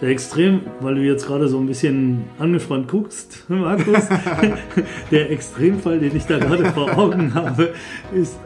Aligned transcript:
Der 0.00 0.10
Extrem, 0.10 0.60
weil 0.80 0.96
du 0.96 1.00
jetzt 1.00 1.26
gerade 1.26 1.48
so 1.48 1.58
ein 1.58 1.66
bisschen 1.66 2.24
angespannt 2.38 2.88
guckst, 2.88 3.44
Markus, 3.48 4.04
der 5.10 5.30
Extremfall, 5.30 5.98
den 5.98 6.14
ich 6.14 6.24
da 6.24 6.38
gerade 6.38 6.70
vor 6.72 6.96
Augen 6.98 7.32
habe, 7.32 7.72
ist. 8.12 8.38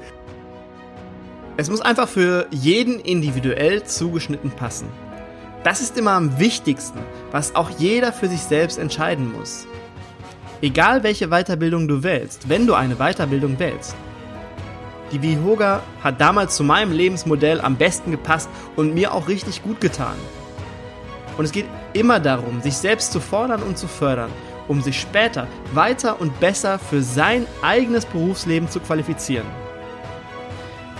Es 1.57 1.69
muss 1.69 1.81
einfach 1.81 2.09
für 2.09 2.47
jeden 2.51 3.01
individuell 3.01 3.83
zugeschnitten 3.83 4.51
passen. 4.53 4.87
Das 5.65 5.81
ist 5.81 5.99
immer 5.99 6.13
am 6.13 6.39
wichtigsten, 6.39 7.01
was 7.33 7.55
auch 7.55 7.71
jeder 7.79 8.13
für 8.13 8.29
sich 8.29 8.41
selbst 8.41 8.79
entscheiden 8.79 9.31
muss. 9.33 9.67
Egal 10.63 11.03
welche 11.03 11.29
Weiterbildung 11.29 11.89
du 11.89 12.03
wählst, 12.03 12.49
wenn 12.49 12.67
du 12.67 12.75
eine 12.75 12.95
Weiterbildung 12.97 13.59
wählst. 13.59 13.97
Die 15.13 15.21
Vihoga 15.21 15.83
hat 16.03 16.21
damals 16.21 16.55
zu 16.55 16.63
meinem 16.63 16.93
Lebensmodell 16.93 17.61
am 17.61 17.77
besten 17.77 18.13
gepasst 18.13 18.49
und 18.77 18.95
mir 18.95 19.13
auch 19.13 19.27
richtig 19.27 19.63
gut 19.65 19.81
getan. 19.81 20.15
Und 21.37 21.45
es 21.45 21.53
geht 21.53 21.67
immer 21.93 22.21
darum, 22.21 22.61
sich 22.61 22.77
selbst 22.77 23.13
zu 23.13 23.21
fordern 23.21 23.63
und 23.63 23.79
zu 23.79 23.89
fördern, 23.89 24.31
um 24.69 24.81
sich 24.83 25.01
später 25.01 25.47
weiter 25.73 26.21
und 26.21 26.39
besser 26.41 26.79
für 26.79 27.03
sein 27.03 27.47
eigenes 27.63 28.05
Berufsleben 28.07 28.69
zu 28.69 28.81
qualifizieren. 28.81 29.47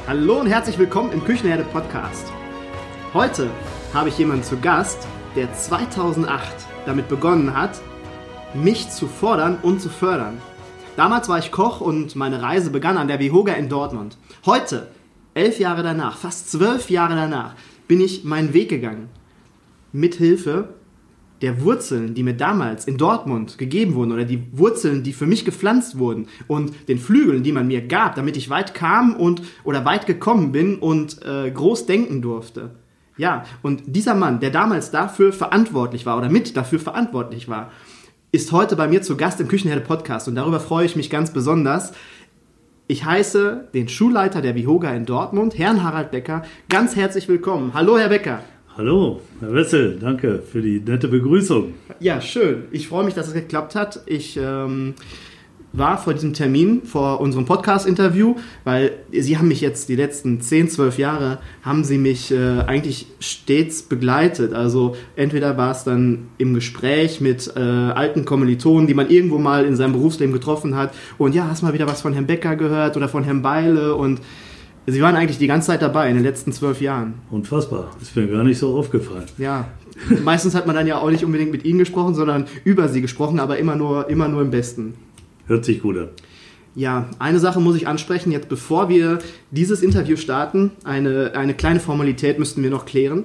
Hallo 0.07 0.41
und 0.41 0.47
herzlich 0.47 0.79
willkommen 0.79 1.13
im 1.13 1.25
Küchenherde 1.25 1.65
Podcast. 1.65 2.27
Heute 3.13 3.51
habe 3.93 4.09
ich 4.09 4.19
jemanden 4.19 4.45
zu 4.45 4.59
Gast, 4.59 5.07
der 5.37 5.53
2008 5.53 6.43
damit 6.87 7.09
begonnen 7.09 7.55
hat, 7.57 7.81
mich 8.55 8.91
zu 8.91 9.07
fordern 9.07 9.59
und 9.63 9.81
zu 9.81 9.89
fördern. 9.89 10.41
Damals 10.97 11.29
war 11.29 11.39
ich 11.39 11.53
Koch 11.53 11.81
und 11.81 12.17
meine 12.17 12.43
Reise 12.43 12.71
begann 12.71 12.99
an 12.99 13.09
der 13.09 13.21
Vihoga 13.21 13.53
in 13.53 13.69
Dortmund. 13.69 14.17
Heute, 14.45 14.89
elf 15.35 15.61
Jahre 15.61 15.83
danach, 15.83 16.17
fast 16.17 16.51
zwölf 16.51 16.91
Jahre 16.91 17.15
danach, 17.15 17.55
bin 17.87 18.01
ich 18.01 18.25
meinen 18.25 18.53
Weg 18.53 18.69
gegangen 18.69 19.09
mithilfe 19.93 20.75
der 21.43 21.63
Wurzeln, 21.63 22.15
die 22.15 22.23
mir 22.23 22.35
damals 22.35 22.87
in 22.87 22.99
Dortmund 22.99 23.57
gegeben 23.57 23.95
wurden 23.95 24.13
oder 24.13 24.25
die 24.25 24.43
Wurzeln, 24.53 25.03
die 25.03 25.13
für 25.13 25.27
mich 25.27 25.45
gepflanzt 25.45 25.99
wurden 25.99 26.27
und 26.49 26.73
den 26.89 26.99
Flügeln, 26.99 27.43
die 27.43 27.53
man 27.53 27.67
mir 27.67 27.87
gab, 27.87 28.15
damit 28.15 28.37
ich 28.37 28.51
weit 28.51 28.75
kam 28.75 29.15
und 29.15 29.43
oder 29.65 29.85
weit 29.85 30.07
gekommen 30.07 30.53
bin 30.53 30.77
und 30.77 31.25
äh, 31.25 31.51
groß 31.51 31.87
denken 31.87 32.21
durfte. 32.21 32.73
Ja, 33.17 33.45
und 33.63 33.83
dieser 33.87 34.15
Mann, 34.15 34.41
der 34.41 34.51
damals 34.51 34.91
dafür 34.91 35.33
verantwortlich 35.33 36.07
war 36.07 36.17
oder 36.19 36.29
mit 36.29 36.57
dafür 36.57 36.79
verantwortlich 36.79 37.49
war, 37.49 37.71
ist 38.33 38.53
heute 38.53 38.77
bei 38.77 38.87
mir 38.87 39.03
zu 39.03 39.17
Gast 39.17 39.41
im 39.41 39.49
Küchenherde 39.49 39.83
Podcast 39.83 40.29
und 40.29 40.37
darüber 40.37 40.61
freue 40.61 40.87
ich 40.87 40.97
mich 40.97 41.11
ganz 41.11 41.33
besonders. 41.33 41.93
Ich 42.87 43.05
heiße 43.05 43.69
den 43.75 43.89
Schulleiter 43.89 44.43
der 44.43 44.55
Vihoga 44.55 44.91
in 44.93 45.07
Dortmund, 45.07 45.57
Herrn 45.59 45.83
Harald 45.83 46.11
Becker, 46.11 46.43
ganz 46.69 46.97
herzlich 46.97 47.29
willkommen. 47.29 47.73
Hallo, 47.75 47.99
Herr 47.99 48.09
Becker. 48.09 48.41
Hallo, 48.77 49.21
Herr 49.41 49.53
Wessel, 49.53 49.99
danke 50.01 50.41
für 50.41 50.63
die 50.63 50.79
nette 50.79 51.09
Begrüßung. 51.09 51.75
Ja, 51.99 52.21
schön. 52.21 52.67
Ich 52.71 52.87
freue 52.87 53.05
mich, 53.05 53.15
dass 53.15 53.27
es 53.27 53.35
geklappt 53.35 53.75
hat. 53.75 54.05
Ich 54.07 54.37
ähm, 54.37 54.95
war 55.73 55.99
vor 55.99 56.15
diesem 56.15 56.35
Termin, 56.35 56.83
vor 56.85 57.21
unserem 57.21 57.47
Podcast-Interview, 57.47 58.37
weil 58.63 58.93
Sie 59.11 59.37
haben 59.37 59.49
mich 59.49 59.61
jetzt 59.61 59.89
die 59.89 59.97
letzten 59.97 60.41
10, 60.41 60.69
12 60.69 60.99
Jahre, 60.99 61.39
haben 61.63 61.83
Sie 61.83 61.99
mich 61.99 62.31
äh, 62.31 62.61
eigentlich 62.61 63.07
stets 63.19 63.83
begleitet. 63.83 64.55
Also 64.55 64.95
entweder 65.17 65.57
war 65.57 65.73
es 65.73 65.83
dann 65.83 66.29
im 66.39 66.55
Gespräch 66.55 67.21
mit 67.21 67.53
äh, 67.57 67.61
alten 67.61 68.25
Kommilitonen, 68.25 68.87
die 68.87 68.95
man 68.95 69.11
irgendwo 69.11 69.39
mal 69.39 69.65
in 69.65 69.75
seinem 69.75 69.95
Berufsleben 69.95 70.33
getroffen 70.33 70.77
hat 70.77 70.95
und 71.19 71.35
ja, 71.35 71.49
hast 71.49 71.63
mal 71.63 71.75
wieder 71.75 71.89
was 71.89 72.03
von 72.03 72.13
Herrn 72.13 72.29
Becker 72.29 72.55
gehört 72.55 72.97
oder 72.97 73.09
von 73.09 73.25
Herrn 73.25 73.43
Beile 73.43 73.97
und 73.97 74.21
Sie 74.91 75.03
waren 75.03 75.17
eigentlich 75.17 75.39
die 75.39 75.47
ganze 75.47 75.69
Zeit 75.69 75.83
dabei 75.83 76.09
in 76.09 76.15
den 76.15 76.25
letzten 76.25 76.53
zwölf 76.53 76.81
Jahren. 76.81 77.15
Unfassbar. 77.31 77.91
Ist 78.01 78.17
mir 78.17 78.27
gar 78.27 78.45
nicht 78.45 78.59
so 78.59 78.77
aufgefallen. 78.77 79.25
Ja. 79.39 79.69
Meistens 80.23 80.55
hat 80.55 80.67
man 80.67 80.77
dann 80.77 80.87
ja 80.87 80.99
auch 80.99 81.11
nicht 81.11 81.25
unbedingt 81.25 81.53
mit 81.53 81.65
Ihnen 81.65 81.79
gesprochen, 81.79 82.15
sondern 82.15 82.47
über 82.65 82.89
Sie 82.89 83.01
gesprochen, 83.01 83.41
aber 83.41 83.59
immer 83.59 83.77
nur, 83.77 84.09
immer 84.09 84.29
nur 84.29 84.43
im 84.43 84.51
Besten. 84.51 84.95
Hört 85.47 85.65
sich 85.65 85.83
gut 85.83 85.99
an. 85.99 86.09
Ja, 86.75 87.11
eine 87.19 87.41
Sache 87.41 87.61
muss 87.61 87.77
ich 87.77 87.89
ansprechen, 87.89 88.31
jetzt 88.31 88.49
bevor 88.49 88.89
wir 88.89 89.19
dieses 89.51 89.83
Interview 89.83 90.17
starten. 90.17 90.71
Eine, 90.85 91.33
eine 91.35 91.55
kleine 91.55 91.81
Formalität 91.81 92.39
müssten 92.39 92.63
wir 92.63 92.71
noch 92.71 92.87
klären. 92.87 93.25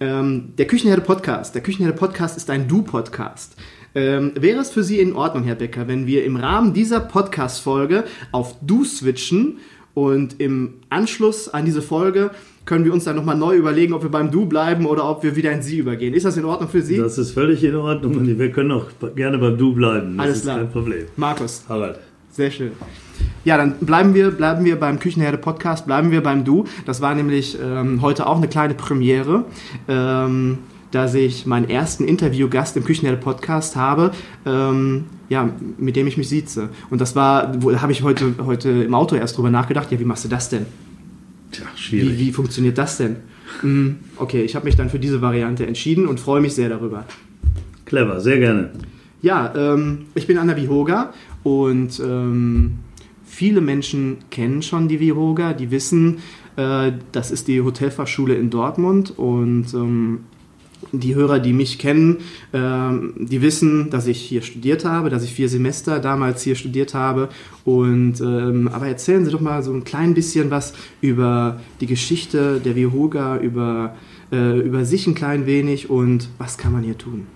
Ähm, 0.00 0.54
der 0.58 0.66
Küchenherde 0.66 1.02
Podcast. 1.02 1.54
Der 1.54 1.62
Küchenherde 1.62 1.96
Podcast 1.96 2.36
ist 2.36 2.50
ein 2.50 2.66
Du-Podcast. 2.66 3.56
Ähm, 3.94 4.32
wäre 4.34 4.60
es 4.60 4.70
für 4.70 4.82
Sie 4.82 4.98
in 4.98 5.14
Ordnung, 5.14 5.44
Herr 5.44 5.56
Becker, 5.56 5.88
wenn 5.88 6.06
wir 6.06 6.24
im 6.24 6.36
Rahmen 6.36 6.74
dieser 6.74 7.00
Podcast-Folge 7.00 8.04
auf 8.32 8.56
Du 8.62 8.84
switchen 8.84 9.58
und 10.00 10.40
im 10.40 10.74
Anschluss 10.88 11.48
an 11.48 11.64
diese 11.66 11.82
Folge 11.82 12.30
können 12.64 12.84
wir 12.84 12.92
uns 12.92 13.04
dann 13.04 13.16
nochmal 13.16 13.36
neu 13.36 13.56
überlegen, 13.56 13.92
ob 13.92 14.02
wir 14.02 14.10
beim 14.10 14.30
Du 14.30 14.46
bleiben 14.46 14.86
oder 14.86 15.08
ob 15.08 15.22
wir 15.22 15.36
wieder 15.36 15.52
in 15.52 15.60
Sie 15.60 15.78
übergehen. 15.78 16.14
Ist 16.14 16.24
das 16.24 16.36
in 16.36 16.44
Ordnung 16.44 16.70
für 16.70 16.82
Sie? 16.82 16.96
Das 16.96 17.18
ist 17.18 17.32
völlig 17.32 17.62
in 17.64 17.74
Ordnung 17.76 18.16
und 18.16 18.38
wir 18.38 18.50
können 18.50 18.72
auch 18.72 18.86
gerne 19.14 19.38
beim 19.38 19.58
Du 19.58 19.74
bleiben. 19.74 20.16
Das 20.16 20.26
Alles 20.26 20.42
klar. 20.42 20.58
kein 20.58 20.70
Problem. 20.70 21.06
Markus. 21.16 21.64
Harald. 21.68 21.98
Sehr 22.30 22.50
schön. 22.50 22.72
Ja, 23.44 23.56
dann 23.56 23.74
bleiben 23.80 24.14
wir, 24.14 24.30
bleiben 24.30 24.64
wir 24.64 24.78
beim 24.78 24.98
Küchenherde 24.98 25.36
Podcast, 25.36 25.86
bleiben 25.86 26.10
wir 26.10 26.22
beim 26.22 26.44
Du. 26.44 26.64
Das 26.86 27.00
war 27.00 27.14
nämlich 27.14 27.58
ähm, 27.62 28.00
heute 28.00 28.26
auch 28.26 28.36
eine 28.36 28.48
kleine 28.48 28.74
Premiere. 28.74 29.44
Ähm, 29.88 30.58
dass 30.90 31.14
ich 31.14 31.46
meinen 31.46 31.68
ersten 31.68 32.04
Interviewgast 32.04 32.76
im 32.76 32.84
Küchenherde 32.84 33.20
Podcast 33.20 33.76
habe, 33.76 34.12
ähm, 34.44 35.04
ja, 35.28 35.50
mit 35.78 35.96
dem 35.96 36.06
ich 36.06 36.16
mich 36.16 36.28
sieze. 36.28 36.70
Und 36.90 37.00
das 37.00 37.14
war, 37.14 37.52
da 37.52 37.82
habe 37.82 37.92
ich 37.92 38.02
heute, 38.02 38.34
heute 38.44 38.70
im 38.70 38.94
Auto 38.94 39.16
erst 39.16 39.36
drüber 39.36 39.50
nachgedacht, 39.50 39.90
ja, 39.92 40.00
wie 40.00 40.04
machst 40.04 40.24
du 40.24 40.28
das 40.28 40.48
denn? 40.48 40.66
Tja, 41.52 41.66
schwierig. 41.76 42.18
Wie, 42.18 42.18
wie 42.18 42.32
funktioniert 42.32 42.78
das 42.78 42.96
denn? 42.96 43.16
Hm, 43.60 43.96
okay, 44.16 44.42
ich 44.42 44.54
habe 44.54 44.64
mich 44.64 44.76
dann 44.76 44.90
für 44.90 44.98
diese 44.98 45.20
Variante 45.20 45.66
entschieden 45.66 46.06
und 46.06 46.20
freue 46.20 46.40
mich 46.40 46.54
sehr 46.54 46.68
darüber. 46.68 47.04
Clever, 47.84 48.20
sehr 48.20 48.38
gerne. 48.38 48.70
Ja, 49.22 49.52
ähm, 49.54 50.06
ich 50.14 50.26
bin 50.26 50.38
Anna 50.38 50.56
Vihoga 50.56 51.12
und 51.42 52.00
ähm, 52.00 52.78
viele 53.24 53.60
Menschen 53.60 54.18
kennen 54.30 54.62
schon 54.62 54.88
die 54.88 55.00
Vihoga, 55.00 55.52
die 55.52 55.70
wissen, 55.70 56.18
äh, 56.56 56.92
das 57.12 57.30
ist 57.30 57.48
die 57.48 57.60
Hotelfachschule 57.60 58.34
in 58.34 58.50
Dortmund 58.50 59.18
und 59.18 59.74
ähm, 59.74 60.20
die 60.92 61.14
Hörer, 61.14 61.38
die 61.38 61.52
mich 61.52 61.78
kennen, 61.78 62.18
ähm, 62.52 63.14
die 63.16 63.42
wissen, 63.42 63.90
dass 63.90 64.06
ich 64.06 64.20
hier 64.20 64.42
studiert 64.42 64.84
habe, 64.84 65.10
dass 65.10 65.24
ich 65.24 65.32
vier 65.32 65.48
Semester 65.48 65.98
damals 65.98 66.42
hier 66.42 66.54
studiert 66.54 66.94
habe. 66.94 67.28
Und 67.64 68.20
ähm, 68.20 68.68
aber 68.72 68.86
erzählen 68.86 69.24
Sie 69.24 69.30
doch 69.30 69.40
mal 69.40 69.62
so 69.62 69.72
ein 69.72 69.84
klein 69.84 70.14
bisschen 70.14 70.50
was 70.50 70.72
über 71.00 71.60
die 71.80 71.86
Geschichte 71.86 72.60
der 72.64 72.76
Vihoga, 72.76 73.38
über, 73.38 73.96
äh, 74.32 74.58
über 74.60 74.84
sich 74.84 75.06
ein 75.06 75.14
klein 75.14 75.46
wenig 75.46 75.90
und 75.90 76.28
was 76.38 76.58
kann 76.58 76.72
man 76.72 76.82
hier 76.82 76.98
tun? 76.98 77.26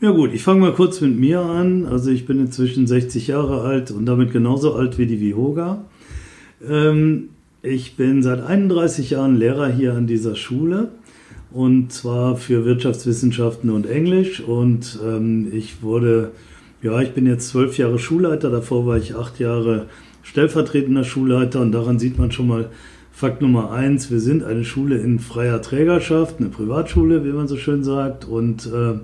Ja 0.00 0.10
gut, 0.10 0.32
ich 0.34 0.42
fange 0.42 0.60
mal 0.60 0.72
kurz 0.72 1.00
mit 1.00 1.16
mir 1.16 1.40
an. 1.40 1.86
Also 1.86 2.10
ich 2.10 2.26
bin 2.26 2.40
inzwischen 2.40 2.88
60 2.88 3.28
Jahre 3.28 3.60
alt 3.60 3.92
und 3.92 4.04
damit 4.06 4.32
genauso 4.32 4.74
alt 4.74 4.98
wie 4.98 5.06
die 5.06 5.20
Vihoga. 5.20 5.84
Ähm, 6.68 7.28
ich 7.62 7.94
bin 7.96 8.24
seit 8.24 8.40
31 8.40 9.10
Jahren 9.10 9.36
Lehrer 9.36 9.68
hier 9.68 9.94
an 9.94 10.08
dieser 10.08 10.34
Schule 10.34 10.88
und 11.52 11.92
zwar 11.92 12.36
für 12.36 12.64
Wirtschaftswissenschaften 12.64 13.70
und 13.70 13.86
Englisch. 13.86 14.40
Und 14.40 14.98
ähm, 15.04 15.48
ich 15.52 15.82
wurde, 15.82 16.32
ja, 16.82 17.00
ich 17.00 17.12
bin 17.12 17.26
jetzt 17.26 17.48
zwölf 17.48 17.78
Jahre 17.78 17.98
Schulleiter, 17.98 18.50
davor 18.50 18.86
war 18.86 18.96
ich 18.96 19.14
acht 19.14 19.38
Jahre 19.38 19.86
stellvertretender 20.22 21.04
Schulleiter 21.04 21.60
und 21.60 21.72
daran 21.72 21.98
sieht 21.98 22.18
man 22.18 22.30
schon 22.30 22.48
mal 22.48 22.70
Fakt 23.14 23.42
Nummer 23.42 23.70
eins, 23.70 24.10
wir 24.10 24.20
sind 24.20 24.42
eine 24.42 24.64
Schule 24.64 24.96
in 24.96 25.18
freier 25.18 25.60
Trägerschaft, 25.60 26.40
eine 26.40 26.48
Privatschule, 26.48 27.24
wie 27.24 27.32
man 27.32 27.46
so 27.46 27.58
schön 27.58 27.84
sagt. 27.84 28.24
Und 28.24 28.66
äh, 28.66 28.94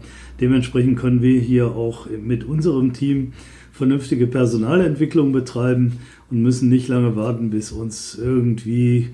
dementsprechend 0.40 0.98
können 0.98 1.20
wir 1.20 1.38
hier 1.40 1.66
auch 1.66 2.08
mit 2.08 2.44
unserem 2.44 2.94
Team 2.94 3.34
vernünftige 3.70 4.26
Personalentwicklung 4.26 5.32
betreiben 5.32 5.98
und 6.30 6.42
müssen 6.42 6.70
nicht 6.70 6.88
lange 6.88 7.16
warten, 7.16 7.50
bis 7.50 7.70
uns 7.70 8.18
irgendwie 8.20 9.10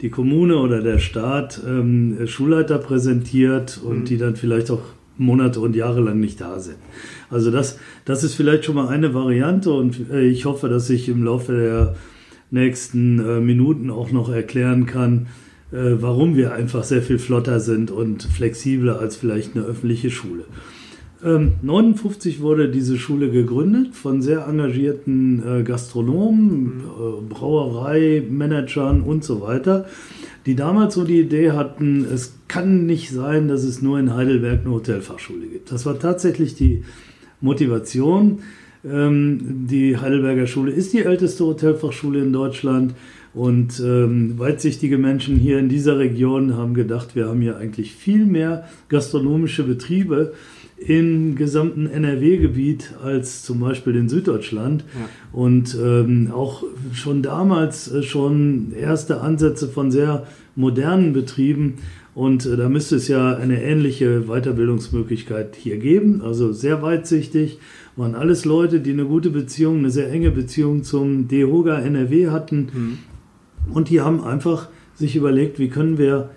die 0.00 0.10
Kommune 0.10 0.58
oder 0.58 0.82
der 0.82 0.98
Staat 0.98 1.60
ähm, 1.66 2.26
Schulleiter 2.26 2.78
präsentiert 2.78 3.80
und 3.82 4.00
mhm. 4.00 4.04
die 4.04 4.18
dann 4.18 4.36
vielleicht 4.36 4.70
auch 4.70 4.82
Monate 5.18 5.60
und 5.60 5.74
Jahre 5.74 6.00
lang 6.00 6.20
nicht 6.20 6.40
da 6.40 6.60
sind. 6.60 6.76
Also 7.30 7.50
das, 7.50 7.78
das 8.04 8.22
ist 8.22 8.34
vielleicht 8.34 8.64
schon 8.64 8.74
mal 8.74 8.88
eine 8.88 9.14
Variante 9.14 9.72
und 9.72 10.10
äh, 10.10 10.26
ich 10.26 10.44
hoffe, 10.44 10.68
dass 10.68 10.90
ich 10.90 11.08
im 11.08 11.24
Laufe 11.24 11.52
der 11.56 11.96
nächsten 12.50 13.18
äh, 13.18 13.40
Minuten 13.40 13.90
auch 13.90 14.12
noch 14.12 14.28
erklären 14.30 14.86
kann, 14.86 15.28
äh, 15.72 15.96
warum 16.00 16.36
wir 16.36 16.52
einfach 16.52 16.84
sehr 16.84 17.02
viel 17.02 17.18
flotter 17.18 17.60
sind 17.60 17.90
und 17.90 18.22
flexibler 18.22 18.98
als 18.98 19.16
vielleicht 19.16 19.56
eine 19.56 19.64
öffentliche 19.64 20.10
Schule. 20.10 20.44
1959 21.22 22.36
ähm, 22.36 22.42
wurde 22.42 22.68
diese 22.68 22.98
Schule 22.98 23.30
gegründet 23.30 23.94
von 23.94 24.20
sehr 24.20 24.46
engagierten 24.46 25.42
äh, 25.46 25.62
Gastronomen, 25.62 26.82
äh, 26.84 27.22
Brauereimanagern 27.28 29.00
und 29.00 29.24
so 29.24 29.40
weiter, 29.40 29.86
die 30.44 30.54
damals 30.54 30.94
so 30.94 31.04
die 31.04 31.20
Idee 31.20 31.52
hatten, 31.52 32.04
es 32.04 32.34
kann 32.48 32.86
nicht 32.86 33.10
sein, 33.10 33.48
dass 33.48 33.64
es 33.64 33.80
nur 33.80 33.98
in 33.98 34.14
Heidelberg 34.14 34.60
eine 34.60 34.74
Hotelfachschule 34.74 35.46
gibt. 35.46 35.72
Das 35.72 35.86
war 35.86 35.98
tatsächlich 35.98 36.54
die 36.54 36.84
Motivation. 37.40 38.40
Ähm, 38.84 39.66
die 39.68 39.96
Heidelberger 39.96 40.46
Schule 40.46 40.70
ist 40.70 40.92
die 40.92 41.02
älteste 41.02 41.44
Hotelfachschule 41.44 42.20
in 42.20 42.32
Deutschland 42.32 42.94
und 43.32 43.80
ähm, 43.80 44.38
weitsichtige 44.38 44.98
Menschen 44.98 45.36
hier 45.36 45.58
in 45.58 45.68
dieser 45.68 45.98
Region 45.98 46.56
haben 46.56 46.74
gedacht, 46.74 47.16
wir 47.16 47.26
haben 47.26 47.40
hier 47.40 47.56
eigentlich 47.56 47.94
viel 47.94 48.24
mehr 48.24 48.68
gastronomische 48.88 49.64
Betriebe 49.64 50.32
im 50.78 51.36
gesamten 51.36 51.86
NRW-Gebiet 51.86 52.94
als 53.02 53.42
zum 53.42 53.60
Beispiel 53.60 53.96
in 53.96 54.08
Süddeutschland. 54.08 54.84
Ja. 54.94 55.08
Und 55.32 55.76
ähm, 55.82 56.30
auch 56.32 56.64
schon 56.92 57.22
damals 57.22 57.90
äh, 57.90 58.02
schon 58.02 58.72
erste 58.78 59.20
Ansätze 59.20 59.68
von 59.68 59.90
sehr 59.90 60.26
modernen 60.54 61.12
Betrieben. 61.12 61.74
Und 62.14 62.44
äh, 62.46 62.56
da 62.56 62.68
müsste 62.68 62.96
es 62.96 63.08
ja 63.08 63.36
eine 63.36 63.62
ähnliche 63.62 64.22
Weiterbildungsmöglichkeit 64.26 65.56
hier 65.56 65.78
geben. 65.78 66.20
Also 66.20 66.52
sehr 66.52 66.82
weitsichtig. 66.82 67.58
Waren 67.96 68.14
alles 68.14 68.44
Leute, 68.44 68.80
die 68.80 68.92
eine 68.92 69.06
gute 69.06 69.30
Beziehung, 69.30 69.78
eine 69.78 69.90
sehr 69.90 70.10
enge 70.10 70.30
Beziehung 70.30 70.82
zum 70.82 71.28
DEHOGA 71.28 71.78
NRW 71.80 72.28
hatten. 72.28 72.68
Mhm. 72.72 72.98
Und 73.72 73.88
die 73.88 74.02
haben 74.02 74.22
einfach 74.22 74.68
sich 74.94 75.16
überlegt, 75.16 75.58
wie 75.58 75.68
können 75.68 75.96
wir 75.98 76.30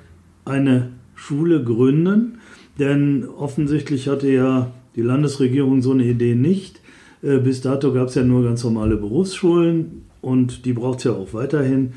eine 0.45 0.91
Schule 1.15 1.63
gründen, 1.63 2.38
denn 2.79 3.27
offensichtlich 3.27 4.07
hatte 4.07 4.31
ja 4.31 4.71
die 4.95 5.01
Landesregierung 5.01 5.81
so 5.81 5.91
eine 5.91 6.05
Idee 6.05 6.35
nicht. 6.35 6.81
Äh, 7.21 7.39
bis 7.39 7.61
dato 7.61 7.93
gab 7.93 8.07
es 8.07 8.15
ja 8.15 8.23
nur 8.23 8.43
ganz 8.43 8.63
normale 8.63 8.95
Berufsschulen 8.95 10.03
und 10.21 10.65
die 10.65 10.73
braucht 10.73 10.99
es 10.99 11.03
ja 11.05 11.11
auch 11.11 11.33
weiterhin. 11.33 11.93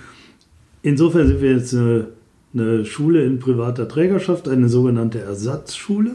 Insofern 0.83 1.29
sind 1.29 1.41
wir 1.41 1.53
jetzt 1.53 1.75
eine, 1.75 2.09
eine, 2.55 2.85
Schule 2.85 3.25
in 3.25 3.39
privater 3.39 3.89
Trägerschaft, 3.89 4.49
eine 4.49 4.69
sogenannte 4.69 5.21
Ersatzschule. 5.21 6.13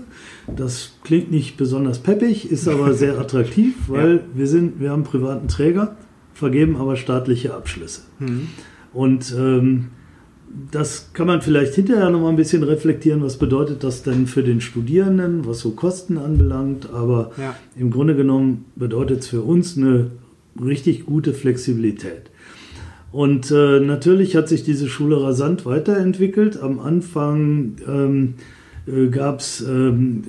Das 0.53 0.93
klingt 1.03 1.31
nicht 1.31 1.57
besonders 1.57 1.99
peppig, 1.99 2.51
ist 2.51 2.67
aber 2.67 2.93
sehr 2.95 3.17
attraktiv, 3.17 3.75
weil 3.87 4.15
ja. 4.15 4.21
wir, 4.33 4.47
sind, 4.47 4.79
wir 4.81 4.91
haben 4.91 5.03
privaten 5.03 5.47
Träger, 5.47 5.95
vergeben 6.33 6.75
aber 6.75 6.97
staatliche 6.97 7.53
Abschlüsse. 7.53 8.01
Mhm. 8.19 8.49
Und 8.93 9.33
ähm, 9.37 9.87
das 10.71 11.11
kann 11.13 11.27
man 11.27 11.41
vielleicht 11.41 11.75
hinterher 11.75 12.09
noch 12.09 12.21
mal 12.21 12.29
ein 12.29 12.35
bisschen 12.35 12.63
reflektieren, 12.63 13.21
was 13.21 13.37
bedeutet 13.37 13.83
das 13.83 14.03
denn 14.03 14.27
für 14.27 14.43
den 14.43 14.61
Studierenden, 14.61 15.45
was 15.45 15.59
so 15.59 15.71
Kosten 15.71 16.17
anbelangt. 16.17 16.89
Aber 16.91 17.31
ja. 17.37 17.55
im 17.75 17.91
Grunde 17.91 18.15
genommen 18.15 18.65
bedeutet 18.75 19.21
es 19.21 19.27
für 19.27 19.41
uns 19.41 19.77
eine 19.77 20.11
richtig 20.63 21.05
gute 21.05 21.33
Flexibilität. 21.33 22.29
Und 23.11 23.51
äh, 23.51 23.79
natürlich 23.79 24.35
hat 24.35 24.49
sich 24.49 24.63
diese 24.63 24.87
Schule 24.87 25.21
rasant 25.21 25.65
weiterentwickelt. 25.65 26.61
Am 26.61 26.79
Anfang 26.79 27.77
ähm, 27.87 28.33
äh, 28.85 29.07
gab 29.07 29.39
es 29.39 29.61
ähm, 29.61 30.23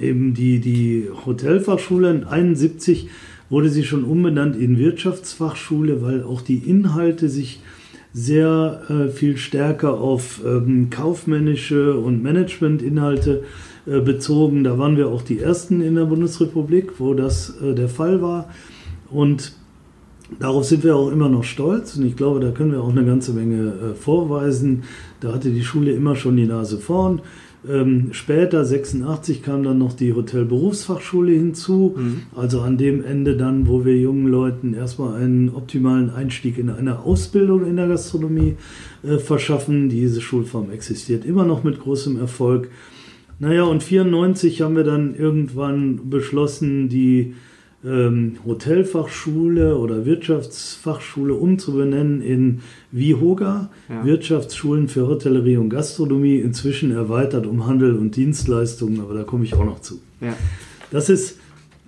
eben 0.00 0.34
die, 0.34 0.60
die 0.60 1.08
Hotelfachschule. 1.24 2.10
In 2.10 2.24
71 2.24 3.08
wurde 3.48 3.68
sie 3.68 3.84
schon 3.84 4.04
umbenannt 4.04 4.56
in 4.56 4.78
Wirtschaftsfachschule, 4.78 6.02
weil 6.02 6.22
auch 6.22 6.40
die 6.40 6.58
Inhalte 6.58 7.28
sich 7.28 7.60
sehr 8.12 8.82
äh, 8.88 9.08
viel 9.08 9.36
stärker 9.36 10.00
auf 10.00 10.40
ähm, 10.44 10.90
kaufmännische 10.90 11.94
und 11.94 12.22
Managementinhalte 12.22 13.44
äh, 13.86 14.00
bezogen. 14.00 14.64
Da 14.64 14.78
waren 14.78 14.96
wir 14.96 15.08
auch 15.08 15.22
die 15.22 15.40
Ersten 15.40 15.80
in 15.80 15.94
der 15.94 16.06
Bundesrepublik, 16.06 16.98
wo 16.98 17.14
das 17.14 17.54
äh, 17.62 17.74
der 17.74 17.88
Fall 17.88 18.20
war. 18.20 18.50
Und 19.10 19.52
darauf 20.38 20.64
sind 20.64 20.82
wir 20.84 20.96
auch 20.96 21.10
immer 21.10 21.28
noch 21.28 21.44
stolz. 21.44 21.96
Und 21.96 22.04
ich 22.04 22.16
glaube, 22.16 22.40
da 22.40 22.50
können 22.50 22.72
wir 22.72 22.82
auch 22.82 22.90
eine 22.90 23.04
ganze 23.04 23.32
Menge 23.32 23.68
äh, 23.68 23.94
vorweisen. 23.94 24.82
Da 25.20 25.32
hatte 25.32 25.50
die 25.50 25.64
Schule 25.64 25.92
immer 25.92 26.16
schon 26.16 26.36
die 26.36 26.46
Nase 26.46 26.78
vorn. 26.78 27.20
Ähm, 27.68 28.08
später, 28.12 28.64
86, 28.64 29.42
kam 29.42 29.62
dann 29.62 29.78
noch 29.78 29.92
die 29.92 30.14
Hotelberufsfachschule 30.14 31.32
hinzu. 31.32 31.94
Mhm. 31.96 32.22
Also 32.34 32.62
an 32.62 32.78
dem 32.78 33.04
Ende 33.04 33.36
dann, 33.36 33.68
wo 33.68 33.84
wir 33.84 33.96
jungen 33.96 34.28
Leuten 34.28 34.72
erstmal 34.72 35.20
einen 35.20 35.50
optimalen 35.50 36.10
Einstieg 36.10 36.58
in 36.58 36.70
eine 36.70 37.00
Ausbildung 37.00 37.66
in 37.66 37.76
der 37.76 37.88
Gastronomie 37.88 38.56
äh, 39.02 39.18
verschaffen. 39.18 39.88
Diese 39.88 40.20
Schulform 40.20 40.70
existiert 40.70 41.24
immer 41.24 41.44
noch 41.44 41.62
mit 41.62 41.80
großem 41.80 42.18
Erfolg. 42.18 42.70
Naja, 43.38 43.64
und 43.64 43.82
94 43.82 44.62
haben 44.62 44.76
wir 44.76 44.84
dann 44.84 45.14
irgendwann 45.14 46.10
beschlossen, 46.10 46.88
die 46.88 47.34
ähm, 47.84 48.36
Hotelfachschule 48.44 49.76
oder 49.76 50.04
Wirtschaftsfachschule 50.04 51.34
umzubenennen 51.34 52.20
in 52.20 52.60
WIHOGA, 52.92 53.70
ja. 53.88 54.04
Wirtschaftsschulen 54.04 54.88
für 54.88 55.06
Hotellerie 55.06 55.56
und 55.56 55.70
Gastronomie, 55.70 56.38
inzwischen 56.38 56.90
erweitert 56.90 57.46
um 57.46 57.66
Handel 57.66 57.96
und 57.96 58.16
Dienstleistungen, 58.16 59.00
aber 59.00 59.14
da 59.14 59.22
komme 59.22 59.44
ich 59.44 59.54
auch 59.54 59.64
noch 59.64 59.80
zu. 59.80 60.00
Ja. 60.20 60.34
Das 60.90 61.08
ist 61.08 61.38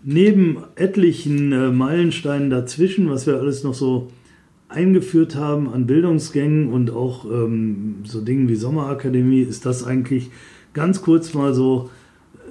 neben 0.02 0.58
etlichen 0.76 1.52
äh, 1.52 1.70
Meilensteinen 1.70 2.50
dazwischen, 2.50 3.10
was 3.10 3.26
wir 3.26 3.38
alles 3.38 3.62
noch 3.62 3.74
so 3.74 4.08
eingeführt 4.68 5.36
haben 5.36 5.68
an 5.68 5.86
Bildungsgängen 5.86 6.72
und 6.72 6.90
auch 6.90 7.26
ähm, 7.26 7.96
so 8.04 8.20
Dingen 8.22 8.48
wie 8.48 8.54
Sommerakademie, 8.54 9.42
ist 9.42 9.66
das 9.66 9.84
eigentlich 9.84 10.30
ganz 10.72 11.02
kurz 11.02 11.34
mal 11.34 11.52
so 11.52 11.90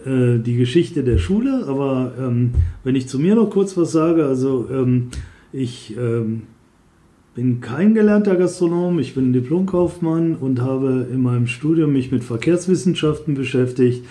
äh, 0.05 0.39
die 0.39 0.55
Geschichte 0.55 1.03
der 1.03 1.17
Schule, 1.17 1.65
aber 1.67 2.13
ähm, 2.20 2.51
wenn 2.84 2.96
ich 2.96 3.08
zu 3.08 3.20
mir 3.20 3.36
noch 3.36 3.50
kurz 3.50 3.77
was 3.77 3.91
sage, 3.91 4.25
also 4.25 4.67
ähm, 4.72 5.10
ich 5.53 5.96
ähm, 5.98 6.43
bin 7.34 7.62
kein 7.62 7.93
gelernter 7.93 8.36
Gastronom, 8.36 9.00
ich 9.00 9.15
bin 9.15 9.31
Diplomkaufmann 9.31 10.36
und 10.36 10.62
habe 10.62 11.08
in 11.12 11.22
meinem 11.22 11.48
Studium 11.48 11.93
mich 11.93 12.12
mit 12.12 12.24
Verkehrswissenschaften 12.24 13.36
beschäftigt. 13.36 14.05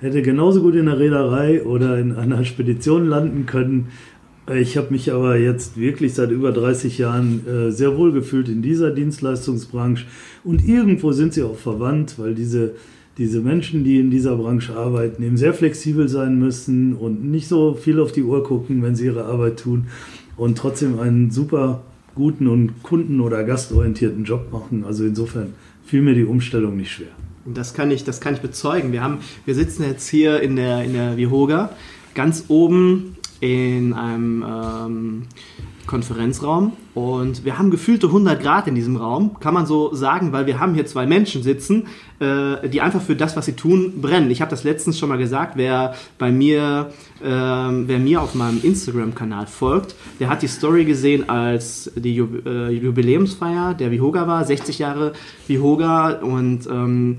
Hätte 0.00 0.22
genauso 0.22 0.62
gut 0.62 0.74
in 0.74 0.86
der 0.86 0.98
Reederei 0.98 1.62
oder 1.62 1.98
in 1.98 2.12
einer 2.12 2.44
Spedition 2.44 3.06
landen 3.06 3.46
können. 3.46 3.88
Ich 4.52 4.76
habe 4.76 4.90
mich 4.90 5.12
aber 5.12 5.36
jetzt 5.36 5.78
wirklich 5.78 6.14
seit 6.14 6.30
über 6.30 6.50
30 6.50 6.98
Jahren 6.98 7.46
äh, 7.46 7.70
sehr 7.70 7.96
wohl 7.96 8.12
gefühlt 8.12 8.48
in 8.48 8.60
dieser 8.60 8.90
Dienstleistungsbranche 8.90 10.04
und 10.42 10.66
irgendwo 10.66 11.12
sind 11.12 11.32
sie 11.32 11.44
auch 11.44 11.56
verwandt, 11.56 12.18
weil 12.18 12.34
diese 12.34 12.74
diese 13.18 13.40
Menschen, 13.40 13.84
die 13.84 14.00
in 14.00 14.10
dieser 14.10 14.36
Branche 14.36 14.74
arbeiten, 14.74 15.22
eben 15.22 15.36
sehr 15.36 15.54
flexibel 15.54 16.08
sein 16.08 16.38
müssen 16.38 16.94
und 16.94 17.24
nicht 17.24 17.48
so 17.48 17.74
viel 17.74 18.00
auf 18.00 18.12
die 18.12 18.22
Uhr 18.22 18.42
gucken, 18.42 18.82
wenn 18.82 18.96
sie 18.96 19.06
ihre 19.06 19.24
Arbeit 19.24 19.60
tun 19.60 19.86
und 20.36 20.56
trotzdem 20.56 20.98
einen 20.98 21.30
super 21.30 21.82
guten 22.14 22.46
und 22.46 22.82
kunden- 22.82 23.20
oder 23.20 23.44
gastorientierten 23.44 24.24
Job 24.24 24.52
machen. 24.52 24.84
Also 24.84 25.04
insofern 25.04 25.54
fiel 25.84 26.02
mir 26.02 26.14
die 26.14 26.24
Umstellung 26.24 26.76
nicht 26.76 26.92
schwer. 26.92 27.08
Das 27.44 27.74
kann 27.74 27.90
ich, 27.90 28.04
das 28.04 28.20
kann 28.20 28.34
ich 28.34 28.40
bezeugen. 28.40 28.92
Wir, 28.92 29.02
haben, 29.02 29.18
wir 29.44 29.54
sitzen 29.54 29.82
jetzt 29.82 30.08
hier 30.08 30.40
in 30.40 30.56
der, 30.56 30.84
in 30.84 30.92
der 30.92 31.16
Vihoga, 31.16 31.70
ganz 32.14 32.44
oben 32.48 33.16
in 33.40 33.92
einem 33.92 34.44
ähm, 34.46 35.22
Konferenzraum 35.86 36.72
und 36.94 37.44
wir 37.44 37.58
haben 37.58 37.70
gefühlte 37.70 38.06
100 38.06 38.40
Grad 38.40 38.68
in 38.68 38.74
diesem 38.74 38.96
Raum, 38.96 39.38
kann 39.40 39.54
man 39.54 39.66
so 39.66 39.94
sagen, 39.94 40.32
weil 40.32 40.46
wir 40.46 40.60
haben 40.60 40.74
hier 40.74 40.86
zwei 40.86 41.06
Menschen 41.06 41.42
sitzen, 41.42 41.86
äh, 42.20 42.68
die 42.68 42.80
einfach 42.80 43.02
für 43.02 43.16
das, 43.16 43.36
was 43.36 43.46
sie 43.46 43.54
tun, 43.54 44.00
brennen. 44.00 44.30
Ich 44.30 44.40
habe 44.40 44.50
das 44.50 44.64
letztens 44.64 44.98
schon 44.98 45.08
mal 45.08 45.18
gesagt, 45.18 45.56
wer 45.56 45.94
bei 46.18 46.30
mir, 46.30 46.92
äh, 47.20 47.26
wer 47.26 47.98
mir 47.98 48.22
auf 48.22 48.34
meinem 48.34 48.60
Instagram-Kanal 48.62 49.46
folgt, 49.46 49.96
der 50.20 50.28
hat 50.28 50.42
die 50.42 50.48
Story 50.48 50.84
gesehen, 50.84 51.28
als 51.28 51.90
die 51.96 52.14
Ju 52.14 52.28
äh, 52.46 52.70
Jubiläumsfeier 52.70 53.74
der 53.74 53.90
Vihoga 53.90 54.26
war, 54.26 54.44
60 54.44 54.78
Jahre 54.78 55.12
Vihoga 55.46 56.20
und 56.20 56.66
ähm, 56.66 57.18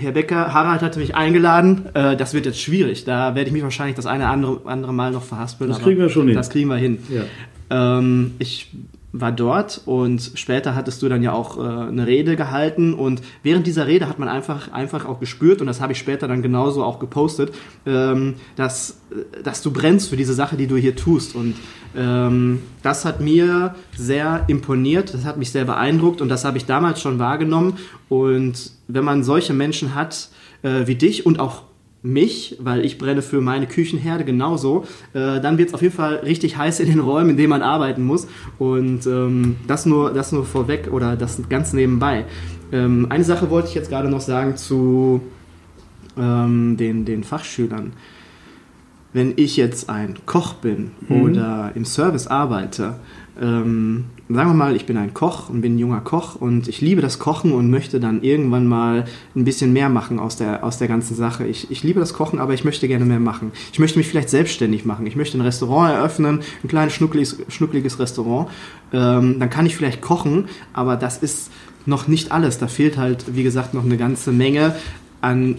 Herr 0.00 0.12
Becker, 0.12 0.54
Harald 0.54 0.80
hatte 0.80 0.98
mich 0.98 1.14
eingeladen. 1.14 1.86
Äh, 1.94 2.16
das 2.16 2.32
wird 2.32 2.46
jetzt 2.46 2.60
schwierig. 2.60 3.04
Da 3.04 3.34
werde 3.34 3.48
ich 3.48 3.52
mich 3.52 3.62
wahrscheinlich 3.62 3.96
das 3.96 4.06
eine 4.06 4.28
andere, 4.28 4.60
andere 4.64 4.94
Mal 4.94 5.12
noch 5.12 5.22
verhaspeln. 5.22 5.70
Das 5.70 5.80
kriegen 5.80 6.00
wir 6.00 6.08
schon 6.08 6.26
hin. 6.26 6.36
Das 6.36 6.48
kriegen 6.48 6.68
wir 6.68 6.76
hin. 6.76 6.98
Ja. 7.10 7.98
Ähm, 7.98 8.32
ich 8.38 8.70
war 9.12 9.32
dort 9.32 9.82
und 9.86 10.32
später 10.34 10.74
hattest 10.74 11.02
du 11.02 11.08
dann 11.08 11.22
ja 11.22 11.32
auch 11.32 11.58
äh, 11.58 11.60
eine 11.60 12.06
Rede 12.06 12.36
gehalten 12.36 12.94
und 12.94 13.22
während 13.42 13.66
dieser 13.66 13.86
Rede 13.86 14.08
hat 14.08 14.20
man 14.20 14.28
einfach, 14.28 14.72
einfach 14.72 15.04
auch 15.04 15.18
gespürt 15.18 15.60
und 15.60 15.66
das 15.66 15.80
habe 15.80 15.92
ich 15.92 15.98
später 15.98 16.28
dann 16.28 16.42
genauso 16.42 16.84
auch 16.84 17.00
gepostet, 17.00 17.52
ähm, 17.86 18.36
dass, 18.54 19.00
dass 19.42 19.62
du 19.62 19.72
brennst 19.72 20.10
für 20.10 20.16
diese 20.16 20.32
Sache, 20.34 20.56
die 20.56 20.68
du 20.68 20.76
hier 20.76 20.94
tust 20.94 21.34
und 21.34 21.56
ähm, 21.96 22.60
das 22.84 23.04
hat 23.04 23.20
mir 23.20 23.74
sehr 23.96 24.44
imponiert, 24.46 25.12
das 25.12 25.24
hat 25.24 25.38
mich 25.38 25.50
sehr 25.50 25.64
beeindruckt 25.64 26.20
und 26.20 26.28
das 26.28 26.44
habe 26.44 26.56
ich 26.56 26.66
damals 26.66 27.00
schon 27.00 27.18
wahrgenommen 27.18 27.78
und 28.08 28.70
wenn 28.94 29.04
man 29.04 29.22
solche 29.22 29.52
Menschen 29.52 29.94
hat 29.94 30.30
äh, 30.62 30.86
wie 30.86 30.94
dich 30.94 31.26
und 31.26 31.40
auch 31.40 31.62
mich, 32.02 32.56
weil 32.60 32.84
ich 32.84 32.98
brenne 32.98 33.22
für 33.22 33.40
meine 33.40 33.66
Küchenherde 33.66 34.24
genauso, 34.24 34.84
äh, 35.12 35.40
dann 35.40 35.58
wird 35.58 35.68
es 35.68 35.74
auf 35.74 35.82
jeden 35.82 35.94
Fall 35.94 36.16
richtig 36.16 36.56
heiß 36.56 36.80
in 36.80 36.88
den 36.88 37.00
Räumen, 37.00 37.30
in 37.30 37.36
denen 37.36 37.50
man 37.50 37.62
arbeiten 37.62 38.04
muss. 38.04 38.26
Und 38.58 39.06
ähm, 39.06 39.56
das, 39.66 39.86
nur, 39.86 40.12
das 40.12 40.32
nur 40.32 40.44
vorweg 40.44 40.88
oder 40.90 41.16
das 41.16 41.42
ganz 41.48 41.72
nebenbei. 41.72 42.24
Ähm, 42.72 43.06
eine 43.10 43.24
Sache 43.24 43.50
wollte 43.50 43.68
ich 43.68 43.74
jetzt 43.74 43.90
gerade 43.90 44.08
noch 44.08 44.20
sagen 44.20 44.56
zu 44.56 45.20
ähm, 46.16 46.76
den, 46.76 47.04
den 47.04 47.24
Fachschülern. 47.24 47.92
Wenn 49.12 49.34
ich 49.36 49.56
jetzt 49.56 49.90
ein 49.90 50.14
Koch 50.24 50.54
bin 50.54 50.92
mhm. 51.08 51.22
oder 51.22 51.72
im 51.74 51.84
Service 51.84 52.28
arbeite, 52.28 52.94
ähm, 53.40 54.04
sagen 54.34 54.50
wir 54.50 54.54
mal, 54.54 54.76
ich 54.76 54.86
bin 54.86 54.96
ein 54.96 55.12
Koch 55.12 55.48
und 55.48 55.60
bin 55.60 55.74
ein 55.74 55.78
junger 55.78 56.00
Koch 56.00 56.36
und 56.36 56.68
ich 56.68 56.80
liebe 56.80 57.00
das 57.00 57.18
Kochen 57.18 57.52
und 57.52 57.68
möchte 57.68 57.98
dann 57.98 58.22
irgendwann 58.22 58.66
mal 58.66 59.04
ein 59.34 59.44
bisschen 59.44 59.72
mehr 59.72 59.88
machen 59.88 60.18
aus 60.20 60.36
der, 60.36 60.62
aus 60.64 60.78
der 60.78 60.88
ganzen 60.88 61.16
Sache. 61.16 61.46
Ich, 61.46 61.70
ich 61.70 61.82
liebe 61.82 61.98
das 61.98 62.14
Kochen, 62.14 62.38
aber 62.38 62.54
ich 62.54 62.64
möchte 62.64 62.86
gerne 62.86 63.04
mehr 63.04 63.18
machen. 63.18 63.50
Ich 63.72 63.78
möchte 63.78 63.98
mich 63.98 64.06
vielleicht 64.06 64.30
selbstständig 64.30 64.84
machen. 64.84 65.06
Ich 65.06 65.16
möchte 65.16 65.36
ein 65.36 65.40
Restaurant 65.40 65.94
eröffnen, 65.94 66.40
ein 66.62 66.68
kleines 66.68 66.92
schnuckliges, 66.94 67.38
schnuckliges 67.48 67.98
Restaurant. 67.98 68.48
Ähm, 68.92 69.40
dann 69.40 69.50
kann 69.50 69.66
ich 69.66 69.76
vielleicht 69.76 70.00
kochen, 70.00 70.46
aber 70.72 70.96
das 70.96 71.18
ist 71.18 71.50
noch 71.86 72.06
nicht 72.06 72.30
alles. 72.30 72.58
Da 72.58 72.68
fehlt 72.68 72.98
halt, 72.98 73.34
wie 73.34 73.42
gesagt, 73.42 73.74
noch 73.74 73.84
eine 73.84 73.96
ganze 73.96 74.30
Menge 74.30 74.76
an 75.20 75.56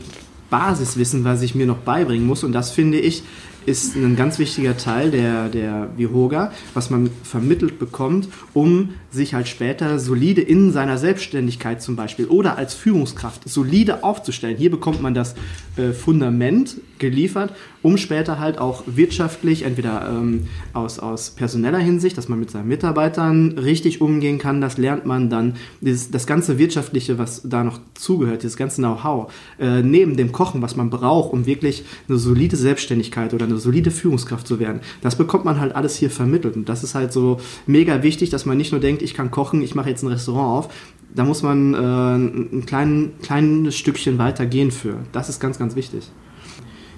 Basiswissen, 0.49 1.23
was 1.23 1.41
ich 1.41 1.55
mir 1.55 1.65
noch 1.65 1.77
beibringen 1.77 2.25
muss. 2.25 2.43
Und 2.43 2.53
das 2.53 2.71
finde 2.71 2.99
ich, 2.99 3.23
ist 3.65 3.95
ein 3.95 4.15
ganz 4.15 4.39
wichtiger 4.39 4.77
Teil 4.77 5.11
der, 5.11 5.49
der 5.49 5.89
Vihoga, 5.95 6.51
was 6.73 6.89
man 6.89 7.09
vermittelt 7.23 7.79
bekommt, 7.79 8.27
um 8.53 8.95
sich 9.11 9.33
halt 9.33 9.47
später 9.47 9.99
solide 9.99 10.41
in 10.41 10.71
seiner 10.71 10.97
Selbstständigkeit 10.97 11.81
zum 11.81 11.95
Beispiel 11.95 12.25
oder 12.25 12.57
als 12.57 12.73
Führungskraft 12.73 13.47
solide 13.47 14.03
aufzustellen. 14.03 14.57
Hier 14.57 14.71
bekommt 14.71 15.01
man 15.01 15.13
das 15.13 15.35
äh, 15.77 15.91
Fundament 15.91 16.77
geliefert, 16.97 17.53
um 17.81 17.97
später 17.97 18.39
halt 18.39 18.59
auch 18.59 18.83
wirtschaftlich, 18.85 19.63
entweder 19.63 20.07
ähm, 20.09 20.47
aus, 20.73 20.99
aus 20.99 21.31
personeller 21.31 21.79
Hinsicht, 21.79 22.17
dass 22.17 22.29
man 22.29 22.39
mit 22.39 22.51
seinen 22.51 22.67
Mitarbeitern 22.67 23.57
richtig 23.57 24.01
umgehen 24.01 24.37
kann, 24.37 24.61
das 24.61 24.77
lernt 24.77 25.05
man 25.05 25.29
dann, 25.29 25.55
dieses, 25.81 26.11
das 26.11 26.27
ganze 26.27 26.57
Wirtschaftliche, 26.57 27.17
was 27.17 27.41
da 27.43 27.63
noch 27.63 27.79
zugehört, 27.95 28.43
dieses 28.43 28.57
ganze 28.57 28.81
Know-how, 28.81 29.31
äh, 29.59 29.81
neben 29.81 30.15
dem 30.15 30.31
Kochen, 30.31 30.61
was 30.61 30.75
man 30.75 30.89
braucht, 30.89 31.33
um 31.33 31.45
wirklich 31.45 31.83
eine 32.07 32.17
solide 32.17 32.55
Selbstständigkeit 32.55 33.33
oder 33.33 33.45
eine 33.45 33.57
solide 33.57 33.91
Führungskraft 33.91 34.47
zu 34.47 34.59
werden, 34.59 34.81
das 35.01 35.15
bekommt 35.15 35.45
man 35.45 35.59
halt 35.59 35.75
alles 35.75 35.95
hier 35.95 36.11
vermittelt. 36.11 36.55
Und 36.55 36.69
das 36.69 36.83
ist 36.83 36.95
halt 36.95 37.11
so 37.11 37.39
mega 37.65 38.03
wichtig, 38.03 38.29
dass 38.29 38.45
man 38.45 38.57
nicht 38.57 38.71
nur 38.71 38.81
denkt, 38.81 39.01
ich 39.01 39.13
kann 39.13 39.31
kochen, 39.31 39.61
ich 39.61 39.75
mache 39.75 39.89
jetzt 39.89 40.03
ein 40.03 40.07
Restaurant 40.07 40.65
auf, 40.65 40.73
da 41.13 41.25
muss 41.25 41.43
man 41.43 41.73
äh, 41.73 41.77
ein 41.77 42.65
klein, 42.65 43.13
kleines 43.21 43.75
Stückchen 43.75 44.17
weiter 44.17 44.45
gehen 44.45 44.71
für. 44.71 44.95
Das 45.11 45.29
ist 45.29 45.39
ganz, 45.39 45.59
ganz 45.59 45.75
wichtig. 45.75 46.09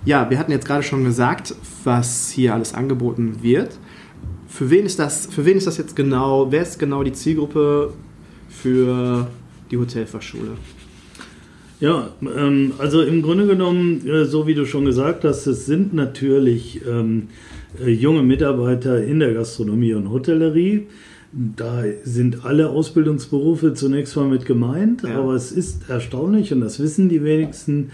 Ja, 0.06 0.30
wir 0.30 0.38
hatten 0.38 0.52
jetzt 0.52 0.66
gerade 0.66 0.84
schon 0.84 1.06
gesagt, 1.06 1.56
was 1.86 2.30
hier 2.30 2.54
alles 2.54 2.74
angeboten 2.74 3.38
wird. 3.42 3.78
Für 4.48 4.70
wen 4.70 4.86
ist 4.86 5.00
das, 5.00 5.28
für 5.28 5.46
wen 5.46 5.58
ist 5.58 5.66
das 5.66 5.78
jetzt 5.78 5.96
genau, 5.96 6.52
wer 6.52 6.62
ist 6.62 6.78
genau 6.78 7.04
die 7.04 7.14
Zielgruppe 7.14 7.94
für 8.50 9.28
die 9.72 9.78
Hotelfachschule? 9.78 10.52
Ja, 11.80 12.10
ähm, 12.22 12.74
also 12.78 13.02
im 13.02 13.22
Grunde 13.22 13.48
genommen, 13.48 14.08
äh, 14.08 14.26
so 14.26 14.46
wie 14.46 14.54
du 14.54 14.66
schon 14.66 14.86
gesagt 14.86 15.24
hast, 15.24 15.48
es 15.48 15.66
sind 15.66 15.94
natürlich 15.94 16.82
ähm, 16.88 17.30
äh, 17.84 17.90
junge 17.90 18.24
Mitarbeiter 18.24 19.04
in 19.04 19.20
der 19.20 19.34
Gastronomie 19.34 19.94
und 19.94 20.10
Hotellerie. 20.10 20.88
Da 21.32 21.84
sind 22.04 22.46
alle 22.46 22.70
Ausbildungsberufe 22.70 23.74
zunächst 23.74 24.16
mal 24.16 24.28
mit 24.28 24.46
gemeint, 24.46 25.02
ja. 25.02 25.18
aber 25.18 25.34
es 25.34 25.52
ist 25.52 25.90
erstaunlich 25.90 26.54
und 26.54 26.62
das 26.62 26.80
wissen 26.80 27.10
die 27.10 27.24
wenigsten, 27.24 27.90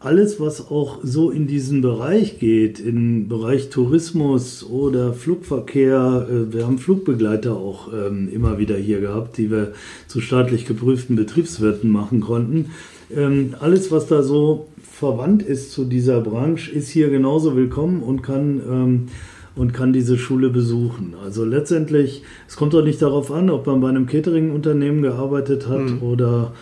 alles, 0.00 0.40
was 0.40 0.70
auch 0.70 0.98
so 1.02 1.30
in 1.30 1.46
diesen 1.46 1.82
Bereich 1.82 2.38
geht, 2.38 2.80
im 2.80 3.28
Bereich 3.28 3.68
Tourismus 3.68 4.64
oder 4.64 5.12
Flugverkehr, 5.12 6.26
äh, 6.28 6.52
wir 6.52 6.66
haben 6.66 6.78
Flugbegleiter 6.78 7.54
auch 7.54 7.92
ähm, 7.92 8.28
immer 8.32 8.58
wieder 8.58 8.76
hier 8.76 9.00
gehabt, 9.00 9.36
die 9.36 9.50
wir 9.50 9.72
zu 10.08 10.22
staatlich 10.22 10.64
geprüften 10.64 11.16
Betriebswirten 11.16 11.90
machen 11.90 12.20
konnten. 12.20 12.70
Ähm, 13.14 13.54
alles, 13.60 13.92
was 13.92 14.06
da 14.06 14.22
so 14.22 14.68
verwandt 14.82 15.42
ist 15.42 15.72
zu 15.72 15.84
dieser 15.84 16.22
Branche, 16.22 16.72
ist 16.72 16.88
hier 16.88 17.10
genauso 17.10 17.54
willkommen 17.54 18.02
und 18.02 18.22
kann 18.22 18.60
ähm, 18.68 19.08
und 19.56 19.74
kann 19.74 19.92
diese 19.92 20.16
Schule 20.16 20.48
besuchen. 20.48 21.14
Also 21.22 21.44
letztendlich, 21.44 22.22
es 22.48 22.56
kommt 22.56 22.72
doch 22.72 22.84
nicht 22.84 23.02
darauf 23.02 23.30
an, 23.32 23.50
ob 23.50 23.66
man 23.66 23.80
bei 23.80 23.88
einem 23.88 24.06
Catering-Unternehmen 24.06 25.02
gearbeitet 25.02 25.68
hat 25.68 25.90
mhm. 25.90 26.02
oder 26.02 26.52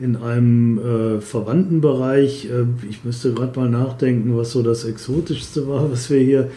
in 0.00 0.16
einem 0.16 0.78
äh, 0.78 1.20
verwandten 1.20 1.80
Bereich. 1.80 2.46
Äh, 2.46 2.64
ich 2.88 3.04
müsste 3.04 3.32
gerade 3.32 3.58
mal 3.58 3.68
nachdenken, 3.68 4.36
was 4.36 4.52
so 4.52 4.62
das 4.62 4.84
Exotischste 4.84 5.68
war, 5.68 5.90
was 5.90 6.10
wir 6.10 6.20
hier, 6.20 6.50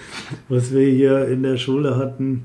was 0.50 0.74
wir 0.74 0.88
hier 0.88 1.28
in 1.28 1.44
der 1.44 1.58
Schule 1.58 1.98
hatten. 1.98 2.44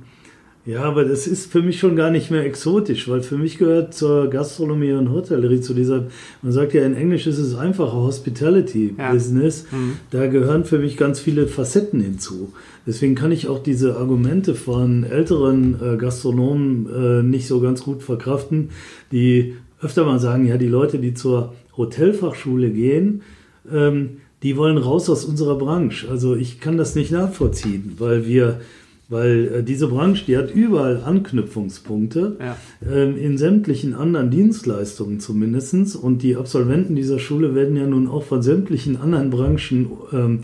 Ja, 0.67 0.83
aber 0.83 1.05
das 1.05 1.29
ist 1.29 1.53
für 1.53 1.63
mich 1.63 1.79
schon 1.79 1.95
gar 1.95 2.11
nicht 2.11 2.33
mehr 2.33 2.45
exotisch, 2.45 3.09
weil 3.09 3.23
für 3.23 3.39
mich 3.39 3.57
gehört 3.57 3.95
zur 3.95 4.29
Gastronomie 4.29 4.91
und 4.93 5.13
Hotellerie 5.13 5.61
zu 5.61 5.75
dieser, 5.75 6.07
man 6.43 6.51
sagt 6.51 6.75
ja 6.75 6.85
in 6.85 6.97
Englisch 6.97 7.29
ist 7.29 7.39
es 7.39 7.55
einfacher 7.55 7.93
Hospitality-Business. 7.93 9.67
Ja. 9.71 9.79
Mhm. 9.79 9.93
Da 10.11 10.27
gehören 10.27 10.65
für 10.65 10.81
mich 10.81 10.97
ganz 10.97 11.21
viele 11.21 11.47
Facetten 11.47 12.01
hinzu. 12.01 12.53
Deswegen 12.85 13.15
kann 13.15 13.31
ich 13.31 13.47
auch 13.47 13.63
diese 13.63 13.97
Argumente 13.97 14.57
von 14.57 15.05
älteren 15.05 15.77
äh, 15.81 15.97
Gastronomen 15.99 16.89
äh, 16.93 17.23
nicht 17.23 17.47
so 17.47 17.61
ganz 17.61 17.85
gut 17.85 18.03
verkraften, 18.03 18.71
die 19.13 19.55
öfter 19.81 20.05
mal 20.05 20.19
sagen, 20.19 20.47
ja, 20.47 20.57
die 20.57 20.69
Leute, 20.69 20.99
die 20.99 21.15
zur 21.15 21.55
Hotelfachschule 21.77 22.71
gehen, 22.71 23.23
ähm, 23.71 24.19
die 24.43 24.57
wollen 24.57 24.79
raus 24.79 25.09
aus 25.11 25.25
unserer 25.25 25.57
Branche. 25.57 26.09
Also 26.09 26.37
ich 26.37 26.61
kann 26.61 26.77
das 26.77 26.95
nicht 26.95 27.11
nachvollziehen, 27.11 27.95
weil 27.99 28.27
wir, 28.27 28.61
weil 29.09 29.49
äh, 29.49 29.63
diese 29.63 29.89
Branche, 29.89 30.25
die 30.27 30.37
hat 30.37 30.55
überall 30.55 31.03
Anknüpfungspunkte, 31.05 32.37
ja. 32.39 32.57
ähm, 32.91 33.17
in 33.17 33.39
sämtlichen 33.39 33.95
anderen 33.95 34.31
Dienstleistungen 34.31 35.21
zumindest. 35.21 35.97
Und 35.97 36.23
die 36.23 36.37
Absolventen 36.37 36.97
dieser 36.97 37.19
Schule 37.19 37.55
werden 37.55 37.77
ja 37.77 37.87
nun 37.87 38.09
auch 38.09 38.25
von 38.25 38.43
sämtlichen 38.43 38.97
anderen 38.97 39.31
Branchen 39.31 39.91
ähm, 40.13 40.41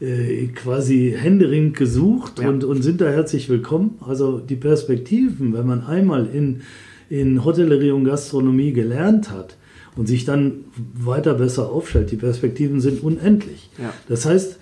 äh, 0.00 0.46
quasi 0.48 1.14
händeringend 1.16 1.76
gesucht 1.76 2.40
ja. 2.40 2.48
und, 2.48 2.64
und 2.64 2.82
sind 2.82 3.00
da 3.00 3.06
herzlich 3.06 3.48
willkommen. 3.48 3.98
Also 4.00 4.38
die 4.38 4.56
Perspektiven, 4.56 5.52
wenn 5.52 5.66
man 5.66 5.84
einmal 5.84 6.26
in 6.26 6.62
in 7.08 7.44
Hotellerie 7.44 7.90
und 7.90 8.04
Gastronomie 8.04 8.72
gelernt 8.72 9.30
hat 9.30 9.56
und 9.96 10.06
sich 10.06 10.24
dann 10.24 10.64
weiter 10.94 11.34
besser 11.34 11.70
aufstellt. 11.70 12.10
Die 12.10 12.16
Perspektiven 12.16 12.80
sind 12.80 13.02
unendlich. 13.02 13.70
Ja. 13.78 13.92
Das 14.08 14.26
heißt, 14.26 14.58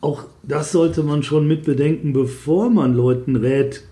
auch 0.00 0.24
das 0.42 0.72
sollte 0.72 1.02
man 1.02 1.22
schon 1.22 1.48
mit 1.48 1.64
bedenken, 1.64 2.12
bevor 2.12 2.70
man 2.70 2.94
Leuten 2.94 3.36
rät, 3.36 3.82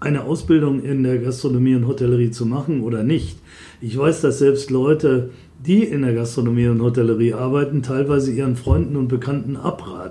eine 0.00 0.24
Ausbildung 0.24 0.82
in 0.82 1.04
der 1.04 1.18
Gastronomie 1.18 1.76
und 1.76 1.86
Hotellerie 1.86 2.32
zu 2.32 2.44
machen 2.44 2.82
oder 2.82 3.04
nicht. 3.04 3.38
Ich 3.80 3.96
weiß, 3.96 4.20
dass 4.20 4.40
selbst 4.40 4.70
Leute, 4.70 5.30
die 5.64 5.84
in 5.84 6.02
der 6.02 6.12
Gastronomie 6.12 6.66
und 6.66 6.82
Hotellerie 6.82 7.34
arbeiten, 7.34 7.82
teilweise 7.82 8.32
ihren 8.32 8.56
Freunden 8.56 8.96
und 8.96 9.06
Bekannten 9.06 9.56
abraten, 9.56 10.01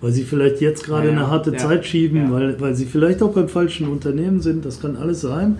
weil 0.00 0.12
sie 0.12 0.22
vielleicht 0.22 0.60
jetzt 0.60 0.84
gerade 0.84 1.08
ja, 1.08 1.12
ja. 1.12 1.18
eine 1.18 1.30
harte 1.30 1.52
ja. 1.52 1.58
Zeit 1.58 1.86
schieben, 1.86 2.32
weil, 2.32 2.60
weil 2.60 2.74
sie 2.74 2.86
vielleicht 2.86 3.22
auch 3.22 3.32
beim 3.32 3.48
falschen 3.48 3.88
Unternehmen 3.88 4.40
sind, 4.40 4.64
das 4.64 4.80
kann 4.80 4.96
alles 4.96 5.20
sein, 5.20 5.50
mhm. 5.50 5.56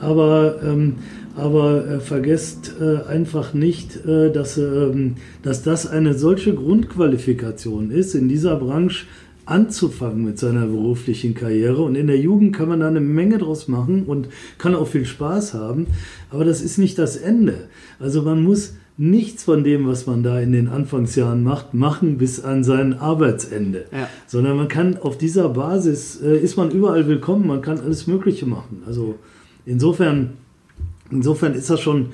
aber, 0.00 0.56
ähm, 0.62 0.94
aber 1.36 1.86
äh, 1.86 2.00
vergesst 2.00 2.74
äh, 2.80 3.08
einfach 3.08 3.54
nicht, 3.54 4.04
äh, 4.06 4.30
dass, 4.30 4.58
ähm, 4.58 5.16
dass 5.42 5.62
das 5.62 5.86
eine 5.86 6.14
solche 6.14 6.54
Grundqualifikation 6.54 7.90
ist, 7.90 8.14
in 8.14 8.28
dieser 8.28 8.56
Branche 8.56 9.06
anzufangen 9.46 10.24
mit 10.24 10.38
seiner 10.38 10.66
beruflichen 10.66 11.34
Karriere. 11.34 11.82
Und 11.82 11.96
in 11.96 12.06
der 12.06 12.18
Jugend 12.18 12.56
kann 12.56 12.68
man 12.68 12.80
da 12.80 12.88
eine 12.88 13.00
Menge 13.00 13.38
draus 13.38 13.68
machen 13.68 14.04
und 14.04 14.28
kann 14.58 14.74
auch 14.74 14.88
viel 14.88 15.04
Spaß 15.04 15.54
haben. 15.54 15.86
Aber 16.30 16.44
das 16.44 16.60
ist 16.60 16.78
nicht 16.78 16.98
das 16.98 17.16
Ende. 17.16 17.68
Also 17.98 18.22
man 18.22 18.42
muss 18.42 18.74
nichts 18.96 19.42
von 19.44 19.64
dem, 19.64 19.86
was 19.86 20.06
man 20.06 20.22
da 20.22 20.38
in 20.40 20.52
den 20.52 20.68
Anfangsjahren 20.68 21.42
macht, 21.42 21.74
machen 21.74 22.16
bis 22.16 22.44
an 22.44 22.62
sein 22.62 22.94
Arbeitsende. 22.94 23.86
Ja. 23.90 24.08
Sondern 24.26 24.56
man 24.56 24.68
kann 24.68 24.96
auf 24.96 25.18
dieser 25.18 25.48
Basis, 25.48 26.20
äh, 26.22 26.36
ist 26.38 26.56
man 26.56 26.70
überall 26.70 27.08
willkommen, 27.08 27.46
man 27.46 27.60
kann 27.60 27.80
alles 27.80 28.06
Mögliche 28.06 28.46
machen. 28.46 28.82
Also 28.86 29.16
insofern, 29.66 30.34
insofern 31.10 31.54
ist 31.54 31.70
das 31.70 31.80
schon, 31.80 32.10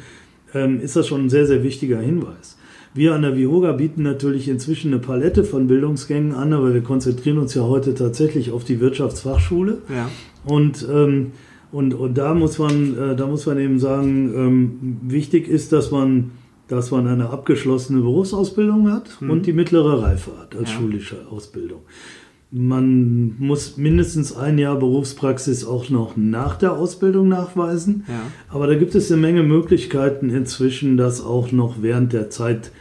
ähm, 0.55 0.81
ist 0.81 0.97
das 0.97 1.07
schon 1.07 1.27
ein 1.27 1.31
sehr, 1.31 1.47
sehr 1.47 1.63
wichtiger 1.63 2.01
Hinweis. 2.01 2.57
Wir 2.95 3.15
an 3.15 3.23
der 3.23 3.37
Vihoga 3.37 3.73
bieten 3.73 4.03
natürlich 4.03 4.49
inzwischen 4.49 4.93
eine 4.93 5.01
Palette 5.01 5.45
von 5.45 5.67
Bildungsgängen 5.67 6.33
an, 6.33 6.53
aber 6.53 6.73
wir 6.75 6.83
konzentrieren 6.83 7.39
uns 7.39 7.55
ja 7.55 7.63
heute 7.63 7.95
tatsächlich 7.95 8.53
auf 8.53 8.65
die 8.65 8.81
Wirtschaftsfachschule. 8.81 9.79
Ja. 9.89 10.09
Und, 10.45 10.89
ähm, 10.91 11.33
Und, 11.73 11.95
und 11.95 12.19
da, 12.19 12.35
muss 12.35 12.59
man, 12.59 12.99
äh, 12.99 13.15
da 13.15 13.29
muss 13.29 13.47
man 13.47 13.57
eben 13.61 13.79
sagen, 13.79 14.33
ähm, 14.35 14.97
wichtig 15.07 15.47
ist, 15.47 15.71
dass 15.71 15.93
man, 15.93 16.33
dass 16.71 16.93
man 16.93 17.07
eine 17.09 17.31
abgeschlossene 17.31 18.01
Berufsausbildung 18.01 18.93
hat 18.93 19.21
mhm. 19.21 19.31
und 19.31 19.47
die 19.47 19.53
mittlere 19.53 20.03
Reife 20.03 20.31
hat 20.39 20.57
als 20.57 20.71
ja. 20.71 20.77
schulische 20.77 21.27
Ausbildung. 21.29 21.81
Man 22.53 23.37
muss 23.39 23.77
mindestens 23.77 24.37
ein 24.37 24.59
Jahr 24.59 24.77
Berufspraxis 24.77 25.65
auch 25.65 25.89
noch 25.89 26.17
nach 26.17 26.57
der 26.57 26.73
Ausbildung 26.73 27.29
nachweisen. 27.29 28.05
Ja. 28.09 28.23
Aber 28.49 28.67
da 28.67 28.75
gibt 28.75 28.95
es 28.95 29.11
eine 29.11 29.21
Menge 29.21 29.43
Möglichkeiten 29.43 30.31
inzwischen, 30.31 30.97
das 30.97 31.25
auch 31.25 31.53
noch 31.53 31.83
während 31.83 32.13
der 32.13 32.31
Zeit 32.31 32.73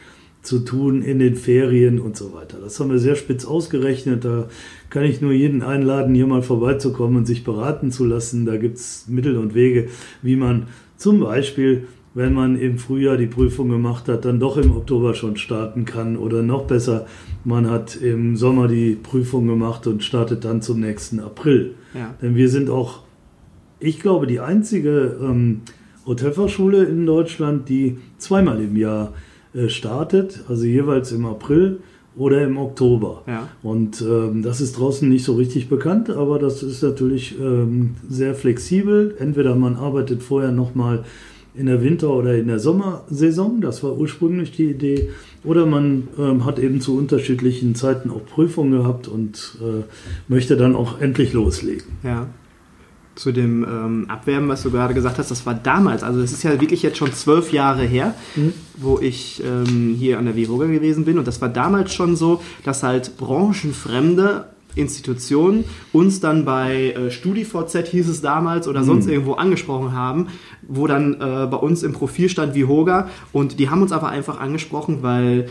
zu 0.42 0.60
tun, 0.60 1.02
in 1.02 1.20
den 1.20 1.36
Ferien 1.36 2.00
und 2.00 2.16
so 2.16 2.34
weiter. 2.34 2.58
Das 2.62 2.80
haben 2.80 2.90
wir 2.90 3.00
sehr 3.00 3.16
spitz 3.16 3.46
ausgerechnet. 3.46 4.24
Da 4.26 4.50
kann 4.90 5.04
ich 5.04 5.22
nur 5.22 5.34
jeden 5.34 5.62
einladen, 5.62 6.16
hier 6.16 6.28
mal 6.28 6.42
vorbeizukommen 6.42 7.18
und 7.18 7.26
sich 7.26 7.44
beraten 7.44 7.92
zu 7.92 8.06
lassen. 8.06 8.46
Da 8.46 8.58
gibt 8.58 8.78
es 8.78 9.06
Mittel 9.08 9.38
und 9.38 9.54
Wege, 9.54 9.90
wie 10.22 10.36
man 10.36 10.68
zum 10.98 11.20
Beispiel 11.20 11.88
wenn 12.20 12.34
man 12.34 12.60
im 12.60 12.78
Frühjahr 12.78 13.16
die 13.16 13.28
Prüfung 13.28 13.70
gemacht 13.70 14.10
hat, 14.10 14.26
dann 14.26 14.42
doch 14.42 14.58
im 14.58 14.76
Oktober 14.76 15.14
schon 15.14 15.38
starten 15.38 15.86
kann. 15.86 16.18
Oder 16.18 16.44
noch 16.44 16.66
besser, 16.66 17.06
man 17.46 17.70
hat 17.70 17.96
im 17.96 18.36
Sommer 18.36 18.68
die 18.68 18.96
Prüfung 18.96 19.48
gemacht 19.48 19.88
und 19.88 20.04
startet 20.04 20.44
dann 20.44 20.62
zum 20.62 20.82
nächsten 20.82 21.22
April. 21.22 21.76
Ja. 21.94 22.14
Denn 22.22 22.36
wir 22.36 22.50
sind 22.50 22.70
auch, 22.70 23.04
ich 23.80 24.02
glaube, 24.02 24.28
die 24.28 24.42
einzige 24.42 25.18
ähm, 25.22 25.62
Hotelfachschule 26.06 26.84
in 26.84 27.06
Deutschland, 27.06 27.70
die 27.70 28.00
zweimal 28.18 28.62
im 28.62 28.76
Jahr 28.76 29.14
äh, 29.54 29.70
startet, 29.70 30.44
also 30.50 30.66
jeweils 30.66 31.14
im 31.14 31.26
April 31.26 31.80
oder 32.18 32.44
im 32.44 32.58
Oktober. 32.58 33.24
Ja. 33.28 33.48
Und 33.64 34.02
ähm, 34.02 34.42
das 34.44 34.60
ist 34.60 34.78
draußen 34.78 35.08
nicht 35.08 35.24
so 35.24 35.36
richtig 35.36 35.70
bekannt, 35.70 36.10
aber 36.10 36.38
das 36.38 36.64
ist 36.64 36.84
natürlich 36.84 37.40
ähm, 37.40 37.96
sehr 38.10 38.36
flexibel. 38.36 39.16
Entweder 39.20 39.56
man 39.56 39.78
arbeitet 39.78 40.22
vorher 40.22 40.52
nochmal 40.52 41.06
in 41.56 41.66
der 41.66 41.82
Winter- 41.84 42.12
oder 42.12 42.36
in 42.38 42.48
der 42.48 42.60
Sommersaison, 42.60 43.62
das 43.62 43.84
war 43.84 43.98
ursprünglich 43.98 44.52
die 44.52 44.70
Idee, 44.70 45.10
oder 45.44 45.66
man 45.66 46.08
ähm, 46.18 46.46
hat 46.46 46.60
eben 46.60 46.82
zu 46.82 46.98
unterschiedlichen 46.98 47.76
Zeiten 47.76 48.10
auch 48.12 48.26
Prüfungen 48.26 48.72
gehabt 48.72 49.08
und 49.08 49.58
äh, 49.62 49.84
möchte 50.28 50.58
dann 50.58 50.76
auch 50.76 51.00
endlich 51.00 51.34
loslegen. 51.34 51.86
Ja. 52.04 52.28
Zu 53.16 53.32
dem 53.32 53.64
ähm, 53.64 54.06
Abwerben, 54.10 54.48
was 54.48 54.64
du 54.64 54.72
gerade 54.72 54.94
gesagt 54.94 55.18
hast, 55.18 55.32
das 55.32 55.46
war 55.46 55.54
damals, 55.54 56.04
also 56.04 56.22
es 56.22 56.32
ist 56.32 56.44
ja 56.44 56.62
wirklich 56.62 56.84
jetzt 56.84 56.98
schon 56.98 57.12
zwölf 57.12 57.52
Jahre 57.52 57.84
her, 57.84 58.16
mhm. 58.36 58.54
wo 58.78 59.00
ich 59.00 59.44
ähm, 59.44 59.96
hier 59.98 60.20
an 60.20 60.26
der 60.26 60.36
WIVOGA 60.36 60.68
gewesen 60.68 61.04
bin 61.06 61.18
und 61.18 61.28
das 61.28 61.42
war 61.42 61.50
damals 61.50 61.94
schon 61.94 62.16
so, 62.16 62.42
dass 62.64 62.84
halt 62.84 63.18
branchenfremde 63.18 64.46
Institutionen 64.76 65.66
uns 65.92 66.20
dann 66.20 66.46
bei 66.46 66.92
äh, 66.92 67.12
StudiVZ 67.12 67.88
hieß 67.88 68.08
es 68.08 68.22
damals 68.22 68.68
oder 68.68 68.84
sonst 68.84 69.06
mhm. 69.06 69.14
irgendwo 69.14 69.34
angesprochen 69.34 69.94
haben, 69.94 70.28
wo 70.68 70.88
dann 70.88 71.16
äh, 71.16 71.48
bei 71.48 71.58
uns 71.58 71.84
im 71.84 71.94
Profil 71.94 72.30
stand 72.30 72.56
wie 72.56 72.66
Hoga. 72.66 73.10
Und 73.32 73.60
die 73.60 73.70
haben 73.70 73.82
uns 73.82 73.92
aber 73.92 74.10
einfach 74.10 74.40
angesprochen, 74.40 75.00
weil 75.02 75.48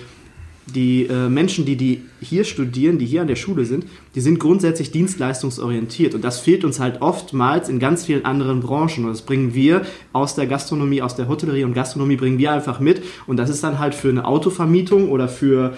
die 0.75 1.07
äh, 1.07 1.29
Menschen, 1.29 1.65
die, 1.65 1.77
die 1.77 2.03
hier 2.21 2.45
studieren, 2.45 2.99
die 2.99 3.07
hier 3.07 3.23
an 3.23 3.27
der 3.27 3.37
Schule 3.37 3.65
sind, 3.65 3.87
die 4.15 4.21
sind 4.21 4.39
grundsätzlich 4.39 4.91
dienstleistungsorientiert. 4.91 6.15
Und 6.15 6.23
das 6.25 6.41
fehlt 6.41 6.65
uns 6.65 6.81
halt 6.81 7.01
oftmals 7.01 7.69
in 7.69 7.79
ganz 7.79 8.05
vielen 8.05 8.25
anderen 8.25 8.61
Branchen. 8.61 9.05
Und 9.05 9.11
das 9.11 9.23
bringen 9.23 9.55
wir 9.55 9.83
aus 10.13 10.35
der 10.35 10.47
Gastronomie, 10.47 11.03
aus 11.03 11.17
der 11.17 11.29
Hotellerie 11.29 11.65
und 11.65 11.75
Gastronomie 11.75 12.17
bringen 12.17 12.39
wir 12.39 12.53
einfach 12.53 12.81
mit. 12.81 13.03
Und 13.27 13.39
das 13.39 13.51
ist 13.51 13.63
dann 13.65 13.79
halt 13.79 13.95
für 13.95 14.11
eine 14.11 14.27
Autovermietung 14.27 15.11
oder 15.11 15.29
für 15.29 15.77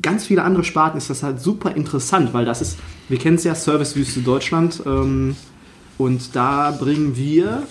ganz 0.00 0.26
viele 0.26 0.42
andere 0.42 0.64
Sparten 0.64 0.98
ist 0.98 1.10
das 1.10 1.22
halt 1.22 1.40
super 1.40 1.74
interessant, 1.74 2.32
weil 2.32 2.44
das 2.44 2.60
ist, 2.60 2.78
wir 3.08 3.18
kennen 3.18 3.36
es 3.36 3.44
ja, 3.44 3.54
Servicewüste 3.54 4.20
Deutschland 4.20 4.82
ähm, 4.86 5.36
und 5.98 6.34
da 6.34 6.70
bringen 6.70 7.16
wir, 7.16 7.64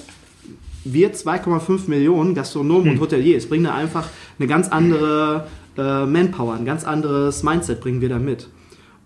wir 0.83 1.13
2,5 1.13 1.89
Millionen 1.89 2.35
Gastronomen 2.35 2.85
hm. 2.85 2.91
und 2.93 3.01
Hoteliers, 3.01 3.47
bringen 3.47 3.65
da 3.65 3.75
einfach 3.75 4.07
eine 4.37 4.47
ganz 4.47 4.69
andere 4.69 5.47
äh, 5.77 6.05
Manpower, 6.05 6.55
ein 6.55 6.65
ganz 6.65 6.83
anderes 6.83 7.43
Mindset 7.43 7.79
bringen 7.79 8.01
wir 8.01 8.09
da 8.09 8.19
mit. 8.19 8.47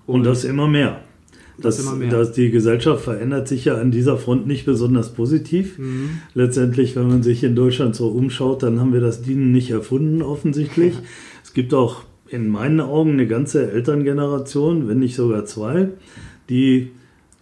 Und, 0.05 0.19
und 0.19 0.23
das 0.25 0.43
immer 0.43 0.67
mehr. 0.67 1.01
Das, 1.57 1.77
das, 1.77 1.85
immer 1.85 1.95
mehr. 1.95 2.09
Das, 2.09 2.31
die 2.31 2.49
Gesellschaft 2.49 3.03
verändert 3.03 3.47
sich 3.47 3.65
ja 3.65 3.75
an 3.75 3.91
dieser 3.91 4.17
Front 4.17 4.47
nicht 4.47 4.65
besonders 4.65 5.13
positiv. 5.13 5.77
Mhm. 5.77 6.21
Letztendlich, 6.33 6.95
wenn 6.95 7.07
man 7.07 7.21
sich 7.21 7.43
in 7.43 7.55
Deutschland 7.55 7.95
so 7.95 8.07
umschaut, 8.09 8.63
dann 8.63 8.79
haben 8.79 8.91
wir 8.91 9.01
das 9.01 9.21
Dienen 9.21 9.51
nicht 9.51 9.69
erfunden, 9.69 10.23
offensichtlich. 10.23 10.95
Ja. 10.95 10.99
Es 11.43 11.53
gibt 11.53 11.73
auch 11.73 12.03
in 12.33 12.49
meinen 12.49 12.79
Augen 12.79 13.11
eine 13.11 13.27
ganze 13.27 13.71
Elterngeneration, 13.71 14.87
wenn 14.87 14.99
nicht 14.99 15.15
sogar 15.15 15.45
zwei, 15.45 15.89
die 16.49 16.91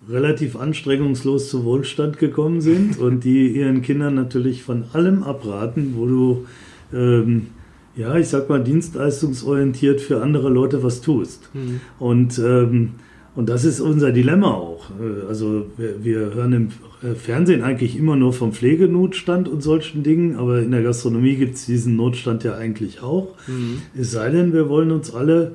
relativ 0.10 0.56
anstrengungslos 0.56 1.50
zu 1.50 1.64
Wohlstand 1.64 2.18
gekommen 2.18 2.62
sind 2.62 2.98
und 3.00 3.24
die 3.24 3.48
ihren 3.48 3.82
Kindern 3.82 4.16
natürlich 4.16 4.64
von 4.64 4.84
allem 4.94 5.24
abraten, 5.24 5.94
wo 5.96 6.06
du, 6.06 6.46
ähm, 6.94 7.48
ja, 7.96 8.16
ich 8.18 8.28
sag 8.28 8.50
mal, 8.50 8.64
dienstleistungsorientiert 8.64 10.02
für 10.02 10.22
andere 10.22 10.50
Leute 10.50 10.84
was 10.84 11.02
tust. 11.02 11.50
Mhm. 11.54 11.82
Und 11.98 12.40
ähm, 12.40 12.92
und 13.36 13.48
das 13.48 13.64
ist 13.64 13.80
unser 13.80 14.12
Dilemma 14.12 14.52
auch. 14.52 14.90
Äh, 15.00 15.28
also 15.28 15.68
wir, 15.78 16.04
wir, 16.04 16.34
hören 16.34 16.54
im 16.54 16.70
Fernsehen 17.16 17.64
eigentlich 17.64 17.98
immer 17.98 18.16
nur 18.16 18.32
vom 18.32 18.54
Pflegenotstand 18.54 19.50
und 19.50 19.62
solchen 19.62 20.04
Dingen, 20.04 20.36
aber 20.36 20.60
in 20.60 20.72
der 20.72 20.84
Gastronomie 20.84 21.36
gibt 21.36 21.56
es 21.56 21.66
diesen 21.66 21.96
Notstand 21.96 22.44
ja 22.44 22.56
eigentlich 22.56 23.02
auch. 23.02 23.36
Mhm. 23.48 23.82
Es 24.00 24.12
sei 24.12 24.30
denn, 24.30 24.54
wir 24.54 24.70
wollen 24.70 24.92
uns 24.92 25.14
alle 25.14 25.54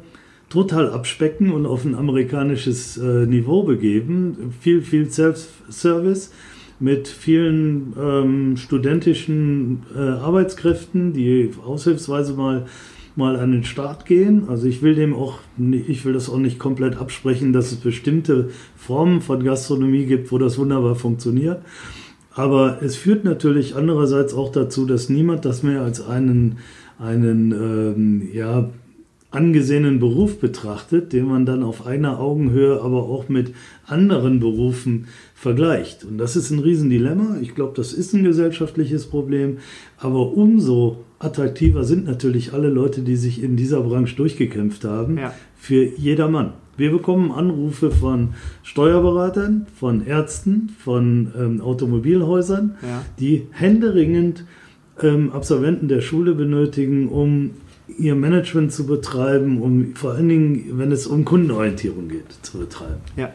total 0.49 0.91
abspecken 0.91 1.53
und 1.53 1.67
auf 1.67 1.85
ein 1.85 1.95
amerikanisches 1.95 2.97
äh, 2.97 3.27
Niveau 3.27 3.63
begeben. 3.63 4.55
Viel, 4.61 4.83
viel 4.83 5.11
Self-Service 5.11 6.33
mit 6.79 7.09
vielen 7.09 7.95
ähm, 7.99 8.57
studentischen 8.57 9.83
äh, 9.95 9.99
Arbeitskräften, 9.99 11.13
die 11.13 11.51
aushilfsweise 11.65 12.35
mal 12.35 12.67
mal 13.17 13.37
an 13.37 13.53
den 13.53 13.65
Start 13.65 14.07
gehen. 14.07 14.49
Also 14.49 14.67
ich 14.67 14.83
will 14.83 14.95
dem 14.95 15.15
auch, 15.15 15.39
ich 15.59 16.05
will 16.05 16.13
das 16.13 16.29
auch 16.29 16.39
nicht 16.39 16.59
komplett 16.59 16.97
absprechen, 16.99 17.53
dass 17.53 17.73
es 17.73 17.79
bestimmte 17.79 18.51
Formen 18.77 19.21
von 19.21 19.43
Gastronomie 19.43 20.07
gibt, 20.07 20.31
wo 20.31 20.39
das 20.39 20.59
wunderbar 20.59 20.95
funktioniert. 20.95 21.63
Aber 22.35 22.83
es 22.83 22.97
führt 22.97 23.25
natürlich 23.25 23.75
andererseits 23.75 24.35
auch 24.35 24.53
dazu, 24.53 24.85
dass 24.85 25.09
niemand 25.09 25.47
das 25.47 25.63
mehr 25.63 25.81
als 25.81 26.07
einen, 26.07 26.59
einen 26.99 27.53
ähm, 27.53 28.29
ja, 28.35 28.69
angesehenen 29.31 30.01
Beruf 30.01 30.39
betrachtet, 30.39 31.15
den 31.15 31.27
man 31.27 31.47
dann 31.47 31.63
auf 31.63 31.87
einer 31.87 32.21
Augenhöhe 32.21 32.81
aber 32.83 33.05
auch 33.05 33.31
mit 33.31 33.55
anderen 33.87 34.41
Berufen 34.41 35.07
vergleicht. 35.35 36.05
Und 36.05 36.19
das 36.19 36.37
ist 36.37 36.51
ein 36.51 36.59
Riesendilemma. 36.59 37.39
Ich 37.41 37.55
glaube, 37.55 37.73
das 37.75 37.95
ist 37.95 38.13
ein 38.13 38.25
gesellschaftliches 38.25 39.07
Problem. 39.07 39.59
Aber 39.99 40.33
umso 40.33 41.06
attraktiver 41.19 41.85
sind 41.85 42.07
natürlich 42.07 42.53
alle 42.53 42.69
Leute, 42.69 43.03
die 43.03 43.17
sich 43.17 43.43
in 43.43 43.57
dieser 43.57 43.81
Branche 43.81 44.17
durchgekämpft 44.17 44.85
haben, 44.85 45.19
ja. 45.19 45.33
für 45.57 45.85
jedermann. 45.85 46.53
Wir 46.77 46.91
bekommen 46.91 47.33
Anrufe 47.33 47.91
von 47.91 48.35
Steuerberatern, 48.63 49.67
von 49.75 50.07
Ärzten, 50.07 50.69
von 50.79 51.33
ähm, 51.39 51.61
Automobilhäusern, 51.63 52.77
ja. 52.83 53.03
die 53.19 53.47
händeringend 53.51 54.45
ähm, 55.03 55.33
Absolventen 55.33 55.89
der 55.89 56.03
Schule 56.03 56.35
benötigen, 56.35 57.09
um 57.09 57.53
ihr 57.99 58.15
Management 58.15 58.73
zu 58.73 58.87
betreiben, 58.87 59.63
um 59.63 59.95
vor 59.95 60.13
allen 60.13 60.29
Dingen, 60.29 60.79
wenn 60.79 60.93
es 60.93 61.07
um 61.07 61.25
Kundenorientierung 61.25 62.09
geht, 62.09 62.27
zu 62.43 62.59
betreiben. 62.59 63.01
Ja, 63.17 63.31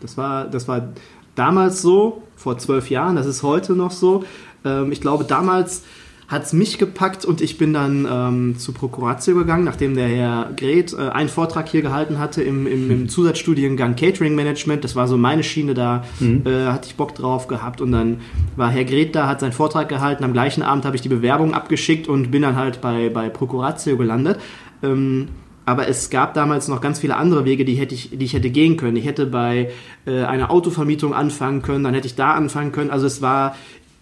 das 0.00 0.16
war, 0.16 0.48
das 0.48 0.68
war 0.68 0.92
damals 1.34 1.82
so, 1.82 2.22
vor 2.36 2.56
zwölf 2.58 2.88
Jahren, 2.88 3.16
das 3.16 3.26
ist 3.26 3.42
heute 3.42 3.74
noch 3.74 3.90
so. 3.90 4.24
Ähm, 4.64 4.90
ich 4.92 5.00
glaube, 5.00 5.24
damals 5.24 5.82
hat 6.28 6.42
es 6.42 6.52
mich 6.52 6.78
gepackt 6.78 7.24
und 7.24 7.40
ich 7.40 7.56
bin 7.56 7.72
dann 7.72 8.06
ähm, 8.10 8.58
zu 8.58 8.72
Prokuratio 8.72 9.36
gegangen, 9.36 9.62
nachdem 9.62 9.94
der 9.94 10.08
Herr 10.08 10.50
Gret 10.56 10.92
äh, 10.92 11.08
einen 11.10 11.28
Vortrag 11.28 11.68
hier 11.68 11.82
gehalten 11.82 12.18
hatte 12.18 12.42
im, 12.42 12.66
im, 12.66 12.90
im, 12.90 13.08
Zusatzstudiengang 13.08 13.94
Catering 13.94 14.34
Management. 14.34 14.82
Das 14.82 14.96
war 14.96 15.06
so 15.06 15.16
meine 15.16 15.44
Schiene, 15.44 15.74
da 15.74 16.04
mhm. 16.18 16.42
äh, 16.44 16.66
hatte 16.66 16.88
ich 16.88 16.96
Bock 16.96 17.14
drauf 17.14 17.46
gehabt 17.46 17.80
und 17.80 17.92
dann 17.92 18.18
war 18.56 18.70
Herr 18.70 18.84
Gret 18.84 19.14
da, 19.14 19.28
hat 19.28 19.38
seinen 19.38 19.52
Vortrag 19.52 19.88
gehalten. 19.88 20.24
Am 20.24 20.32
gleichen 20.32 20.62
Abend 20.62 20.84
habe 20.84 20.96
ich 20.96 21.02
die 21.02 21.08
Bewerbung 21.08 21.54
abgeschickt 21.54 22.08
und 22.08 22.32
bin 22.32 22.42
dann 22.42 22.56
halt 22.56 22.80
bei, 22.80 23.08
bei 23.08 23.28
Prokuratio 23.28 23.96
gelandet. 23.96 24.40
Ähm, 24.82 25.28
aber 25.64 25.88
es 25.88 26.10
gab 26.10 26.34
damals 26.34 26.68
noch 26.68 26.80
ganz 26.80 27.00
viele 27.00 27.16
andere 27.16 27.44
Wege, 27.44 27.64
die, 27.64 27.74
hätte 27.74 27.94
ich, 27.94 28.10
die 28.10 28.24
ich 28.24 28.34
hätte 28.34 28.50
gehen 28.50 28.76
können. 28.76 28.96
Ich 28.96 29.04
hätte 29.04 29.26
bei 29.26 29.70
äh, 30.06 30.22
einer 30.22 30.50
Autovermietung 30.50 31.12
anfangen 31.12 31.62
können, 31.62 31.84
dann 31.84 31.94
hätte 31.94 32.06
ich 32.06 32.14
da 32.14 32.34
anfangen 32.34 32.70
können. 32.72 32.90
Also 32.90 33.06
es 33.06 33.20
war 33.20 33.56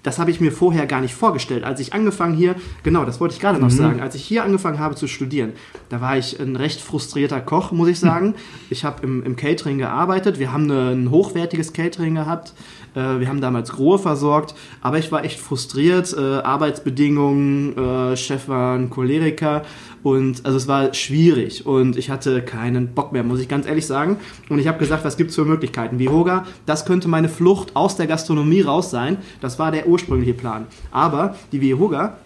das 0.05 0.19
habe 0.19 0.31
ich 0.31 0.41
mir 0.41 0.53
vorher 0.53 0.87
gar 0.87 1.01
nicht 1.01 1.15
vorgestellt. 1.15 1.65
Als 1.65 1.81
ich 1.81 1.95
angefangen 1.95 2.35
hier, 2.35 2.55
genau, 2.83 3.05
das 3.05 3.21
wollte 3.21 3.35
ich 3.35 3.41
gerade 3.41 3.59
noch 3.59 3.71
mhm. 3.71 3.77
sagen, 3.77 4.01
als 4.01 4.15
ich 4.15 4.23
hier 4.23 4.45
angefangen 4.45 4.79
habe 4.79 4.95
zu 4.95 5.09
studieren, 5.09 5.55
da 5.89 6.01
war 6.01 6.17
ich 6.17 6.39
ein 6.39 6.57
recht 6.57 6.81
frustrierter 6.81 7.41
Koch, 7.41 7.73
muss 7.73 7.89
ich 7.89 7.99
sagen. 7.99 8.35
Ich 8.71 8.85
habe 8.85 9.03
im, 9.03 9.23
im 9.25 9.35
Catering 9.35 9.79
gearbeitet, 9.79 10.39
wir 10.39 10.53
haben 10.53 10.71
eine, 10.71 10.91
ein 10.91 11.11
hochwertiges 11.11 11.73
Catering 11.73 12.15
gehabt, 12.15 12.53
wir 12.95 13.29
haben 13.29 13.41
damals 13.41 13.73
Grohe 13.73 13.99
versorgt, 13.99 14.55
aber 14.81 14.99
ich 14.99 15.11
war 15.11 15.25
echt 15.25 15.41
frustriert, 15.41 16.15
äh, 16.17 16.21
Arbeitsbedingungen, 16.21 17.77
äh, 17.77 18.17
Chef 18.17 18.49
war 18.49 18.77
ein 18.77 18.91
Choleriker 18.91 19.63
Und 20.05 20.45
also 20.45 20.59
es 20.59 20.69
war 20.69 20.93
schwierig 20.93 21.65
und 21.65 21.97
ich 21.97 22.11
hatte 22.11 22.43
keinen 22.43 22.89
Bock 22.89 23.13
mehr, 23.13 23.25
muss 23.25 23.41
ich 23.41 23.49
ganz 23.49 23.67
ehrlich 23.67 23.87
sagen. 23.87 24.19
Und 24.51 24.59
ich 24.59 24.69
habe 24.69 24.79
gesagt, 24.79 25.03
was 25.03 25.17
gibt's 25.17 25.35
für 25.35 25.47
Möglichkeiten? 25.47 25.99
Vihoga, 25.99 26.45
das 26.67 26.85
könnte 26.85 27.09
meine 27.09 27.31
Flucht 27.31 27.75
aus 27.75 27.97
der 27.97 28.07
Gastronomie 28.07 28.61
raus 28.61 28.91
sein. 28.91 29.17
Das 29.41 29.59
war 29.59 29.73
der 29.73 29.89
ursprüngliche 29.89 30.35
Plan. 30.35 30.67
Aber 30.93 31.37
die 31.53 31.63
Vihoga 31.63 32.19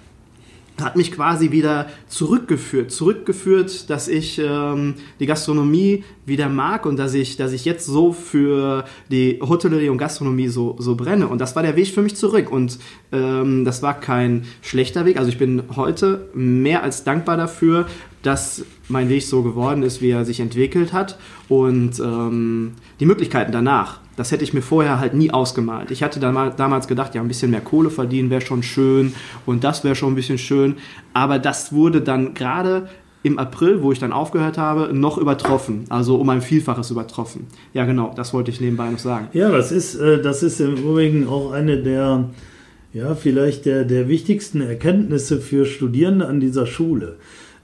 hat 0.82 0.96
mich 0.96 1.12
quasi 1.12 1.50
wieder 1.50 1.86
zurückgeführt, 2.08 2.90
zurückgeführt, 2.90 3.90
dass 3.90 4.08
ich 4.08 4.38
ähm, 4.38 4.94
die 5.20 5.26
Gastronomie 5.26 6.04
wieder 6.26 6.48
mag 6.48 6.86
und 6.86 6.98
dass 6.98 7.14
ich, 7.14 7.36
dass 7.36 7.52
ich 7.52 7.64
jetzt 7.64 7.86
so 7.86 8.12
für 8.12 8.84
die 9.10 9.40
Hotellerie 9.40 9.88
und 9.88 9.98
Gastronomie 9.98 10.48
so, 10.48 10.76
so 10.78 10.94
brenne. 10.94 11.28
Und 11.28 11.40
das 11.40 11.56
war 11.56 11.62
der 11.62 11.76
Weg 11.76 11.88
für 11.88 12.02
mich 12.02 12.16
zurück. 12.16 12.50
Und 12.52 12.78
ähm, 13.12 13.64
das 13.64 13.82
war 13.82 13.98
kein 13.98 14.44
schlechter 14.62 15.04
Weg. 15.04 15.16
Also 15.18 15.30
ich 15.30 15.38
bin 15.38 15.62
heute 15.76 16.28
mehr 16.34 16.82
als 16.82 17.04
dankbar 17.04 17.36
dafür, 17.36 17.86
dass 18.22 18.64
mein 18.88 19.08
Weg 19.08 19.22
so 19.22 19.42
geworden 19.42 19.82
ist, 19.82 20.02
wie 20.02 20.10
er 20.10 20.24
sich 20.24 20.40
entwickelt 20.40 20.92
hat. 20.92 21.18
Und 21.48 21.98
ähm, 22.00 22.72
die 23.00 23.06
Möglichkeiten 23.06 23.52
danach, 23.52 24.00
das 24.18 24.32
hätte 24.32 24.42
ich 24.42 24.52
mir 24.52 24.62
vorher 24.62 24.98
halt 24.98 25.14
nie 25.14 25.30
ausgemalt. 25.30 25.92
Ich 25.92 26.02
hatte 26.02 26.18
damals 26.18 26.88
gedacht, 26.88 27.14
ja, 27.14 27.20
ein 27.20 27.28
bisschen 27.28 27.52
mehr 27.52 27.60
Kohle 27.60 27.88
verdienen 27.88 28.30
wäre 28.30 28.40
schon 28.40 28.64
schön 28.64 29.14
und 29.46 29.62
das 29.62 29.84
wäre 29.84 29.94
schon 29.94 30.12
ein 30.12 30.16
bisschen 30.16 30.38
schön. 30.38 30.74
Aber 31.14 31.38
das 31.38 31.72
wurde 31.72 32.00
dann 32.00 32.34
gerade 32.34 32.88
im 33.22 33.38
April, 33.38 33.80
wo 33.80 33.92
ich 33.92 34.00
dann 34.00 34.12
aufgehört 34.12 34.58
habe, 34.58 34.92
noch 34.92 35.18
übertroffen. 35.18 35.84
Also 35.88 36.16
um 36.16 36.28
ein 36.30 36.42
Vielfaches 36.42 36.90
übertroffen. 36.90 37.46
Ja, 37.72 37.84
genau, 37.84 38.12
das 38.16 38.34
wollte 38.34 38.50
ich 38.50 38.60
nebenbei 38.60 38.90
noch 38.90 38.98
sagen. 38.98 39.28
Ja, 39.34 39.50
das 39.50 39.70
ist, 39.70 39.94
äh, 39.94 40.20
das 40.20 40.42
ist 40.42 40.60
im 40.60 40.76
Übrigen 40.76 41.28
auch 41.28 41.52
eine 41.52 41.80
der, 41.80 42.28
ja, 42.92 43.14
vielleicht 43.14 43.66
der, 43.66 43.84
der 43.84 44.08
wichtigsten 44.08 44.60
Erkenntnisse 44.60 45.40
für 45.40 45.64
Studierende 45.64 46.26
an 46.26 46.40
dieser 46.40 46.66
Schule. 46.66 47.18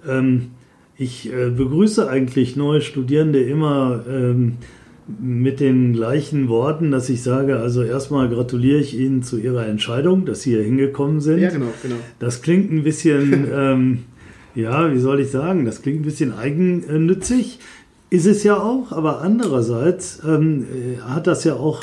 Ähm, 0.08 0.50
ich 0.96 1.32
äh, 1.32 1.50
begrüße 1.50 2.08
eigentlich 2.08 2.54
neue 2.54 2.80
Studierende 2.80 3.42
immer 3.42 4.04
ähm, 4.08 4.58
mit 5.06 5.60
den 5.60 5.92
gleichen 5.92 6.48
Worten, 6.48 6.90
dass 6.90 7.10
ich 7.10 7.22
sage, 7.22 7.58
also 7.58 7.82
erstmal 7.82 8.28
gratuliere 8.28 8.80
ich 8.80 8.98
Ihnen 8.98 9.22
zu 9.22 9.38
Ihrer 9.38 9.66
Entscheidung, 9.66 10.24
dass 10.24 10.42
Sie 10.42 10.50
hier 10.50 10.62
hingekommen 10.62 11.20
sind. 11.20 11.40
Ja, 11.40 11.50
genau, 11.50 11.72
genau. 11.82 11.96
Das 12.18 12.40
klingt 12.40 12.72
ein 12.72 12.84
bisschen, 12.84 13.46
ähm, 13.52 13.98
ja, 14.54 14.92
wie 14.92 14.98
soll 14.98 15.20
ich 15.20 15.30
sagen, 15.30 15.64
das 15.64 15.82
klingt 15.82 16.00
ein 16.00 16.04
bisschen 16.04 16.32
eigennützig. 16.32 17.58
Ist 18.08 18.26
es 18.26 18.44
ja 18.44 18.56
auch, 18.56 18.92
aber 18.92 19.20
andererseits 19.20 20.22
ähm, 20.26 20.64
äh, 20.64 21.00
hat 21.00 21.26
das 21.26 21.44
ja 21.44 21.54
auch, 21.54 21.82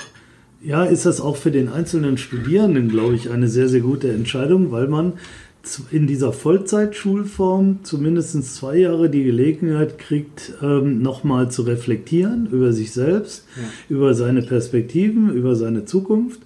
ja, 0.64 0.84
ist 0.84 1.06
das 1.06 1.22
auch 1.22 1.36
für 1.36 1.52
den 1.52 1.70
einzelnen 1.70 2.18
Studierenden, 2.18 2.90
glaube 2.90 3.16
ich, 3.16 3.30
eine 3.30 3.48
sehr, 3.48 3.70
sehr 3.70 3.82
gute 3.82 4.12
Entscheidung, 4.12 4.72
weil 4.72 4.88
man 4.88 5.14
in 5.92 6.08
dieser 6.08 6.34
Vollzeitschulform 6.34 7.80
zumindest 7.84 8.56
zwei 8.56 8.78
Jahre 8.78 9.10
die 9.10 9.24
Gelegenheit 9.24 9.98
kriegt, 10.00 10.54
ähm, 10.62 11.02
nochmal 11.02 11.52
zu 11.52 11.62
reflektieren 11.64 12.48
über 12.52 12.74
sich 12.74 12.92
selbst, 12.92 13.46
ja. 13.56 13.64
über 13.90 14.14
seine 14.14 14.42
Perspektiven, 14.42 15.32
über 15.34 15.56
seine 15.56 15.86
Zukunft. 15.86 16.42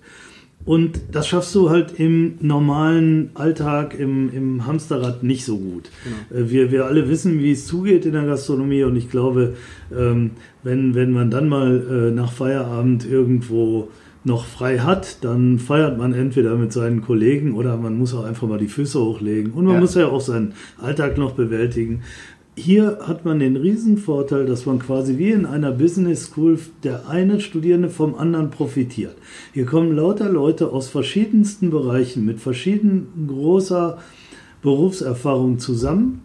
Und 0.66 1.00
das 1.12 1.28
schaffst 1.28 1.54
du 1.54 1.70
halt 1.70 2.00
im 2.00 2.40
normalen 2.42 3.30
Alltag, 3.36 3.98
im, 3.98 4.32
im 4.34 4.66
Hamsterrad 4.66 5.22
nicht 5.22 5.46
so 5.46 5.60
gut. 5.60 5.92
Genau. 6.04 6.42
Äh, 6.42 6.50
wir, 6.50 6.72
wir 6.72 6.86
alle 6.86 7.08
wissen, 7.08 7.40
wie 7.40 7.52
es 7.52 7.68
zugeht 7.68 8.06
in 8.06 8.14
der 8.14 8.26
Gastronomie 8.26 8.84
und 8.84 8.96
ich 8.96 9.12
glaube, 9.12 9.54
ähm, 9.96 10.32
wenn, 10.64 10.96
wenn 10.96 11.12
man 11.12 11.30
dann 11.30 11.48
mal 11.48 12.10
äh, 12.10 12.12
nach 12.12 12.32
Feierabend 12.32 13.08
irgendwo 13.08 13.90
noch 14.26 14.46
frei 14.46 14.80
hat, 14.80 15.24
dann 15.24 15.60
feiert 15.60 15.98
man 15.98 16.14
entweder 16.14 16.56
mit 16.56 16.74
seinen 16.74 17.02
Kollegen 17.02 17.54
oder 17.54 17.78
man 17.78 17.98
muss 17.98 18.14
auch 18.14 18.26
einfach 18.26 18.48
mal 18.48 18.58
die 18.58 18.68
Füße 18.68 19.00
hochlegen. 19.00 19.54
Und 19.54 19.66
man 19.66 19.76
ja. 19.76 19.80
muss 19.80 19.96
ja 19.96 20.08
auch 20.08 20.22
seinen 20.22 20.54
Alltag 20.82 21.18
noch 21.18 21.34
bewältigen. 21.34 22.02
Hier 22.58 23.00
hat 23.02 23.26
man 23.26 23.40
den 23.40 23.58
Riesenvorteil, 23.58 24.46
dass 24.46 24.66
man 24.66 24.80
quasi 24.80 25.18
wie 25.18 25.32
in 25.32 25.46
einer 25.46 25.72
Business 25.72 26.28
School 26.28 26.58
der 26.84 27.10
eine 27.10 27.42
Studierende 27.42 27.90
vom 27.90 28.16
anderen 28.16 28.50
profitiert. 28.50 29.16
Hier 29.54 29.66
kommen 29.66 29.96
lauter 29.96 30.30
Leute 30.30 30.70
aus 30.72 30.88
verschiedensten 30.88 31.70
Bereichen 31.70 32.26
mit 32.26 32.40
verschieden 32.40 33.28
großer 33.28 33.98
Berufserfahrung 34.62 35.60
zusammen 35.60 36.22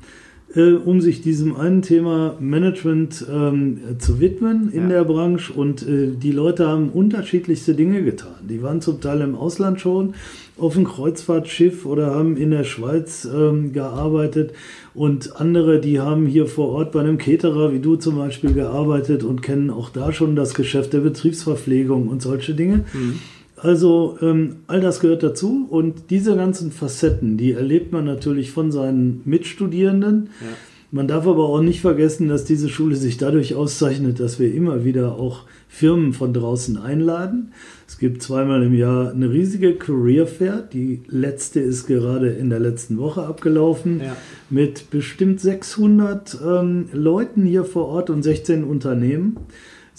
äh, 0.55 0.73
um 0.73 1.01
sich 1.01 1.23
diesem 1.23 1.55
einen 1.55 1.83
Thema 1.83 2.37
Management 2.41 3.25
ähm, 3.33 3.79
zu 3.99 4.21
widmen 4.21 4.71
in 4.73 4.83
ja. 4.83 4.89
der 4.89 5.05
Branche. 5.05 5.53
Und 5.53 5.87
äh, 5.87 6.09
die 6.11 6.33
Leute 6.33 6.67
haben 6.69 6.91
unterschiedlichste 6.91 7.75
Dinge 7.75 8.03
getan. 8.03 8.35
Die 8.49 8.63
waren 8.63 8.81
zum 8.81 9.01
Teil 9.01 9.21
im 9.21 9.35
Ausland 9.35 9.81
schon 9.81 10.15
auf 10.59 10.77
einem 10.77 10.87
Kreuzfahrtschiff 10.87 11.87
oder 11.87 12.15
haben 12.15 12.37
in 12.37 12.51
der 12.51 12.65
Schweiz 12.65 13.27
ähm, 13.33 13.73
gearbeitet. 13.73 14.53
Und 14.93 15.41
andere, 15.41 15.81
die 15.81 16.01
haben 16.01 16.27
hier 16.27 16.47
vor 16.47 16.71
Ort 16.71 16.93
bei 16.93 17.01
einem 17.01 17.17
Caterer, 17.17 17.73
wie 17.73 17.79
du 17.79 17.97
zum 17.97 18.17
Beispiel, 18.17 18.53
gearbeitet 18.53 19.23
und 19.23 19.43
kennen 19.43 19.71
auch 19.71 19.91
da 19.91 20.13
schon 20.13 20.37
das 20.37 20.55
Geschäft 20.55 20.93
der 20.93 21.01
Betriebsverpflegung 21.01 22.09
und 22.09 22.23
solche 22.23 22.55
Dinge. 22.55 22.85
Mhm. 22.93 23.21
Also 23.63 24.17
ähm, 24.23 24.57
all 24.67 24.81
das 24.81 25.01
gehört 25.01 25.23
dazu 25.23 25.67
und 25.69 26.11
diese 26.11 26.35
ganzen 26.35 26.73
Facetten, 26.73 27.37
die 27.37 27.53
erlebt 27.53 27.93
man 27.93 28.05
natürlich 28.05 28.53
von 28.53 28.73
seinen 28.73 29.21
Mitstudierenden. 29.25 30.31
Ja. 30.41 30.47
Man 30.93 31.07
darf 31.07 31.27
aber 31.27 31.49
auch 31.49 31.61
nicht 31.61 31.83
vergessen, 31.83 32.29
dass 32.29 32.45
diese 32.45 32.69
Schule 32.69 32.97
sich 32.97 33.17
dadurch 33.17 33.55
auszeichnet, 33.55 34.19
dass 34.19 34.41
wir 34.41 34.53
immer 34.53 34.85
wieder 34.85 35.13
auch 35.13 35.45
Firmen 35.69 36.13
von 36.13 36.33
draußen 36.33 36.79
einladen. 36.79 37.53
Es 37.87 37.99
gibt 37.99 38.23
zweimal 38.23 38.65
im 38.65 38.75
Jahr 38.75 39.13
eine 39.13 39.31
riesige 39.31 39.75
Career 39.75 40.27
Fair. 40.27 40.69
Die 40.73 41.03
letzte 41.07 41.61
ist 41.61 41.87
gerade 41.87 42.31
in 42.31 42.51
der 42.51 42.59
letzten 42.59 42.99
Woche 42.99 43.23
abgelaufen 43.23 44.01
ja. 44.01 44.17
mit 44.49 44.91
bestimmt 44.91 45.41
600 45.41 46.39
ähm, 46.45 46.89
Leuten 46.93 47.45
hier 47.45 47.65
vor 47.65 47.87
Ort 47.87 48.11
und 48.11 48.25
16 48.25 48.65
Unternehmen. 48.65 49.37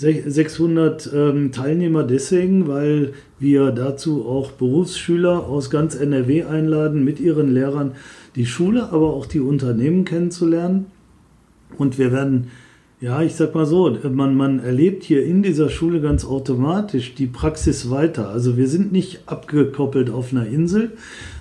600 0.01 1.11
ähm, 1.13 1.51
Teilnehmer 1.51 2.03
deswegen, 2.03 2.67
weil 2.67 3.13
wir 3.37 3.71
dazu 3.71 4.25
auch 4.25 4.51
Berufsschüler 4.51 5.47
aus 5.47 5.69
ganz 5.69 5.95
NRW 5.95 6.43
einladen, 6.45 7.03
mit 7.03 7.19
ihren 7.19 7.53
Lehrern 7.53 7.91
die 8.35 8.47
Schule, 8.47 8.91
aber 8.91 9.13
auch 9.13 9.27
die 9.27 9.39
Unternehmen 9.39 10.03
kennenzulernen. 10.03 10.87
Und 11.77 11.99
wir 11.99 12.11
werden, 12.11 12.47
ja, 12.99 13.21
ich 13.21 13.35
sag 13.35 13.53
mal 13.53 13.67
so, 13.67 13.95
man, 14.11 14.35
man 14.35 14.59
erlebt 14.59 15.03
hier 15.03 15.23
in 15.23 15.43
dieser 15.43 15.69
Schule 15.69 16.01
ganz 16.01 16.25
automatisch 16.25 17.13
die 17.13 17.27
Praxis 17.27 17.91
weiter. 17.91 18.29
Also 18.29 18.57
wir 18.57 18.67
sind 18.67 18.91
nicht 18.91 19.21
abgekoppelt 19.27 20.09
auf 20.09 20.31
einer 20.31 20.47
Insel, 20.47 20.93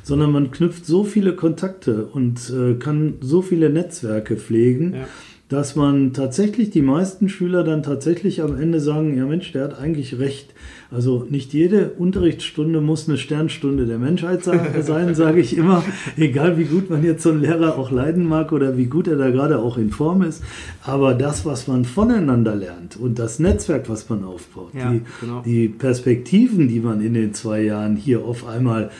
sondern 0.02 0.32
man 0.32 0.50
knüpft 0.50 0.84
so 0.84 1.04
viele 1.04 1.34
Kontakte 1.34 2.04
und 2.04 2.50
äh, 2.50 2.74
kann 2.74 3.14
so 3.22 3.40
viele 3.40 3.70
Netzwerke 3.70 4.36
pflegen. 4.36 4.94
Ja 4.96 5.08
dass 5.50 5.74
man 5.74 6.12
tatsächlich 6.12 6.70
die 6.70 6.80
meisten 6.80 7.28
Schüler 7.28 7.64
dann 7.64 7.82
tatsächlich 7.82 8.40
am 8.40 8.56
Ende 8.58 8.78
sagen, 8.78 9.18
ja 9.18 9.26
Mensch, 9.26 9.50
der 9.50 9.64
hat 9.64 9.78
eigentlich 9.78 10.20
recht. 10.20 10.54
Also 10.92 11.26
nicht 11.28 11.52
jede 11.52 11.90
Unterrichtsstunde 11.90 12.80
muss 12.80 13.08
eine 13.08 13.18
Sternstunde 13.18 13.84
der 13.86 13.98
Menschheit 13.98 14.44
sein, 14.80 15.14
sage 15.16 15.40
ich 15.40 15.56
immer. 15.56 15.82
Egal 16.16 16.56
wie 16.56 16.64
gut 16.64 16.88
man 16.88 17.02
jetzt 17.02 17.24
so 17.24 17.30
einen 17.30 17.40
Lehrer 17.40 17.76
auch 17.76 17.90
leiden 17.90 18.26
mag 18.26 18.52
oder 18.52 18.76
wie 18.76 18.86
gut 18.86 19.08
er 19.08 19.16
da 19.16 19.30
gerade 19.30 19.58
auch 19.58 19.76
in 19.76 19.90
Form 19.90 20.22
ist. 20.22 20.44
Aber 20.84 21.14
das, 21.14 21.44
was 21.44 21.66
man 21.66 21.84
voneinander 21.84 22.54
lernt 22.54 22.96
und 22.96 23.18
das 23.18 23.40
Netzwerk, 23.40 23.88
was 23.88 24.08
man 24.08 24.22
aufbaut, 24.22 24.70
ja, 24.72 24.92
die, 24.92 25.02
genau. 25.20 25.42
die 25.42 25.68
Perspektiven, 25.68 26.68
die 26.68 26.78
man 26.78 27.00
in 27.00 27.14
den 27.14 27.34
zwei 27.34 27.62
Jahren 27.62 27.96
hier 27.96 28.24
auf 28.24 28.46
einmal 28.46 28.90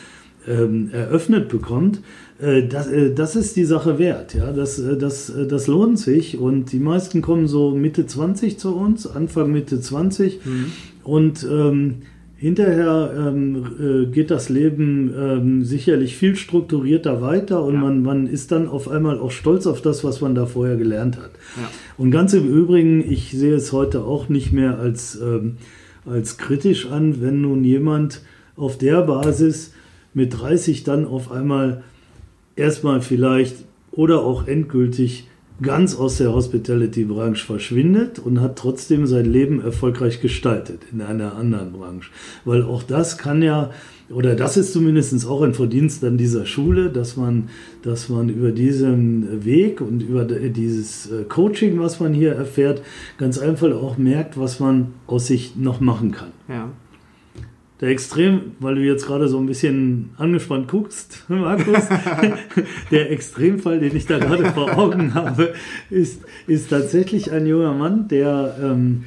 ähm, 0.48 0.90
eröffnet 0.92 1.48
bekommt, 1.48 2.00
das, 2.40 2.86
äh, 2.88 3.14
das 3.14 3.36
ist 3.36 3.56
die 3.56 3.64
Sache 3.64 3.98
wert. 3.98 4.34
Ja? 4.34 4.52
Das, 4.52 4.78
äh, 4.78 4.96
das, 4.96 5.32
das 5.48 5.66
lohnt 5.66 5.98
sich. 5.98 6.38
Und 6.38 6.72
die 6.72 6.80
meisten 6.80 7.22
kommen 7.22 7.46
so 7.46 7.72
Mitte 7.72 8.06
20 8.06 8.58
zu 8.58 8.74
uns, 8.74 9.06
Anfang 9.06 9.52
Mitte 9.52 9.80
20. 9.80 10.44
Mhm. 10.44 10.72
Und 11.04 11.46
ähm, 11.50 12.02
hinterher 12.40 13.12
ähm, 13.14 13.66
äh, 13.78 14.06
geht 14.06 14.30
das 14.30 14.48
Leben 14.48 15.12
ähm, 15.14 15.64
sicherlich 15.64 16.16
viel 16.16 16.36
strukturierter 16.36 17.20
weiter 17.20 17.62
und 17.62 17.74
ja. 17.74 17.80
man, 17.80 18.02
man 18.02 18.26
ist 18.26 18.50
dann 18.50 18.66
auf 18.66 18.88
einmal 18.88 19.18
auch 19.18 19.30
stolz 19.30 19.66
auf 19.66 19.82
das, 19.82 20.04
was 20.04 20.22
man 20.22 20.34
da 20.34 20.46
vorher 20.46 20.76
gelernt 20.76 21.18
hat. 21.18 21.32
Ja. 21.56 21.68
Und 21.98 22.10
ganz 22.10 22.32
im 22.32 22.48
Übrigen, 22.48 23.04
ich 23.06 23.32
sehe 23.32 23.54
es 23.54 23.72
heute 23.72 24.04
auch 24.04 24.30
nicht 24.30 24.52
mehr 24.52 24.78
als, 24.78 25.20
ähm, 25.20 25.58
als 26.06 26.38
kritisch 26.38 26.86
an, 26.86 27.20
wenn 27.20 27.42
nun 27.42 27.62
jemand 27.62 28.22
auf 28.56 28.78
der 28.78 29.02
Basis 29.02 29.74
mit 30.14 30.40
30 30.40 30.82
dann 30.82 31.04
auf 31.04 31.30
einmal 31.30 31.82
erstmal 32.60 33.00
vielleicht 33.00 33.56
oder 33.90 34.22
auch 34.22 34.46
endgültig 34.46 35.26
ganz 35.62 35.94
aus 35.94 36.16
der 36.16 36.32
Hospitality-Branche 36.32 37.44
verschwindet 37.44 38.18
und 38.18 38.40
hat 38.40 38.56
trotzdem 38.56 39.06
sein 39.06 39.26
Leben 39.26 39.60
erfolgreich 39.60 40.20
gestaltet 40.20 40.82
in 40.92 41.02
einer 41.02 41.34
anderen 41.34 41.72
Branche. 41.72 42.10
Weil 42.44 42.62
auch 42.62 42.82
das 42.82 43.18
kann 43.18 43.42
ja, 43.42 43.70
oder 44.08 44.34
das 44.34 44.56
ist 44.56 44.72
zumindest 44.72 45.26
auch 45.26 45.42
ein 45.42 45.54
Verdienst 45.54 46.02
an 46.04 46.16
dieser 46.16 46.46
Schule, 46.46 46.88
dass 46.88 47.16
man, 47.16 47.50
dass 47.82 48.08
man 48.08 48.28
über 48.30 48.52
diesen 48.52 49.44
Weg 49.44 49.80
und 49.80 50.02
über 50.02 50.24
dieses 50.24 51.10
äh, 51.10 51.24
Coaching, 51.24 51.78
was 51.78 52.00
man 52.00 52.14
hier 52.14 52.32
erfährt, 52.32 52.82
ganz 53.18 53.38
einfach 53.38 53.70
auch 53.72 53.98
merkt, 53.98 54.38
was 54.38 54.60
man 54.60 54.94
aus 55.06 55.26
sich 55.26 55.56
noch 55.56 55.80
machen 55.80 56.12
kann. 56.12 56.30
Ja. 56.48 56.70
Der 57.80 57.88
Extrem, 57.88 58.52
weil 58.60 58.74
du 58.74 58.82
jetzt 58.82 59.06
gerade 59.06 59.28
so 59.28 59.38
ein 59.38 59.46
bisschen 59.46 60.10
angespannt 60.18 60.68
guckst, 60.68 61.24
Markus, 61.28 61.88
der 62.90 63.10
Extremfall, 63.10 63.80
den 63.80 63.96
ich 63.96 64.06
da 64.06 64.18
gerade 64.18 64.46
vor 64.46 64.76
Augen 64.76 65.14
habe, 65.14 65.54
ist, 65.88 66.22
ist 66.46 66.70
tatsächlich 66.70 67.32
ein 67.32 67.46
junger 67.46 67.72
Mann, 67.72 68.08
der, 68.08 68.56
ähm, 68.62 69.04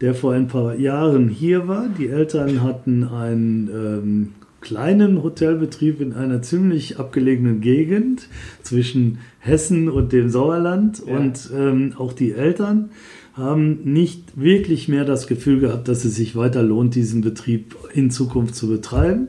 der 0.00 0.14
vor 0.14 0.32
ein 0.32 0.48
paar 0.48 0.74
Jahren 0.76 1.28
hier 1.28 1.68
war. 1.68 1.88
Die 1.98 2.08
Eltern 2.08 2.62
hatten 2.62 3.04
einen 3.04 3.68
ähm, 3.68 4.28
kleinen 4.64 5.22
Hotelbetrieb 5.22 6.00
in 6.00 6.14
einer 6.14 6.40
ziemlich 6.40 6.98
abgelegenen 6.98 7.60
Gegend 7.60 8.28
zwischen 8.62 9.18
Hessen 9.38 9.90
und 9.90 10.12
dem 10.12 10.30
Sauerland 10.30 11.02
ja. 11.06 11.18
und 11.18 11.50
ähm, 11.54 11.92
auch 11.98 12.14
die 12.14 12.32
Eltern 12.32 12.88
haben 13.34 13.80
nicht 13.92 14.40
wirklich 14.40 14.88
mehr 14.88 15.04
das 15.04 15.26
Gefühl 15.26 15.60
gehabt, 15.60 15.88
dass 15.88 16.04
es 16.04 16.14
sich 16.14 16.36
weiter 16.36 16.62
lohnt, 16.62 16.94
diesen 16.94 17.20
Betrieb 17.20 17.76
in 17.92 18.10
Zukunft 18.10 18.54
zu 18.54 18.68
betreiben. 18.68 19.28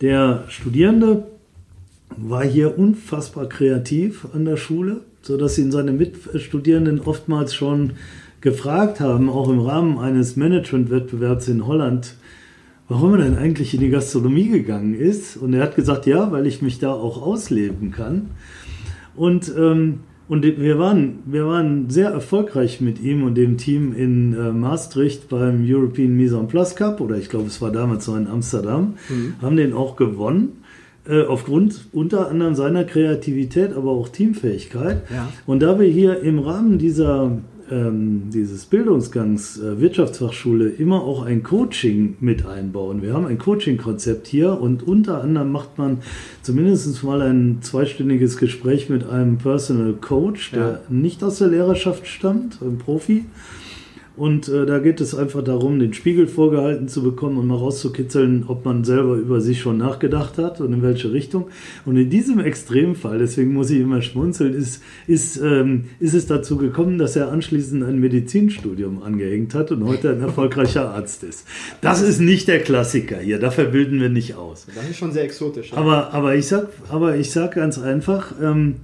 Der 0.00 0.44
Studierende 0.48 1.26
war 2.16 2.44
hier 2.44 2.78
unfassbar 2.78 3.48
kreativ 3.48 4.26
an 4.32 4.44
der 4.44 4.56
Schule, 4.56 5.02
sodass 5.22 5.58
ihn 5.58 5.70
seine 5.70 5.92
Mitstudierenden 5.92 7.00
oftmals 7.00 7.54
schon 7.54 7.92
gefragt 8.40 9.00
haben, 9.00 9.28
auch 9.28 9.48
im 9.48 9.60
Rahmen 9.60 9.98
eines 9.98 10.36
Management-Wettbewerbs 10.36 11.48
in 11.48 11.66
Holland, 11.66 12.14
warum 12.88 13.14
er 13.14 13.18
denn 13.18 13.36
eigentlich 13.36 13.74
in 13.74 13.80
die 13.80 13.90
Gastronomie 13.90 14.48
gegangen 14.48 14.94
ist. 14.94 15.36
Und 15.36 15.54
er 15.54 15.62
hat 15.62 15.76
gesagt, 15.76 16.06
ja, 16.06 16.30
weil 16.32 16.46
ich 16.46 16.62
mich 16.62 16.78
da 16.78 16.92
auch 16.92 17.22
ausleben 17.22 17.90
kann. 17.90 18.30
Und 19.16 19.52
ähm, 19.56 20.00
und 20.28 20.42
wir 20.44 20.78
waren, 20.78 21.18
wir 21.26 21.46
waren 21.46 21.90
sehr 21.90 22.10
erfolgreich 22.10 22.80
mit 22.80 23.00
ihm 23.00 23.24
und 23.24 23.34
dem 23.34 23.58
Team 23.58 23.92
in 23.94 24.32
äh, 24.32 24.52
Maastricht 24.52 25.28
beim 25.28 25.64
European 25.66 26.16
Mise 26.16 26.38
en 26.38 26.48
Place 26.48 26.76
Cup, 26.76 27.00
oder 27.00 27.16
ich 27.16 27.28
glaube, 27.28 27.46
es 27.46 27.60
war 27.60 27.70
damals 27.70 28.06
noch 28.08 28.16
in 28.16 28.26
Amsterdam, 28.26 28.94
mhm. 29.08 29.34
haben 29.42 29.56
den 29.56 29.72
auch 29.72 29.96
gewonnen. 29.96 30.64
Äh, 31.06 31.24
aufgrund 31.24 31.88
unter 31.92 32.30
anderem 32.30 32.54
seiner 32.54 32.84
Kreativität, 32.84 33.74
aber 33.74 33.90
auch 33.90 34.08
Teamfähigkeit. 34.08 35.02
Ja. 35.12 35.28
Und 35.44 35.60
da 35.60 35.78
wir 35.78 35.86
hier 35.86 36.20
im 36.20 36.38
Rahmen 36.38 36.78
dieser 36.78 37.30
ähm, 37.70 38.30
dieses 38.32 38.66
Bildungsgangs 38.66 39.58
äh, 39.58 39.80
Wirtschaftsfachschule 39.80 40.68
immer 40.68 41.02
auch 41.02 41.24
ein 41.24 41.42
Coaching 41.42 42.16
mit 42.20 42.46
einbauen. 42.46 43.02
Wir 43.02 43.14
haben 43.14 43.26
ein 43.26 43.38
Coaching-Konzept 43.38 44.26
hier 44.26 44.60
und 44.60 44.82
unter 44.82 45.22
anderem 45.22 45.52
macht 45.52 45.78
man 45.78 45.98
zumindest 46.42 47.02
mal 47.04 47.22
ein 47.22 47.58
zweistündiges 47.62 48.36
Gespräch 48.36 48.88
mit 48.88 49.08
einem 49.08 49.38
Personal 49.38 49.94
Coach, 49.94 50.52
der 50.52 50.68
ja. 50.68 50.80
nicht 50.88 51.22
aus 51.22 51.38
der 51.38 51.48
Lehrerschaft 51.48 52.06
stammt, 52.06 52.60
ein 52.62 52.78
Profi, 52.78 53.24
und 54.16 54.48
äh, 54.48 54.64
da 54.64 54.78
geht 54.78 55.00
es 55.00 55.12
einfach 55.14 55.42
darum, 55.42 55.80
den 55.80 55.92
Spiegel 55.92 56.28
vorgehalten 56.28 56.86
zu 56.86 57.02
bekommen 57.02 57.36
und 57.36 57.48
mal 57.48 57.56
rauszukitzeln, 57.56 58.44
ob 58.46 58.64
man 58.64 58.84
selber 58.84 59.16
über 59.16 59.40
sich 59.40 59.60
schon 59.60 59.78
nachgedacht 59.78 60.38
hat 60.38 60.60
und 60.60 60.72
in 60.72 60.82
welche 60.82 61.12
Richtung. 61.12 61.48
Und 61.84 61.96
in 61.96 62.10
diesem 62.10 62.38
Extremfall, 62.38 63.18
deswegen 63.18 63.52
muss 63.52 63.70
ich 63.70 63.80
immer 63.80 64.02
schmunzeln, 64.02 64.54
ist, 64.54 64.82
ist, 65.08 65.38
ähm, 65.38 65.86
ist 65.98 66.14
es 66.14 66.26
dazu 66.26 66.56
gekommen, 66.56 66.96
dass 66.96 67.16
er 67.16 67.32
anschließend 67.32 67.82
ein 67.82 67.98
Medizinstudium 67.98 69.02
angehängt 69.02 69.52
hat 69.52 69.72
und 69.72 69.84
heute 69.84 70.12
ein 70.12 70.20
erfolgreicher 70.20 70.90
Arzt 70.90 71.24
ist. 71.24 71.44
Das 71.80 72.00
ist 72.00 72.20
nicht 72.20 72.46
der 72.46 72.60
Klassiker 72.60 73.18
hier, 73.18 73.40
dafür 73.40 73.64
bilden 73.64 74.00
wir 74.00 74.10
nicht 74.10 74.36
aus. 74.36 74.66
Das 74.72 74.88
ist 74.88 74.96
schon 74.96 75.10
sehr 75.10 75.24
exotisch. 75.24 75.72
Ja. 75.72 75.78
Aber, 75.78 76.14
aber, 76.14 76.36
ich 76.36 76.46
sag, 76.46 76.68
aber 76.88 77.16
ich 77.16 77.32
sag 77.32 77.56
ganz 77.56 77.80
einfach, 77.80 78.32
ähm, 78.40 78.76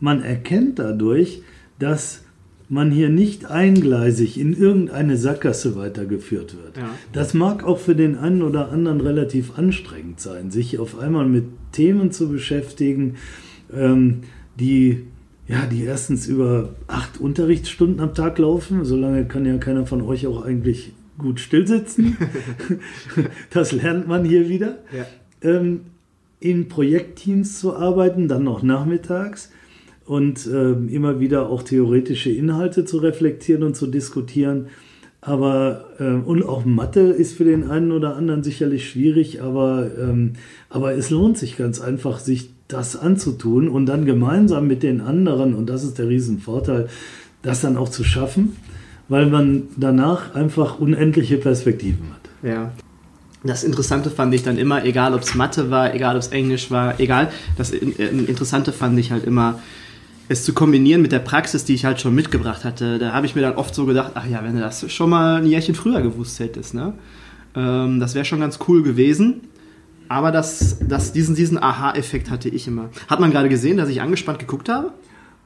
man 0.00 0.20
erkennt 0.20 0.80
dadurch, 0.80 1.42
dass 1.78 2.22
man 2.68 2.90
hier 2.90 3.08
nicht 3.08 3.46
eingleisig 3.46 4.38
in 4.38 4.52
irgendeine 4.52 5.16
Sackgasse 5.16 5.74
weitergeführt 5.76 6.54
wird. 6.62 6.76
Ja. 6.76 6.90
Das 7.12 7.32
mag 7.32 7.64
auch 7.64 7.78
für 7.78 7.94
den 7.94 8.16
einen 8.16 8.42
oder 8.42 8.70
anderen 8.70 9.00
relativ 9.00 9.58
anstrengend 9.58 10.20
sein, 10.20 10.50
sich 10.50 10.78
auf 10.78 10.98
einmal 10.98 11.26
mit 11.26 11.44
Themen 11.72 12.12
zu 12.12 12.28
beschäftigen, 12.28 13.16
ähm, 13.72 14.20
die 14.58 15.04
ja, 15.48 15.64
die 15.64 15.84
erstens 15.84 16.26
über 16.26 16.74
acht 16.88 17.18
Unterrichtsstunden 17.18 18.00
am 18.00 18.14
Tag 18.14 18.38
laufen. 18.38 18.84
Solange 18.84 19.24
kann 19.24 19.46
ja 19.46 19.56
keiner 19.56 19.86
von 19.86 20.02
euch 20.02 20.26
auch 20.26 20.44
eigentlich 20.44 20.92
gut 21.16 21.40
stillsitzen. 21.40 22.18
das 23.50 23.72
lernt 23.72 24.06
man 24.06 24.26
hier 24.26 24.50
wieder. 24.50 24.76
Ja. 24.94 25.06
Ähm, 25.40 25.80
in 26.38 26.68
Projektteams 26.68 27.58
zu 27.58 27.74
arbeiten, 27.74 28.28
dann 28.28 28.44
noch 28.44 28.62
nachmittags 28.62 29.50
und 30.08 30.46
äh, 30.46 30.72
immer 30.72 31.20
wieder 31.20 31.50
auch 31.50 31.62
theoretische 31.62 32.30
Inhalte 32.30 32.86
zu 32.86 32.96
reflektieren 32.96 33.62
und 33.62 33.76
zu 33.76 33.86
diskutieren. 33.86 34.68
Aber 35.20 35.84
äh, 35.98 36.04
und 36.04 36.44
auch 36.44 36.64
Mathe 36.64 37.00
ist 37.00 37.36
für 37.36 37.44
den 37.44 37.68
einen 37.68 37.92
oder 37.92 38.16
anderen 38.16 38.42
sicherlich 38.42 38.88
schwierig, 38.88 39.42
aber, 39.42 39.90
ähm, 40.00 40.34
aber 40.70 40.94
es 40.94 41.10
lohnt 41.10 41.36
sich 41.36 41.58
ganz 41.58 41.80
einfach, 41.80 42.20
sich 42.20 42.50
das 42.68 42.96
anzutun 42.96 43.68
und 43.68 43.86
dann 43.86 44.06
gemeinsam 44.06 44.66
mit 44.66 44.82
den 44.82 45.02
anderen, 45.02 45.54
und 45.54 45.68
das 45.68 45.84
ist 45.84 45.98
der 45.98 46.08
Riesenvorteil, 46.08 46.88
das 47.42 47.60
dann 47.60 47.76
auch 47.76 47.90
zu 47.90 48.02
schaffen, 48.02 48.56
weil 49.08 49.26
man 49.26 49.64
danach 49.76 50.34
einfach 50.34 50.78
unendliche 50.78 51.36
Perspektiven 51.36 52.12
hat. 52.14 52.48
Ja. 52.48 52.72
Das 53.44 53.62
Interessante 53.62 54.10
fand 54.10 54.34
ich 54.34 54.42
dann 54.42 54.56
immer, 54.56 54.84
egal 54.84 55.14
ob 55.14 55.22
es 55.22 55.34
Mathe 55.34 55.70
war, 55.70 55.94
egal 55.94 56.16
ob 56.16 56.22
es 56.22 56.28
Englisch 56.28 56.70
war, 56.70 56.98
egal, 56.98 57.30
das 57.56 57.70
Interessante 57.72 58.72
fand 58.72 58.98
ich 58.98 59.12
halt 59.12 59.24
immer, 59.24 59.60
es 60.28 60.44
zu 60.44 60.52
kombinieren 60.52 61.02
mit 61.02 61.12
der 61.12 61.20
Praxis, 61.20 61.64
die 61.64 61.74
ich 61.74 61.84
halt 61.84 62.00
schon 62.00 62.14
mitgebracht 62.14 62.64
hatte, 62.64 62.98
da 62.98 63.12
habe 63.12 63.26
ich 63.26 63.34
mir 63.34 63.42
dann 63.42 63.54
oft 63.56 63.74
so 63.74 63.86
gedacht, 63.86 64.12
ach 64.14 64.26
ja, 64.26 64.44
wenn 64.44 64.54
du 64.54 64.60
das 64.60 64.90
schon 64.92 65.10
mal 65.10 65.36
ein 65.36 65.46
Jährchen 65.46 65.74
früher 65.74 66.02
gewusst 66.02 66.38
hättest, 66.40 66.74
ne? 66.74 66.92
Ähm, 67.54 67.98
das 67.98 68.14
wäre 68.14 68.24
schon 68.24 68.40
ganz 68.40 68.58
cool 68.68 68.82
gewesen. 68.82 69.42
Aber 70.08 70.32
das, 70.32 70.78
das, 70.80 71.12
diesen, 71.12 71.34
diesen 71.34 71.62
Aha-Effekt 71.62 72.30
hatte 72.30 72.48
ich 72.48 72.66
immer. 72.66 72.88
Hat 73.08 73.20
man 73.20 73.30
gerade 73.30 73.48
gesehen, 73.50 73.76
dass 73.76 73.90
ich 73.90 74.00
angespannt 74.00 74.38
geguckt 74.38 74.68
habe? 74.68 74.92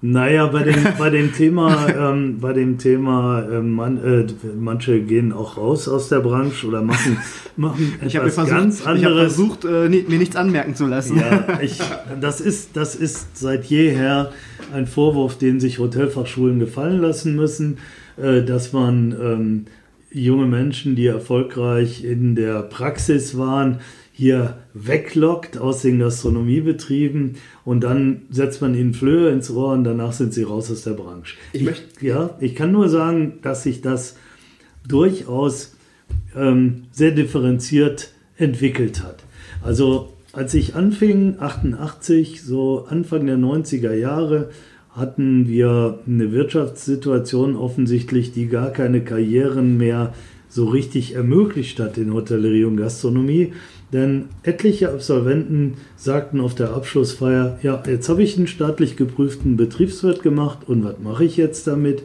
Naja, 0.05 0.49
bei 0.49 0.65
dem, 0.65 0.75
bei 0.99 1.11
dem 1.11 1.33
Thema, 1.33 1.87
ähm, 1.89 2.41
bei 2.41 2.53
dem 2.53 2.77
Thema 2.77 3.43
äh, 3.43 3.61
man, 3.61 4.03
äh, 4.03 4.27
manche 4.59 5.01
gehen 5.01 5.33
auch 5.33 5.57
raus 5.57 5.89
aus 5.89 6.09
der 6.09 6.19
Branche 6.19 6.67
oder 6.67 6.83
machen, 6.83 7.19
machen 7.57 7.95
etwas 8.01 8.13
ich 8.13 8.19
versucht, 8.35 8.49
ganz 8.49 8.85
anderes. 8.85 8.99
Ich 8.99 9.05
habe 9.07 9.17
versucht, 9.17 9.65
äh, 9.65 9.89
mir 9.89 10.19
nichts 10.19 10.35
anmerken 10.35 10.75
zu 10.75 10.89
lassen. 10.89 11.21
Ja, 11.21 11.61
ich, 11.63 11.79
das, 12.21 12.41
ist, 12.41 12.71
das 12.77 12.97
ist 12.97 13.39
seit 13.39 13.67
jeher 13.67 14.33
ein 14.75 14.89
Vorwurf, 14.89 15.39
den 15.39 15.61
sich 15.61 15.79
Hotelfachschulen 15.79 16.59
gefallen 16.59 17.01
lassen 17.01 17.37
müssen, 17.37 17.79
äh, 18.17 18.43
dass 18.43 18.73
man 18.73 19.13
ähm, 19.13 19.67
junge 20.11 20.47
Menschen, 20.47 20.97
die 20.97 21.07
erfolgreich 21.07 22.05
in 22.05 22.35
der 22.35 22.63
Praxis 22.63 23.39
waren, 23.39 23.79
hier 24.13 24.59
weglockt 24.75 25.59
aus 25.59 25.83
den 25.83 25.99
Gastronomiebetrieben 25.99 27.37
und 27.65 27.83
dann 27.85 28.23
setzt 28.31 28.61
man 28.61 28.75
ihnen 28.75 28.95
Flöhe 28.95 29.31
ins 29.31 29.51
Ohr 29.51 29.73
und 29.73 29.85
danach 29.85 30.13
sind 30.13 30.35
sie 30.35 30.43
raus 30.43 30.71
aus 30.71 30.83
der 30.83 30.93
Branche. 30.93 31.37
Ich, 31.53 31.63
ich 31.63 31.83
ja, 32.01 32.37
ich 32.41 32.55
kann 32.55 32.73
nur 32.73 32.89
sagen, 32.89 33.39
dass 33.43 33.63
sich 33.63 33.81
das 33.81 34.17
durchaus 34.87 35.77
ähm, 36.37 36.85
sehr 36.91 37.13
differenziert 37.13 38.11
entwickelt 38.37 39.03
hat. 39.03 39.25
Also 39.63 40.13
als 40.33 40.55
ich 40.55 40.75
anfing, 40.75 41.37
88, 41.39 42.43
so 42.43 42.87
Anfang 42.89 43.27
der 43.27 43.37
90er 43.37 43.93
Jahre, 43.93 44.51
hatten 44.91 45.49
wir 45.49 46.01
eine 46.07 46.33
Wirtschaftssituation 46.33 47.57
offensichtlich, 47.57 48.33
die 48.33 48.47
gar 48.47 48.71
keine 48.71 49.03
Karrieren 49.03 49.79
mehr 49.79 50.13
so 50.49 50.67
richtig 50.67 51.15
ermöglicht 51.15 51.81
hat 51.81 51.97
in 51.97 52.13
Hotellerie 52.13 52.65
und 52.65 52.77
Gastronomie. 52.77 53.53
Denn 53.93 54.27
etliche 54.43 54.91
Absolventen 54.91 55.75
sagten 55.97 56.41
auf 56.41 56.55
der 56.55 56.73
Abschlussfeier, 56.73 57.59
ja, 57.63 57.83
jetzt 57.87 58.09
habe 58.09 58.23
ich 58.23 58.39
einen 58.39 58.47
staatlich 58.47 58.97
geprüften 58.97 59.57
Betriebswirt 59.57 60.23
gemacht 60.23 60.61
und 60.67 60.83
was 60.83 60.99
mache 60.99 61.25
ich 61.25 61.37
jetzt 61.37 61.67
damit? 61.67 62.03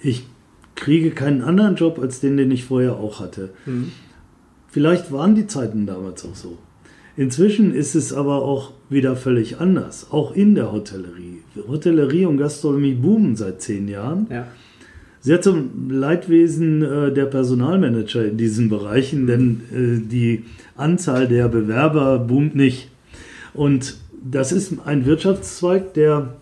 Ich 0.00 0.26
kriege 0.74 1.10
keinen 1.10 1.42
anderen 1.42 1.76
Job 1.76 1.98
als 2.00 2.20
den, 2.20 2.36
den 2.36 2.50
ich 2.50 2.64
vorher 2.64 2.96
auch 2.96 3.20
hatte. 3.20 3.50
Mhm. 3.66 3.92
Vielleicht 4.68 5.12
waren 5.12 5.34
die 5.34 5.46
Zeiten 5.46 5.86
damals 5.86 6.24
auch 6.24 6.34
so. 6.34 6.58
Inzwischen 7.16 7.74
ist 7.74 7.94
es 7.94 8.12
aber 8.12 8.42
auch 8.42 8.72
wieder 8.90 9.16
völlig 9.16 9.60
anders, 9.60 10.08
auch 10.10 10.34
in 10.34 10.54
der 10.54 10.70
Hotellerie. 10.70 11.38
Hotellerie 11.66 12.26
und 12.26 12.36
Gastronomie 12.36 12.94
boomen 12.94 13.34
seit 13.34 13.60
zehn 13.60 13.88
Jahren. 13.88 14.26
Ja. 14.30 14.46
Sehr 15.20 15.40
zum 15.40 15.90
Leidwesen 15.90 16.82
äh, 16.82 17.12
der 17.12 17.26
Personalmanager 17.26 18.24
in 18.24 18.36
diesen 18.36 18.68
Bereichen, 18.68 19.26
denn 19.26 19.60
äh, 19.72 20.08
die 20.08 20.44
Anzahl 20.78 21.28
der 21.28 21.48
Bewerber 21.48 22.18
boomt 22.18 22.54
nicht. 22.54 22.90
Und 23.54 23.96
das 24.22 24.52
ist 24.52 24.74
ein 24.84 25.06
Wirtschaftszweig, 25.06 25.94
der 25.94 26.34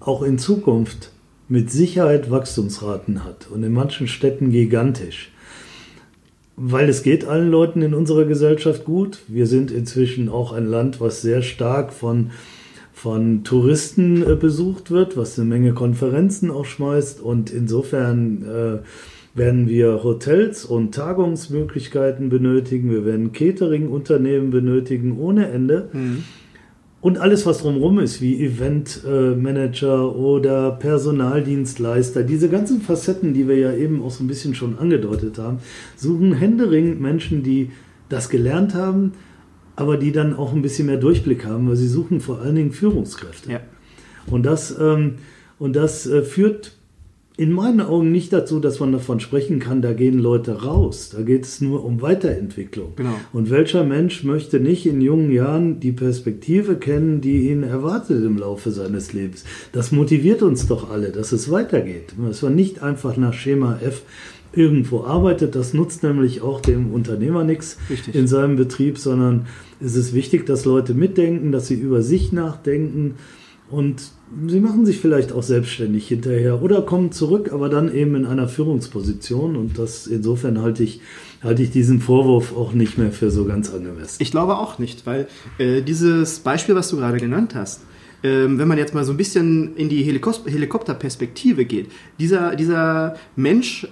auch 0.00 0.22
in 0.22 0.38
Zukunft 0.38 1.10
mit 1.48 1.70
Sicherheit 1.70 2.30
Wachstumsraten 2.30 3.24
hat 3.24 3.48
und 3.50 3.62
in 3.62 3.72
manchen 3.72 4.08
Städten 4.08 4.50
gigantisch. 4.50 5.30
Weil 6.56 6.88
es 6.88 7.02
geht 7.02 7.26
allen 7.26 7.50
Leuten 7.50 7.82
in 7.82 7.94
unserer 7.94 8.24
Gesellschaft 8.24 8.84
gut. 8.84 9.20
Wir 9.28 9.46
sind 9.46 9.70
inzwischen 9.70 10.28
auch 10.28 10.52
ein 10.52 10.66
Land, 10.66 11.00
was 11.00 11.22
sehr 11.22 11.42
stark 11.42 11.92
von 11.92 12.30
von 12.96 13.44
Touristen 13.44 14.22
äh, 14.22 14.36
besucht 14.36 14.90
wird, 14.90 15.18
was 15.18 15.38
eine 15.38 15.46
Menge 15.46 15.74
Konferenzen 15.74 16.50
auch 16.50 16.64
schmeißt. 16.64 17.20
Und 17.20 17.50
insofern 17.50 18.42
äh, 18.42 18.78
werden 19.36 19.68
wir 19.68 20.02
Hotels 20.02 20.64
und 20.64 20.94
Tagungsmöglichkeiten 20.94 22.30
benötigen, 22.30 22.90
wir 22.90 23.04
werden 23.04 23.32
Catering-Unternehmen 23.32 24.50
benötigen 24.50 25.18
ohne 25.18 25.48
Ende. 25.50 25.90
Mhm. 25.92 26.24
Und 27.02 27.18
alles, 27.18 27.44
was 27.44 27.58
drumherum 27.58 28.00
ist, 28.00 28.20
wie 28.22 28.42
Eventmanager 28.42 30.16
oder 30.16 30.72
Personaldienstleister, 30.72 32.22
diese 32.22 32.48
ganzen 32.48 32.80
Facetten, 32.80 33.34
die 33.34 33.46
wir 33.46 33.58
ja 33.58 33.72
eben 33.74 34.02
auch 34.02 34.10
so 34.10 34.24
ein 34.24 34.26
bisschen 34.26 34.54
schon 34.54 34.78
angedeutet 34.78 35.38
haben, 35.38 35.58
suchen 35.94 36.32
händeringend 36.32 37.00
Menschen, 37.00 37.42
die 37.42 37.70
das 38.08 38.30
gelernt 38.30 38.74
haben, 38.74 39.12
aber 39.76 39.98
die 39.98 40.10
dann 40.10 40.34
auch 40.34 40.54
ein 40.54 40.62
bisschen 40.62 40.86
mehr 40.86 40.96
Durchblick 40.96 41.44
haben, 41.44 41.68
weil 41.68 41.76
sie 41.76 41.86
suchen 41.86 42.20
vor 42.20 42.40
allen 42.40 42.54
Dingen 42.54 42.72
Führungskräfte. 42.72 43.52
Ja. 43.52 43.60
Und 44.28 44.46
das, 44.46 44.76
ähm, 44.80 45.16
und 45.58 45.76
das 45.76 46.06
äh, 46.06 46.22
führt 46.22 46.75
in 47.38 47.52
meinen 47.52 47.82
Augen 47.82 48.12
nicht 48.12 48.32
dazu, 48.32 48.60
dass 48.60 48.80
man 48.80 48.92
davon 48.92 49.20
sprechen 49.20 49.58
kann, 49.58 49.82
da 49.82 49.92
gehen 49.92 50.18
Leute 50.18 50.62
raus. 50.62 51.10
Da 51.14 51.20
geht 51.20 51.44
es 51.44 51.60
nur 51.60 51.84
um 51.84 52.00
Weiterentwicklung. 52.00 52.92
Genau. 52.96 53.14
Und 53.32 53.50
welcher 53.50 53.84
Mensch 53.84 54.24
möchte 54.24 54.58
nicht 54.58 54.86
in 54.86 55.02
jungen 55.02 55.30
Jahren 55.30 55.78
die 55.78 55.92
Perspektive 55.92 56.76
kennen, 56.76 57.20
die 57.20 57.50
ihn 57.50 57.62
erwartet 57.62 58.24
im 58.24 58.38
Laufe 58.38 58.70
seines 58.70 59.12
Lebens? 59.12 59.44
Das 59.72 59.92
motiviert 59.92 60.42
uns 60.42 60.66
doch 60.66 60.90
alle, 60.90 61.10
dass 61.10 61.32
es 61.32 61.50
weitergeht. 61.50 62.14
Dass 62.16 62.40
man 62.40 62.54
nicht 62.54 62.82
einfach 62.82 63.18
nach 63.18 63.34
Schema 63.34 63.78
F 63.82 64.02
irgendwo 64.54 65.04
arbeitet. 65.04 65.54
Das 65.54 65.74
nutzt 65.74 66.02
nämlich 66.02 66.40
auch 66.40 66.60
dem 66.60 66.92
Unternehmer 66.94 67.44
nichts 67.44 67.76
in 68.14 68.26
seinem 68.26 68.56
Betrieb, 68.56 68.96
sondern 68.96 69.46
es 69.78 69.94
ist 69.94 70.14
wichtig, 70.14 70.46
dass 70.46 70.64
Leute 70.64 70.94
mitdenken, 70.94 71.52
dass 71.52 71.66
sie 71.66 71.74
über 71.74 72.00
sich 72.00 72.32
nachdenken 72.32 73.16
und 73.68 74.10
sie 74.48 74.60
machen 74.60 74.86
sich 74.86 74.98
vielleicht 74.98 75.32
auch 75.32 75.42
selbstständig 75.42 76.08
hinterher 76.08 76.62
oder 76.62 76.82
kommen 76.82 77.12
zurück, 77.12 77.52
aber 77.52 77.68
dann 77.68 77.94
eben 77.94 78.14
in 78.14 78.26
einer 78.26 78.48
Führungsposition. 78.48 79.56
Und 79.56 79.78
das 79.78 80.06
insofern 80.06 80.60
halte 80.60 80.82
ich, 80.82 81.00
halte 81.42 81.62
ich 81.62 81.70
diesen 81.70 82.00
Vorwurf 82.00 82.56
auch 82.56 82.72
nicht 82.72 82.98
mehr 82.98 83.12
für 83.12 83.30
so 83.30 83.44
ganz 83.44 83.72
angemessen. 83.72 84.16
Ich 84.18 84.30
glaube 84.30 84.56
auch 84.58 84.78
nicht, 84.78 85.06
weil 85.06 85.28
äh, 85.58 85.82
dieses 85.82 86.40
Beispiel, 86.40 86.74
was 86.74 86.88
du 86.88 86.96
gerade 86.96 87.18
genannt 87.18 87.54
hast, 87.54 87.82
ähm, 88.22 88.58
wenn 88.58 88.68
man 88.68 88.78
jetzt 88.78 88.94
mal 88.94 89.04
so 89.04 89.12
ein 89.12 89.16
bisschen 89.16 89.76
in 89.76 89.88
die 89.88 90.02
Helikopterperspektive 90.02 91.64
geht, 91.64 91.90
dieser, 92.18 92.56
dieser 92.56 93.16
Mensch 93.36 93.86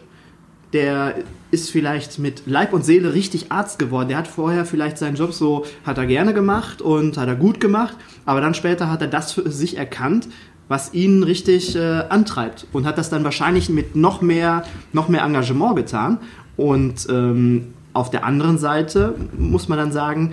der 0.75 1.15
ist 1.51 1.71
vielleicht 1.71 2.19
mit 2.19 2.43
Leib 2.47 2.73
und 2.73 2.85
Seele 2.85 3.15
richtig 3.15 3.51
Arzt 3.51 3.79
geworden. 3.79 4.09
Der 4.09 4.19
hat 4.19 4.29
vorher 4.29 4.67
vielleicht 4.67 4.99
seinen 4.99 5.15
Job 5.15 5.33
so, 5.33 5.65
hat 5.87 5.99
er 5.99 6.07
gerne 6.07 6.35
gemacht 6.35 6.83
und 6.83 7.17
hat 7.17 7.29
er 7.29 7.37
gut 7.37 7.61
gemacht, 7.61 7.97
aber 8.27 8.41
dann 8.41 8.55
später 8.55 8.91
hat 8.91 9.01
er 9.01 9.09
das 9.09 9.33
für 9.33 9.49
sich 9.51 9.79
erkannt, 9.79 10.29
was 10.67 10.93
ihn 10.93 11.23
richtig 11.23 11.77
äh, 11.77 12.05
antreibt 12.09 12.67
und 12.73 12.87
hat 12.87 12.99
das 12.99 13.09
dann 13.09 13.23
wahrscheinlich 13.23 13.69
mit 13.69 13.95
noch 13.95 14.21
mehr, 14.21 14.65
noch 14.93 15.09
mehr 15.09 15.23
Engagement 15.23 15.77
getan. 15.77 16.19
Und 16.57 17.07
ähm, 17.09 17.69
auf 17.93 18.11
der 18.11 18.25
anderen 18.25 18.59
Seite 18.59 19.15
muss 19.39 19.69
man 19.69 19.79
dann 19.79 19.93
sagen, 19.93 20.33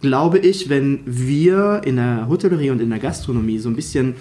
glaube 0.00 0.38
ich, 0.38 0.70
wenn 0.70 1.00
wir 1.04 1.82
in 1.84 1.96
der 1.96 2.28
Hotellerie 2.28 2.70
und 2.70 2.80
in 2.80 2.90
der 2.90 2.98
Gastronomie 2.98 3.58
so 3.58 3.68
ein 3.68 3.76
bisschen 3.76 4.14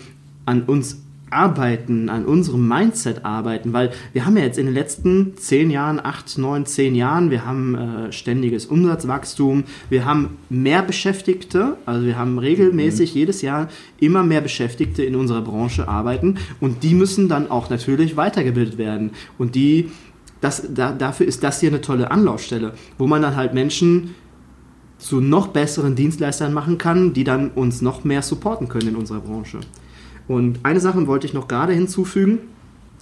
an 0.45 0.63
uns 0.63 1.02
arbeiten, 1.33 2.09
an 2.09 2.25
unserem 2.25 2.67
Mindset 2.67 3.25
arbeiten, 3.25 3.73
weil 3.73 3.91
wir 4.13 4.25
haben 4.25 4.37
ja 4.37 4.43
jetzt 4.43 4.57
in 4.57 4.65
den 4.65 4.73
letzten 4.73 5.35
zehn 5.37 5.71
Jahren, 5.71 5.99
acht, 6.03 6.37
neun, 6.37 6.65
zehn 6.65 6.95
Jahren, 6.95 7.31
wir 7.31 7.45
haben 7.45 7.75
äh, 7.75 8.11
ständiges 8.11 8.65
Umsatzwachstum, 8.65 9.63
wir 9.89 10.05
haben 10.05 10.37
mehr 10.49 10.81
Beschäftigte, 10.81 11.77
also 11.85 12.05
wir 12.05 12.17
haben 12.17 12.39
regelmäßig 12.39 13.13
mhm. 13.13 13.19
jedes 13.19 13.41
Jahr 13.41 13.69
immer 13.99 14.23
mehr 14.23 14.41
Beschäftigte 14.41 15.03
in 15.03 15.15
unserer 15.15 15.41
Branche 15.41 15.87
arbeiten 15.87 16.37
und 16.59 16.83
die 16.83 16.93
müssen 16.93 17.29
dann 17.29 17.49
auch 17.49 17.69
natürlich 17.69 18.15
weitergebildet 18.17 18.77
werden 18.77 19.11
und 19.37 19.55
die, 19.55 19.91
das, 20.41 20.67
da, 20.73 20.91
dafür 20.91 21.25
ist 21.25 21.43
das 21.43 21.59
hier 21.59 21.69
eine 21.69 21.81
tolle 21.81 22.11
Anlaufstelle, 22.11 22.73
wo 22.97 23.07
man 23.07 23.21
dann 23.21 23.35
halt 23.35 23.53
Menschen 23.53 24.15
zu 25.03 25.19
noch 25.19 25.47
besseren 25.47 25.95
Dienstleistern 25.95 26.53
machen 26.53 26.77
kann, 26.77 27.13
die 27.13 27.23
dann 27.23 27.49
uns 27.51 27.81
noch 27.81 28.03
mehr 28.03 28.21
supporten 28.21 28.69
können 28.69 28.89
in 28.89 28.95
unserer 28.95 29.19
Branche. 29.19 29.59
Und 30.27 30.59
eine 30.63 30.79
Sache 30.79 31.05
wollte 31.07 31.27
ich 31.27 31.33
noch 31.33 31.47
gerade 31.47 31.73
hinzufügen. 31.73 32.39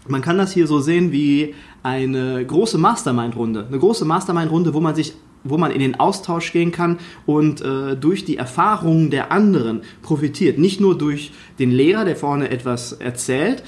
Man 0.07 0.21
kann 0.21 0.38
das 0.38 0.51
hier 0.51 0.67
so 0.67 0.79
sehen 0.79 1.12
wie 1.12 1.53
eine 1.84 2.43
große 2.45 2.77
Mastermind-Runde. 2.77 3.67
Eine 3.67 3.79
große 3.79 4.05
Mastermind-Runde, 4.05 4.73
wo 4.73 4.79
man 4.79 4.95
sich 4.95 5.13
wo 5.43 5.57
man 5.57 5.71
in 5.71 5.79
den 5.79 5.99
Austausch 5.99 6.51
gehen 6.51 6.71
kann 6.71 6.99
und 7.25 7.62
äh, 7.62 7.95
durch 7.95 8.25
die 8.25 8.38
Erfahrungen 8.38 9.10
der 9.10 9.31
anderen 9.31 9.81
profitiert. 10.01 10.57
Nicht 10.60 10.79
nur 10.79 10.97
durch 10.97 11.31
den 11.60 11.71
Lehrer, 11.71 12.05
der 12.05 12.15
vorne 12.15 12.49
etwas 12.49 12.93
erzählt, 12.93 13.63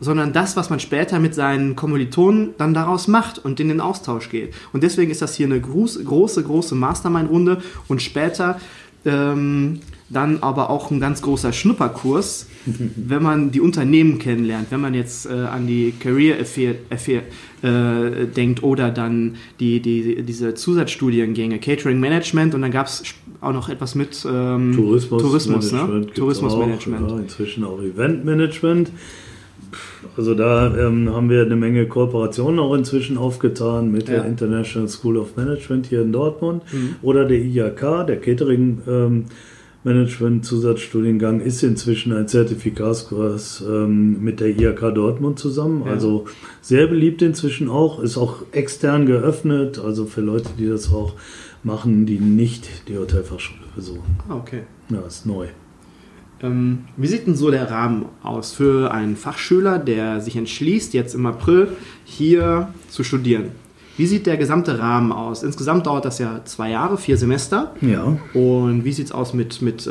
sondern 0.00 0.32
das, 0.32 0.56
was 0.56 0.70
man 0.70 0.78
später 0.78 1.18
mit 1.18 1.34
seinen 1.34 1.74
Kommilitonen 1.74 2.54
dann 2.56 2.72
daraus 2.72 3.08
macht 3.08 3.38
und 3.44 3.58
in 3.58 3.68
den 3.68 3.80
Austausch 3.80 4.28
geht. 4.28 4.54
Und 4.72 4.84
deswegen 4.84 5.10
ist 5.10 5.22
das 5.22 5.34
hier 5.34 5.46
eine 5.46 5.60
große, 5.60 6.04
große, 6.04 6.44
große 6.44 6.74
Mastermind-Runde 6.76 7.62
und 7.88 8.00
später 8.00 8.60
ähm, 9.04 9.80
dann 10.10 10.38
aber 10.42 10.70
auch 10.70 10.90
ein 10.90 11.00
ganz 11.00 11.22
großer 11.22 11.52
Schnupperkurs, 11.52 12.46
wenn 12.96 13.22
man 13.22 13.50
die 13.50 13.60
Unternehmen 13.60 14.18
kennenlernt, 14.18 14.68
wenn 14.70 14.80
man 14.80 14.94
jetzt 14.94 15.26
äh, 15.26 15.32
an 15.32 15.66
die 15.66 15.92
Career 15.98 16.40
Affair, 16.40 16.76
Affair 16.90 17.22
äh, 17.62 18.26
denkt 18.26 18.62
oder 18.62 18.90
dann 18.90 19.36
die, 19.60 19.80
die, 19.80 20.22
diese 20.22 20.54
Zusatzstudiengänge, 20.54 21.58
Catering 21.58 22.00
Management 22.00 22.54
und 22.54 22.62
dann 22.62 22.70
gab 22.70 22.86
es 22.86 23.02
auch 23.40 23.52
noch 23.52 23.68
etwas 23.68 23.94
mit 23.94 24.26
ähm, 24.28 24.72
Tourismus, 24.74 25.22
Tourismus, 25.22 25.72
ne? 25.72 26.06
Tourismusmanagement. 26.14 27.10
Ja, 27.10 27.18
inzwischen 27.18 27.64
auch 27.64 27.80
Eventmanagement. 27.80 28.90
Also 30.16 30.34
da 30.34 30.76
ähm, 30.76 31.10
haben 31.14 31.30
wir 31.30 31.42
eine 31.42 31.56
Menge 31.56 31.86
Kooperationen 31.86 32.58
auch 32.58 32.74
inzwischen 32.74 33.18
aufgetan 33.18 33.92
mit 33.92 34.08
ja. 34.08 34.16
der 34.16 34.24
International 34.24 34.88
School 34.88 35.16
of 35.16 35.36
Management 35.36 35.86
hier 35.86 36.02
in 36.02 36.12
Dortmund 36.12 36.62
mhm. 36.72 36.96
oder 37.02 37.24
der 37.24 37.38
IAK, 37.38 38.06
der 38.06 38.20
Catering 38.20 38.78
ähm, 38.88 39.24
Management-Zusatzstudiengang 39.84 41.40
ist 41.40 41.62
inzwischen 41.62 42.12
ein 42.12 42.26
Zertifikatskurs 42.26 43.62
ähm, 43.66 44.22
mit 44.22 44.40
der 44.40 44.48
IHK 44.48 44.94
Dortmund 44.94 45.38
zusammen. 45.38 45.84
Ja. 45.86 45.92
Also 45.92 46.26
sehr 46.60 46.86
beliebt 46.86 47.22
inzwischen 47.22 47.68
auch, 47.68 48.00
ist 48.00 48.16
auch 48.16 48.42
extern 48.52 49.06
geöffnet, 49.06 49.78
also 49.78 50.04
für 50.06 50.20
Leute, 50.20 50.50
die 50.58 50.68
das 50.68 50.92
auch 50.92 51.14
machen, 51.62 52.06
die 52.06 52.18
nicht 52.18 52.88
die 52.88 52.98
Hotelfachschule 52.98 53.60
besuchen. 53.74 54.18
Ah, 54.28 54.36
okay. 54.36 54.62
Ja, 54.90 55.00
ist 55.00 55.26
neu. 55.26 55.46
Ähm, 56.40 56.84
wie 56.96 57.06
sieht 57.06 57.26
denn 57.26 57.34
so 57.34 57.50
der 57.50 57.70
Rahmen 57.70 58.06
aus 58.22 58.52
für 58.52 58.92
einen 58.92 59.16
Fachschüler, 59.16 59.78
der 59.78 60.20
sich 60.20 60.36
entschließt, 60.36 60.94
jetzt 60.94 61.14
im 61.14 61.26
April 61.26 61.68
hier 62.04 62.72
zu 62.88 63.02
studieren? 63.04 63.50
Wie 63.98 64.06
sieht 64.06 64.26
der 64.26 64.36
gesamte 64.36 64.78
Rahmen 64.78 65.10
aus? 65.10 65.42
Insgesamt 65.42 65.88
dauert 65.88 66.04
das 66.04 66.20
ja 66.20 66.40
zwei 66.44 66.70
Jahre, 66.70 66.98
vier 66.98 67.16
Semester. 67.16 67.74
Ja. 67.80 68.16
Und 68.32 68.84
wie 68.84 68.92
sieht 68.92 69.06
es 69.06 69.12
aus 69.12 69.34
mit, 69.34 69.60
mit 69.60 69.88
äh, 69.88 69.90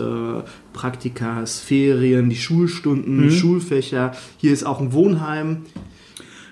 Praktikas, 0.72 1.60
Ferien, 1.60 2.30
die 2.30 2.38
Schulstunden, 2.38 3.26
mhm. 3.26 3.32
Schulfächer? 3.32 4.14
Hier 4.38 4.54
ist 4.54 4.66
auch 4.66 4.80
ein 4.80 4.94
Wohnheim. 4.94 5.64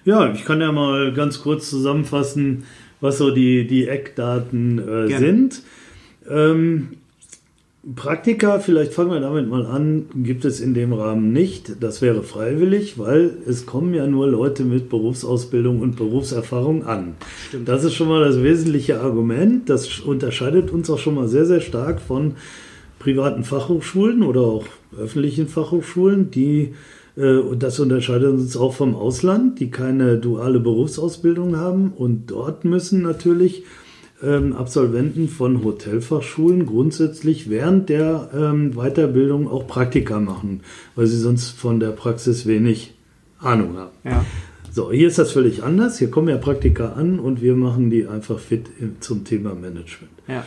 Ja, 0.03 0.33
ich 0.33 0.43
kann 0.43 0.59
ja 0.59 0.73
mal 0.73 1.13
ganz 1.13 1.39
kurz 1.39 1.69
zusammenfassen, 1.69 2.65
was 2.99 3.19
so 3.19 3.31
die, 3.31 3.65
die 3.65 3.87
Eckdaten 3.87 4.77
äh, 4.77 5.17
sind. 5.17 5.61
Ähm, 6.29 6.89
Praktika, 7.93 8.59
vielleicht 8.59 8.93
fangen 8.93 9.11
wir 9.11 9.19
damit 9.19 9.47
mal 9.47 9.65
an, 9.67 10.07
gibt 10.15 10.43
es 10.43 10.59
in 10.59 10.73
dem 10.73 10.91
Rahmen 10.91 11.31
nicht. 11.31 11.83
Das 11.83 12.01
wäre 12.01 12.23
freiwillig, 12.23 12.97
weil 12.97 13.31
es 13.45 13.67
kommen 13.67 13.93
ja 13.93 14.07
nur 14.07 14.27
Leute 14.27 14.63
mit 14.63 14.89
Berufsausbildung 14.89 15.81
und 15.81 15.95
Berufserfahrung 15.95 16.85
an. 16.85 17.13
Stimmt. 17.47 17.67
Das 17.67 17.83
ist 17.83 17.93
schon 17.93 18.07
mal 18.07 18.25
das 18.25 18.41
wesentliche 18.41 19.01
Argument. 19.01 19.69
Das 19.69 19.99
unterscheidet 19.99 20.71
uns 20.71 20.89
auch 20.89 20.97
schon 20.97 21.13
mal 21.13 21.27
sehr, 21.27 21.45
sehr 21.45 21.61
stark 21.61 22.01
von 22.01 22.33
privaten 22.97 23.43
Fachhochschulen 23.43 24.23
oder 24.23 24.41
auch 24.41 24.65
öffentlichen 24.97 25.47
Fachhochschulen, 25.47 26.31
die 26.31 26.73
äh, 27.15 27.37
und 27.37 27.61
das 27.61 27.79
unterscheidet 27.79 28.31
uns 28.31 28.57
auch 28.57 28.73
vom 28.73 28.95
Ausland, 28.95 29.59
die 29.59 29.69
keine 29.69 30.17
duale 30.17 30.59
Berufsausbildung 30.59 31.55
haben 31.57 31.93
und 31.95 32.31
dort 32.31 32.65
müssen 32.65 33.03
natürlich 33.03 33.63
ähm, 34.23 34.54
Absolventen 34.54 35.28
von 35.28 35.63
Hotelfachschulen 35.63 36.65
grundsätzlich 36.65 37.49
während 37.49 37.89
der 37.89 38.30
ähm, 38.34 38.71
Weiterbildung 38.73 39.47
auch 39.49 39.67
Praktika 39.67 40.19
machen, 40.19 40.62
weil 40.95 41.08
sie 41.08 41.19
sonst 41.19 41.49
von 41.49 41.80
der 41.80 41.89
Praxis 41.89 42.45
wenig 42.45 42.93
Ahnung 43.39 43.78
haben. 43.78 43.91
Ja. 44.03 44.26
So, 44.72 44.91
hier 44.91 45.07
ist 45.07 45.20
das 45.20 45.32
völlig 45.32 45.63
anders. 45.63 45.99
Hier 45.99 46.11
kommen 46.11 46.28
ja 46.28 46.38
Praktika 46.38 46.93
an 46.93 47.20
und 47.20 47.41
wir 47.41 47.55
machen 47.55 47.89
die 47.89 48.07
einfach 48.07 48.39
fit 48.39 48.68
zum 48.99 49.24
Thema 49.24 49.55
Management. 49.55 50.11
Ja. 50.28 50.43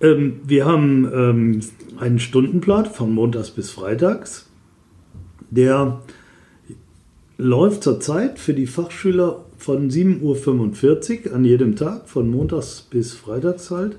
Ähm, 0.00 0.40
wir 0.46 0.64
haben 0.64 1.10
ähm, 1.12 1.60
einen 1.98 2.18
Stundenplan 2.18 2.86
von 2.86 3.12
Montags 3.12 3.50
bis 3.50 3.70
Freitags, 3.70 4.46
der 5.50 6.00
läuft 7.36 7.82
zurzeit 7.82 8.38
für 8.38 8.54
die 8.54 8.66
Fachschüler 8.66 9.44
von 9.60 9.90
7.45 9.90 11.26
Uhr 11.26 11.34
an 11.34 11.44
jedem 11.44 11.76
Tag, 11.76 12.08
von 12.08 12.30
montags 12.30 12.86
bis 12.90 13.12
freitags 13.12 13.70
halt. 13.70 13.96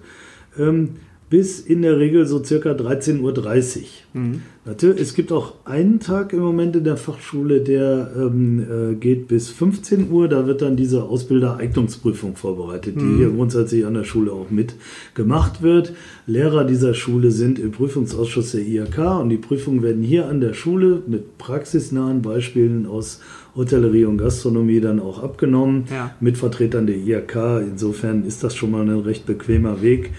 Ähm, 0.57 0.95
bis 1.31 1.61
in 1.61 1.81
der 1.81 1.97
Regel 1.97 2.25
so 2.27 2.43
circa 2.43 2.71
13.30 2.71 3.21
Uhr. 3.21 4.21
Mhm. 4.21 4.41
Natürlich, 4.65 5.01
es 5.01 5.13
gibt 5.13 5.31
auch 5.31 5.53
einen 5.63 6.01
Tag 6.01 6.33
im 6.33 6.41
Moment 6.41 6.75
in 6.75 6.83
der 6.83 6.97
Fachschule, 6.97 7.61
der 7.61 8.11
ähm, 8.17 8.59
äh, 8.59 8.95
geht 8.95 9.29
bis 9.29 9.47
15 9.49 10.11
Uhr. 10.11 10.27
Da 10.27 10.45
wird 10.45 10.61
dann 10.61 10.75
diese 10.75 11.03
Ausbildereignungsprüfung 11.03 12.35
vorbereitet, 12.35 12.99
die 12.99 13.05
mhm. 13.05 13.17
hier 13.17 13.29
grundsätzlich 13.29 13.85
an 13.85 13.93
der 13.93 14.03
Schule 14.03 14.33
auch 14.33 14.51
mit 14.51 14.75
gemacht 15.15 15.61
wird. 15.61 15.93
Lehrer 16.27 16.65
dieser 16.65 16.93
Schule 16.93 17.31
sind 17.31 17.59
im 17.59 17.71
Prüfungsausschuss 17.71 18.51
der 18.51 18.67
IHK 18.67 19.21
und 19.21 19.29
die 19.29 19.37
Prüfungen 19.37 19.83
werden 19.83 20.03
hier 20.03 20.27
an 20.27 20.41
der 20.41 20.53
Schule 20.53 21.01
mit 21.07 21.37
praxisnahen 21.37 22.21
Beispielen 22.21 22.85
aus 22.85 23.21
Hotellerie 23.55 24.05
und 24.05 24.17
Gastronomie 24.17 24.79
dann 24.79 24.99
auch 24.99 25.23
abgenommen 25.23 25.85
ja. 25.91 26.15
mit 26.19 26.37
Vertretern 26.37 26.87
der 26.87 26.95
IHK. 26.95 27.61
Insofern 27.61 28.23
ist 28.23 28.43
das 28.43 28.55
schon 28.55 28.71
mal 28.71 28.81
ein 28.81 28.99
recht 28.99 29.25
bequemer 29.25 29.81
Weg 29.81 30.11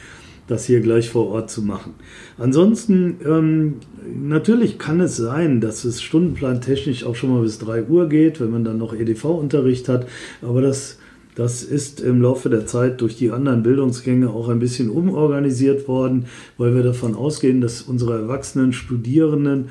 das 0.48 0.66
hier 0.66 0.80
gleich 0.80 1.08
vor 1.10 1.28
Ort 1.28 1.50
zu 1.50 1.62
machen. 1.62 1.94
Ansonsten, 2.38 3.16
ähm, 3.24 3.74
natürlich 4.22 4.78
kann 4.78 5.00
es 5.00 5.16
sein, 5.16 5.60
dass 5.60 5.84
es 5.84 6.02
stundenplantechnisch 6.02 7.04
auch 7.04 7.14
schon 7.14 7.30
mal 7.30 7.42
bis 7.42 7.58
3 7.58 7.84
Uhr 7.84 8.08
geht, 8.08 8.40
wenn 8.40 8.50
man 8.50 8.64
dann 8.64 8.78
noch 8.78 8.94
EDV-Unterricht 8.94 9.88
hat, 9.88 10.06
aber 10.42 10.60
das, 10.60 10.98
das 11.34 11.62
ist 11.62 12.00
im 12.00 12.20
Laufe 12.20 12.50
der 12.50 12.66
Zeit 12.66 13.00
durch 13.00 13.16
die 13.16 13.30
anderen 13.30 13.62
Bildungsgänge 13.62 14.30
auch 14.30 14.48
ein 14.48 14.58
bisschen 14.58 14.90
umorganisiert 14.90 15.88
worden, 15.88 16.26
weil 16.58 16.74
wir 16.74 16.82
davon 16.82 17.14
ausgehen, 17.14 17.60
dass 17.60 17.82
unsere 17.82 18.20
erwachsenen 18.20 18.72
Studierenden 18.72 19.70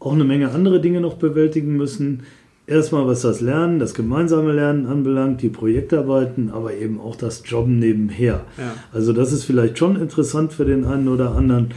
auch 0.00 0.12
eine 0.12 0.24
Menge 0.24 0.50
andere 0.50 0.80
Dinge 0.80 1.00
noch 1.00 1.14
bewältigen 1.14 1.76
müssen 1.76 2.22
Erstmal 2.68 3.06
was 3.06 3.22
das 3.22 3.40
Lernen, 3.40 3.78
das 3.78 3.94
gemeinsame 3.94 4.52
Lernen 4.52 4.84
anbelangt, 4.84 5.40
die 5.40 5.48
Projektarbeiten, 5.48 6.50
aber 6.50 6.74
eben 6.74 7.00
auch 7.00 7.16
das 7.16 7.42
Jobben 7.46 7.78
nebenher. 7.78 8.44
Ja. 8.58 8.74
Also 8.92 9.14
das 9.14 9.32
ist 9.32 9.44
vielleicht 9.44 9.78
schon 9.78 9.96
interessant 9.96 10.52
für 10.52 10.66
den 10.66 10.84
einen 10.84 11.08
oder 11.08 11.34
anderen. 11.34 11.68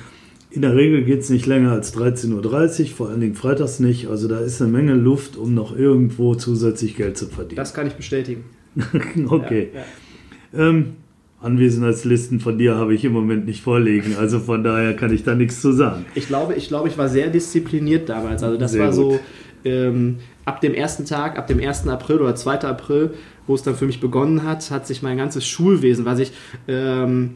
In 0.50 0.64
der 0.64 0.76
Regel 0.76 1.06
geht 1.06 1.22
es 1.22 1.30
nicht 1.30 1.46
länger 1.46 1.72
als 1.72 1.96
13.30 1.96 2.82
Uhr, 2.82 2.88
vor 2.90 3.08
allen 3.08 3.22
Dingen 3.22 3.36
freitags 3.36 3.80
nicht. 3.80 4.10
Also 4.10 4.28
da 4.28 4.40
ist 4.42 4.62
eine 4.62 4.70
Menge 4.70 4.94
Luft, 4.94 5.38
um 5.38 5.54
noch 5.54 5.74
irgendwo 5.74 6.36
zusätzlich 6.36 6.98
Geld 6.98 7.18
zu 7.18 7.28
verdienen. 7.28 7.56
Das 7.56 7.74
kann 7.74 7.88
ich 7.88 7.94
bestätigen. 7.94 8.44
okay. 9.30 9.70
Ja, 9.74 9.80
ja. 10.60 10.70
Ähm, 10.70 10.96
Anwesenheitslisten 11.40 12.42
von 12.42 12.58
dir 12.58 12.76
habe 12.76 12.94
ich 12.94 13.06
im 13.06 13.14
Moment 13.14 13.46
nicht 13.46 13.64
vorlegen, 13.64 14.16
also 14.20 14.40
von 14.40 14.64
daher 14.64 14.94
kann 14.96 15.14
ich 15.14 15.24
da 15.24 15.34
nichts 15.36 15.62
zu 15.62 15.72
sagen. 15.72 16.06
Ich 16.14 16.28
glaube, 16.28 16.54
ich 16.54 16.68
glaube, 16.68 16.90
ich 16.90 16.98
war 16.98 17.08
sehr 17.08 17.30
diszipliniert 17.30 18.10
damals. 18.10 18.44
Also 18.44 18.58
das 18.58 18.74
sehr 18.74 18.82
war 18.82 18.94
so, 18.94 19.20
ähm, 19.66 20.20
ab 20.46 20.62
dem 20.62 20.74
ersten 20.74 21.06
Tag, 21.06 21.38
ab 21.38 21.48
dem 21.48 21.60
1. 21.60 21.88
April 21.88 22.20
oder 22.20 22.36
2. 22.36 22.62
April, 22.62 23.14
wo 23.48 23.56
es 23.56 23.64
dann 23.64 23.76
für 23.76 23.86
mich 23.86 24.00
begonnen 24.00 24.44
hat, 24.44 24.72
hat 24.72 24.88
sich 24.88 25.02
mein 25.02 25.18
ganzes 25.18 25.46
Schulwesen, 25.48 26.06
was 26.06 26.20
ich, 26.20 26.32
ähm, 26.68 27.36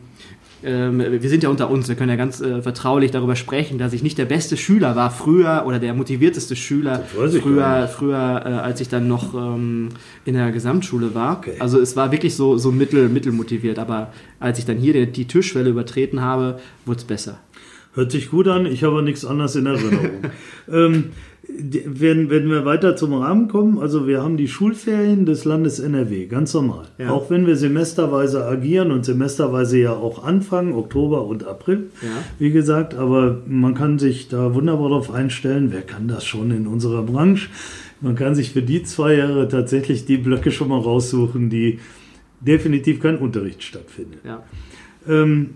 ähm, 0.64 1.00
wir 1.00 1.30
sind 1.30 1.44
ja 1.44 1.50
unter 1.50 1.70
uns, 1.70 1.88
wir 1.88 1.96
können 1.96 2.10
ja 2.10 2.16
ganz 2.16 2.42
äh, 2.42 2.62
vertraulich 2.62 3.12
darüber 3.12 3.36
sprechen, 3.36 3.78
dass 3.78 3.94
ich 3.94 4.02
nicht 4.02 4.18
der 4.18 4.26
beste 4.26 4.58
Schüler 4.58 4.96
war 4.96 5.12
früher 5.12 5.64
oder 5.68 5.80
der 5.80 5.94
motivierteste 5.94 6.56
Schüler 6.56 7.04
früher, 7.04 7.88
früher 7.88 8.42
äh, 8.46 8.50
als 8.50 8.82
ich 8.82 8.90
dann 8.90 9.08
noch 9.08 9.36
ähm, 9.36 9.90
in 10.24 10.34
der 10.34 10.52
Gesamtschule 10.52 11.14
war. 11.14 11.38
Okay. 11.38 11.56
Also 11.60 11.80
es 11.80 11.96
war 11.96 12.12
wirklich 12.12 12.36
so, 12.36 12.58
so 12.58 12.72
mittel, 12.72 13.10
mittelmotiviert, 13.10 13.78
aber 13.78 14.12
als 14.40 14.58
ich 14.58 14.66
dann 14.66 14.78
hier 14.78 14.94
die, 14.94 15.12
die 15.12 15.28
Türschwelle 15.28 15.70
übertreten 15.70 16.22
habe, 16.22 16.60
wurde 16.86 17.00
es 17.00 17.06
besser. 17.06 17.40
Hört 17.94 18.12
sich 18.12 18.30
gut 18.30 18.48
an, 18.48 18.66
ich 18.66 18.84
habe 18.84 19.02
nichts 19.02 19.24
anderes 19.24 19.56
in 19.56 19.66
Erinnerung. 19.68 20.10
ähm, 20.72 21.12
wenn, 21.48 22.30
wenn 22.30 22.50
wir 22.50 22.66
weiter 22.66 22.96
zum 22.96 23.14
Rahmen 23.14 23.48
kommen, 23.48 23.80
also 23.80 24.08
wir 24.08 24.22
haben 24.22 24.38
die 24.38 24.48
Schulferien 24.48 25.26
des 25.26 25.46
Landes 25.46 25.80
NRW, 25.80 26.26
ganz 26.28 26.54
normal. 26.54 26.88
Ja. 26.98 27.12
Auch 27.12 27.30
wenn 27.30 27.46
wir 27.46 27.56
semesterweise 27.56 28.46
agieren 28.46 28.92
und 28.92 29.06
semesterweise 29.06 29.80
ja 29.80 29.94
auch 29.94 30.24
anfangen, 30.24 30.74
Oktober 30.74 31.26
und 31.26 31.46
April, 31.46 31.92
ja. 32.02 32.10
wie 32.40 32.52
gesagt, 32.52 32.96
aber 32.96 33.42
man 33.48 33.76
kann 33.76 34.00
sich 34.00 34.28
da 34.28 34.54
wunderbar 34.54 34.90
darauf 34.90 35.12
einstellen, 35.12 35.70
wer 35.72 35.82
kann 35.82 36.08
das 36.08 36.26
schon 36.26 36.52
in 36.52 36.68
unserer 36.68 37.04
Branche? 37.04 37.50
Man 38.02 38.16
kann 38.16 38.36
sich 38.36 38.52
für 38.52 38.62
die 38.62 38.84
zwei 38.84 39.16
Jahre 39.16 39.48
tatsächlich 39.48 40.06
die 40.06 40.18
Blöcke 40.18 40.52
schon 40.52 40.70
mal 40.70 40.80
raussuchen, 40.80 41.50
die 41.50 41.80
definitiv 42.42 43.00
kein 43.02 43.18
Unterricht 43.18 43.64
stattfindet. 43.64 44.20
Ja. 44.26 44.44
Ähm, 45.08 45.52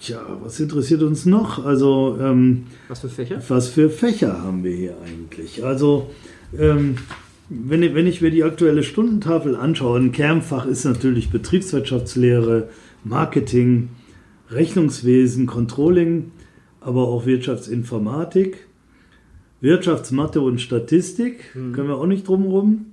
Tja, 0.00 0.20
was 0.42 0.60
interessiert 0.60 1.02
uns 1.02 1.26
noch? 1.26 1.64
Also, 1.64 2.18
ähm, 2.20 2.66
was 2.88 3.00
für 3.00 3.08
Fächer? 3.08 3.42
Was 3.48 3.68
für 3.68 3.90
Fächer 3.90 4.42
haben 4.42 4.62
wir 4.62 4.74
hier 4.74 4.94
eigentlich? 5.04 5.64
Also, 5.64 6.10
ähm, 6.56 6.96
wenn, 7.48 7.82
ich, 7.82 7.94
wenn 7.94 8.06
ich 8.06 8.20
mir 8.20 8.30
die 8.30 8.44
aktuelle 8.44 8.82
Stundentafel 8.82 9.56
anschaue, 9.56 9.98
ein 9.98 10.12
Kernfach 10.12 10.66
ist 10.66 10.84
natürlich 10.84 11.30
Betriebswirtschaftslehre, 11.30 12.68
Marketing, 13.04 13.88
Rechnungswesen, 14.50 15.46
Controlling, 15.46 16.30
aber 16.80 17.08
auch 17.08 17.26
Wirtschaftsinformatik, 17.26 18.66
Wirtschaftsmathe 19.60 20.40
und 20.40 20.60
Statistik, 20.60 21.54
mhm. 21.54 21.72
können 21.72 21.88
wir 21.88 21.96
auch 21.96 22.06
nicht 22.06 22.28
drumherum. 22.28 22.86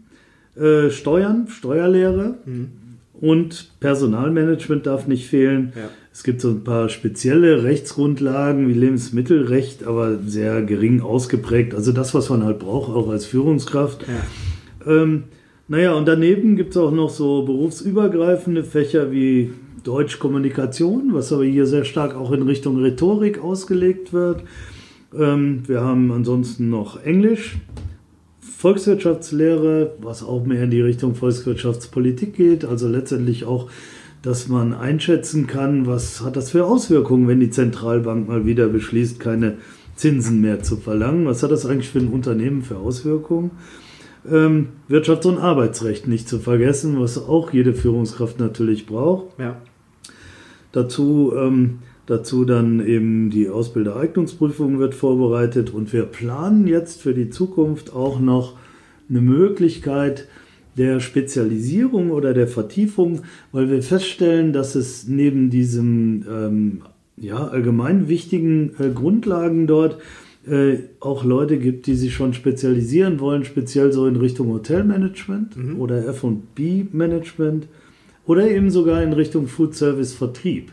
Äh, 0.56 0.90
Steuern, 0.90 1.48
Steuerlehre 1.50 2.40
mhm. 2.46 2.70
und 3.14 3.72
Personalmanagement 3.80 4.86
darf 4.86 5.08
nicht 5.08 5.28
fehlen. 5.28 5.74
Ja. 5.76 5.90
Es 6.16 6.24
gibt 6.24 6.40
so 6.40 6.50
ein 6.50 6.64
paar 6.64 6.88
spezielle 6.88 7.66
Rechtsgrundlagen 7.66 8.70
wie 8.70 8.74
Lebensmittelrecht, 8.74 9.84
aber 9.84 10.18
sehr 10.26 10.62
gering 10.62 11.02
ausgeprägt. 11.02 11.76
Also 11.76 11.92
das, 11.92 12.14
was 12.14 12.30
man 12.30 12.46
halt 12.46 12.58
braucht, 12.58 12.90
auch 12.90 13.10
als 13.10 13.26
Führungskraft. 13.26 14.06
Ja. 14.08 15.02
Ähm, 15.02 15.26
naja, 15.68 15.92
und 15.94 16.08
daneben 16.08 16.56
gibt 16.56 16.72
es 16.72 16.78
auch 16.78 16.92
noch 16.92 17.10
so 17.10 17.44
berufsübergreifende 17.44 18.64
Fächer 18.64 19.12
wie 19.12 19.52
Deutschkommunikation, 19.84 21.10
was 21.14 21.34
aber 21.34 21.44
hier 21.44 21.66
sehr 21.66 21.84
stark 21.84 22.16
auch 22.16 22.32
in 22.32 22.44
Richtung 22.44 22.78
Rhetorik 22.82 23.44
ausgelegt 23.44 24.14
wird. 24.14 24.42
Ähm, 25.14 25.64
wir 25.68 25.82
haben 25.82 26.14
ansonsten 26.14 26.70
noch 26.70 27.04
Englisch, 27.04 27.58
Volkswirtschaftslehre, 28.40 29.98
was 30.00 30.24
auch 30.24 30.46
mehr 30.46 30.64
in 30.64 30.72
die 30.72 30.82
Richtung 30.82 31.14
Volkswirtschaftspolitik 31.14 32.38
geht, 32.38 32.64
also 32.64 32.88
letztendlich 32.88 33.44
auch 33.44 33.70
dass 34.26 34.48
man 34.48 34.74
einschätzen 34.74 35.46
kann, 35.46 35.86
was 35.86 36.22
hat 36.22 36.36
das 36.36 36.50
für 36.50 36.66
Auswirkungen, 36.66 37.28
wenn 37.28 37.40
die 37.40 37.52
Zentralbank 37.52 38.28
mal 38.28 38.44
wieder 38.48 38.68
beschließt, 38.68 39.20
keine 39.20 39.60
Zinsen 39.96 40.42
mehr 40.42 40.64
zu 40.64 40.78
verlangen. 40.78 41.28
Was 41.28 41.44
hat 41.44 41.52
das 41.52 41.68
eigentlich 41.68 41.92
für 41.92 42.00
ein 42.00 42.08
Unternehmen 42.08 42.64
für 42.64 42.78
Auswirkungen? 42.78 43.52
Ähm, 44.28 44.70
Wirtschafts- 44.90 45.28
und 45.28 45.38
Arbeitsrecht 45.38 46.08
nicht 46.08 46.28
zu 46.28 46.40
vergessen, 46.40 47.00
was 47.00 47.20
auch 47.20 47.54
jede 47.54 47.76
Führungskraft 47.76 48.40
natürlich 48.40 48.88
braucht. 48.88 49.38
Ja. 49.38 49.62
Dazu, 50.72 51.34
ähm, 51.38 51.80
dazu 52.08 52.46
dann 52.46 52.84
eben 52.84 53.30
die 53.30 53.48
Ausbildereignungsprüfung 53.48 54.80
wird 54.80 54.96
vorbereitet 54.96 55.72
und 55.72 55.94
wir 55.94 56.06
planen 56.06 56.66
jetzt 56.66 57.00
für 57.00 57.14
die 57.14 57.30
Zukunft 57.30 57.94
auch 57.94 58.20
noch 58.20 58.56
eine 59.08 59.22
Möglichkeit, 59.22 60.28
der 60.78 61.00
Spezialisierung 61.00 62.12
oder 62.12 62.34
der 62.34 62.48
Vertiefung, 62.48 63.22
weil 63.52 63.70
wir 63.70 63.82
feststellen, 63.82 64.54
dass 64.54 64.76
es 64.76 65.08
neben 65.08 65.50
diesen 65.50 66.26
ähm, 66.30 66.82
ja, 67.18 67.48
allgemein 67.48 68.08
wichtigen 68.10 68.72
äh, 68.80 68.90
Grundlagen 68.90 69.68
dort 69.68 69.98
äh, 70.48 70.78
auch 71.00 71.24
Leute 71.24 71.58
gibt, 71.58 71.88
die 71.88 71.96
sich 71.96 72.14
schon 72.14 72.34
spezialisieren 72.34 73.20
wollen, 73.20 73.46
speziell 73.46 73.92
so 73.92 74.06
in 74.06 74.16
Richtung 74.16 74.50
Hotelmanagement 74.50 75.58
mhm. 75.58 75.80
oder 75.80 76.08
FB-Management 76.08 77.68
oder 78.26 78.50
eben 78.50 78.70
sogar 78.70 79.02
in 79.02 79.14
Richtung 79.14 79.48
Food 79.48 79.76
Service 79.76 80.14
Vertrieb. 80.14 80.72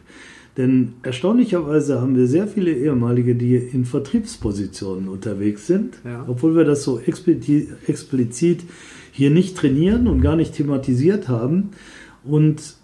Denn 0.56 0.94
erstaunlicherweise 1.02 2.00
haben 2.00 2.14
wir 2.16 2.26
sehr 2.26 2.46
viele 2.46 2.72
ehemalige, 2.72 3.34
die 3.34 3.56
in 3.56 3.86
Vertriebspositionen 3.86 5.08
unterwegs 5.08 5.66
sind, 5.66 5.94
ja. 6.04 6.26
obwohl 6.28 6.54
wir 6.54 6.64
das 6.64 6.82
so 6.82 7.00
explizit, 7.00 7.68
explizit 7.86 8.60
hier 9.12 9.30
nicht 9.30 9.56
trainieren 9.56 10.08
und 10.08 10.20
gar 10.20 10.34
nicht 10.34 10.54
thematisiert 10.54 11.28
haben. 11.28 11.70
Und 12.24 12.74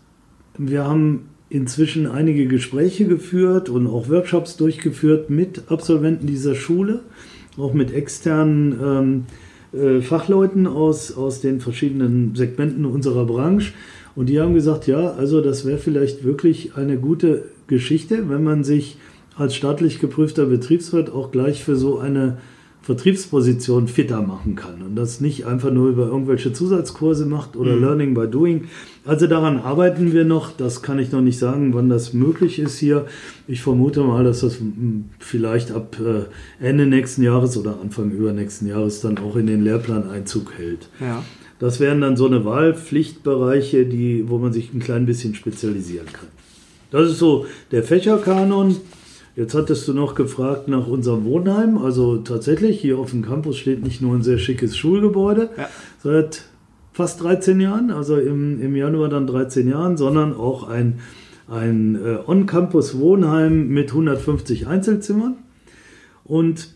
wir 0.56 0.84
haben 0.84 1.30
inzwischen 1.48 2.06
einige 2.06 2.46
Gespräche 2.46 3.06
geführt 3.06 3.70
und 3.70 3.86
auch 3.86 4.08
Workshops 4.08 4.56
durchgeführt 4.56 5.30
mit 5.30 5.70
Absolventen 5.70 6.26
dieser 6.26 6.54
Schule, 6.54 7.00
auch 7.56 7.72
mit 7.72 7.92
externen 7.92 9.26
ähm, 9.72 9.80
äh, 9.80 10.02
Fachleuten 10.02 10.66
aus, 10.66 11.16
aus 11.16 11.40
den 11.40 11.60
verschiedenen 11.60 12.34
Segmenten 12.34 12.84
unserer 12.84 13.24
Branche. 13.24 13.72
Und 14.14 14.28
die 14.28 14.38
haben 14.38 14.52
gesagt, 14.52 14.86
ja, 14.86 15.12
also 15.12 15.40
das 15.40 15.64
wäre 15.64 15.78
vielleicht 15.78 16.24
wirklich 16.24 16.76
eine 16.76 16.98
gute 16.98 17.44
Geschichte, 17.68 18.28
wenn 18.28 18.44
man 18.44 18.64
sich 18.64 18.98
als 19.36 19.54
staatlich 19.54 20.00
geprüfter 20.00 20.46
Betriebswirt 20.46 21.10
auch 21.10 21.30
gleich 21.30 21.64
für 21.64 21.76
so 21.76 21.98
eine 21.98 22.38
Vertriebsposition 22.88 23.86
fitter 23.86 24.22
machen 24.22 24.56
kann 24.56 24.80
und 24.80 24.96
das 24.96 25.20
nicht 25.20 25.44
einfach 25.44 25.70
nur 25.70 25.90
über 25.90 26.06
irgendwelche 26.06 26.54
Zusatzkurse 26.54 27.26
macht 27.26 27.54
oder 27.54 27.76
mhm. 27.76 27.82
Learning 27.82 28.14
by 28.14 28.26
Doing. 28.26 28.68
Also 29.04 29.26
daran 29.26 29.58
arbeiten 29.58 30.14
wir 30.14 30.24
noch. 30.24 30.52
Das 30.56 30.80
kann 30.80 30.98
ich 30.98 31.12
noch 31.12 31.20
nicht 31.20 31.38
sagen, 31.38 31.74
wann 31.74 31.90
das 31.90 32.14
möglich 32.14 32.58
ist 32.58 32.78
hier. 32.78 33.04
Ich 33.46 33.60
vermute 33.60 34.00
mal, 34.04 34.24
dass 34.24 34.40
das 34.40 34.58
hm, 34.58 35.10
vielleicht 35.18 35.70
ab 35.70 35.98
äh, 36.00 36.64
Ende 36.66 36.86
nächsten 36.86 37.22
Jahres 37.22 37.58
oder 37.58 37.78
Anfang 37.78 38.10
übernächsten 38.10 38.66
Jahres 38.66 39.02
dann 39.02 39.18
auch 39.18 39.36
in 39.36 39.46
den 39.46 39.62
Lehrplan 39.62 40.08
Einzug 40.08 40.54
hält. 40.56 40.88
Ja. 40.98 41.22
Das 41.58 41.80
wären 41.80 42.00
dann 42.00 42.16
so 42.16 42.24
eine 42.24 42.46
Wahlpflichtbereiche, 42.46 43.84
die, 43.84 44.30
wo 44.30 44.38
man 44.38 44.54
sich 44.54 44.72
ein 44.72 44.80
klein 44.80 45.04
bisschen 45.04 45.34
spezialisieren 45.34 46.06
kann. 46.06 46.28
Das 46.90 47.10
ist 47.10 47.18
so 47.18 47.44
der 47.70 47.82
Fächerkanon. 47.82 48.76
Jetzt 49.38 49.54
hattest 49.54 49.86
du 49.86 49.92
noch 49.92 50.16
gefragt 50.16 50.66
nach 50.66 50.88
unserem 50.88 51.24
Wohnheim. 51.24 51.78
Also 51.78 52.16
tatsächlich, 52.16 52.80
hier 52.80 52.98
auf 52.98 53.12
dem 53.12 53.22
Campus 53.22 53.56
steht 53.56 53.84
nicht 53.84 54.02
nur 54.02 54.16
ein 54.16 54.22
sehr 54.22 54.38
schickes 54.38 54.76
Schulgebäude 54.76 55.50
ja. 55.56 55.68
seit 56.02 56.42
fast 56.92 57.22
13 57.22 57.60
Jahren, 57.60 57.92
also 57.92 58.16
im, 58.16 58.60
im 58.60 58.74
Januar 58.74 59.08
dann 59.08 59.28
13 59.28 59.68
Jahren, 59.68 59.96
sondern 59.96 60.34
auch 60.34 60.66
ein, 60.68 60.98
ein 61.46 61.94
äh, 62.04 62.18
On-Campus-Wohnheim 62.26 63.68
mit 63.68 63.90
150 63.90 64.66
Einzelzimmern. 64.66 65.36
Und 66.24 66.74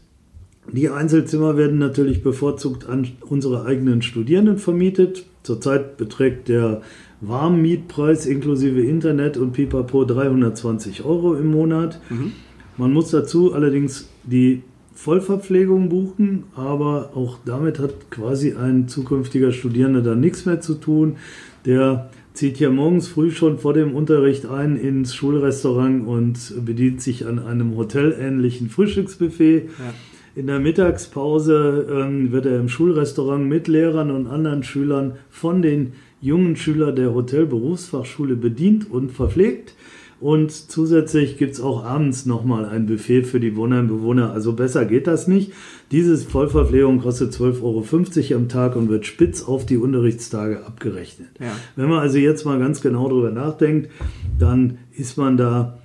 die 0.73 0.89
Einzelzimmer 0.89 1.57
werden 1.57 1.81
natürlich 1.81 2.23
bevorzugt 2.23 2.89
an 2.89 3.09
unsere 3.29 3.65
eigenen 3.65 4.03
Studierenden 4.03 4.59
vermietet. 4.59 5.25
Zurzeit 5.43 5.97
beträgt 5.97 6.47
der 6.47 6.83
Warmmietpreis 7.23 8.27
inklusive 8.27 8.83
Internet 8.83 9.37
und 9.37 9.53
Pipapo 9.53 10.05
320 10.05 11.05
Euro 11.05 11.35
im 11.35 11.51
Monat. 11.51 12.01
Mhm. 12.09 12.31
Man 12.77 12.93
muss 12.93 13.11
dazu 13.11 13.53
allerdings 13.53 14.09
die 14.25 14.63
Vollverpflegung 14.95 15.89
buchen, 15.89 16.45
aber 16.55 17.13
auch 17.15 17.39
damit 17.45 17.79
hat 17.79 18.11
quasi 18.11 18.55
ein 18.55 18.89
zukünftiger 18.89 19.53
Studierender 19.53 20.03
dann 20.03 20.21
nichts 20.21 20.47
mehr 20.47 20.61
zu 20.61 20.75
tun. 20.75 21.17
Der 21.65 22.11
zieht 22.35 22.59
ja 22.61 22.71
morgens 22.71 23.09
früh 23.09 23.31
schon 23.31 23.59
vor 23.59 23.75
dem 23.75 23.95
Unterricht 23.95 24.47
ein 24.47 24.77
ins 24.77 25.15
Schulrestaurant 25.15 26.07
und 26.07 26.65
bedient 26.65 27.03
sich 27.03 27.27
an 27.27 27.39
einem 27.39 27.77
hotelähnlichen 27.77 28.69
Frühstücksbuffet. 28.71 29.65
Ja. 29.67 29.95
In 30.35 30.47
der 30.47 30.61
Mittagspause 30.61 31.87
ähm, 31.91 32.33
wird 32.33 32.47
er 32.47 32.59
im 32.59 32.71
Schulrestaurant 32.71 33.47
mit 33.47 33.69
Lehrern 33.69 34.11
und 34.11 34.27
anderen 34.27 34.63
Schülern 34.63 35.13
von 35.29 35.61
den 35.61 35.93
jungen 36.23 36.57
Schülern 36.57 36.97
der 36.97 37.13
Hotelberufsfachschule 37.13 38.37
bedient 38.37 38.91
und 38.91 39.11
verpflegt. 39.11 39.75
Und 40.23 40.53
zusätzlich 40.53 41.37
gibt 41.37 41.55
es 41.55 41.61
auch 41.61 41.85
abends 41.85 42.27
nochmal 42.27 42.65
ein 42.65 42.87
Buffet 42.87 43.25
für 43.25 43.41
die 43.41 43.57
Wohnheimbewohner. 43.57 44.31
Also 44.31 44.53
besser 44.53 44.85
geht 44.85 45.09
das 45.09 45.27
nicht. 45.27 45.53
Diese 45.91 46.17
Vollverpflegung 46.17 47.01
kostet 47.01 47.33
12,50 47.33 48.31
Euro 48.31 48.41
am 48.41 48.49
Tag 48.49 48.77
und 48.77 48.89
wird 48.89 49.05
spitz 49.05 49.43
auf 49.43 49.67
die 49.67 49.77
Unterrichtstage 49.77 50.65
abgerechnet. 50.65 51.31
Ja. 51.41 51.51
Wenn 51.75 51.89
man 51.89 51.99
also 51.99 52.19
jetzt 52.19 52.45
mal 52.45 52.61
ganz 52.61 52.81
genau 52.81 53.09
darüber 53.09 53.33
nachdenkt, 53.33 53.91
dann 54.39 54.79
ist 54.93 55.19
man 55.19 55.37
da 55.37 55.81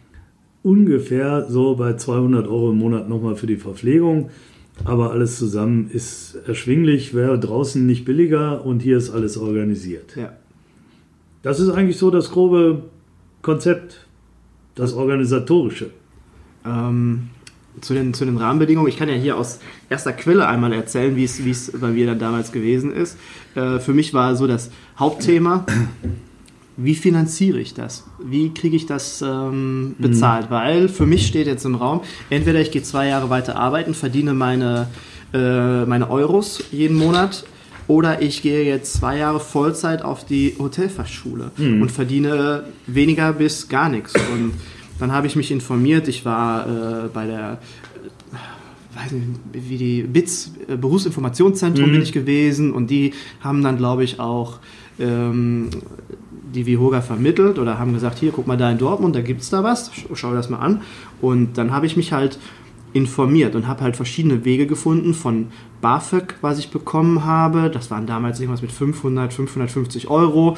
ungefähr 0.62 1.48
so 1.50 1.76
bei 1.76 1.96
200 1.96 2.48
Euro 2.48 2.70
im 2.70 2.78
Monat 2.78 3.10
nochmal 3.10 3.38
für 3.38 3.48
die 3.48 3.58
Verpflegung. 3.58 4.30
Aber 4.84 5.10
alles 5.10 5.40
zusammen 5.40 5.90
ist 5.92 6.38
erschwinglich, 6.46 7.16
wäre 7.16 7.40
draußen 7.40 7.84
nicht 7.84 8.06
billiger 8.06 8.64
und 8.64 8.84
hier 8.84 8.98
ist 8.98 9.10
alles 9.10 9.36
organisiert. 9.36 10.16
Ja. 10.16 10.34
Das 11.42 11.60
ist 11.60 11.70
eigentlich 11.70 11.98
so 11.98 12.12
das 12.12 12.30
grobe 12.30 12.84
Konzept 13.42 14.07
das 14.78 14.94
Organisatorische? 14.94 15.90
Ähm, 16.66 17.30
zu, 17.82 17.94
den, 17.94 18.14
zu 18.14 18.26
den 18.26 18.38
Rahmenbedingungen. 18.38 18.90
Ich 18.90 18.98
kann 18.98 19.10
ja 19.10 19.16
hier 19.16 19.38
aus 19.38 19.60
erster 19.90 20.14
Quelle 20.14 20.48
einmal 20.48 20.74
erzählen, 20.74 21.16
wie 21.16 21.24
es 21.24 21.72
bei 21.80 21.90
mir 21.90 22.08
dann 22.08 22.20
damals 22.20 22.52
gewesen 22.52 22.92
ist. 22.92 23.18
Äh, 23.56 23.80
für 23.80 23.94
mich 23.94 24.14
war 24.14 24.36
so 24.36 24.48
das 24.48 24.72
Hauptthema, 24.98 25.66
wie 26.78 26.96
finanziere 26.96 27.60
ich 27.60 27.74
das? 27.74 28.06
Wie 28.24 28.54
kriege 28.54 28.76
ich 28.76 28.86
das 28.86 29.22
ähm, 29.22 29.96
bezahlt? 29.98 30.50
Mhm. 30.50 30.54
Weil 30.54 30.90
für 30.90 31.06
mich 31.06 31.28
steht 31.28 31.48
jetzt 31.48 31.66
im 31.66 31.76
Raum, 31.76 32.02
entweder 32.30 32.62
ich 32.62 32.72
gehe 32.72 32.84
zwei 32.84 33.08
Jahre 33.08 33.30
weiter 33.30 33.56
arbeiten, 33.58 33.94
verdiene 33.94 34.34
meine, 34.34 34.88
äh, 35.34 35.86
meine 35.86 36.10
Euros 36.10 36.64
jeden 36.72 36.98
Monat 36.98 37.46
oder 37.88 38.22
ich 38.22 38.42
gehe 38.42 38.66
jetzt 38.66 38.94
zwei 38.94 39.18
Jahre 39.18 39.40
Vollzeit 39.40 40.02
auf 40.02 40.26
die 40.26 40.56
Hotelfachschule 40.60 41.52
mhm. 41.58 41.82
und 41.82 41.92
verdiene 41.92 42.66
weniger 42.86 43.34
bis 43.34 43.70
gar 43.70 43.90
nichts. 43.90 44.14
Und 44.34 44.54
dann 45.00 45.12
habe 45.12 45.28
ich 45.28 45.36
mich 45.36 45.52
informiert. 45.52 46.08
Ich 46.08 46.26
war 46.26 46.68
äh, 46.68 47.08
bei 47.14 47.26
der 47.28 47.60
äh, 48.34 48.98
weiß 49.04 49.12
nicht, 49.12 49.28
wie 49.54 49.78
die 49.78 50.04
BITS 50.04 50.52
äh, 50.68 50.76
Berufsinformationszentrum 50.76 51.88
mhm. 51.88 51.94
bin 51.94 52.02
ich 52.02 52.12
gewesen 52.12 52.74
und 52.74 52.90
die 52.90 53.14
haben 53.42 53.64
dann, 53.64 53.78
glaube 53.78 54.04
ich, 54.04 54.20
auch 54.20 54.60
ähm, 55.00 55.70
die 56.54 56.66
Vihoga 56.66 57.02
vermittelt 57.02 57.60
oder 57.60 57.78
haben 57.78 57.94
gesagt, 57.94 58.20
hier, 58.20 58.32
guck 58.32 58.48
mal 58.48 58.58
da 58.58 58.72
in 58.72 58.78
Dortmund, 58.78 59.16
da 59.16 59.22
gibt 59.22 59.42
es 59.42 59.50
da 59.50 59.64
was, 59.64 59.92
schau 60.14 60.34
das 60.34 60.50
mal 60.50 60.60
an. 60.60 60.82
Und 61.22 61.58
dann 61.58 61.72
habe 61.72 61.86
ich 61.86 61.98
mich 61.98 62.14
halt 62.14 62.40
informiert 62.98 63.56
und 63.56 63.68
habe 63.68 63.84
halt 63.84 63.96
verschiedene 63.96 64.44
Wege 64.44 64.66
gefunden 64.66 65.14
von 65.14 65.50
BAföG, 65.82 66.36
was 66.42 66.58
ich 66.58 66.72
bekommen 66.72 67.26
habe. 67.26 67.70
Das 67.70 67.92
waren 67.92 68.08
damals 68.08 68.40
irgendwas 68.40 68.64
mit 68.64 68.72
500, 68.72 69.32
550 69.32 70.10
Euro. 70.10 70.56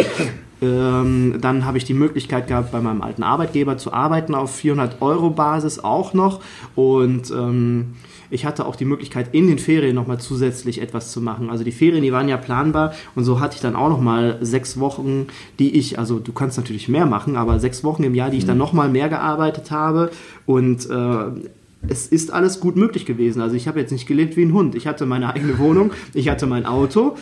Ähm, 0.61 1.37
dann 1.39 1.65
habe 1.65 1.77
ich 1.77 1.85
die 1.85 1.93
Möglichkeit 1.93 2.47
gehabt, 2.47 2.71
bei 2.71 2.81
meinem 2.81 3.01
alten 3.01 3.23
Arbeitgeber 3.23 3.77
zu 3.77 3.93
arbeiten 3.93 4.35
auf 4.35 4.55
400 4.55 5.01
Euro 5.01 5.29
Basis 5.29 5.79
auch 5.79 6.13
noch. 6.13 6.41
Und 6.75 7.31
ähm, 7.31 7.95
ich 8.29 8.45
hatte 8.45 8.65
auch 8.65 8.75
die 8.75 8.85
Möglichkeit, 8.85 9.29
in 9.33 9.47
den 9.47 9.57
Ferien 9.57 9.95
nochmal 9.95 10.19
zusätzlich 10.19 10.81
etwas 10.81 11.11
zu 11.11 11.21
machen. 11.21 11.49
Also 11.49 11.63
die 11.63 11.71
Ferien, 11.71 12.03
die 12.03 12.11
waren 12.11 12.29
ja 12.29 12.37
planbar 12.37 12.93
und 13.15 13.23
so 13.23 13.39
hatte 13.39 13.55
ich 13.55 13.61
dann 13.61 13.75
auch 13.75 13.89
nochmal 13.89 14.37
sechs 14.41 14.79
Wochen, 14.79 15.27
die 15.59 15.77
ich, 15.77 15.97
also 15.97 16.19
du 16.19 16.31
kannst 16.31 16.57
natürlich 16.57 16.89
mehr 16.89 17.05
machen, 17.05 17.35
aber 17.35 17.59
sechs 17.59 17.83
Wochen 17.83 18.03
im 18.03 18.15
Jahr, 18.15 18.29
die 18.29 18.37
ich 18.37 18.45
dann 18.45 18.57
mhm. 18.57 18.63
nochmal 18.63 18.89
mehr 18.89 19.09
gearbeitet 19.09 19.71
habe. 19.71 20.11
Und 20.45 20.89
äh, 20.89 21.49
es 21.87 22.07
ist 22.07 22.31
alles 22.33 22.59
gut 22.59 22.75
möglich 22.75 23.05
gewesen. 23.05 23.41
Also 23.41 23.55
ich 23.55 23.67
habe 23.67 23.79
jetzt 23.79 23.91
nicht 23.91 24.07
gelebt 24.07 24.35
wie 24.35 24.43
ein 24.43 24.53
Hund. 24.53 24.75
Ich 24.75 24.85
hatte 24.85 25.05
meine 25.05 25.33
eigene 25.33 25.57
Wohnung, 25.59 25.91
ich 26.13 26.27
hatte 26.27 26.45
mein 26.45 26.65
Auto 26.65 27.15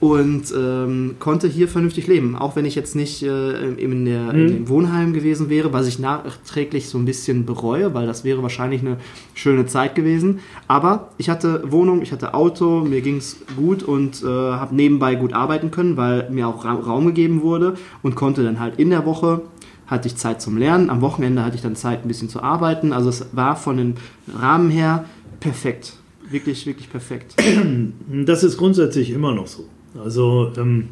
und 0.00 0.44
ähm, 0.56 1.16
konnte 1.18 1.48
hier 1.48 1.66
vernünftig 1.66 2.06
leben. 2.06 2.36
Auch 2.36 2.54
wenn 2.54 2.64
ich 2.64 2.76
jetzt 2.76 2.94
nicht 2.94 3.22
äh, 3.22 3.72
in, 3.74 4.04
der, 4.04 4.32
mhm. 4.32 4.40
in 4.40 4.46
dem 4.46 4.68
Wohnheim 4.68 5.12
gewesen 5.12 5.50
wäre, 5.50 5.72
was 5.72 5.88
ich 5.88 5.98
nachträglich 5.98 6.88
so 6.88 6.98
ein 6.98 7.04
bisschen 7.04 7.46
bereue, 7.46 7.94
weil 7.94 8.06
das 8.06 8.24
wäre 8.24 8.42
wahrscheinlich 8.42 8.80
eine 8.80 8.98
schöne 9.34 9.66
Zeit 9.66 9.94
gewesen. 9.94 10.38
Aber 10.68 11.10
ich 11.18 11.28
hatte 11.28 11.64
Wohnung, 11.66 12.00
ich 12.02 12.12
hatte 12.12 12.34
Auto, 12.34 12.84
mir 12.84 13.00
ging 13.00 13.16
es 13.16 13.38
gut 13.56 13.82
und 13.82 14.22
äh, 14.22 14.26
habe 14.26 14.74
nebenbei 14.74 15.16
gut 15.16 15.32
arbeiten 15.32 15.70
können, 15.70 15.96
weil 15.96 16.30
mir 16.30 16.46
auch 16.46 16.64
Raum 16.64 17.06
gegeben 17.06 17.42
wurde 17.42 17.74
und 18.02 18.14
konnte 18.14 18.44
dann 18.44 18.60
halt 18.60 18.78
in 18.78 18.90
der 18.90 19.04
Woche 19.04 19.42
hatte 19.86 20.08
ich 20.08 20.16
Zeit 20.16 20.40
zum 20.40 20.56
Lernen. 20.56 20.90
Am 20.90 21.00
Wochenende 21.00 21.44
hatte 21.44 21.56
ich 21.56 21.62
dann 21.62 21.76
Zeit, 21.76 22.04
ein 22.04 22.08
bisschen 22.08 22.28
zu 22.28 22.42
arbeiten. 22.42 22.92
Also 22.92 23.08
es 23.08 23.26
war 23.32 23.56
von 23.56 23.76
den 23.76 23.94
Rahmen 24.34 24.70
her 24.70 25.04
perfekt. 25.40 25.94
Wirklich, 26.28 26.66
wirklich 26.66 26.90
perfekt. 26.90 27.34
Das 28.26 28.42
ist 28.44 28.56
grundsätzlich 28.56 29.10
immer 29.10 29.34
noch 29.34 29.46
so. 29.46 29.66
Also 30.02 30.50
ähm, 30.56 30.88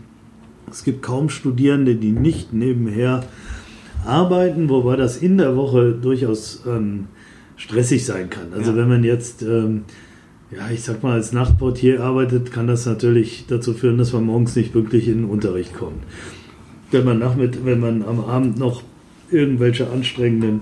es 0.71 0.85
gibt 0.85 1.03
kaum 1.03 1.29
Studierende, 1.29 1.95
die 1.95 2.13
nicht 2.13 2.53
nebenher 2.53 3.25
arbeiten, 4.05 4.69
wobei 4.69 4.97
das 4.97 5.17
in 5.17 5.39
der 5.39 5.57
Woche 5.57 5.93
durchaus 5.93 6.63
ähm, 6.67 7.07
stressig 7.57 8.05
sein 8.05 8.29
kann. 8.31 8.53
Also 8.53 8.73
ja. 8.73 8.77
wenn 8.77 8.89
man 8.89 9.05
jetzt, 9.05 9.43
ähm, 9.43 9.85
ja, 10.51 10.71
ich 10.71 10.83
sag 10.83 11.03
mal, 11.03 11.13
als 11.13 11.33
Nachtportier 11.33 12.03
arbeitet, 12.03 12.53
kann 12.53 12.67
das 12.67 12.85
natürlich 12.85 13.47
dazu 13.49 13.73
führen, 13.73 13.99
dass 13.99 14.13
man 14.13 14.25
morgens 14.25 14.55
nicht 14.55 14.75
wirklich 14.75 15.09
in 15.09 15.23
den 15.23 15.31
Unterricht 15.31 15.75
kommt 15.75 16.03
wenn 16.93 17.05
man, 17.05 17.19
nachmit 17.19 17.65
wenn 17.65 17.81
man 17.81 18.03
am 18.03 18.21
Abend 18.21 18.59
noch 18.59 18.83
irgendwelche 19.31 19.91
anstrengenden 19.91 20.61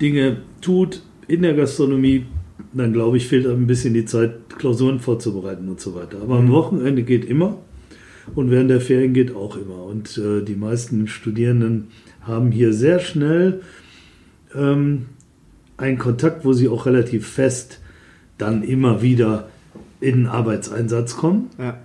Dinge 0.00 0.38
tut 0.60 1.02
in 1.28 1.42
der 1.42 1.54
Gastronomie, 1.54 2.26
dann 2.72 2.92
glaube 2.92 3.16
ich, 3.16 3.26
fehlt 3.26 3.46
ein 3.46 3.66
bisschen 3.66 3.94
die 3.94 4.04
Zeit, 4.04 4.56
Klausuren 4.58 5.00
vorzubereiten 5.00 5.68
und 5.68 5.80
so 5.80 5.94
weiter. 5.94 6.18
Aber 6.22 6.36
am 6.36 6.46
mhm. 6.46 6.52
Wochenende 6.52 7.02
geht 7.02 7.24
immer 7.24 7.58
und 8.34 8.50
während 8.50 8.70
der 8.70 8.80
Ferien 8.80 9.12
geht 9.12 9.34
auch 9.34 9.56
immer. 9.56 9.84
Und 9.84 10.18
äh, 10.18 10.42
die 10.42 10.56
meisten 10.56 11.06
Studierenden 11.08 11.88
haben 12.22 12.50
hier 12.50 12.72
sehr 12.72 12.98
schnell 12.98 13.62
ähm, 14.54 15.06
einen 15.76 15.98
Kontakt, 15.98 16.44
wo 16.44 16.52
sie 16.52 16.68
auch 16.68 16.86
relativ 16.86 17.26
fest 17.26 17.80
dann 18.38 18.62
immer 18.62 19.02
wieder 19.02 19.48
in 20.00 20.16
den 20.16 20.26
Arbeitseinsatz 20.26 21.16
kommen. 21.16 21.50
Ja. 21.58 21.78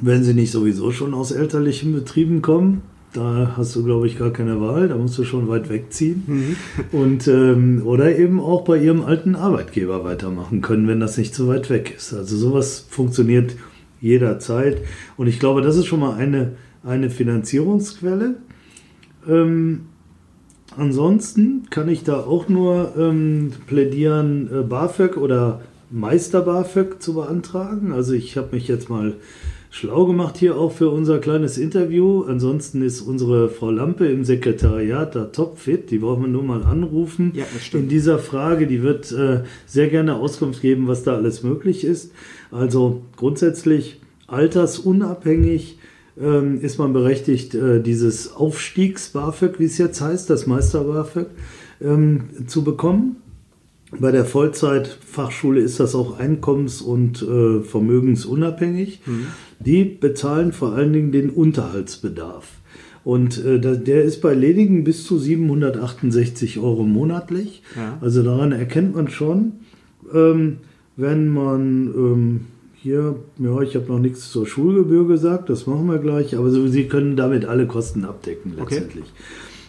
Wenn 0.00 0.24
sie 0.24 0.34
nicht 0.34 0.50
sowieso 0.50 0.90
schon 0.90 1.14
aus 1.14 1.30
elterlichen 1.30 1.92
Betrieben 1.92 2.42
kommen, 2.42 2.82
da 3.14 3.54
hast 3.56 3.76
du, 3.76 3.84
glaube 3.84 4.06
ich, 4.08 4.18
gar 4.18 4.32
keine 4.32 4.60
Wahl. 4.60 4.88
Da 4.88 4.96
musst 4.96 5.16
du 5.16 5.24
schon 5.24 5.48
weit 5.48 5.70
wegziehen. 5.70 6.24
Mhm. 6.26 6.56
Und, 6.92 7.28
ähm, 7.28 7.82
oder 7.84 8.18
eben 8.18 8.40
auch 8.40 8.62
bei 8.62 8.76
ihrem 8.76 9.02
alten 9.02 9.36
Arbeitgeber 9.36 10.04
weitermachen 10.04 10.60
können, 10.60 10.88
wenn 10.88 11.00
das 11.00 11.16
nicht 11.16 11.34
zu 11.34 11.48
weit 11.48 11.70
weg 11.70 11.94
ist. 11.96 12.12
Also 12.12 12.36
sowas 12.36 12.86
funktioniert 12.90 13.54
jederzeit. 14.00 14.82
Und 15.16 15.28
ich 15.28 15.38
glaube, 15.38 15.62
das 15.62 15.76
ist 15.76 15.86
schon 15.86 16.00
mal 16.00 16.16
eine, 16.16 16.56
eine 16.82 17.08
Finanzierungsquelle. 17.08 18.34
Ähm, 19.28 19.82
ansonsten 20.76 21.68
kann 21.70 21.88
ich 21.88 22.02
da 22.02 22.18
auch 22.20 22.48
nur 22.48 22.94
ähm, 22.98 23.52
plädieren, 23.66 24.50
äh, 24.52 24.62
BAföG 24.62 25.16
oder 25.16 25.62
Meister 25.90 26.42
BAföG 26.42 27.00
zu 27.00 27.14
beantragen. 27.14 27.92
Also 27.92 28.12
ich 28.12 28.36
habe 28.36 28.56
mich 28.56 28.66
jetzt 28.66 28.90
mal 28.90 29.14
schlau 29.74 30.06
gemacht 30.06 30.36
hier 30.38 30.56
auch 30.56 30.70
für 30.70 30.88
unser 30.88 31.18
kleines 31.18 31.58
Interview. 31.58 32.22
Ansonsten 32.22 32.80
ist 32.80 33.00
unsere 33.00 33.48
Frau 33.48 33.72
Lampe 33.72 34.06
im 34.06 34.24
Sekretariat 34.24 35.16
da 35.16 35.24
topfit. 35.24 35.90
Die 35.90 35.98
brauchen 35.98 36.22
wir 36.22 36.28
nur 36.28 36.44
mal 36.44 36.62
anrufen. 36.62 37.32
Ja, 37.34 37.44
das 37.52 37.64
stimmt. 37.64 37.84
In 37.84 37.88
dieser 37.88 38.20
Frage, 38.20 38.68
die 38.68 38.84
wird 38.84 39.10
äh, 39.10 39.42
sehr 39.66 39.88
gerne 39.88 40.14
Auskunft 40.14 40.62
geben, 40.62 40.86
was 40.86 41.02
da 41.02 41.16
alles 41.16 41.42
möglich 41.42 41.84
ist. 41.84 42.12
Also 42.52 43.02
grundsätzlich 43.16 44.00
altersunabhängig 44.28 45.78
ähm, 46.20 46.60
ist 46.60 46.78
man 46.78 46.92
berechtigt, 46.92 47.56
äh, 47.56 47.82
dieses 47.82 48.32
Aufstiegs-BAföG, 48.32 49.58
wie 49.58 49.64
es 49.64 49.76
jetzt 49.78 50.00
heißt, 50.00 50.30
das 50.30 50.46
Meister-BAföG, 50.46 51.26
ähm, 51.80 52.46
zu 52.46 52.62
bekommen. 52.62 53.16
Bei 53.98 54.10
der 54.10 54.24
Vollzeitfachschule 54.24 55.60
ist 55.60 55.78
das 55.80 55.94
auch 55.94 56.18
einkommens- 56.18 56.82
und 56.82 57.22
äh, 57.22 57.60
vermögensunabhängig. 57.60 59.00
Mhm. 59.06 59.26
Die 59.60 59.84
bezahlen 59.84 60.52
vor 60.52 60.72
allen 60.72 60.92
Dingen 60.92 61.12
den 61.12 61.30
Unterhaltsbedarf. 61.30 62.48
Und 63.04 63.44
äh, 63.44 63.60
der 63.60 64.02
ist 64.02 64.22
bei 64.22 64.34
ledigen 64.34 64.82
bis 64.82 65.04
zu 65.04 65.18
768 65.18 66.58
Euro 66.58 66.84
monatlich. 66.84 67.62
Ja. 67.76 67.98
Also 68.00 68.22
daran 68.22 68.52
erkennt 68.52 68.96
man 68.96 69.08
schon, 69.08 69.52
ähm, 70.12 70.58
wenn 70.96 71.28
man 71.28 71.92
ähm, 71.94 72.40
hier, 72.74 73.16
ja, 73.38 73.60
ich 73.60 73.76
habe 73.76 73.86
noch 73.88 73.98
nichts 73.98 74.30
zur 74.30 74.46
Schulgebühr 74.46 75.06
gesagt, 75.06 75.50
das 75.50 75.66
machen 75.66 75.86
wir 75.86 75.98
gleich, 75.98 76.36
aber 76.36 76.50
so, 76.50 76.66
Sie 76.66 76.84
können 76.84 77.16
damit 77.16 77.44
alle 77.44 77.66
Kosten 77.66 78.04
abdecken 78.04 78.54
letztendlich. 78.58 79.06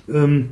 Okay. 0.07 0.17
Ähm, 0.17 0.49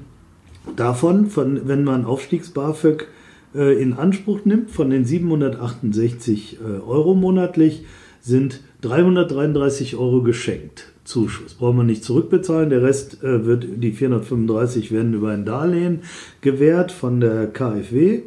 davon, 0.75 1.27
von, 1.27 1.67
wenn 1.67 1.84
man 1.84 2.05
Aufstiegs-BAföG 2.05 3.07
äh, 3.55 3.81
in 3.81 3.93
Anspruch 3.93 4.45
nimmt, 4.45 4.71
von 4.71 4.89
den 4.89 5.05
768 5.05 6.59
äh, 6.59 6.81
Euro 6.81 7.15
monatlich, 7.15 7.86
sind 8.21 8.61
333 8.84 9.95
Euro 9.95 10.21
geschenkt. 10.21 10.91
Zuschuss. 11.05 11.55
Braucht 11.55 11.75
man 11.75 11.86
nicht 11.86 12.03
zurückbezahlen. 12.03 12.69
Der 12.69 12.81
Rest 12.81 13.23
äh, 13.23 13.45
wird, 13.45 13.65
die 13.77 13.91
435 13.91 14.91
werden 14.91 15.13
über 15.13 15.29
ein 15.31 15.45
Darlehen 15.45 16.01
gewährt 16.41 16.91
von 16.91 17.19
der 17.19 17.47
KfW. 17.47 18.23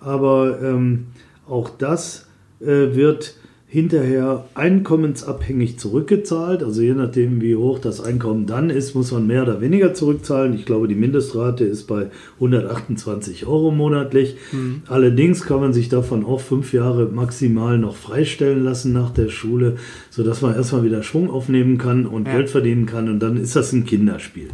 Aber 0.00 0.60
ähm, 0.62 1.06
auch 1.48 1.70
das 1.70 2.28
äh, 2.60 2.94
wird 2.94 3.36
hinterher 3.70 4.46
einkommensabhängig 4.54 5.78
zurückgezahlt. 5.78 6.64
Also 6.64 6.82
je 6.82 6.94
nachdem, 6.94 7.40
wie 7.40 7.54
hoch 7.54 7.78
das 7.78 8.00
Einkommen 8.00 8.46
dann 8.46 8.68
ist, 8.68 8.96
muss 8.96 9.12
man 9.12 9.28
mehr 9.28 9.44
oder 9.44 9.60
weniger 9.60 9.94
zurückzahlen. 9.94 10.54
Ich 10.54 10.66
glaube, 10.66 10.88
die 10.88 10.96
Mindestrate 10.96 11.62
ist 11.62 11.84
bei 11.84 12.08
128 12.34 13.46
Euro 13.46 13.70
monatlich. 13.70 14.34
Mhm. 14.50 14.82
Allerdings 14.88 15.42
kann 15.44 15.60
man 15.60 15.72
sich 15.72 15.88
davon 15.88 16.24
auch 16.24 16.40
fünf 16.40 16.72
Jahre 16.72 17.06
maximal 17.06 17.78
noch 17.78 17.94
freistellen 17.94 18.64
lassen 18.64 18.92
nach 18.92 19.10
der 19.10 19.28
Schule, 19.28 19.76
sodass 20.10 20.42
man 20.42 20.56
erstmal 20.56 20.82
wieder 20.82 21.04
Schwung 21.04 21.30
aufnehmen 21.30 21.78
kann 21.78 22.06
und 22.06 22.26
ja. 22.26 22.34
Geld 22.34 22.50
verdienen 22.50 22.86
kann. 22.86 23.08
Und 23.08 23.20
dann 23.20 23.36
ist 23.36 23.54
das 23.54 23.72
ein 23.72 23.86
Kinderspiel. 23.86 24.48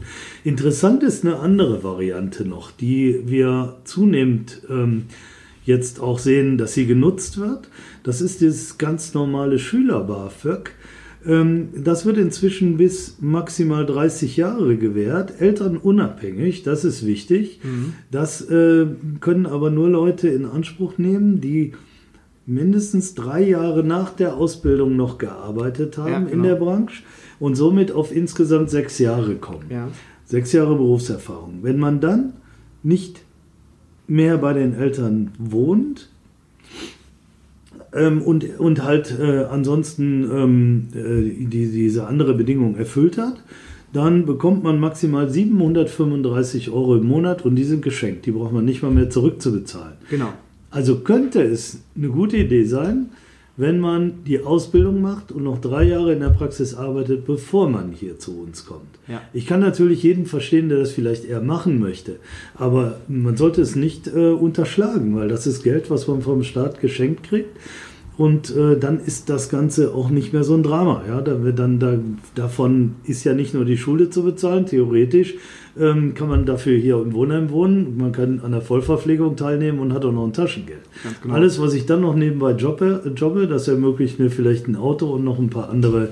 Interessant 0.45 1.03
ist 1.03 1.25
eine 1.25 1.39
andere 1.39 1.83
Variante 1.83 2.47
noch, 2.47 2.71
die 2.71 3.23
wir 3.25 3.77
zunehmend 3.85 4.61
ähm, 4.69 5.05
jetzt 5.67 6.01
auch 6.01 6.19
sehen, 6.19 6.57
dass 6.57 6.75
sie 6.75 6.87
genutzt 6.87 7.39
wird. 7.39 7.69
Das 8.03 8.21
ist 8.21 8.41
das 8.41 8.79
ganz 8.79 9.13
normale 9.15 9.59
Schüler-BAföG. 9.59 10.71
Ähm, 11.27 11.69
das 11.77 12.07
wird 12.07 12.19
inzwischen 12.19 12.77
bis 12.77 13.17
maximal 13.21 13.85
30 13.85 14.37
Jahre 14.37 14.77
gewährt, 14.77 15.41
elternunabhängig, 15.41 16.63
das 16.63 16.85
ist 16.85 17.05
wichtig. 17.05 17.61
Mhm. 17.65 17.95
Das 18.11 18.43
äh, 18.49 18.87
können 19.21 19.47
aber 19.47 19.71
nur 19.71 19.89
Leute 19.89 20.29
in 20.29 20.47
Anspruch 20.47 20.99
nehmen, 20.99 21.41
die 21.41 21.73
mindestens 22.47 23.15
drei 23.15 23.43
Jahre 23.43 23.83
nach 23.83 24.11
der 24.11 24.37
Ausbildung 24.37 24.95
noch 24.95 25.19
gearbeitet 25.19 25.99
haben 25.99 26.13
ja, 26.13 26.19
genau. 26.21 26.33
in 26.33 26.43
der 26.45 26.55
Branche 26.55 27.03
und 27.41 27.57
somit 27.57 27.91
auf 27.91 28.15
insgesamt 28.15 28.71
sechs 28.71 29.01
Jahre 29.01 29.35
kommen. 29.35 29.67
Ja. 29.69 29.89
Sechs 30.25 30.53
Jahre 30.53 30.77
Berufserfahrung. 30.77 31.59
Wenn 31.63 31.79
man 31.79 32.01
dann 32.01 32.35
nicht 32.85 33.26
mehr 34.09 34.39
bei 34.39 34.53
den 34.53 34.75
Eltern 34.75 35.33
wohnt 35.39 36.09
ähm, 37.93 38.23
und, 38.23 38.59
und 38.59 38.85
halt 38.85 39.17
äh, 39.19 39.45
ansonsten 39.45 40.25
ähm, 40.31 40.89
äh, 40.95 41.45
die, 41.47 41.71
diese 41.71 42.07
andere 42.07 42.35
Bedingung 42.35 42.77
erfüllt 42.77 43.19
hat, 43.19 43.43
dann 43.93 44.27
bekommt 44.27 44.63
man 44.63 44.79
maximal 44.79 45.31
735 45.31 46.71
Euro 46.71 46.97
im 46.97 47.07
Monat 47.07 47.45
und 47.45 47.57
die 47.57 47.65
sind 47.65 47.83
geschenkt. 47.83 48.27
Die 48.27 48.33
braucht 48.33 48.53
man 48.53 48.65
nicht 48.65 48.83
mal 48.83 48.91
mehr 48.91 49.11
zurückzubezahlen. 49.11 49.95
Genau. 50.11 50.33
Also 50.71 51.01
könnte 51.01 51.43
es 51.43 51.81
eine 51.97 52.09
gute 52.09 52.37
Idee 52.37 52.65
sein, 52.65 53.11
wenn 53.57 53.81
man 53.81 54.25
die 54.27 54.41
Ausbildung 54.41 55.01
macht 55.01 55.33
und 55.33 55.45
noch 55.45 55.61
drei 55.61 55.85
Jahre 55.85 56.13
in 56.13 56.21
der 56.21 56.31
Praxis 56.31 56.75
arbeitet, 56.75 57.27
bevor 57.27 57.69
man 57.69 57.93
hier 57.93 58.19
zu 58.19 58.39
uns 58.41 58.67
kommt. 58.67 58.99
Ja. 59.09 59.23
Ich 59.33 59.47
kann 59.47 59.61
natürlich 59.61 60.03
jeden 60.03 60.27
verstehen, 60.27 60.69
der 60.69 60.79
das 60.79 60.93
vielleicht 60.93 61.25
eher 61.25 61.41
machen 61.41 61.81
möchte, 61.81 62.17
aber 62.55 63.01
man 63.09 63.37
sollte 63.37 63.63
es 63.63 63.77
nicht 63.77 64.09
äh, 64.09 64.31
unterschlagen, 64.31 65.17
weil 65.17 65.29
das 65.29 65.47
ist 65.47 65.63
Geld, 65.63 65.91
was 65.91 66.07
man 66.07 66.23
vom 66.23 66.43
Staat 66.43 66.81
geschenkt 66.81 67.25
kriegt. 67.25 67.57
Und 68.19 68.57
äh, 68.57 68.79
dann 68.79 68.99
ist 68.99 69.29
das 69.29 69.51
Ganze 69.51 69.95
auch 69.95 70.09
nicht 70.09 70.33
mehr 70.33 70.43
so 70.43 70.55
ein 70.55 70.63
Drama. 70.63 71.03
Ja? 71.07 71.21
Da, 71.21 71.35
dann, 71.35 71.79
da, 71.79 71.99
davon 72.35 72.95
ist 73.05 73.25
ja 73.25 73.35
nicht 73.35 73.53
nur 73.53 73.67
die 73.67 73.77
Schule 73.77 74.09
zu 74.09 74.23
bezahlen, 74.23 74.65
theoretisch 74.65 75.35
ähm, 75.79 76.15
kann 76.15 76.29
man 76.29 76.47
dafür 76.47 76.79
hier 76.79 76.97
im 76.97 77.13
Wohnheim 77.13 77.51
wohnen, 77.51 77.97
man 77.99 78.13
kann 78.13 78.41
an 78.41 78.53
der 78.53 78.63
Vollverpflegung 78.63 79.37
teilnehmen 79.37 79.79
und 79.79 79.93
hat 79.93 80.05
auch 80.05 80.13
noch 80.13 80.25
ein 80.25 80.33
Taschengeld. 80.33 80.81
Genau. 81.23 81.35
Alles, 81.35 81.61
was 81.61 81.75
ich 81.75 81.87
dann 81.87 82.01
noch 82.01 82.15
nebenbei 82.15 82.53
jobbe, 82.53 83.13
jobbe, 83.15 83.47
das 83.47 83.69
ermöglicht 83.69 84.19
mir 84.19 84.31
vielleicht 84.31 84.69
ein 84.69 84.77
Auto 84.77 85.07
und 85.07 85.25
noch 85.25 85.39
ein 85.39 85.51
paar 85.51 85.71
andere 85.71 86.11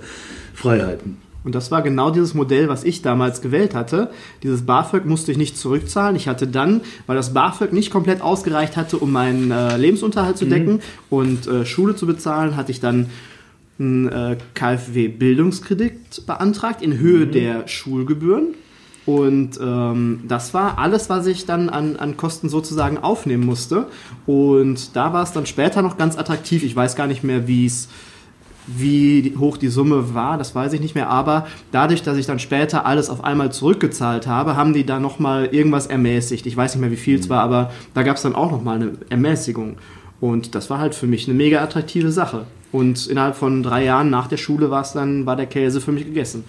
Freiheiten. 0.55 1.19
Und 1.45 1.55
das 1.55 1.71
war 1.71 1.83
genau 1.83 2.11
dieses 2.11 2.33
Modell, 2.33 2.69
was 2.69 2.85
ich 2.85 3.03
damals 3.03 3.43
gewählt 3.43 3.75
hatte. 3.75 4.11
Dieses 4.43 4.63
BAföG 4.63 5.05
musste 5.05 5.31
ich 5.31 5.37
nicht 5.37 5.59
zurückzahlen. 5.59 6.17
Ich 6.17 6.27
hatte 6.27 6.47
dann, 6.47 6.81
weil 7.07 7.17
das 7.17 7.35
BAföG 7.35 7.73
nicht 7.73 7.91
komplett 7.91 8.23
ausgereicht 8.23 8.79
hatte, 8.79 8.97
um 8.97 9.13
meinen 9.13 9.51
äh, 9.51 9.77
Lebensunterhalt 9.77 10.39
zu 10.39 10.47
mhm. 10.47 10.51
decken 10.51 10.73
mhm. 10.73 10.81
und 11.11 11.47
äh, 11.47 11.67
Schule 11.67 11.97
zu 11.97 12.07
bezahlen, 12.07 12.57
hatte 12.57 12.73
ich 12.73 12.81
dann 12.81 13.11
einen 13.79 14.09
äh, 14.09 14.37
KfW-Bildungskredit 14.55 16.27
beantragt 16.27 16.81
in 16.81 16.99
Höhe 16.99 17.27
mhm. 17.27 17.33
der 17.33 17.69
Schulgebühren. 17.69 18.55
Und 19.07 19.59
ähm, 19.61 20.21
das 20.27 20.55
war 20.55 20.79
alles, 20.79 21.11
was 21.11 21.27
ich 21.27 21.45
dann 21.45 21.69
an, 21.69 21.97
an 21.97 22.17
Kosten 22.17 22.49
sozusagen 22.49 22.99
aufnehmen 22.99 23.45
musste. 23.45 23.87
Und 24.27 24.97
da 24.97 25.13
war 25.13 25.23
es 25.23 25.33
dann 25.33 25.47
später 25.47 25.83
noch 25.83 25.99
ganz 25.99 26.17
attraktiv. 26.17 26.63
Ich 26.63 26.75
weiß 26.75 26.97
gar 26.97 27.07
nicht 27.07 27.23
mehr, 27.23 27.47
wie 27.47 27.67
es 27.67 27.89
wie 28.67 29.35
hoch 29.39 29.57
die 29.57 29.69
Summe 29.69 30.15
war, 30.15 30.39
das 30.39 30.55
weiß 30.55 30.73
ich 30.73 30.81
nicht 30.81 30.95
mehr, 30.95 31.09
aber 31.11 31.47
dadurch, 31.71 32.03
dass 32.03 32.17
ich 32.17 32.27
dann 32.27 32.39
später 32.39 32.87
alles 32.87 33.11
auf 33.11 33.23
einmal 33.23 33.53
zurückgezahlt 33.53 34.27
habe, 34.27 34.57
haben 34.57 34.73
die 34.73 34.87
da 34.87 35.01
nochmal 35.01 35.47
irgendwas 35.47 35.87
ermäßigt. 35.87 36.47
Ich 36.47 36.57
weiß 36.57 36.75
nicht 36.75 36.81
mehr, 36.81 36.91
wie 36.91 36.97
viel 36.97 37.19
es 37.19 37.29
war, 37.29 37.43
aber 37.43 37.73
da 37.93 38.03
gab 38.03 38.17
es 38.17 38.23
dann 38.23 38.35
auch 38.35 38.51
nochmal 38.51 38.77
eine 38.77 38.93
Ermäßigung. 39.11 39.77
Und 40.21 40.55
das 40.55 40.71
war 40.71 40.79
halt 40.79 40.95
für 40.95 41.07
mich 41.07 41.29
eine 41.29 41.37
mega 41.37 41.63
attraktive 41.63 42.11
Sache. 42.11 42.47
Und 42.73 43.07
innerhalb 43.07 43.37
von 43.37 43.63
drei 43.63 43.85
Jahren 43.85 44.11
nach 44.11 44.29
der 44.29 44.37
Schule 44.39 44.71
war 44.71 44.83
es 44.83 44.93
dann, 44.93 45.27
war 45.27 45.37
der 45.37 45.47
Käse 45.47 45.81
für 45.81 45.93
mich 45.93 46.07
gegessen. 46.07 46.45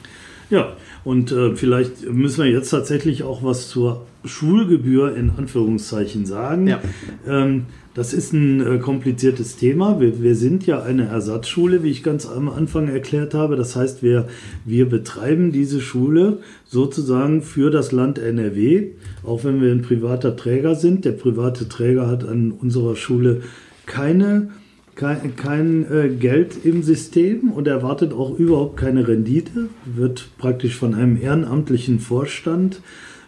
Ja, 0.49 0.73
und 1.03 1.31
äh, 1.31 1.55
vielleicht 1.55 2.11
müssen 2.11 2.43
wir 2.43 2.51
jetzt 2.51 2.69
tatsächlich 2.69 3.23
auch 3.23 3.43
was 3.43 3.69
zur 3.69 4.05
Schulgebühr 4.23 5.15
in 5.15 5.31
Anführungszeichen 5.37 6.25
sagen. 6.25 6.67
Ja. 6.67 6.81
Ähm, 7.27 7.65
das 7.95 8.13
ist 8.13 8.33
ein 8.33 8.59
äh, 8.59 8.77
kompliziertes 8.77 9.55
Thema. 9.55 10.01
Wir, 10.01 10.21
wir, 10.21 10.35
sind 10.35 10.67
ja 10.67 10.83
eine 10.83 11.05
Ersatzschule, 11.05 11.81
wie 11.81 11.89
ich 11.89 12.03
ganz 12.03 12.25
am 12.27 12.49
Anfang 12.49 12.89
erklärt 12.89 13.33
habe. 13.33 13.55
Das 13.55 13.75
heißt, 13.75 14.03
wir, 14.03 14.27
wir 14.65 14.89
betreiben 14.89 15.53
diese 15.53 15.79
Schule 15.79 16.39
sozusagen 16.65 17.41
für 17.41 17.71
das 17.71 17.93
Land 17.93 18.19
NRW, 18.19 18.89
auch 19.23 19.45
wenn 19.45 19.61
wir 19.61 19.71
ein 19.71 19.81
privater 19.81 20.35
Träger 20.35 20.75
sind. 20.75 21.05
Der 21.05 21.13
private 21.13 21.69
Träger 21.69 22.07
hat 22.07 22.27
an 22.27 22.51
unserer 22.51 22.97
Schule 22.97 23.43
keine 23.85 24.49
kein, 24.95 25.35
kein 25.35 25.91
äh, 25.91 26.09
Geld 26.09 26.65
im 26.65 26.81
System 26.81 27.51
und 27.51 27.67
erwartet 27.67 28.13
auch 28.13 28.37
überhaupt 28.37 28.77
keine 28.77 29.07
Rendite, 29.07 29.67
wird 29.85 30.29
praktisch 30.37 30.75
von 30.77 30.93
einem 30.93 31.21
ehrenamtlichen 31.21 31.99
Vorstand 31.99 32.81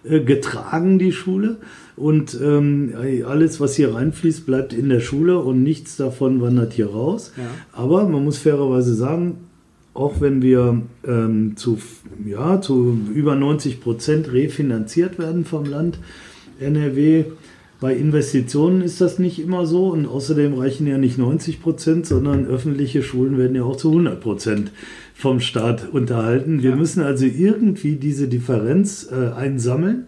äh, 0.04 0.22
getragen, 0.22 0.98
die 0.98 1.12
Schule. 1.12 1.58
Und 1.96 2.40
ähm, 2.42 2.94
alles, 3.28 3.60
was 3.60 3.76
hier 3.76 3.96
reinfließt, 3.96 4.46
bleibt 4.46 4.72
in 4.72 4.88
der 4.88 5.00
Schule 5.00 5.40
und 5.40 5.64
nichts 5.64 5.98
davon 5.98 6.42
wandert 6.42 6.74
hier 6.74 6.92
raus. 6.92 7.34
Ja. 7.36 7.44
Aber 7.74 8.08
man 8.08 8.24
muss 8.24 8.38
fairerweise 8.38 8.94
sagen, 8.94 9.38
auch 9.96 10.22
wenn 10.22 10.44
wir 10.44 10.84
ähm, 11.08 11.58
zu, 11.58 11.80
ja, 12.26 12.62
zu 12.62 13.00
über 13.14 13.36
90 13.36 13.82
Prozent 13.82 14.32
refinanziert 14.32 15.18
werden 15.18 15.44
vom 15.44 15.66
Land 15.66 15.98
NRW, 16.60 17.26
bei 17.80 17.96
Investitionen 17.96 18.82
ist 18.82 19.02
das 19.02 19.20
nicht 19.20 19.40
immer 19.40 19.66
so 19.66 19.90
und 19.90 20.08
außerdem 20.08 20.56
reichen 20.56 20.88
ja 20.88 20.98
nicht 20.98 21.18
90 21.18 21.62
Prozent, 21.62 22.06
sondern 22.06 22.46
öffentliche 22.46 23.04
Schulen 23.04 23.38
werden 23.38 23.56
ja 23.56 23.64
auch 23.64 23.76
zu 23.76 23.90
100 23.90 24.20
Prozent 24.20 24.72
vom 25.14 25.40
Staat 25.40 25.90
unterhalten. 25.92 26.64
Wir 26.64 26.72
ja. 26.72 26.76
müssen 26.76 27.04
also 27.04 27.26
irgendwie 27.26 27.96
diese 27.96 28.28
Differenz 28.28 29.10
äh, 29.12 29.34
einsammeln 29.34 30.08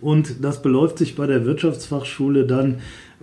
und 0.00 0.44
das 0.44 0.62
beläuft 0.62 0.98
sich 0.98 1.16
bei 1.16 1.26
der 1.26 1.44
Wirtschaftsfachschule 1.44 2.46
dann 2.46 2.76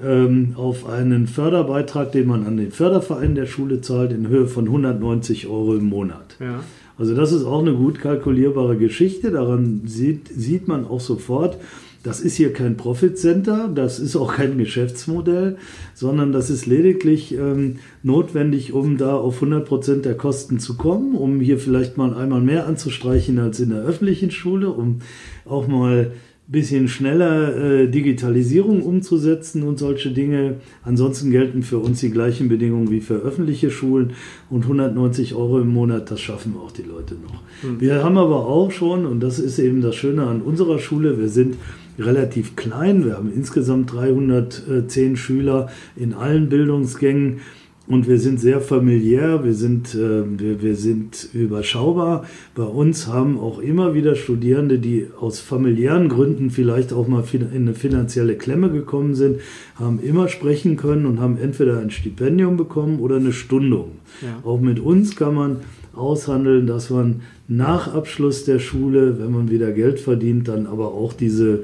ähm, 0.04 0.54
auf 0.58 0.88
einen 0.90 1.28
Förderbeitrag, 1.28 2.12
den 2.12 2.28
man 2.28 2.46
an 2.46 2.58
den 2.58 2.72
Förderverein 2.72 3.36
der 3.36 3.46
Schule 3.46 3.80
zahlt, 3.80 4.12
in 4.12 4.28
Höhe 4.28 4.48
von 4.48 4.66
190 4.66 5.48
Euro 5.48 5.76
im 5.76 5.86
Monat. 5.86 6.36
Ja. 6.42 6.60
Also 6.98 7.16
das 7.16 7.32
ist 7.32 7.46
auch 7.46 7.60
eine 7.60 7.74
gut 7.74 8.00
kalkulierbare 8.00 8.78
Geschichte. 8.78 9.32
Daran 9.32 9.82
sieht, 9.86 10.28
sieht 10.28 10.68
man 10.68 10.86
auch 10.86 11.02
sofort, 11.02 11.58
das 12.06 12.20
ist 12.22 12.36
hier 12.36 12.54
kein 12.54 12.78
Profit 12.78 13.18
Center, 13.18 13.68
das 13.68 14.00
ist 14.00 14.16
auch 14.16 14.36
kein 14.36 14.60
Geschäftsmodell, 14.60 15.58
sondern 15.96 16.32
das 16.32 16.52
ist 16.52 16.68
lediglich 16.68 17.34
ähm, 17.34 17.78
notwendig, 18.04 18.74
um 18.74 18.98
da 18.98 19.16
auf 19.16 19.36
100 19.36 19.68
Prozent 19.68 20.06
der 20.06 20.14
Kosten 20.16 20.60
zu 20.60 20.78
kommen, 20.78 21.16
um 21.16 21.40
hier 21.40 21.58
vielleicht 21.58 21.98
mal 21.98 22.14
einmal 22.14 22.42
mehr 22.42 22.68
anzustreichen 22.68 23.40
als 23.40 23.60
in 23.60 23.72
der 23.72 23.82
öffentlichen 23.82 24.30
Schule, 24.30 24.70
um 24.70 25.00
auch 25.46 25.68
mal 25.68 26.12
bisschen 26.48 26.88
schneller 26.88 27.58
äh, 27.58 27.88
Digitalisierung 27.88 28.84
umzusetzen 28.84 29.64
und 29.64 29.80
solche 29.80 30.12
Dinge. 30.12 30.58
Ansonsten 30.84 31.32
gelten 31.32 31.64
für 31.64 31.80
uns 31.80 32.02
die 32.02 32.12
gleichen 32.12 32.50
Bedingungen 32.50 32.92
wie 32.92 33.02
für 33.02 33.16
öffentliche 33.16 33.72
Schulen 33.72 34.14
und 34.52 34.62
190 34.62 35.34
Euro 35.34 35.60
im 35.60 35.74
Monat, 35.74 36.12
das 36.12 36.22
schaffen 36.22 36.54
auch 36.64 36.72
die 36.72 36.84
Leute 36.84 37.16
noch. 37.16 37.42
Mhm. 37.64 37.82
Wir 37.82 38.04
haben 38.04 38.20
aber 38.20 38.46
auch 38.46 38.70
schon, 38.70 39.08
und 39.08 39.22
das 39.22 39.40
ist 39.40 39.58
eben 39.58 39.82
das 39.82 39.96
Schöne 39.96 40.28
an 40.28 40.44
unserer 40.44 40.78
Schule, 40.78 41.18
wir 41.18 41.30
sind 41.30 41.56
relativ 41.98 42.56
klein, 42.56 43.06
wir 43.06 43.16
haben 43.16 43.32
insgesamt 43.34 43.94
310 43.94 45.18
Schüler 45.18 45.70
in 45.96 46.14
allen 46.14 46.50
Bildungsgängen 46.50 47.42
und 47.88 48.08
wir 48.08 48.18
sind 48.20 48.40
sehr 48.40 48.62
familiär, 48.62 49.44
wir 49.44 49.54
sind, 49.54 49.94
äh, 49.94 50.24
wir, 50.40 50.62
wir 50.62 50.76
sind 50.76 51.30
überschaubar. 51.34 52.26
Bei 52.56 52.64
uns 52.64 53.08
haben 53.08 53.40
auch 53.40 53.60
immer 53.60 53.94
wieder 53.94 54.16
Studierende, 54.16 54.80
die 54.80 55.08
aus 55.20 55.40
familiären 55.40 56.10
Gründen 56.10 56.50
vielleicht 56.50 56.94
auch 56.94 57.08
mal 57.08 57.24
in 57.32 57.52
eine 57.52 57.74
finanzielle 57.74 58.36
Klemme 58.36 58.72
gekommen 58.72 59.14
sind, 59.14 59.40
haben 59.76 60.00
immer 60.00 60.30
sprechen 60.30 60.78
können 60.78 61.06
und 61.06 61.20
haben 61.20 61.38
entweder 61.38 61.80
ein 61.80 61.92
Stipendium 61.92 62.58
bekommen 62.58 63.00
oder 63.00 63.18
eine 63.18 63.34
Stundung. 63.34 63.92
Ja. 64.22 64.48
Auch 64.50 64.60
mit 64.60 64.80
uns 64.80 65.16
kann 65.16 65.36
man 65.36 65.58
aushandeln, 65.94 66.68
dass 66.68 66.90
man 66.90 67.22
nach 67.48 67.94
Abschluss 67.94 68.46
der 68.46 68.60
Schule, 68.60 69.20
wenn 69.20 69.32
man 69.32 69.50
wieder 69.50 69.72
Geld 69.72 70.00
verdient, 70.00 70.48
dann 70.48 70.66
aber 70.66 70.88
auch 70.88 71.14
diese 71.14 71.64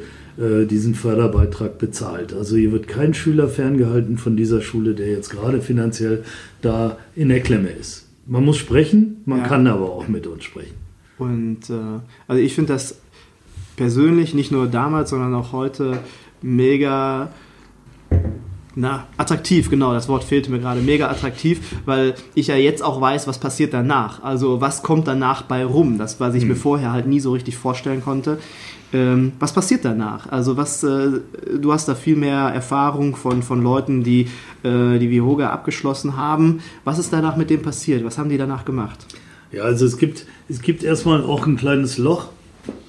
diesen 0.66 0.96
Förderbeitrag 0.96 1.78
bezahlt. 1.78 2.34
Also 2.34 2.56
hier 2.56 2.72
wird 2.72 2.88
kein 2.88 3.14
Schüler 3.14 3.48
ferngehalten 3.48 4.18
von 4.18 4.36
dieser 4.36 4.62
Schule, 4.62 4.96
der 4.96 5.10
jetzt 5.10 5.30
gerade 5.30 5.62
finanziell 5.62 6.24
da 6.62 6.98
in 7.16 7.30
der 7.30 7.42
Klemme 7.42 7.70
ist. 7.70 8.08
Man 8.26 8.46
muss 8.46 8.58
sprechen, 8.58 9.22
man 9.26 9.40
ja. 9.40 9.48
kann 9.48 9.68
aber 9.68 9.92
auch 9.92 10.08
mit 10.08 10.28
uns 10.28 10.44
sprechen. 10.44 10.76
Und 11.18 11.70
äh, 11.70 12.00
also 12.28 12.42
ich 12.42 12.56
finde 12.56 12.74
das 12.74 13.00
persönlich 13.76 14.34
nicht 14.34 14.52
nur 14.52 14.68
damals, 14.68 15.12
sondern 15.12 15.34
auch 15.34 15.52
heute 15.52 16.00
mega 16.42 17.32
na, 18.74 19.08
attraktiv, 19.18 19.70
genau, 19.70 19.94
das 19.94 20.08
Wort 20.08 20.24
fehlte 20.24 20.50
mir 20.50 20.60
gerade. 20.60 20.82
Mega 20.82 21.10
attraktiv, 21.10 21.76
weil 21.86 22.16
ich 22.36 22.48
ja 22.48 22.56
jetzt 22.56 22.82
auch 22.82 23.02
weiß, 23.02 23.28
was 23.28 23.38
passiert 23.38 23.74
danach. 23.74 24.24
Also 24.24 24.62
was 24.62 24.82
kommt 24.82 25.08
danach 25.08 25.42
bei 25.42 25.66
rum, 25.66 25.98
das, 25.98 26.20
was 26.20 26.36
ich 26.36 26.44
mhm. 26.44 26.50
mir 26.50 26.56
vorher 26.56 26.92
halt 26.94 27.06
nie 27.06 27.20
so 27.20 27.34
richtig 27.34 27.58
vorstellen 27.58 28.02
konnte. 28.02 28.40
Ähm, 28.94 29.34
was 29.40 29.54
passiert 29.54 29.86
danach? 29.86 30.30
Also 30.30 30.58
was, 30.58 30.84
äh, 30.84 31.10
du 31.60 31.72
hast 31.72 31.88
da 31.88 31.96
viel 31.96 32.16
mehr 32.16 32.52
Erfahrung 32.54 33.16
von, 33.16 33.42
von 33.42 33.64
Leuten, 33.64 34.04
die 34.04 34.28
äh, 34.64 35.00
die 35.00 35.10
Vihoga 35.10 35.50
abgeschlossen 35.50 36.18
haben. 36.18 36.60
Was 36.84 37.00
ist 37.00 37.14
danach 37.14 37.38
mit 37.38 37.50
dem 37.50 37.62
passiert? 37.62 38.04
Was 38.04 38.18
haben 38.18 38.30
die 38.30 38.38
danach 38.38 38.66
gemacht? 38.66 39.06
Ja, 39.52 39.64
also 39.64 39.86
es 39.86 39.98
gibt, 39.98 40.26
es 40.50 40.62
gibt 40.62 40.84
erstmal 40.84 41.24
auch 41.24 41.46
ein 41.46 41.58
kleines 41.58 41.98
Loch, 41.98 42.30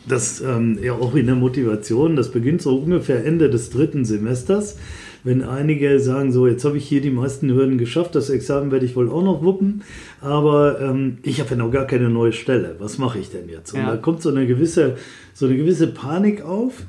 das 0.06 0.40
ähm, 0.40 0.78
ja 0.82 0.92
auch 0.92 1.14
in 1.14 1.26
der 1.26 1.34
Motivation, 1.34 2.16
das 2.16 2.30
beginnt 2.30 2.62
so 2.62 2.76
ungefähr 2.76 3.24
Ende 3.24 3.50
des 3.50 3.70
dritten 3.70 4.04
Semesters 4.04 4.76
wenn 5.24 5.42
einige 5.42 6.00
sagen, 6.00 6.32
so, 6.32 6.46
jetzt 6.46 6.64
habe 6.64 6.76
ich 6.76 6.86
hier 6.86 7.00
die 7.00 7.10
meisten 7.10 7.50
Hürden 7.50 7.78
geschafft, 7.78 8.14
das 8.14 8.30
Examen 8.30 8.70
werde 8.70 8.86
ich 8.86 8.96
wohl 8.96 9.10
auch 9.10 9.22
noch 9.22 9.42
wuppen, 9.42 9.82
aber 10.20 10.80
ähm, 10.80 11.18
ich 11.22 11.40
habe 11.40 11.50
ja 11.50 11.56
noch 11.56 11.70
gar 11.70 11.86
keine 11.86 12.08
neue 12.10 12.32
Stelle. 12.32 12.76
Was 12.78 12.98
mache 12.98 13.18
ich 13.18 13.30
denn 13.30 13.48
jetzt? 13.48 13.72
Und 13.72 13.80
ja. 13.80 13.90
da 13.90 13.96
kommt 13.96 14.22
so 14.22 14.30
eine 14.30 14.46
gewisse, 14.46 14.96
so 15.34 15.46
eine 15.46 15.56
gewisse 15.56 15.86
Panik 15.86 16.44
auf. 16.44 16.82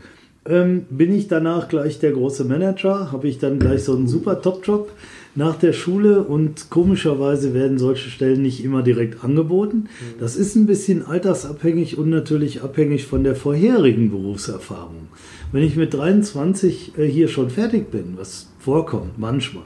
Ähm, 0.46 0.86
bin 0.90 1.16
ich 1.16 1.28
danach 1.28 1.70
gleich 1.70 2.00
der 2.00 2.12
große 2.12 2.44
Manager? 2.44 3.12
Habe 3.12 3.28
ich 3.28 3.38
dann 3.40 3.60
gleich 3.60 3.84
so 3.84 3.96
einen 3.96 4.08
super 4.08 4.42
Top-Job? 4.42 4.92
Nach 5.36 5.56
der 5.56 5.74
Schule 5.74 6.24
und 6.24 6.70
komischerweise 6.70 7.54
werden 7.54 7.78
solche 7.78 8.10
Stellen 8.10 8.42
nicht 8.42 8.64
immer 8.64 8.84
direkt 8.84 9.24
angeboten. 9.24 9.78
Mhm. 9.78 10.20
Das 10.20 10.36
ist 10.36 10.56
ein 10.56 10.66
bisschen 10.66 11.06
altersabhängig 11.06 11.98
und 11.98 12.10
natürlich 12.10 12.62
abhängig 12.62 13.06
von 13.06 13.24
der 13.24 13.36
vorherigen 13.36 14.12
Berufserfahrung. 14.12 15.08
Wenn 15.52 15.64
ich 15.64 15.76
mit 15.76 15.94
23 15.94 16.98
äh, 16.98 17.06
hier 17.06 17.28
schon 17.28 17.50
fertig 17.50 17.90
bin, 17.92 18.14
was 18.18 18.50
vorkommt 18.60 19.18
manchmal, 19.18 19.66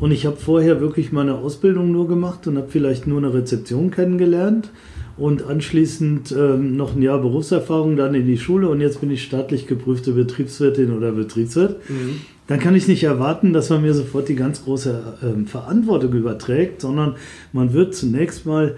und 0.00 0.10
ich 0.10 0.26
habe 0.26 0.36
vorher 0.36 0.80
wirklich 0.80 1.12
meine 1.12 1.36
Ausbildung 1.36 1.92
nur 1.92 2.08
gemacht 2.08 2.46
und 2.46 2.56
habe 2.56 2.68
vielleicht 2.68 3.06
nur 3.06 3.18
eine 3.18 3.32
Rezeption 3.32 3.90
kennengelernt 3.90 4.70
und 5.16 5.44
anschließend 5.44 6.34
ähm, 6.36 6.76
noch 6.76 6.96
ein 6.96 7.02
Jahr 7.02 7.20
Berufserfahrung, 7.20 7.96
dann 7.96 8.14
in 8.14 8.26
die 8.26 8.38
Schule 8.38 8.68
und 8.68 8.80
jetzt 8.80 9.00
bin 9.00 9.10
ich 9.10 9.22
staatlich 9.22 9.66
geprüfte 9.66 10.12
Betriebswirtin 10.12 10.92
oder 10.92 11.12
Betriebswirt, 11.12 11.78
mhm. 11.88 12.20
Dann 12.46 12.58
kann 12.58 12.74
ich 12.74 12.88
nicht 12.88 13.04
erwarten, 13.04 13.52
dass 13.52 13.70
man 13.70 13.82
mir 13.82 13.94
sofort 13.94 14.28
die 14.28 14.36
ganz 14.36 14.64
große 14.64 15.18
ähm, 15.22 15.46
Verantwortung 15.46 16.12
überträgt, 16.12 16.80
sondern 16.80 17.16
man 17.52 17.72
wird 17.72 17.94
zunächst 17.94 18.46
mal 18.46 18.76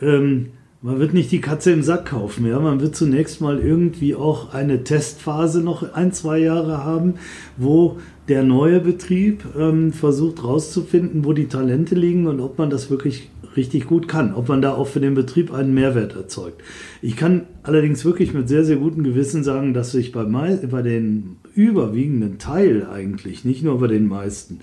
ähm, 0.00 0.50
man 0.84 0.98
wird 0.98 1.14
nicht 1.14 1.30
die 1.30 1.40
Katze 1.40 1.70
im 1.70 1.84
Sack 1.84 2.06
kaufen, 2.06 2.44
ja. 2.44 2.58
Man 2.58 2.80
wird 2.80 2.96
zunächst 2.96 3.40
mal 3.40 3.60
irgendwie 3.60 4.16
auch 4.16 4.52
eine 4.52 4.82
Testphase 4.82 5.60
noch 5.60 5.94
ein, 5.94 6.12
zwei 6.12 6.38
Jahre 6.38 6.84
haben, 6.84 7.14
wo 7.56 7.98
der 8.26 8.42
neue 8.42 8.80
Betrieb 8.80 9.44
ähm, 9.56 9.92
versucht 9.92 10.42
rauszufinden, 10.42 11.24
wo 11.24 11.34
die 11.34 11.46
Talente 11.46 11.94
liegen 11.94 12.26
und 12.26 12.40
ob 12.40 12.58
man 12.58 12.68
das 12.68 12.90
wirklich 12.90 13.30
richtig 13.56 13.86
gut 13.86 14.08
kann, 14.08 14.34
ob 14.34 14.48
man 14.48 14.62
da 14.62 14.72
auch 14.72 14.86
für 14.86 15.00
den 15.00 15.14
Betrieb 15.14 15.52
einen 15.52 15.74
Mehrwert 15.74 16.14
erzeugt. 16.14 16.62
Ich 17.00 17.16
kann 17.16 17.42
allerdings 17.62 18.04
wirklich 18.04 18.34
mit 18.34 18.48
sehr, 18.48 18.64
sehr 18.64 18.76
gutem 18.76 19.04
Gewissen 19.04 19.44
sagen, 19.44 19.74
dass 19.74 19.94
ich 19.94 20.12
bei, 20.12 20.24
bei 20.24 20.82
den 20.82 21.36
überwiegenden 21.54 22.38
Teil 22.38 22.86
eigentlich, 22.90 23.44
nicht 23.44 23.62
nur 23.62 23.78
bei 23.78 23.88
den 23.88 24.08
meisten, 24.08 24.60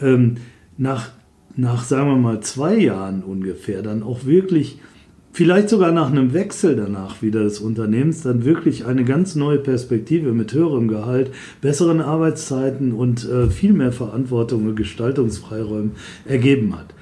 ähm, 0.00 0.36
nach, 0.76 1.10
nach, 1.56 1.84
sagen 1.84 2.08
wir 2.08 2.16
mal, 2.16 2.40
zwei 2.40 2.76
Jahren 2.76 3.22
ungefähr 3.22 3.82
dann 3.82 4.02
auch 4.02 4.24
wirklich 4.24 4.78
vielleicht 5.32 5.68
sogar 5.68 5.92
nach 5.92 6.10
einem 6.10 6.34
Wechsel 6.34 6.74
danach 6.74 7.22
wieder 7.22 7.44
des 7.44 7.60
Unternehmens 7.60 8.22
dann 8.22 8.44
wirklich 8.44 8.86
eine 8.86 9.04
ganz 9.04 9.36
neue 9.36 9.58
Perspektive 9.58 10.32
mit 10.32 10.52
höherem 10.52 10.88
Gehalt, 10.88 11.30
besseren 11.60 12.00
Arbeitszeiten 12.00 12.92
und 12.92 13.28
äh, 13.28 13.48
viel 13.48 13.72
mehr 13.72 13.92
Verantwortung 13.92 14.66
und 14.66 14.74
Gestaltungsfreiräumen 14.74 15.92
ergeben 16.26 16.76
hat. 16.76 16.92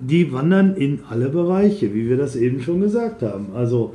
Die 0.00 0.32
wandern 0.32 0.76
in 0.76 1.00
alle 1.08 1.28
Bereiche, 1.28 1.94
wie 1.94 2.08
wir 2.08 2.16
das 2.16 2.36
eben 2.36 2.62
schon 2.62 2.80
gesagt 2.80 3.22
haben. 3.22 3.48
Also 3.54 3.94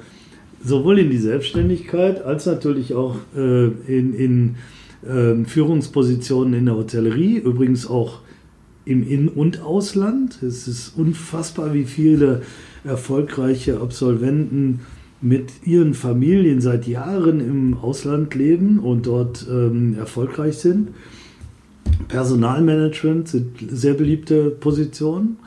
sowohl 0.64 1.00
in 1.00 1.10
die 1.10 1.18
Selbstständigkeit 1.18 2.24
als 2.24 2.46
natürlich 2.46 2.94
auch 2.94 3.16
äh, 3.36 3.66
in, 3.88 4.14
in 4.14 4.56
äh, 5.08 5.46
Führungspositionen 5.46 6.54
in 6.54 6.66
der 6.66 6.76
Hotellerie, 6.76 7.38
übrigens 7.38 7.88
auch 7.88 8.20
im 8.86 9.08
In- 9.08 9.30
und 9.30 9.62
Ausland. 9.62 10.42
Es 10.42 10.68
ist 10.68 10.98
unfassbar, 10.98 11.74
wie 11.74 11.84
viele 11.84 12.42
erfolgreiche 12.84 13.82
Absolventen 13.82 14.80
mit 15.22 15.66
ihren 15.66 15.94
Familien 15.94 16.62
seit 16.62 16.88
Jahren 16.88 17.40
im 17.40 17.74
Ausland 17.76 18.34
leben 18.36 18.80
und 18.80 19.08
dort 19.08 19.46
ähm, 19.50 19.96
erfolgreich 19.98 20.58
sind. 20.58 20.90
Personalmanagement 22.08 23.28
sind 23.28 23.48
sehr 23.70 23.94
beliebte 23.94 24.52
Positionen. 24.52 25.38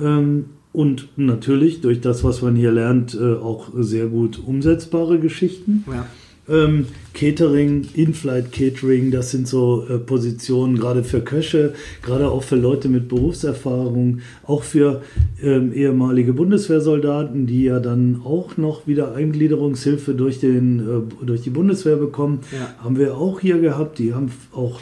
Ähm, 0.00 0.46
und 0.72 1.08
natürlich 1.16 1.82
durch 1.82 2.00
das, 2.00 2.24
was 2.24 2.42
man 2.42 2.56
hier 2.56 2.72
lernt, 2.72 3.14
äh, 3.14 3.34
auch 3.34 3.68
sehr 3.76 4.06
gut 4.06 4.40
umsetzbare 4.44 5.20
Geschichten. 5.20 5.84
Ja. 5.86 6.06
Ähm, 6.46 6.86
Catering, 7.14 7.86
In-Flight 7.94 8.52
Catering, 8.52 9.10
das 9.10 9.30
sind 9.30 9.48
so 9.48 9.86
äh, 9.88 9.98
Positionen 9.98 10.76
gerade 10.76 11.02
für 11.02 11.20
Köche, 11.20 11.72
gerade 12.02 12.28
auch 12.28 12.42
für 12.42 12.56
Leute 12.56 12.88
mit 12.88 13.08
Berufserfahrung, 13.08 14.18
auch 14.42 14.62
für 14.62 15.00
ähm, 15.42 15.72
ehemalige 15.72 16.34
Bundeswehrsoldaten, 16.34 17.46
die 17.46 17.64
ja 17.64 17.80
dann 17.80 18.20
auch 18.24 18.58
noch 18.58 18.86
wieder 18.86 19.14
Eingliederungshilfe 19.14 20.12
durch, 20.12 20.40
den, 20.40 20.80
äh, 20.80 21.24
durch 21.24 21.42
die 21.42 21.50
Bundeswehr 21.50 21.96
bekommen, 21.96 22.40
ja. 22.52 22.74
haben 22.84 22.98
wir 22.98 23.16
auch 23.16 23.40
hier 23.40 23.58
gehabt. 23.58 23.98
Die 23.98 24.12
haben 24.12 24.30
auch 24.52 24.80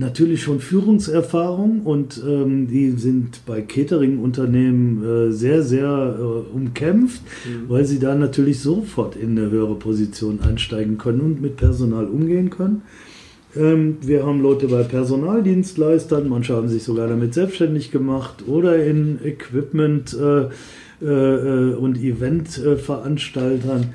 natürlich 0.00 0.42
schon 0.42 0.60
Führungserfahrung 0.60 1.82
und 1.82 2.20
ähm, 2.26 2.66
die 2.66 2.92
sind 2.92 3.44
bei 3.44 3.60
Catering-Unternehmen 3.60 5.04
äh, 5.04 5.32
sehr, 5.32 5.62
sehr 5.62 6.16
äh, 6.18 6.22
umkämpft, 6.56 7.20
mhm. 7.44 7.68
weil 7.68 7.84
sie 7.84 7.98
da 7.98 8.14
natürlich 8.14 8.60
sofort 8.60 9.14
in 9.14 9.38
eine 9.38 9.50
höhere 9.50 9.74
Position 9.74 10.40
einsteigen 10.40 10.96
können 10.96 11.20
und 11.20 11.42
mit 11.42 11.56
Personal 11.56 12.06
umgehen 12.06 12.48
können. 12.48 12.80
Ähm, 13.54 13.98
wir 14.00 14.24
haben 14.24 14.40
Leute 14.40 14.68
bei 14.68 14.84
Personaldienstleistern, 14.84 16.28
manche 16.30 16.56
haben 16.56 16.68
sich 16.68 16.82
sogar 16.82 17.06
damit 17.06 17.34
selbstständig 17.34 17.90
gemacht 17.90 18.48
oder 18.48 18.82
in 18.82 19.18
Equipment- 19.22 20.16
äh, 20.18 20.48
äh 21.04 21.74
und 21.74 21.98
Eventveranstaltern. 21.98 23.92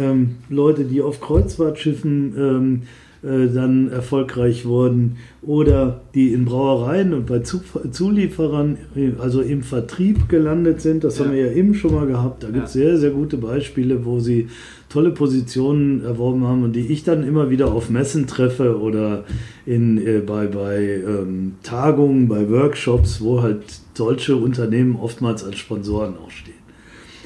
ähm, 0.00 0.36
Leute, 0.48 0.84
die 0.84 1.02
auf 1.02 1.20
Kreuzfahrtschiffen 1.20 2.34
ähm, 2.38 2.82
äh, 3.22 3.46
dann 3.46 3.88
erfolgreich 3.88 4.64
wurden 4.64 5.16
oder 5.42 6.00
die 6.14 6.32
in 6.32 6.44
Brauereien 6.44 7.14
und 7.14 7.26
bei 7.26 7.40
Zulieferern, 7.40 8.78
also 9.18 9.42
im 9.42 9.62
Vertrieb 9.62 10.28
gelandet 10.28 10.80
sind. 10.80 11.04
Das 11.04 11.18
ja. 11.18 11.24
haben 11.24 11.32
wir 11.32 11.46
ja 11.46 11.52
eben 11.52 11.74
schon 11.74 11.94
mal 11.94 12.06
gehabt. 12.06 12.42
Da 12.42 12.48
gibt 12.50 12.66
es 12.66 12.72
sehr, 12.72 12.98
sehr 12.98 13.10
gute 13.10 13.36
Beispiele, 13.36 14.04
wo 14.04 14.18
sie 14.18 14.48
tolle 14.88 15.10
Positionen 15.10 16.04
erworben 16.04 16.46
haben 16.46 16.64
und 16.64 16.74
die 16.74 16.88
ich 16.88 17.04
dann 17.04 17.26
immer 17.26 17.48
wieder 17.48 17.72
auf 17.72 17.90
Messen 17.90 18.26
treffe 18.26 18.80
oder 18.80 19.24
in, 19.66 20.04
äh, 20.04 20.18
bei, 20.18 20.46
bei 20.46 20.82
ähm, 20.82 21.54
Tagungen, 21.62 22.28
bei 22.28 22.50
Workshops, 22.50 23.20
wo 23.20 23.40
halt 23.40 23.62
solche 23.94 24.36
Unternehmen 24.36 24.96
oftmals 24.96 25.44
als 25.44 25.58
Sponsoren 25.58 26.14
auch 26.16 26.30
stehen. 26.30 26.54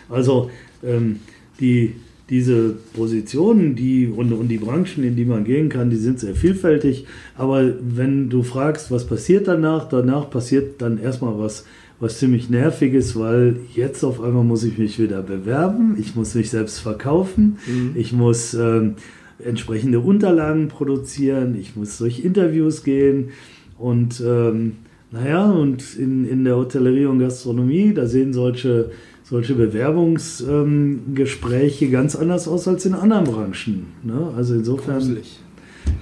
Also 0.09 0.51
ähm, 0.85 1.21
die, 1.59 1.95
diese 2.29 2.75
Positionen 2.95 3.77
die, 3.77 4.09
und, 4.09 4.33
und 4.33 4.49
die 4.49 4.59
Branchen, 4.59 5.05
in 5.05 5.15
die 5.15 5.25
man 5.25 5.45
gehen 5.45 5.69
kann, 5.69 5.91
die 5.91 5.97
sind 5.97 6.19
sehr 6.19 6.35
vielfältig. 6.35 7.07
Aber 7.37 7.73
wenn 7.81 8.29
du 8.29 8.43
fragst, 8.43 8.91
was 8.91 9.07
passiert 9.07 9.47
danach, 9.47 9.89
danach 9.89 10.29
passiert 10.29 10.83
dann 10.83 10.99
erstmal 10.99 11.39
was, 11.39 11.65
was 12.01 12.19
ziemlich 12.19 12.51
nervig 12.51 12.95
ist, 12.95 13.19
weil 13.19 13.57
jetzt 13.75 14.03
auf 14.03 14.21
einmal 14.21 14.45
muss 14.45 14.65
ich 14.65 14.77
mich 14.77 14.99
wieder 14.99 15.23
bewerben, 15.23 15.97
ich 15.99 16.17
muss 16.17 16.35
mich 16.35 16.51
selbst 16.51 16.81
verkaufen, 16.81 17.59
mhm. 17.67 17.93
ich 17.95 18.13
muss 18.13 18.55
ähm, 18.55 18.97
entsprechende 19.39 20.01
Unterlagen 20.01 20.69
produzieren, 20.69 21.57
ich 21.59 21.77
muss 21.77 21.97
durch 21.99 22.25
Interviews 22.25 22.83
gehen 22.83 23.31
und 23.79 24.21
ähm, 24.27 24.73
naja, 25.13 25.51
und 25.51 25.97
in, 25.97 26.29
in 26.29 26.45
der 26.45 26.57
Hotellerie 26.57 27.07
und 27.07 27.21
Gastronomie, 27.21 27.95
da 27.95 28.07
sehen 28.07 28.33
solche 28.33 28.91
solche 29.29 29.55
Bewerbungsgespräche 29.55 31.87
ähm, 31.87 31.93
ganz 31.93 32.15
anders 32.15 32.47
aus 32.47 32.69
als 32.69 32.87
in 32.87 32.95
anderen 32.95 33.25
Branchen. 33.25 33.89
Ne? 34.03 34.33
Also 34.37 34.55
insofern. 34.55 34.99
Gruselig. 34.99 35.41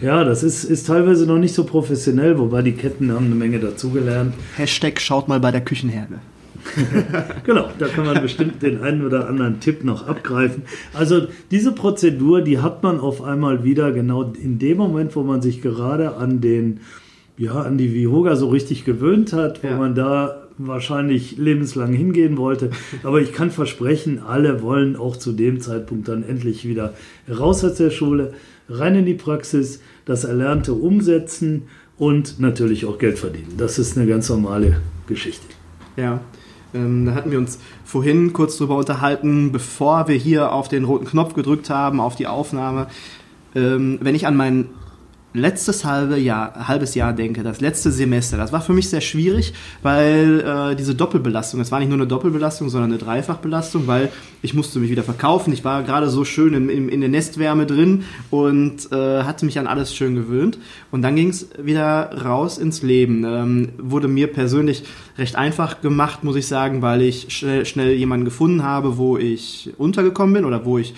Ja, 0.01 0.25
das 0.25 0.43
ist, 0.43 0.65
ist 0.65 0.87
teilweise 0.87 1.27
noch 1.27 1.37
nicht 1.39 1.55
so 1.55 1.65
professionell, 1.65 2.39
wobei 2.39 2.63
die 2.63 2.73
Ketten 2.73 3.13
haben 3.13 3.27
eine 3.27 3.35
Menge 3.35 3.61
dazugelernt. 3.61 4.33
Hashtag 4.57 4.99
schaut 5.01 5.29
mal 5.29 5.41
bei 5.41 5.51
der 5.51 5.63
Küchenherde. 5.63 6.21
genau, 7.45 7.69
da 7.79 7.89
kann 7.89 8.07
man 8.07 8.23
bestimmt 8.23 8.63
den 8.63 8.81
einen 8.81 9.05
oder 9.05 9.29
anderen 9.29 9.61
Tipp 9.61 9.85
noch 9.85 10.09
abgreifen. 10.09 10.63
Also 10.95 11.27
diese 11.51 11.73
Prozedur, 11.73 12.41
die 12.41 12.61
hat 12.61 12.83
man 12.83 12.99
auf 12.99 13.23
einmal 13.23 13.65
wieder 13.65 13.93
genau 13.93 14.33
in 14.33 14.59
dem 14.59 14.79
Moment, 14.79 15.15
wo 15.15 15.23
man 15.23 15.43
sich 15.43 15.61
gerade 15.61 16.17
an 16.17 16.41
den, 16.41 16.81
ja, 17.37 17.53
an 17.53 17.77
die 17.77 17.93
Vihoga 17.93 18.37
so 18.37 18.49
richtig 18.49 18.87
gewöhnt 18.87 19.35
hat, 19.35 19.63
wo 19.63 19.69
ja. 19.69 19.77
man 19.77 19.95
da 19.95 20.44
wahrscheinlich 20.59 21.37
lebenslang 21.37 21.93
hingehen 21.93 22.37
wollte. 22.37 22.71
Aber 23.03 23.21
ich 23.21 23.33
kann 23.33 23.51
versprechen, 23.51 24.21
alle 24.21 24.63
wollen 24.63 24.97
auch 24.97 25.17
zu 25.17 25.33
dem 25.33 25.61
Zeitpunkt 25.61 26.09
dann 26.09 26.23
endlich 26.23 26.67
wieder 26.67 26.95
raus 27.29 27.65
aus 27.65 27.75
der 27.75 27.91
Schule, 27.91 28.35
rein 28.69 28.95
in 28.95 29.07
die 29.07 29.15
Praxis, 29.15 29.81
das 30.05 30.25
Erlernte 30.25 30.73
umsetzen 30.75 31.63
und 31.99 32.41
natürlich 32.41 32.87
auch 32.87 32.99
Geld 32.99 33.19
verdienen. 33.19 33.55
Das 33.57 33.79
ist 33.79 33.97
eine 33.97 34.07
ganz 34.07 34.29
normale 34.29 34.81
Geschichte. 35.07 35.47
Ja. 35.97 36.21
Ähm, 36.75 37.07
da 37.07 37.15
hatten 37.15 37.31
wir 37.31 37.39
uns 37.39 37.59
vorhin 37.85 38.33
kurz 38.33 38.59
drüber 38.59 38.77
unterhalten, 38.77 39.53
bevor 39.53 40.09
wir 40.09 40.17
hier 40.17 40.53
auf 40.53 40.69
den 40.69 40.85
roten 40.85 41.07
Knopf 41.07 41.35
gedrückt 41.35 41.71
haben, 41.71 42.01
auf 42.01 42.17
die 42.17 42.27
Aufnahme. 42.27 42.89
Ähm, 43.55 43.99
wenn 44.01 44.17
ich 44.17 44.27
an 44.27 44.37
meinen 44.37 44.71
letztes 45.35 45.85
halbe 45.85 46.17
Jahr, 46.17 46.69
halbes 46.69 46.95
Jahr 46.95 47.13
denke, 47.13 47.43
das 47.43 47.61
letzte 47.61 47.91
Semester, 47.91 48.37
das 48.37 48.53
war 48.53 48.61
für 48.61 48.73
mich 48.73 48.89
sehr 48.89 49.01
schwierig, 49.01 49.53
weil 49.83 50.41
äh, 50.41 50.77
diese 50.77 50.95
Doppelbelastung, 50.95 51.61
es 51.61 51.73
war 51.73 51.81
nicht 51.81 51.89
nur 51.89 51.99
eine 51.99 52.07
Doppelbelastung, 52.07 52.71
sondern 52.71 52.93
eine 52.93 52.99
Dreifachbelastung, 52.99 53.89
weil 53.89 54.11
ich 54.43 54.55
musste 54.55 54.79
mich 54.79 54.91
wieder 54.91 55.03
verkaufen. 55.03 55.53
Ich 55.53 55.65
war 55.65 55.83
gerade 55.83 56.09
so 56.09 56.25
schön 56.25 56.55
in, 56.55 56.69
in, 56.69 56.89
in 56.89 57.01
der 57.01 57.11
Nestwärme 57.11 57.67
drin 57.67 58.05
und 58.31 58.93
äh, 58.93 59.25
hatte 59.25 59.45
mich 59.45 59.59
an 59.59 59.67
alles 59.67 59.95
schön 59.95 60.15
gewöhnt. 60.15 60.59
Und 60.93 61.03
dann 61.03 61.17
ging 61.17 61.31
es 61.31 61.49
wieder 61.59 62.25
raus 62.25 62.57
ins 62.57 62.83
Leben. 62.83 63.25
Ähm, 63.25 63.71
wurde 63.79 64.07
mir 64.07 64.29
persönlich 64.29 64.85
recht 65.19 65.35
einfach 65.35 65.81
gemacht, 65.81 66.23
muss 66.23 66.37
ich 66.37 66.47
sagen, 66.47 66.81
weil 66.81 67.03
ich 67.03 67.27
schnell, 67.35 67.67
schnell 67.67 67.93
jemanden 67.95 68.25
gefunden 68.25 68.63
habe, 68.63 68.99
wo 68.99 69.19
ich 69.19 69.73
untergekommen 69.79 70.35
bin 70.35 70.45
oder 70.45 70.65
wo 70.65 70.79
ich 70.79 70.95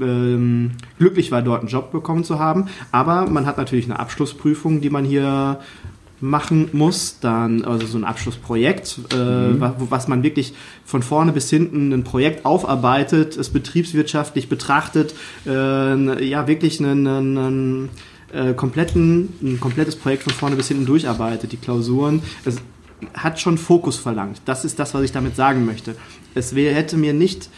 ähm, 0.00 0.72
glücklich 0.98 1.30
war, 1.30 1.42
dort 1.42 1.60
einen 1.60 1.68
Job 1.68 1.92
bekommen 1.92 2.24
zu 2.24 2.38
haben. 2.38 2.66
Aber 2.92 3.26
man 3.26 3.46
hat 3.46 3.58
natürlich 3.58 3.86
eine 3.86 3.98
Abschlussprüfung, 3.98 4.80
die 4.80 4.90
man 4.90 5.04
hier 5.04 5.58
machen 6.20 6.70
muss, 6.72 7.18
dann 7.20 7.64
also 7.64 7.86
so 7.86 7.98
ein 7.98 8.04
Abschlussprojekt, 8.04 8.98
äh, 9.12 9.16
mhm. 9.16 9.72
was 9.90 10.08
man 10.08 10.22
wirklich 10.22 10.54
von 10.84 11.02
vorne 11.02 11.32
bis 11.32 11.50
hinten 11.50 11.92
ein 11.92 12.04
Projekt 12.04 12.46
aufarbeitet, 12.46 13.36
es 13.36 13.50
betriebswirtschaftlich 13.50 14.48
betrachtet, 14.48 15.14
äh, 15.46 16.24
ja 16.24 16.46
wirklich 16.46 16.80
einen, 16.80 17.06
einen 17.06 17.88
äh, 18.32 18.54
kompletten, 18.54 19.34
ein 19.42 19.60
komplettes 19.60 19.96
Projekt 19.96 20.22
von 20.22 20.32
vorne 20.32 20.56
bis 20.56 20.68
hinten 20.68 20.86
durcharbeitet, 20.86 21.52
die 21.52 21.56
Klausuren. 21.56 22.22
Es 22.44 22.56
hat 23.12 23.40
schon 23.40 23.58
Fokus 23.58 23.98
verlangt. 23.98 24.40
Das 24.46 24.64
ist 24.64 24.78
das, 24.78 24.94
was 24.94 25.02
ich 25.02 25.12
damit 25.12 25.36
sagen 25.36 25.66
möchte. 25.66 25.94
Es 26.34 26.54
hätte 26.54 26.96
mir 26.96 27.12
nicht 27.12 27.50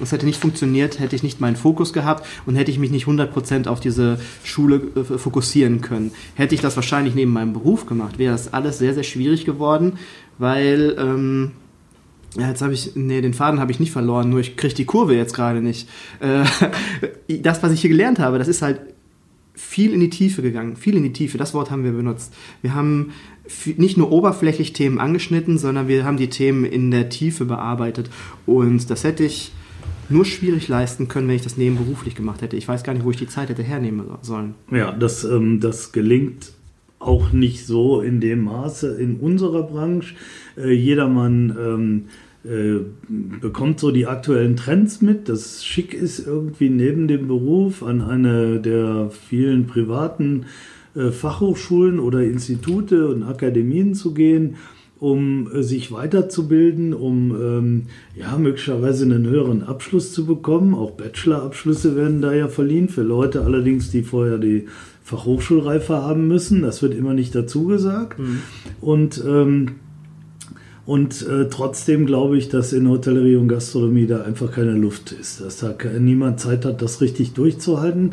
es 0.00 0.12
hätte 0.12 0.26
nicht 0.26 0.40
funktioniert, 0.40 0.98
hätte 0.98 1.16
ich 1.16 1.22
nicht 1.22 1.40
meinen 1.40 1.56
Fokus 1.56 1.92
gehabt 1.92 2.26
und 2.46 2.56
hätte 2.56 2.70
ich 2.70 2.78
mich 2.78 2.90
nicht 2.90 3.06
100% 3.06 3.68
auf 3.68 3.80
diese 3.80 4.18
Schule 4.44 4.82
äh, 4.94 5.18
fokussieren 5.18 5.80
können. 5.80 6.12
Hätte 6.34 6.54
ich 6.54 6.60
das 6.60 6.76
wahrscheinlich 6.76 7.14
neben 7.14 7.32
meinem 7.32 7.52
Beruf 7.52 7.86
gemacht, 7.86 8.18
wäre 8.18 8.32
das 8.32 8.52
alles 8.52 8.78
sehr, 8.78 8.94
sehr 8.94 9.02
schwierig 9.02 9.44
geworden, 9.44 9.94
weil, 10.38 10.96
ähm, 10.98 11.52
ja, 12.36 12.48
jetzt 12.48 12.62
habe 12.62 12.74
ich, 12.74 12.92
nee, 12.94 13.20
den 13.20 13.34
Faden 13.34 13.60
habe 13.60 13.72
ich 13.72 13.80
nicht 13.80 13.92
verloren, 13.92 14.28
nur 14.28 14.40
ich 14.40 14.56
kriege 14.56 14.74
die 14.74 14.84
Kurve 14.84 15.14
jetzt 15.14 15.34
gerade 15.34 15.62
nicht. 15.62 15.88
Äh, 16.20 16.44
das, 17.40 17.62
was 17.62 17.72
ich 17.72 17.80
hier 17.80 17.90
gelernt 17.90 18.18
habe, 18.18 18.38
das 18.38 18.48
ist 18.48 18.62
halt 18.62 18.80
viel 19.54 19.94
in 19.94 20.00
die 20.00 20.10
Tiefe 20.10 20.42
gegangen, 20.42 20.76
viel 20.76 20.96
in 20.96 21.02
die 21.02 21.14
Tiefe, 21.14 21.38
das 21.38 21.54
Wort 21.54 21.70
haben 21.70 21.82
wir 21.82 21.92
benutzt. 21.92 22.34
Wir 22.60 22.74
haben 22.74 23.12
nicht 23.76 23.96
nur 23.96 24.12
oberflächlich 24.12 24.72
Themen 24.74 24.98
angeschnitten, 24.98 25.56
sondern 25.56 25.88
wir 25.88 26.04
haben 26.04 26.18
die 26.18 26.28
Themen 26.28 26.64
in 26.64 26.90
der 26.90 27.08
Tiefe 27.08 27.46
bearbeitet 27.46 28.10
und 28.44 28.90
das 28.90 29.04
hätte 29.04 29.24
ich 29.24 29.52
nur 30.08 30.24
schwierig 30.24 30.68
leisten 30.68 31.08
können, 31.08 31.28
wenn 31.28 31.36
ich 31.36 31.42
das 31.42 31.56
nebenberuflich 31.56 32.14
gemacht 32.14 32.42
hätte. 32.42 32.56
Ich 32.56 32.68
weiß 32.68 32.82
gar 32.82 32.92
nicht, 32.92 33.04
wo 33.04 33.10
ich 33.10 33.16
die 33.16 33.26
Zeit 33.26 33.48
hätte 33.48 33.62
hernehmen 33.62 34.06
sollen. 34.22 34.54
Ja, 34.70 34.92
das, 34.92 35.24
ähm, 35.24 35.60
das 35.60 35.92
gelingt 35.92 36.52
auch 36.98 37.32
nicht 37.32 37.66
so 37.66 38.00
in 38.00 38.20
dem 38.20 38.44
Maße 38.44 38.96
in 39.00 39.16
unserer 39.16 39.62
Branche. 39.62 40.14
Äh, 40.56 40.72
jedermann 40.72 41.56
ähm, 41.58 42.04
äh, 42.44 42.80
bekommt 43.40 43.80
so 43.80 43.90
die 43.90 44.06
aktuellen 44.06 44.56
Trends 44.56 45.02
mit, 45.02 45.28
dass 45.28 45.64
schick 45.64 45.94
ist, 45.94 46.26
irgendwie 46.26 46.70
neben 46.70 47.08
dem 47.08 47.28
Beruf 47.28 47.82
an 47.82 48.00
eine 48.00 48.60
der 48.60 49.10
vielen 49.10 49.66
privaten 49.66 50.46
äh, 50.94 51.10
Fachhochschulen 51.10 51.98
oder 51.98 52.22
Institute 52.22 53.08
und 53.08 53.22
Akademien 53.22 53.94
zu 53.94 54.14
gehen 54.14 54.56
um 54.98 55.50
äh, 55.52 55.62
sich 55.62 55.92
weiterzubilden, 55.92 56.94
um 56.94 57.30
ähm, 57.30 57.82
ja 58.14 58.36
möglicherweise 58.38 59.04
einen 59.04 59.26
höheren 59.26 59.62
Abschluss 59.62 60.12
zu 60.12 60.26
bekommen. 60.26 60.74
Auch 60.74 60.92
Bachelorabschlüsse 60.92 61.96
werden 61.96 62.22
da 62.22 62.32
ja 62.32 62.48
verliehen 62.48 62.88
für 62.88 63.02
Leute 63.02 63.42
allerdings, 63.42 63.90
die 63.90 64.02
vorher 64.02 64.38
die 64.38 64.66
Fachhochschulreife 65.04 65.94
haben 65.94 66.28
müssen. 66.28 66.62
Das 66.62 66.82
wird 66.82 66.94
immer 66.94 67.14
nicht 67.14 67.34
dazu 67.34 67.66
gesagt. 67.66 68.18
Mhm. 68.18 68.42
Und 68.80 69.22
ähm, 69.26 69.70
und 70.86 71.26
äh, 71.26 71.48
trotzdem 71.48 72.06
glaube 72.06 72.38
ich, 72.38 72.48
dass 72.48 72.72
in 72.72 72.88
Hotellerie 72.88 73.34
und 73.34 73.48
Gastronomie 73.48 74.06
da 74.06 74.22
einfach 74.22 74.52
keine 74.52 74.72
Luft 74.72 75.10
ist, 75.10 75.40
dass 75.40 75.58
da 75.58 75.74
niemand 75.98 76.38
Zeit 76.38 76.64
hat, 76.64 76.80
das 76.80 77.00
richtig 77.00 77.32
durchzuhalten. 77.32 78.12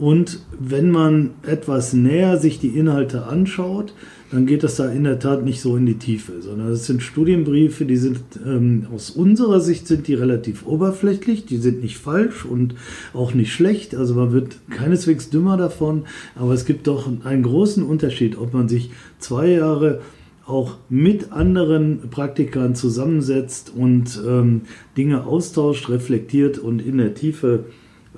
Und 0.00 0.40
wenn 0.58 0.90
man 0.90 1.32
etwas 1.46 1.92
näher 1.92 2.38
sich 2.38 2.58
die 2.58 2.68
Inhalte 2.68 3.26
anschaut, 3.26 3.92
dann 4.30 4.46
geht 4.46 4.62
das 4.62 4.76
da 4.76 4.90
in 4.90 5.04
der 5.04 5.18
Tat 5.18 5.44
nicht 5.44 5.60
so 5.60 5.76
in 5.76 5.84
die 5.84 5.98
Tiefe, 5.98 6.40
sondern 6.40 6.68
es 6.68 6.86
sind 6.86 7.02
Studienbriefe, 7.02 7.84
die 7.84 7.98
sind 7.98 8.22
ähm, 8.46 8.86
aus 8.94 9.10
unserer 9.10 9.60
Sicht 9.60 9.86
sind 9.86 10.08
die 10.08 10.14
relativ 10.14 10.64
oberflächlich, 10.64 11.44
die 11.44 11.58
sind 11.58 11.82
nicht 11.82 11.98
falsch 11.98 12.46
und 12.46 12.76
auch 13.12 13.34
nicht 13.34 13.52
schlecht, 13.52 13.94
also 13.94 14.14
man 14.14 14.32
wird 14.32 14.56
keineswegs 14.70 15.28
dümmer 15.28 15.58
davon, 15.58 16.04
aber 16.34 16.54
es 16.54 16.64
gibt 16.64 16.86
doch 16.86 17.06
einen 17.22 17.42
großen 17.42 17.82
Unterschied, 17.82 18.38
ob 18.38 18.54
man 18.54 18.70
sich 18.70 18.92
zwei 19.18 19.48
Jahre 19.48 20.00
auch 20.46 20.78
mit 20.88 21.30
anderen 21.30 22.08
Praktikern 22.10 22.74
zusammensetzt 22.74 23.70
und 23.76 24.18
ähm, 24.26 24.62
Dinge 24.96 25.26
austauscht, 25.26 25.90
reflektiert 25.90 26.56
und 26.56 26.80
in 26.80 26.96
der 26.96 27.12
Tiefe 27.12 27.66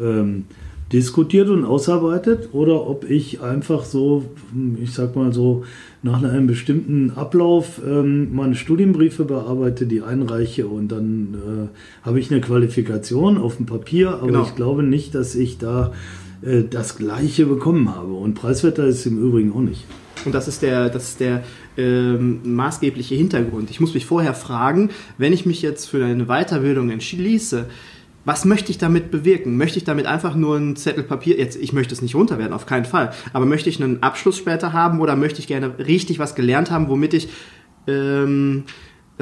ähm, 0.00 0.44
diskutiert 0.92 1.48
und 1.48 1.64
ausarbeitet 1.64 2.50
oder 2.52 2.86
ob 2.86 3.08
ich 3.08 3.40
einfach 3.40 3.84
so, 3.84 4.24
ich 4.82 4.92
sag 4.92 5.16
mal 5.16 5.32
so, 5.32 5.64
nach 6.02 6.22
einem 6.22 6.46
bestimmten 6.46 7.12
Ablauf 7.12 7.80
ähm, 7.86 8.34
meine 8.34 8.56
Studienbriefe 8.56 9.24
bearbeite, 9.24 9.86
die 9.86 10.02
einreiche 10.02 10.66
und 10.66 10.88
dann 10.88 11.34
äh, 11.34 12.04
habe 12.06 12.18
ich 12.18 12.30
eine 12.30 12.40
Qualifikation 12.40 13.38
auf 13.38 13.56
dem 13.56 13.66
Papier, 13.66 14.14
aber 14.14 14.26
genau. 14.26 14.42
ich 14.42 14.54
glaube 14.56 14.82
nicht, 14.82 15.14
dass 15.14 15.34
ich 15.34 15.58
da 15.58 15.92
äh, 16.42 16.64
das 16.68 16.96
Gleiche 16.96 17.46
bekommen 17.46 17.94
habe. 17.94 18.12
Und 18.12 18.34
preiswerter 18.34 18.84
ist 18.86 19.06
im 19.06 19.18
Übrigen 19.18 19.52
auch 19.52 19.60
nicht. 19.60 19.84
Und 20.24 20.34
das 20.34 20.48
ist 20.48 20.62
der, 20.62 20.88
das 20.88 21.10
ist 21.10 21.20
der 21.20 21.42
ähm, 21.76 22.40
maßgebliche 22.44 23.14
Hintergrund. 23.14 23.70
Ich 23.70 23.80
muss 23.80 23.94
mich 23.94 24.06
vorher 24.06 24.34
fragen, 24.34 24.90
wenn 25.18 25.32
ich 25.32 25.46
mich 25.46 25.62
jetzt 25.62 25.86
für 25.86 26.04
eine 26.04 26.26
Weiterbildung 26.26 26.90
entschließe, 26.90 27.66
was 28.24 28.44
möchte 28.44 28.70
ich 28.70 28.78
damit 28.78 29.10
bewirken? 29.10 29.56
Möchte 29.56 29.78
ich 29.78 29.84
damit 29.84 30.06
einfach 30.06 30.34
nur 30.34 30.56
ein 30.56 30.76
Zettel 30.76 31.04
Papier, 31.04 31.38
jetzt, 31.38 31.56
ich 31.56 31.72
möchte 31.72 31.94
es 31.94 32.02
nicht 32.02 32.14
runterwerden, 32.14 32.52
auf 32.52 32.66
keinen 32.66 32.84
Fall, 32.84 33.12
aber 33.32 33.46
möchte 33.46 33.68
ich 33.68 33.82
einen 33.82 34.02
Abschluss 34.02 34.38
später 34.38 34.72
haben 34.72 35.00
oder 35.00 35.16
möchte 35.16 35.40
ich 35.40 35.46
gerne 35.46 35.78
richtig 35.78 36.18
was 36.18 36.34
gelernt 36.34 36.70
haben, 36.70 36.88
womit 36.88 37.14
ich 37.14 37.28
ähm, 37.86 38.64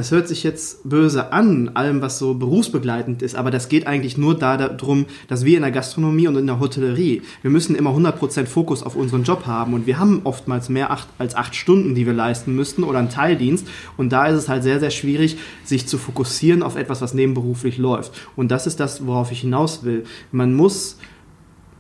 das 0.00 0.12
hört 0.12 0.28
sich 0.28 0.44
jetzt 0.44 0.88
böse 0.88 1.30
an, 1.30 1.72
allem 1.74 2.00
was 2.00 2.18
so 2.18 2.32
berufsbegleitend 2.32 3.20
ist, 3.20 3.34
aber 3.34 3.50
das 3.50 3.68
geht 3.68 3.86
eigentlich 3.86 4.16
nur 4.16 4.34
da 4.34 4.56
darum, 4.56 5.04
dass 5.28 5.44
wir 5.44 5.56
in 5.56 5.62
der 5.62 5.72
Gastronomie 5.72 6.26
und 6.26 6.36
in 6.36 6.46
der 6.46 6.58
Hotellerie, 6.58 7.20
wir 7.42 7.50
müssen 7.50 7.74
immer 7.74 7.90
100% 7.90 8.46
Fokus 8.46 8.82
auf 8.82 8.96
unseren 8.96 9.24
Job 9.24 9.44
haben 9.44 9.74
und 9.74 9.86
wir 9.86 9.98
haben 9.98 10.22
oftmals 10.24 10.70
mehr 10.70 10.96
als 11.18 11.34
acht 11.34 11.54
Stunden, 11.54 11.94
die 11.94 12.06
wir 12.06 12.14
leisten 12.14 12.56
müssten 12.56 12.82
oder 12.82 12.98
einen 12.98 13.10
Teildienst 13.10 13.68
und 13.98 14.10
da 14.10 14.24
ist 14.24 14.36
es 14.36 14.48
halt 14.48 14.62
sehr, 14.62 14.80
sehr 14.80 14.90
schwierig, 14.90 15.36
sich 15.64 15.86
zu 15.86 15.98
fokussieren 15.98 16.62
auf 16.62 16.76
etwas, 16.76 17.02
was 17.02 17.12
nebenberuflich 17.12 17.76
läuft 17.76 18.12
und 18.36 18.50
das 18.50 18.66
ist 18.66 18.80
das, 18.80 19.06
worauf 19.06 19.30
ich 19.32 19.42
hinaus 19.42 19.84
will. 19.84 20.04
Man 20.32 20.54
muss 20.54 20.96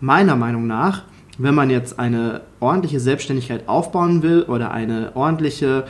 meiner 0.00 0.36
Meinung 0.36 0.66
nach 0.66 1.04
wenn 1.42 1.54
man 1.54 1.70
jetzt 1.70 1.98
eine 1.98 2.42
ordentliche 2.58 3.00
Selbstständigkeit 3.00 3.66
aufbauen 3.66 4.22
will 4.22 4.42
oder 4.42 4.72
eine 4.72 5.16
ordentliche 5.16 5.86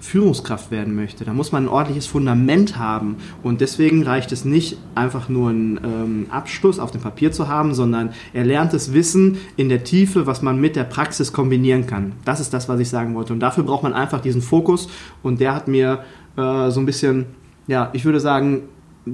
Führungskraft 0.00 0.70
werden 0.70 0.94
möchte, 0.94 1.24
da 1.24 1.32
muss 1.32 1.52
man 1.52 1.64
ein 1.64 1.68
ordentliches 1.68 2.06
Fundament 2.06 2.78
haben. 2.78 3.16
Und 3.42 3.60
deswegen 3.60 4.02
reicht 4.02 4.32
es 4.32 4.44
nicht, 4.44 4.78
einfach 4.94 5.28
nur 5.28 5.50
einen 5.50 5.80
ähm, 5.82 6.26
Abschluss 6.30 6.78
auf 6.78 6.90
dem 6.90 7.00
Papier 7.00 7.32
zu 7.32 7.48
haben, 7.48 7.74
sondern 7.74 8.10
erlerntes 8.32 8.92
Wissen 8.92 9.38
in 9.56 9.68
der 9.68 9.84
Tiefe, 9.84 10.26
was 10.26 10.42
man 10.42 10.60
mit 10.60 10.76
der 10.76 10.84
Praxis 10.84 11.32
kombinieren 11.32 11.86
kann. 11.86 12.12
Das 12.24 12.40
ist 12.40 12.54
das, 12.54 12.68
was 12.68 12.80
ich 12.80 12.88
sagen 12.88 13.14
wollte. 13.14 13.32
Und 13.32 13.40
dafür 13.40 13.64
braucht 13.64 13.82
man 13.82 13.92
einfach 13.92 14.20
diesen 14.20 14.42
Fokus. 14.42 14.88
Und 15.22 15.40
der 15.40 15.54
hat 15.54 15.68
mir 15.68 16.04
äh, 16.36 16.70
so 16.70 16.80
ein 16.80 16.86
bisschen, 16.86 17.26
ja, 17.66 17.90
ich 17.92 18.04
würde 18.04 18.20
sagen, 18.20 18.62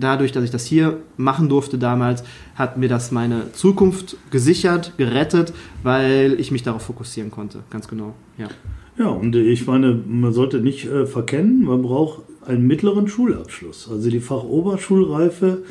dadurch, 0.00 0.32
dass 0.32 0.44
ich 0.44 0.50
das 0.50 0.66
hier 0.66 0.98
machen 1.16 1.48
durfte 1.48 1.78
damals, 1.78 2.24
hat 2.56 2.76
mir 2.76 2.88
das 2.88 3.10
meine 3.10 3.52
Zukunft 3.52 4.16
gesichert, 4.30 4.92
gerettet, 4.96 5.52
weil 5.82 6.36
ich 6.38 6.50
mich 6.50 6.62
darauf 6.62 6.82
fokussieren 6.82 7.30
konnte. 7.30 7.60
Ganz 7.70 7.88
genau, 7.88 8.14
ja. 8.36 8.48
Ja, 8.96 9.08
und 9.08 9.34
ich 9.34 9.66
meine, 9.66 10.00
man 10.06 10.32
sollte 10.32 10.60
nicht 10.60 10.86
äh, 10.86 11.06
verkennen, 11.06 11.64
man 11.64 11.82
braucht 11.82 12.22
einen 12.46 12.66
mittleren 12.66 13.08
Schulabschluss. 13.08 13.88
Also 13.90 14.08
die 14.08 14.20
Fachoberschulreife 14.20 15.64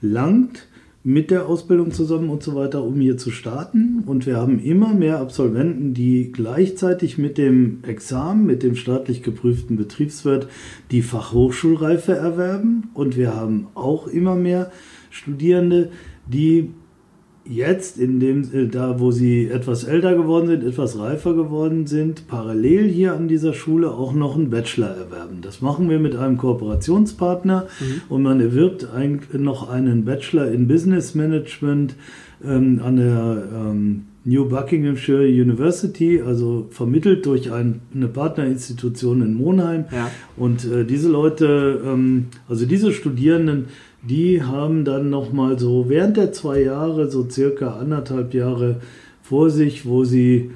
langt 0.00 0.66
mit 1.02 1.30
der 1.30 1.46
Ausbildung 1.46 1.92
zusammen 1.92 2.28
und 2.28 2.42
so 2.42 2.54
weiter, 2.54 2.84
um 2.84 3.00
hier 3.00 3.16
zu 3.16 3.30
starten. 3.30 4.02
Und 4.06 4.26
wir 4.26 4.36
haben 4.36 4.58
immer 4.58 4.92
mehr 4.92 5.18
Absolventen, 5.20 5.94
die 5.94 6.30
gleichzeitig 6.30 7.16
mit 7.16 7.38
dem 7.38 7.82
Examen, 7.86 8.44
mit 8.44 8.62
dem 8.62 8.76
staatlich 8.76 9.22
geprüften 9.22 9.76
Betriebswirt, 9.76 10.46
die 10.90 11.02
Fachhochschulreife 11.02 12.14
erwerben. 12.14 12.90
Und 12.92 13.16
wir 13.16 13.34
haben 13.34 13.68
auch 13.74 14.08
immer 14.08 14.36
mehr 14.36 14.70
Studierende, 15.10 15.90
die 16.26 16.70
jetzt, 17.50 17.98
in 17.98 18.20
dem, 18.20 18.42
äh, 18.52 18.66
da 18.66 19.00
wo 19.00 19.10
sie 19.10 19.48
etwas 19.48 19.84
älter 19.84 20.14
geworden 20.14 20.46
sind, 20.46 20.64
etwas 20.64 20.98
reifer 20.98 21.34
geworden 21.34 21.86
sind, 21.86 22.28
parallel 22.28 22.88
hier 22.88 23.14
an 23.14 23.28
dieser 23.28 23.52
Schule 23.52 23.90
auch 23.90 24.14
noch 24.14 24.36
einen 24.36 24.50
Bachelor 24.50 24.88
erwerben. 24.88 25.38
Das 25.42 25.60
machen 25.60 25.90
wir 25.90 25.98
mit 25.98 26.16
einem 26.16 26.36
Kooperationspartner 26.36 27.66
mhm. 27.80 28.02
und 28.08 28.22
man 28.22 28.40
erwirbt 28.40 28.88
ein, 28.94 29.20
noch 29.32 29.68
einen 29.68 30.04
Bachelor 30.04 30.50
in 30.50 30.68
Business 30.68 31.14
Management 31.14 31.96
ähm, 32.44 32.80
an 32.82 32.96
der 32.96 33.48
ähm, 33.52 34.02
New 34.24 34.44
Buckinghamshire 34.44 35.26
University, 35.26 36.20
also 36.20 36.66
vermittelt 36.70 37.24
durch 37.24 37.50
ein, 37.50 37.80
eine 37.94 38.06
Partnerinstitution 38.06 39.22
in 39.22 39.34
Monheim. 39.34 39.86
Ja. 39.90 40.10
Und 40.36 40.64
äh, 40.66 40.84
diese 40.84 41.08
Leute, 41.08 41.80
ähm, 41.84 42.26
also 42.48 42.66
diese 42.66 42.92
Studierenden, 42.92 43.66
die 44.02 44.42
haben 44.42 44.84
dann 44.84 45.10
nochmal 45.10 45.58
so 45.58 45.88
während 45.88 46.16
der 46.16 46.32
zwei 46.32 46.62
Jahre, 46.62 47.10
so 47.10 47.28
circa 47.28 47.78
anderthalb 47.78 48.34
Jahre 48.34 48.80
vor 49.22 49.50
sich, 49.50 49.86
wo 49.86 50.04
sie 50.04 50.50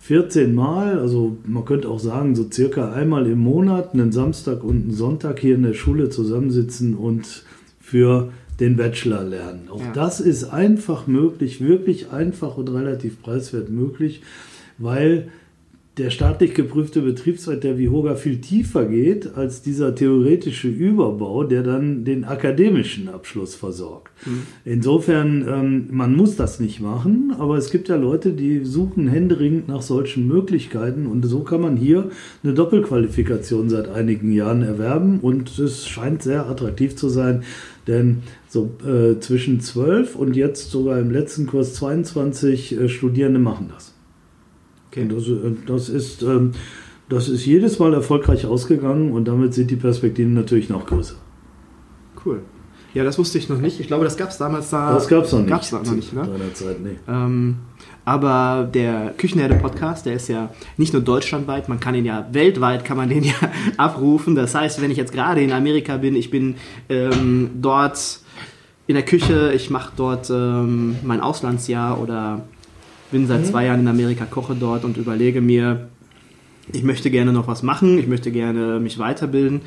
14 0.00 0.54
Mal, 0.54 0.98
also 0.98 1.38
man 1.46 1.64
könnte 1.64 1.88
auch 1.88 1.98
sagen, 1.98 2.34
so 2.36 2.46
circa 2.50 2.92
einmal 2.92 3.26
im 3.26 3.38
Monat, 3.38 3.94
einen 3.94 4.12
Samstag 4.12 4.62
und 4.62 4.82
einen 4.82 4.92
Sonntag 4.92 5.40
hier 5.40 5.54
in 5.54 5.62
der 5.62 5.72
Schule 5.72 6.10
zusammensitzen 6.10 6.94
und 6.94 7.44
für 7.80 8.30
den 8.60 8.76
Bachelor 8.76 9.24
lernen. 9.24 9.68
Auch 9.70 9.80
ja. 9.80 9.92
das 9.92 10.20
ist 10.20 10.44
einfach 10.44 11.06
möglich, 11.06 11.60
wirklich 11.60 12.10
einfach 12.10 12.56
und 12.56 12.68
relativ 12.68 13.22
preiswert 13.22 13.70
möglich, 13.70 14.22
weil 14.78 15.28
der 15.96 16.10
staatlich 16.10 16.54
geprüfte 16.54 17.02
Betriebsrat 17.02 17.62
der 17.62 17.78
Vihoga 17.78 18.16
viel 18.16 18.40
tiefer 18.40 18.84
geht 18.86 19.36
als 19.36 19.62
dieser 19.62 19.94
theoretische 19.94 20.66
Überbau, 20.68 21.44
der 21.44 21.62
dann 21.62 22.04
den 22.04 22.24
akademischen 22.24 23.08
Abschluss 23.08 23.54
versorgt. 23.54 24.10
Mhm. 24.26 24.42
Insofern, 24.64 25.46
ähm, 25.48 25.86
man 25.92 26.16
muss 26.16 26.34
das 26.34 26.58
nicht 26.58 26.80
machen, 26.80 27.32
aber 27.38 27.56
es 27.58 27.70
gibt 27.70 27.88
ja 27.88 27.94
Leute, 27.94 28.32
die 28.32 28.64
suchen 28.64 29.06
händeringend 29.06 29.68
nach 29.68 29.82
solchen 29.82 30.26
Möglichkeiten 30.26 31.06
und 31.06 31.24
so 31.26 31.40
kann 31.40 31.60
man 31.60 31.76
hier 31.76 32.10
eine 32.42 32.54
Doppelqualifikation 32.54 33.68
seit 33.68 33.88
einigen 33.88 34.32
Jahren 34.32 34.62
erwerben 34.62 35.20
und 35.20 35.56
es 35.60 35.86
scheint 35.86 36.24
sehr 36.24 36.48
attraktiv 36.48 36.96
zu 36.96 37.08
sein, 37.08 37.44
denn 37.86 38.22
so 38.48 38.70
äh, 38.84 39.20
zwischen 39.20 39.60
12 39.60 40.16
und 40.16 40.34
jetzt 40.34 40.72
sogar 40.72 40.98
im 40.98 41.12
letzten 41.12 41.46
Kurs 41.46 41.74
22 41.74 42.80
äh, 42.80 42.88
Studierende 42.88 43.38
machen 43.38 43.70
das. 43.72 43.93
Okay. 44.94 45.08
Das, 45.08 45.26
äh, 45.26 45.56
das, 45.66 45.88
ist, 45.88 46.22
ähm, 46.22 46.52
das 47.08 47.28
ist 47.28 47.44
jedes 47.44 47.78
Mal 47.80 47.94
erfolgreich 47.94 48.46
ausgegangen 48.46 49.10
und 49.12 49.26
damit 49.26 49.54
sind 49.54 49.70
die 49.70 49.76
Perspektiven 49.76 50.34
natürlich 50.34 50.68
noch 50.68 50.86
größer. 50.86 51.16
Cool. 52.24 52.42
Ja, 52.94 53.02
das 53.02 53.18
wusste 53.18 53.38
ich 53.38 53.48
noch 53.48 53.60
nicht. 53.60 53.80
Ich 53.80 53.88
glaube, 53.88 54.04
das 54.04 54.16
gab 54.16 54.30
es 54.30 54.38
damals 54.38 54.70
da. 54.70 54.94
Das 54.94 55.08
gab 55.08 55.24
es 55.24 55.32
noch 55.32 55.40
nicht. 55.40 55.50
Gab's 55.50 55.72
noch 55.72 55.82
nicht, 55.84 56.12
ne? 56.12 56.28
Zeit, 56.54 56.80
nee. 56.80 56.96
Ähm, 57.08 57.56
aber 58.04 58.70
der 58.72 59.14
Küchenherde-Podcast, 59.18 60.06
der 60.06 60.14
ist 60.14 60.28
ja 60.28 60.50
nicht 60.76 60.92
nur 60.92 61.02
deutschlandweit, 61.02 61.68
man 61.68 61.80
kann 61.80 61.96
ihn 61.96 62.04
ja 62.04 62.28
weltweit, 62.30 62.84
kann 62.84 62.96
man 62.96 63.08
den 63.08 63.24
ja 63.24 63.34
abrufen. 63.76 64.36
Das 64.36 64.54
heißt, 64.54 64.80
wenn 64.80 64.92
ich 64.92 64.96
jetzt 64.96 65.12
gerade 65.12 65.42
in 65.42 65.50
Amerika 65.50 65.96
bin, 65.96 66.14
ich 66.14 66.30
bin 66.30 66.54
ähm, 66.88 67.50
dort 67.60 68.20
in 68.86 68.94
der 68.94 69.04
Küche, 69.04 69.52
ich 69.52 69.70
mache 69.70 69.92
dort 69.96 70.30
ähm, 70.30 70.96
mein 71.02 71.20
Auslandsjahr 71.20 72.00
oder 72.00 72.42
bin 73.14 73.28
seit 73.28 73.42
mhm. 73.42 73.44
zwei 73.44 73.66
Jahren 73.66 73.78
in 73.78 73.86
Amerika, 73.86 74.24
koche 74.24 74.56
dort 74.58 74.84
und 74.84 74.96
überlege 74.96 75.40
mir, 75.40 75.86
ich 76.72 76.82
möchte 76.82 77.12
gerne 77.12 77.32
noch 77.32 77.46
was 77.46 77.62
machen, 77.62 77.96
ich 77.96 78.08
möchte 78.08 78.32
gerne 78.32 78.80
mich 78.80 78.98
weiterbilden. 78.98 79.60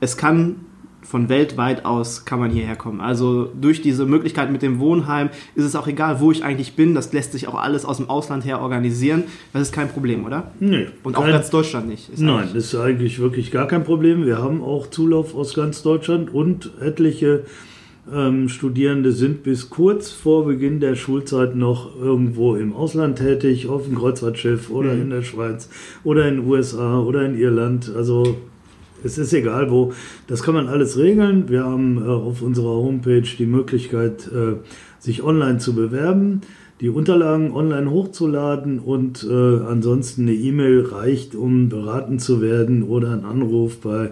Es 0.00 0.16
kann 0.16 0.56
von 1.02 1.28
weltweit 1.28 1.84
aus 1.84 2.24
kann 2.24 2.40
man 2.40 2.50
hierher 2.50 2.76
kommen. 2.76 3.02
Also 3.02 3.50
durch 3.60 3.82
diese 3.82 4.06
Möglichkeit 4.06 4.50
mit 4.50 4.62
dem 4.62 4.78
Wohnheim 4.78 5.28
ist 5.54 5.64
es 5.64 5.76
auch 5.76 5.86
egal, 5.86 6.20
wo 6.20 6.32
ich 6.32 6.44
eigentlich 6.44 6.76
bin. 6.76 6.94
Das 6.94 7.12
lässt 7.12 7.32
sich 7.32 7.46
auch 7.46 7.56
alles 7.56 7.84
aus 7.84 7.98
dem 7.98 8.08
Ausland 8.08 8.46
her 8.46 8.62
organisieren. 8.62 9.24
Das 9.52 9.60
ist 9.60 9.74
kein 9.74 9.90
Problem, 9.90 10.24
oder? 10.24 10.52
Nee. 10.58 10.86
Und 11.02 11.18
auch 11.18 11.26
ganz 11.26 11.50
Deutschland 11.50 11.86
nicht. 11.86 12.08
Ist 12.08 12.20
nein, 12.20 12.48
das 12.54 12.72
ist 12.72 12.74
eigentlich 12.74 13.18
wirklich 13.18 13.50
gar 13.50 13.68
kein 13.68 13.84
Problem. 13.84 14.24
Wir 14.24 14.38
haben 14.38 14.62
auch 14.62 14.86
Zulauf 14.86 15.34
aus 15.34 15.52
ganz 15.52 15.82
Deutschland 15.82 16.32
und 16.32 16.70
etliche 16.80 17.44
ähm, 18.12 18.48
Studierende 18.48 19.12
sind 19.12 19.42
bis 19.42 19.70
kurz 19.70 20.10
vor 20.10 20.44
Beginn 20.44 20.80
der 20.80 20.94
Schulzeit 20.94 21.56
noch 21.56 21.96
irgendwo 21.98 22.54
im 22.54 22.74
Ausland 22.74 23.18
tätig, 23.18 23.68
auf 23.68 23.84
dem 23.84 23.94
Kreuzfahrtschiff 23.96 24.70
oder 24.70 24.94
mhm. 24.94 25.02
in 25.02 25.10
der 25.10 25.22
Schweiz 25.22 25.70
oder 26.02 26.28
in 26.28 26.36
den 26.36 26.46
USA 26.46 27.00
oder 27.00 27.24
in 27.24 27.38
Irland. 27.38 27.90
Also 27.94 28.36
es 29.02 29.18
ist 29.18 29.32
egal 29.32 29.70
wo. 29.70 29.92
Das 30.26 30.42
kann 30.42 30.54
man 30.54 30.68
alles 30.68 30.98
regeln. 30.98 31.48
Wir 31.48 31.64
haben 31.64 31.98
äh, 31.98 32.08
auf 32.08 32.42
unserer 32.42 32.74
Homepage 32.74 33.28
die 33.38 33.46
Möglichkeit, 33.46 34.30
äh, 34.32 34.56
sich 34.98 35.22
online 35.22 35.58
zu 35.58 35.74
bewerben, 35.74 36.42
die 36.80 36.90
Unterlagen 36.90 37.52
online 37.52 37.90
hochzuladen 37.90 38.80
und 38.80 39.24
äh, 39.24 39.32
ansonsten 39.32 40.22
eine 40.22 40.34
E-Mail 40.34 40.86
reicht, 40.86 41.34
um 41.34 41.68
beraten 41.68 42.18
zu 42.18 42.42
werden 42.42 42.82
oder 42.82 43.12
ein 43.12 43.24
Anruf 43.24 43.80
bei 43.80 44.10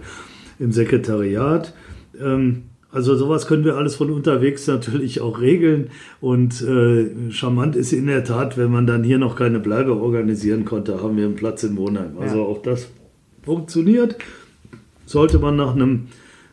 im 0.58 0.72
Sekretariat. 0.72 1.74
Ähm, 2.18 2.64
also 2.92 3.16
sowas 3.16 3.46
können 3.46 3.64
wir 3.64 3.76
alles 3.76 3.96
von 3.96 4.10
unterwegs 4.10 4.66
natürlich 4.66 5.22
auch 5.22 5.40
regeln. 5.40 5.88
Und 6.20 6.60
äh, 6.60 7.30
charmant 7.30 7.74
ist 7.74 7.92
in 7.92 8.06
der 8.06 8.22
Tat, 8.22 8.58
wenn 8.58 8.70
man 8.70 8.86
dann 8.86 9.02
hier 9.02 9.18
noch 9.18 9.34
keine 9.34 9.60
Bleibe 9.60 9.96
organisieren 9.96 10.66
konnte, 10.66 11.02
haben 11.02 11.16
wir 11.16 11.24
einen 11.24 11.34
Platz 11.34 11.62
in 11.64 11.76
Wohnheim. 11.78 12.18
Also 12.20 12.36
ja. 12.36 12.42
auch 12.42 12.60
das 12.60 12.88
funktioniert. 13.42 14.16
Sollte 15.06 15.38
man 15.38 15.56
nach 15.56 15.74
einem, 15.74 16.08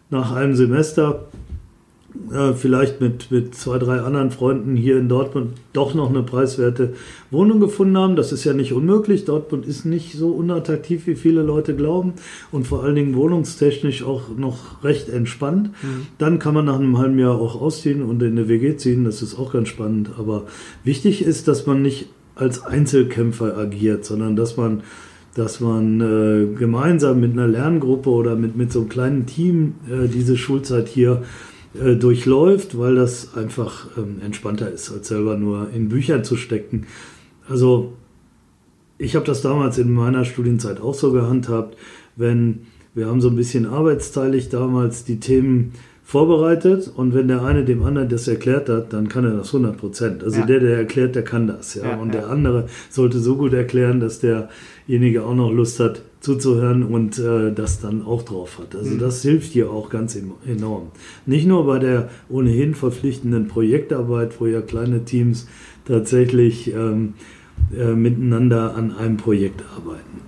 nach 0.09 0.33
einem 0.33 0.55
Semester 0.55 1.27
äh, 2.32 2.53
vielleicht 2.53 3.01
mit, 3.01 3.32
mit 3.32 3.55
zwei, 3.55 3.78
drei 3.78 3.99
anderen 4.01 4.32
Freunden 4.32 4.76
hier 4.76 4.97
in 4.97 5.10
Dortmund 5.10 5.53
doch 5.74 5.93
noch 5.93 6.10
eine 6.10 6.24
preiswerte 6.24 6.93
Wohnung 7.32 7.60
gefunden 7.60 7.97
haben. 7.97 8.16
Das 8.16 8.32
ist 8.32 8.43
ja 8.43 8.53
nicht 8.53 8.74
unmöglich. 8.74 9.26
Dortmund 9.26 9.66
ist 9.66 9.86
nicht 9.86 10.14
so 10.14 10.32
unattraktiv, 10.32 11.07
wie 11.07 11.16
viele 11.16 11.43
Leute 11.43 11.76
glauben 11.76 12.14
und 12.51 12.68
vor 12.68 12.84
allen 12.84 12.95
Dingen 12.95 13.16
wohnungstechnisch 13.16 14.03
auch 14.03 14.24
noch 14.36 14.84
recht 14.84 15.10
entspannt. 15.10 15.72
Mhm. 15.82 16.07
Dann 16.18 16.39
kann 16.39 16.53
man 16.53 16.66
nach 16.66 16.80
einem 16.80 16.97
halben 16.97 17.20
Jahr 17.20 17.39
auch 17.39 17.60
ausziehen 17.60 18.01
und 18.01 18.22
in 18.24 18.32
eine 18.32 18.47
WG 18.47 18.76
ziehen. 18.78 19.05
Das 19.05 19.22
ist 19.22 19.38
auch 19.38 19.53
ganz 19.53 19.70
spannend. 19.70 20.12
Aber 20.18 20.47
wichtig 20.84 21.24
ist, 21.24 21.47
dass 21.47 21.68
man 21.68 21.82
nicht 21.82 22.07
als 22.36 22.64
Einzelkämpfer 22.64 23.57
agiert, 23.57 24.05
sondern 24.05 24.36
dass 24.36 24.57
man 24.57 24.82
dass 25.36 25.60
man 25.60 26.01
äh, 26.01 26.55
gemeinsam 26.57 27.20
mit 27.20 27.34
einer 27.34 27.47
Lerngruppe 27.47 28.10
oder 28.10 28.36
mit, 28.36 28.57
mit 28.57 28.72
so 28.72 28.80
einem 28.80 28.89
kleinen 28.89 29.26
Team 29.26 29.76
äh, 29.89 30.07
diese 30.07 30.38
Schulzeit 30.38 30.88
hier 30.88 31.24
äh, 31.74 31.95
durchläuft, 31.95 32.78
weil 32.78 32.95
das 32.95 33.36
einfach 33.36 33.88
ähm, 33.97 34.22
entspannter 34.24 34.72
ist, 34.72 34.91
als 34.91 35.07
selber 35.07 35.38
nur 35.38 35.70
in 35.74 35.89
Büchern 35.89 36.24
zu 36.24 36.36
stecken. 36.36 36.88
Also 37.47 37.93
ich 38.97 39.15
habe 39.15 39.26
das 39.26 39.41
damals 39.41 39.78
in 39.78 39.91
meiner 39.91 40.26
Studienzeit 40.26 40.82
auch 40.82 40.93
so 40.93 41.11
gehandhabt, 41.11 41.78
wenn 42.15 42.67
wir 42.95 43.05
haben 43.05 43.22
so 43.22 43.30
ein 43.30 43.36
bisschen 43.36 43.65
arbeitsteilig 43.65 44.49
damals 44.49 45.05
die 45.05 45.20
Themen 45.20 45.74
vorbereitet 46.03 46.91
und 46.93 47.13
wenn 47.13 47.28
der 47.28 47.43
eine 47.43 47.63
dem 47.63 47.84
anderen 47.84 48.09
das 48.09 48.28
erklärt 48.28 48.67
hat, 48.67 48.93
dann 48.93 49.07
kann 49.07 49.26
er 49.26 49.34
das 49.34 49.53
100 49.53 49.78
Prozent. 49.78 50.24
Also 50.24 50.39
ja. 50.39 50.45
der, 50.47 50.59
der 50.59 50.78
erklärt, 50.78 51.15
der 51.15 51.24
kann 51.24 51.45
das. 51.45 51.76
Ja? 51.76 51.84
ja 51.84 51.97
und 51.97 52.15
ja. 52.15 52.22
der 52.22 52.30
andere 52.30 52.65
sollte 52.89 53.20
so 53.20 53.38
gut 53.38 53.53
erklären, 53.53 53.99
dass 53.99 54.20
derjenige 54.20 55.24
auch 55.24 55.36
noch 55.36 55.51
Lust 55.51 55.80
hat 55.80 56.01
zuzuhören 56.20 56.84
und 56.84 57.17
äh, 57.17 57.53
das 57.53 57.80
dann 57.80 58.05
auch 58.05 58.24
drauf 58.24 58.59
hat. 58.59 58.76
Also 58.76 58.95
mhm. 58.95 58.99
das 58.99 59.22
hilft 59.22 59.53
dir 59.53 59.72
auch 59.72 59.89
ganz 59.89 60.17
enorm. 60.45 60.91
Nicht 61.26 61.47
nur 61.47 61.65
bei 61.65 61.80
der 61.80 62.09
ohnehin 62.28 62.76
verpflichtenden 62.76 63.47
Projektarbeit, 63.47 64.39
wo 64.39 64.45
ja 64.45 64.61
kleine 64.61 65.05
Teams 65.05 65.47
tatsächlich 65.86 66.74
ähm, 66.74 67.13
äh, 67.76 67.93
miteinander 67.93 68.76
an 68.76 68.95
einem 68.95 69.17
Projekt 69.17 69.63
arbeiten. 69.76 70.22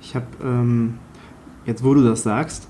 Ich 0.00 0.14
habe, 0.14 0.26
ähm, 0.42 0.94
jetzt 1.66 1.84
wo 1.84 1.92
du 1.92 2.02
das 2.02 2.22
sagst, 2.22 2.68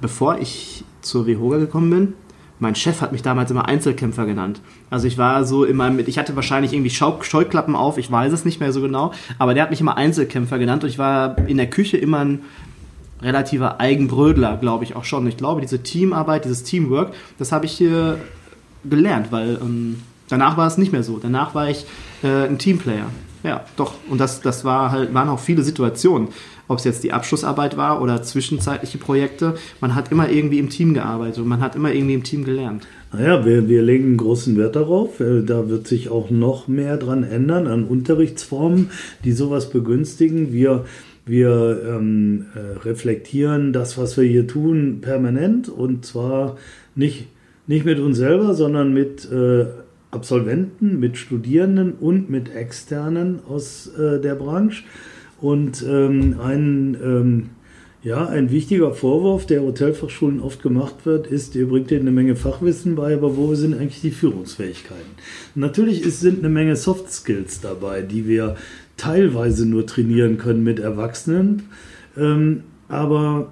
bevor 0.00 0.38
ich 0.38 0.84
zur 1.00 1.26
WHOGA 1.26 1.58
gekommen 1.58 1.90
bin, 1.90 2.14
mein 2.58 2.74
Chef 2.74 3.00
hat 3.00 3.12
mich 3.12 3.22
damals 3.22 3.50
immer 3.50 3.66
Einzelkämpfer 3.66 4.24
genannt. 4.24 4.60
Also 4.92 5.06
ich 5.06 5.16
war 5.16 5.46
so 5.46 5.64
immer 5.64 5.90
mit, 5.90 6.06
ich 6.06 6.18
hatte 6.18 6.36
wahrscheinlich 6.36 6.74
irgendwie 6.74 6.90
Scheuklappen 6.90 7.74
auf, 7.74 7.96
ich 7.96 8.12
weiß 8.12 8.30
es 8.30 8.44
nicht 8.44 8.60
mehr 8.60 8.74
so 8.74 8.82
genau, 8.82 9.12
aber 9.38 9.54
der 9.54 9.62
hat 9.62 9.70
mich 9.70 9.80
immer 9.80 9.96
Einzelkämpfer 9.96 10.58
genannt 10.58 10.84
und 10.84 10.90
ich 10.90 10.98
war 10.98 11.38
in 11.48 11.56
der 11.56 11.70
Küche 11.70 11.96
immer 11.96 12.18
ein 12.18 12.40
relativer 13.22 13.80
Eigenbrödler, 13.80 14.58
glaube 14.58 14.84
ich 14.84 14.94
auch 14.94 15.04
schon. 15.04 15.26
Ich 15.26 15.38
glaube, 15.38 15.62
diese 15.62 15.82
Teamarbeit, 15.82 16.44
dieses 16.44 16.62
Teamwork, 16.62 17.14
das 17.38 17.52
habe 17.52 17.64
ich 17.64 17.72
hier 17.72 18.18
gelernt, 18.84 19.32
weil 19.32 19.58
ähm, 19.62 20.02
danach 20.28 20.58
war 20.58 20.66
es 20.66 20.76
nicht 20.76 20.92
mehr 20.92 21.02
so. 21.02 21.18
Danach 21.18 21.54
war 21.54 21.70
ich 21.70 21.86
äh, 22.22 22.46
ein 22.46 22.58
Teamplayer. 22.58 23.06
Ja, 23.42 23.64
doch. 23.76 23.94
Und 24.08 24.20
das, 24.20 24.40
das 24.40 24.64
war 24.64 24.90
halt, 24.90 25.12
waren 25.14 25.28
auch 25.28 25.40
viele 25.40 25.62
Situationen 25.62 26.28
ob 26.72 26.78
es 26.78 26.84
jetzt 26.84 27.04
die 27.04 27.12
Abschlussarbeit 27.12 27.76
war 27.76 28.02
oder 28.02 28.22
zwischenzeitliche 28.22 28.98
Projekte, 28.98 29.54
man 29.80 29.94
hat 29.94 30.10
immer 30.10 30.30
irgendwie 30.30 30.58
im 30.58 30.70
Team 30.70 30.94
gearbeitet 30.94 31.38
und 31.38 31.48
man 31.48 31.60
hat 31.60 31.76
immer 31.76 31.92
irgendwie 31.92 32.14
im 32.14 32.22
Team 32.22 32.44
gelernt. 32.44 32.86
Naja, 33.12 33.44
wir, 33.44 33.68
wir 33.68 33.82
legen 33.82 34.16
großen 34.16 34.56
Wert 34.56 34.74
darauf. 34.74 35.20
Äh, 35.20 35.42
da 35.42 35.68
wird 35.68 35.86
sich 35.86 36.08
auch 36.08 36.30
noch 36.30 36.66
mehr 36.66 36.96
dran 36.96 37.24
ändern 37.24 37.66
an 37.66 37.84
Unterrichtsformen, 37.84 38.90
die 39.24 39.32
sowas 39.32 39.70
begünstigen. 39.70 40.52
Wir 40.52 40.84
wir 41.24 41.80
ähm, 41.86 42.46
äh, 42.56 42.78
reflektieren 42.80 43.72
das, 43.72 43.96
was 43.96 44.16
wir 44.16 44.24
hier 44.24 44.48
tun, 44.48 44.98
permanent 45.02 45.68
und 45.68 46.04
zwar 46.04 46.56
nicht, 46.96 47.28
nicht 47.68 47.84
mit 47.84 48.00
uns 48.00 48.16
selber, 48.16 48.54
sondern 48.54 48.92
mit 48.92 49.30
äh, 49.30 49.66
Absolventen, 50.12 51.00
mit 51.00 51.16
Studierenden 51.16 51.94
und 51.94 52.30
mit 52.30 52.54
Externen 52.54 53.40
aus 53.48 53.88
äh, 53.98 54.20
der 54.20 54.34
Branche. 54.34 54.84
Und 55.40 55.82
ähm, 55.88 56.36
ein, 56.40 56.96
ähm, 57.02 57.50
ja, 58.04 58.26
ein 58.26 58.50
wichtiger 58.50 58.92
Vorwurf, 58.92 59.46
der 59.46 59.62
Hotelfachschulen 59.62 60.40
oft 60.40 60.62
gemacht 60.62 61.06
wird, 61.06 61.26
ist, 61.26 61.56
ihr 61.56 61.66
bringt 61.66 61.90
ihnen 61.90 62.02
eine 62.02 62.10
Menge 62.10 62.36
Fachwissen 62.36 62.94
bei, 62.94 63.14
aber 63.14 63.36
wo 63.36 63.54
sind 63.54 63.74
eigentlich 63.74 64.02
die 64.02 64.10
Führungsfähigkeiten? 64.10 65.10
Natürlich 65.54 66.02
ist, 66.02 66.20
sind 66.20 66.40
eine 66.40 66.50
Menge 66.50 66.76
Soft 66.76 67.10
Skills 67.10 67.60
dabei, 67.60 68.02
die 68.02 68.28
wir 68.28 68.56
teilweise 68.98 69.66
nur 69.66 69.86
trainieren 69.86 70.36
können 70.36 70.62
mit 70.62 70.78
Erwachsenen. 70.78 71.64
Ähm, 72.18 72.64
aber 72.88 73.50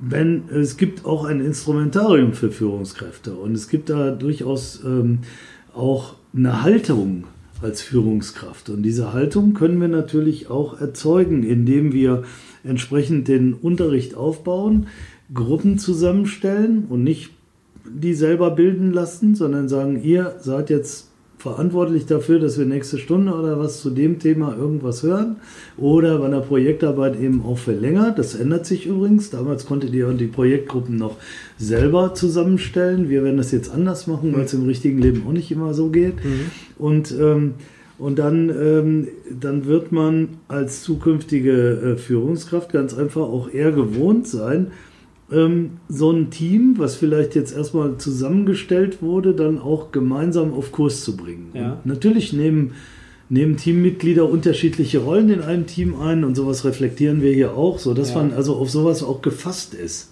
wenn, 0.00 0.48
es 0.48 0.76
gibt 0.76 1.04
auch 1.04 1.24
ein 1.24 1.40
Instrumentarium 1.40 2.32
für 2.32 2.50
Führungskräfte 2.50 3.34
und 3.34 3.54
es 3.54 3.68
gibt 3.68 3.88
da 3.88 4.10
durchaus 4.10 4.82
ähm, 4.84 5.20
auch 5.74 6.14
eine 6.34 6.62
Haltung 6.62 7.24
als 7.60 7.80
Führungskraft. 7.80 8.70
Und 8.70 8.82
diese 8.82 9.12
Haltung 9.12 9.54
können 9.54 9.80
wir 9.80 9.88
natürlich 9.88 10.50
auch 10.50 10.80
erzeugen, 10.80 11.44
indem 11.44 11.92
wir 11.92 12.24
entsprechend 12.64 13.28
den 13.28 13.54
Unterricht 13.54 14.14
aufbauen, 14.14 14.88
Gruppen 15.32 15.78
zusammenstellen 15.78 16.86
und 16.88 17.04
nicht 17.04 17.30
die 17.84 18.14
selber 18.14 18.50
bilden 18.50 18.92
lassen, 18.92 19.34
sondern 19.34 19.68
sagen, 19.68 20.02
ihr 20.02 20.36
seid 20.40 20.70
jetzt 20.70 21.11
verantwortlich 21.42 22.06
dafür, 22.06 22.38
dass 22.38 22.56
wir 22.56 22.66
nächste 22.66 22.98
Stunde 22.98 23.34
oder 23.34 23.58
was 23.58 23.80
zu 23.80 23.90
dem 23.90 24.20
Thema 24.20 24.56
irgendwas 24.56 25.02
hören 25.02 25.36
oder 25.76 26.18
bei 26.18 26.26
einer 26.26 26.40
Projektarbeit 26.40 27.20
eben 27.20 27.42
auch 27.44 27.58
verlängert. 27.58 28.16
Das 28.18 28.36
ändert 28.36 28.64
sich 28.64 28.86
übrigens. 28.86 29.30
Damals 29.30 29.66
konntet 29.66 29.92
ihr 29.92 30.08
die 30.12 30.28
Projektgruppen 30.28 30.96
noch 30.96 31.16
selber 31.58 32.14
zusammenstellen. 32.14 33.10
Wir 33.10 33.24
werden 33.24 33.38
das 33.38 33.50
jetzt 33.50 33.72
anders 33.72 34.06
machen, 34.06 34.32
weil 34.34 34.42
es 34.42 34.54
im 34.54 34.66
richtigen 34.66 35.00
Leben 35.00 35.24
auch 35.26 35.32
nicht 35.32 35.50
immer 35.50 35.74
so 35.74 35.88
geht. 35.88 36.24
Mhm. 36.24 36.50
Und 36.78 37.12
ähm, 37.20 37.54
und 37.98 38.18
dann, 38.18 38.48
ähm, 38.48 39.08
dann 39.30 39.66
wird 39.66 39.92
man 39.92 40.30
als 40.48 40.82
zukünftige 40.82 41.52
äh, 41.52 41.96
Führungskraft 41.96 42.72
ganz 42.72 42.94
einfach 42.94 43.20
auch 43.20 43.48
eher 43.52 43.70
gewohnt 43.70 44.26
sein, 44.26 44.72
ähm, 45.32 45.70
so 45.88 46.10
ein 46.10 46.30
Team, 46.30 46.74
was 46.78 46.96
vielleicht 46.96 47.34
jetzt 47.34 47.56
erstmal 47.56 47.96
zusammengestellt 47.98 49.02
wurde, 49.02 49.34
dann 49.34 49.58
auch 49.58 49.92
gemeinsam 49.92 50.52
auf 50.52 50.72
Kurs 50.72 51.02
zu 51.02 51.16
bringen. 51.16 51.50
Ja. 51.54 51.78
Natürlich 51.84 52.32
nehmen, 52.32 52.72
nehmen 53.28 53.56
Teammitglieder 53.56 54.28
unterschiedliche 54.28 54.98
Rollen 54.98 55.30
in 55.30 55.40
einem 55.40 55.66
Team 55.66 56.00
ein 56.00 56.24
und 56.24 56.34
sowas 56.34 56.64
reflektieren 56.64 57.22
wir 57.22 57.32
hier 57.32 57.54
auch, 57.54 57.78
sodass 57.78 58.10
ja. 58.10 58.16
man 58.16 58.32
also 58.32 58.56
auf 58.56 58.70
sowas 58.70 59.02
auch 59.02 59.22
gefasst 59.22 59.74
ist. 59.74 60.10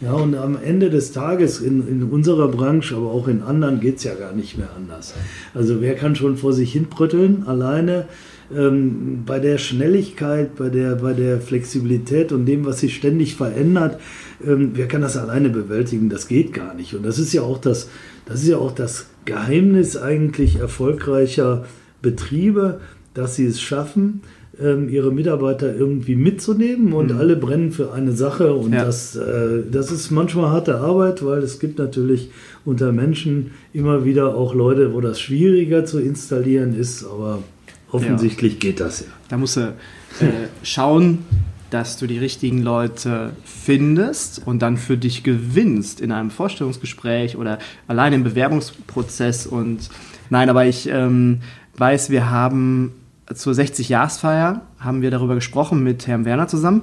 Ja, 0.00 0.12
und 0.12 0.34
am 0.34 0.58
Ende 0.62 0.90
des 0.90 1.12
Tages 1.12 1.60
in, 1.60 1.88
in 1.88 2.02
unserer 2.02 2.48
Branche, 2.48 2.96
aber 2.96 3.10
auch 3.10 3.28
in 3.28 3.40
anderen, 3.40 3.80
geht 3.80 3.96
es 3.96 4.04
ja 4.04 4.14
gar 4.14 4.34
nicht 4.34 4.58
mehr 4.58 4.68
anders. 4.76 5.14
Also 5.54 5.80
wer 5.80 5.94
kann 5.94 6.14
schon 6.16 6.36
vor 6.36 6.52
sich 6.52 6.72
hin 6.72 6.86
brütteln 6.90 7.44
alleine? 7.46 8.06
Ähm, 8.54 9.24
bei 9.26 9.38
der 9.38 9.58
Schnelligkeit, 9.58 10.54
bei 10.56 10.68
der, 10.68 10.96
bei 10.96 11.12
der 11.12 11.40
Flexibilität 11.40 12.32
und 12.32 12.46
dem, 12.46 12.64
was 12.64 12.80
sich 12.80 12.94
ständig 12.94 13.34
verändert, 13.34 14.00
ähm, 14.46 14.70
wer 14.74 14.86
kann 14.86 15.00
das 15.00 15.16
alleine 15.16 15.48
bewältigen? 15.48 16.08
Das 16.08 16.28
geht 16.28 16.52
gar 16.52 16.74
nicht. 16.74 16.94
Und 16.94 17.04
das 17.04 17.18
ist 17.18 17.32
ja 17.32 17.42
auch 17.42 17.58
das, 17.58 17.88
das 18.24 18.42
ist 18.42 18.48
ja 18.48 18.58
auch 18.58 18.72
das 18.72 19.06
Geheimnis 19.24 19.96
eigentlich 19.96 20.56
erfolgreicher 20.56 21.64
Betriebe, 22.02 22.80
dass 23.14 23.34
sie 23.36 23.46
es 23.46 23.60
schaffen, 23.60 24.20
ähm, 24.60 24.88
ihre 24.88 25.12
Mitarbeiter 25.12 25.74
irgendwie 25.74 26.14
mitzunehmen 26.14 26.92
und 26.92 27.12
mhm. 27.12 27.18
alle 27.18 27.36
brennen 27.36 27.72
für 27.72 27.92
eine 27.92 28.12
Sache 28.12 28.54
und 28.54 28.72
ja. 28.72 28.84
das, 28.84 29.16
äh, 29.16 29.62
das 29.70 29.90
ist 29.90 30.10
manchmal 30.10 30.50
harte 30.50 30.78
Arbeit, 30.78 31.24
weil 31.24 31.42
es 31.42 31.58
gibt 31.58 31.78
natürlich 31.78 32.30
unter 32.64 32.92
Menschen 32.92 33.50
immer 33.72 34.04
wieder 34.04 34.34
auch 34.34 34.54
Leute, 34.54 34.94
wo 34.94 35.00
das 35.00 35.20
schwieriger 35.20 35.84
zu 35.84 35.98
installieren 35.98 36.74
ist, 36.78 37.04
aber 37.04 37.42
offensichtlich 37.90 38.54
ja. 38.54 38.58
geht 38.58 38.80
das 38.80 39.00
ja. 39.00 39.06
Da 39.28 39.36
musst 39.36 39.56
du 39.56 39.74
äh, 40.20 40.48
schauen, 40.62 41.24
dass 41.70 41.96
du 41.98 42.06
die 42.06 42.18
richtigen 42.18 42.62
Leute 42.62 43.32
findest 43.44 44.46
und 44.46 44.60
dann 44.60 44.76
für 44.76 44.96
dich 44.96 45.24
gewinnst 45.24 46.00
in 46.00 46.12
einem 46.12 46.30
Vorstellungsgespräch 46.30 47.36
oder 47.36 47.58
allein 47.88 48.12
im 48.12 48.24
Bewerbungsprozess. 48.24 49.46
Und 49.46 49.90
nein, 50.30 50.48
aber 50.48 50.64
ich 50.66 50.88
ähm, 50.88 51.40
weiß, 51.76 52.10
wir 52.10 52.30
haben 52.30 52.92
zur 53.34 53.52
60-Jahresfeier 53.52 54.62
haben 54.78 55.02
wir 55.02 55.10
darüber 55.10 55.34
gesprochen 55.34 55.82
mit 55.82 56.06
Herrn 56.06 56.24
Werner 56.24 56.46
zusammen. 56.46 56.82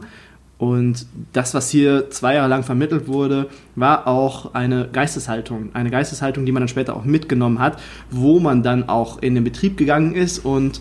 Und 0.58 1.08
das, 1.34 1.54
was 1.54 1.70
hier 1.70 2.10
zwei 2.10 2.36
Jahre 2.36 2.48
lang 2.48 2.64
vermittelt 2.64 3.08
wurde, 3.08 3.50
war 3.76 4.08
auch 4.08 4.54
eine 4.54 4.88
Geisteshaltung. 4.92 5.72
Eine 5.74 5.90
Geisteshaltung, 5.90 6.46
die 6.46 6.52
man 6.52 6.62
dann 6.62 6.68
später 6.68 6.96
auch 6.96 7.04
mitgenommen 7.04 7.60
hat, 7.60 7.82
wo 8.12 8.40
man 8.40 8.64
dann 8.64 8.88
auch 8.88 9.22
in 9.22 9.36
den 9.36 9.44
Betrieb 9.44 9.78
gegangen 9.78 10.14
ist 10.14 10.40
und 10.40 10.80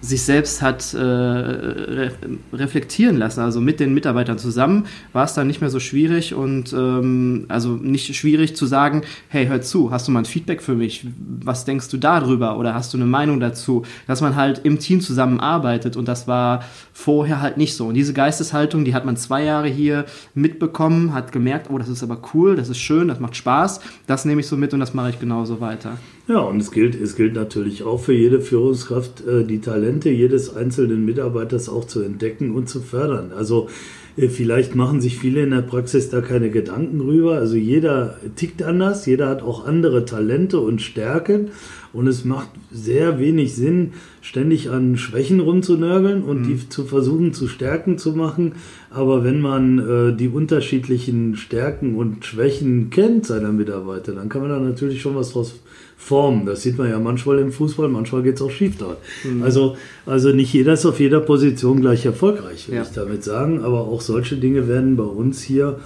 sich 0.00 0.22
selbst 0.22 0.62
hat 0.62 0.94
äh, 0.94 0.98
re 0.98 2.12
reflektieren 2.52 3.18
lassen. 3.18 3.40
Also 3.40 3.60
mit 3.60 3.80
den 3.80 3.92
Mitarbeitern 3.92 4.38
zusammen 4.38 4.86
war 5.12 5.24
es 5.24 5.34
dann 5.34 5.46
nicht 5.46 5.60
mehr 5.60 5.70
so 5.70 5.80
schwierig 5.80 6.34
und 6.34 6.72
ähm, 6.72 7.44
also 7.48 7.70
nicht 7.70 8.14
schwierig 8.16 8.56
zu 8.56 8.66
sagen, 8.66 9.02
hey, 9.28 9.46
hör 9.46 9.60
zu, 9.60 9.90
hast 9.90 10.08
du 10.08 10.12
mal 10.12 10.20
ein 10.20 10.24
Feedback 10.24 10.62
für 10.62 10.74
mich? 10.74 11.06
Was 11.42 11.64
denkst 11.64 11.88
du 11.88 11.98
darüber? 11.98 12.58
Oder 12.58 12.74
hast 12.74 12.94
du 12.94 12.98
eine 12.98 13.06
Meinung 13.06 13.40
dazu? 13.40 13.84
Dass 14.06 14.20
man 14.20 14.36
halt 14.36 14.62
im 14.64 14.78
Team 14.78 15.00
zusammenarbeitet 15.00 15.96
und 15.96 16.08
das 16.08 16.26
war 16.26 16.64
vorher 16.92 17.40
halt 17.40 17.56
nicht 17.56 17.74
so. 17.76 17.88
Und 17.88 17.94
diese 17.94 18.14
Geisteshaltung, 18.14 18.84
die 18.84 18.94
hat 18.94 19.04
man 19.04 19.16
zwei 19.16 19.44
Jahre 19.44 19.68
hier 19.68 20.06
mitbekommen, 20.34 21.12
hat 21.12 21.32
gemerkt, 21.32 21.68
oh, 21.70 21.78
das 21.78 21.88
ist 21.88 22.02
aber 22.02 22.20
cool, 22.34 22.56
das 22.56 22.68
ist 22.68 22.78
schön, 22.78 23.08
das 23.08 23.20
macht 23.20 23.36
Spaß. 23.36 23.80
Das 24.06 24.24
nehme 24.24 24.40
ich 24.40 24.46
so 24.46 24.56
mit 24.56 24.72
und 24.72 24.80
das 24.80 24.94
mache 24.94 25.10
ich 25.10 25.20
genauso 25.20 25.60
weiter. 25.60 25.98
Ja, 26.28 26.38
und 26.40 26.60
es 26.60 26.70
gilt, 26.70 26.94
es 27.00 27.16
gilt 27.16 27.34
natürlich 27.34 27.82
auch 27.82 27.98
für 27.98 28.12
jede 28.12 28.40
Führungskraft, 28.40 29.26
äh, 29.26 29.44
die 29.44 29.60
Talente 29.60 30.10
jedes 30.10 30.54
einzelnen 30.54 31.04
Mitarbeiters 31.04 31.68
auch 31.68 31.84
zu 31.84 32.02
entdecken 32.02 32.54
und 32.54 32.68
zu 32.68 32.80
fördern. 32.80 33.32
Also 33.36 33.68
äh, 34.16 34.28
vielleicht 34.28 34.74
machen 34.74 35.00
sich 35.00 35.18
viele 35.18 35.42
in 35.42 35.50
der 35.50 35.62
Praxis 35.62 36.10
da 36.10 36.20
keine 36.20 36.50
Gedanken 36.50 37.00
rüber. 37.00 37.34
Also 37.34 37.56
jeder 37.56 38.18
tickt 38.36 38.62
anders, 38.62 39.06
jeder 39.06 39.28
hat 39.28 39.42
auch 39.42 39.66
andere 39.66 40.04
Talente 40.04 40.60
und 40.60 40.82
Stärken. 40.82 41.50
Und 41.92 42.06
es 42.06 42.24
macht 42.24 42.48
sehr 42.70 43.18
wenig 43.18 43.54
Sinn, 43.54 43.92
ständig 44.20 44.70
an 44.70 44.96
Schwächen 44.96 45.40
rumzunörgeln 45.40 46.22
und 46.22 46.42
mhm. 46.42 46.46
die 46.46 46.68
zu 46.68 46.84
versuchen 46.84 47.32
zu 47.32 47.48
Stärken 47.48 47.98
zu 47.98 48.12
machen. 48.12 48.52
Aber 48.90 49.24
wenn 49.24 49.40
man 49.40 49.78
äh, 49.78 50.16
die 50.16 50.28
unterschiedlichen 50.28 51.36
Stärken 51.36 51.96
und 51.96 52.24
Schwächen 52.24 52.90
kennt 52.90 53.26
seiner 53.26 53.50
Mitarbeiter, 53.52 54.12
dann 54.12 54.28
kann 54.28 54.42
man 54.42 54.50
da 54.50 54.60
natürlich 54.60 55.02
schon 55.02 55.16
was 55.16 55.32
draus 55.32 55.60
formen. 55.96 56.46
Das 56.46 56.62
sieht 56.62 56.78
man 56.78 56.88
ja 56.88 56.98
manchmal 56.98 57.40
im 57.40 57.52
Fußball, 57.52 57.88
manchmal 57.88 58.22
geht 58.22 58.36
es 58.36 58.42
auch 58.42 58.50
schief 58.50 58.76
dort. 58.78 58.98
Mhm. 59.24 59.42
Also, 59.42 59.76
also 60.06 60.30
nicht 60.30 60.52
jeder 60.52 60.74
ist 60.74 60.86
auf 60.86 61.00
jeder 61.00 61.20
Position 61.20 61.80
gleich 61.80 62.06
erfolgreich, 62.06 62.68
will 62.68 62.76
ja. 62.76 62.82
ich 62.82 62.88
damit 62.88 63.24
sagen. 63.24 63.64
Aber 63.64 63.80
auch 63.80 64.00
solche 64.00 64.36
Dinge 64.36 64.68
werden 64.68 64.96
bei 64.96 65.04
uns 65.04 65.42
hier 65.42 65.80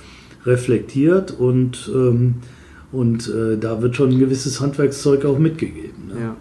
reflektiert 0.45 1.33
und, 1.39 1.91
ähm, 1.95 2.35
und 2.95 3.29
äh, 3.29 3.59
da 3.59 3.83
wird 3.83 3.97
schon 3.97 4.11
ein 4.11 4.19
gewisses 4.19 4.61
Handwerkszeug 4.61 5.25
auch 5.25 5.39
mitgegeben. 5.39 6.09
Ne? 6.09 6.15
Ja. 6.21 6.37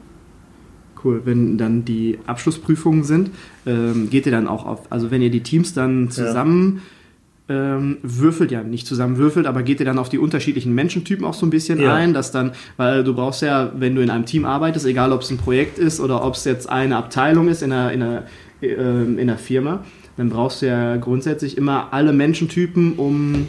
Cool. 1.03 1.21
Wenn 1.25 1.57
dann 1.57 1.83
die 1.83 2.19
Abschlussprüfungen 2.27 3.03
sind, 3.03 3.31
ähm, 3.65 4.09
geht 4.09 4.25
ihr 4.25 4.31
dann 4.31 4.47
auch 4.47 4.65
auf, 4.65 4.91
also 4.91 5.11
wenn 5.11 5.21
ihr 5.21 5.31
die 5.31 5.41
Teams 5.41 5.73
dann 5.73 6.11
zusammen 6.11 6.81
ja. 7.49 7.75
ähm, 7.75 7.97
würfelt, 8.03 8.51
ja 8.51 8.63
nicht 8.63 8.87
zusammen 8.87 9.17
würfelt, 9.17 9.47
aber 9.47 9.63
geht 9.63 9.79
ihr 9.81 9.85
dann 9.85 9.99
auf 9.99 10.07
die 10.07 10.19
unterschiedlichen 10.19 10.73
Menschentypen 10.73 11.25
auch 11.25 11.33
so 11.33 11.45
ein 11.45 11.49
bisschen 11.49 11.81
ja. 11.81 11.93
ein, 11.93 12.13
dass 12.13 12.31
dann, 12.31 12.51
weil 12.77 13.03
du 13.03 13.15
brauchst 13.15 13.41
ja, 13.41 13.73
wenn 13.75 13.95
du 13.95 14.01
in 14.01 14.09
einem 14.09 14.25
Team 14.25 14.45
arbeitest, 14.45 14.85
egal 14.85 15.11
ob 15.11 15.23
es 15.23 15.31
ein 15.31 15.37
Projekt 15.37 15.77
ist 15.77 15.99
oder 15.99 16.23
ob 16.23 16.35
es 16.35 16.45
jetzt 16.45 16.69
eine 16.69 16.95
Abteilung 16.95 17.49
ist 17.49 17.63
in 17.63 17.73
einer, 17.73 17.91
in 17.91 18.01
einer, 18.01 18.23
äh, 18.61 19.03
in 19.03 19.19
einer 19.19 19.37
Firma, 19.37 19.83
dann 20.15 20.29
brauchst 20.29 20.61
du 20.61 20.67
ja 20.67 20.95
grundsätzlich 20.97 21.57
immer 21.57 21.91
alle 21.91 22.13
Menschentypen, 22.13 22.93
um 22.93 23.47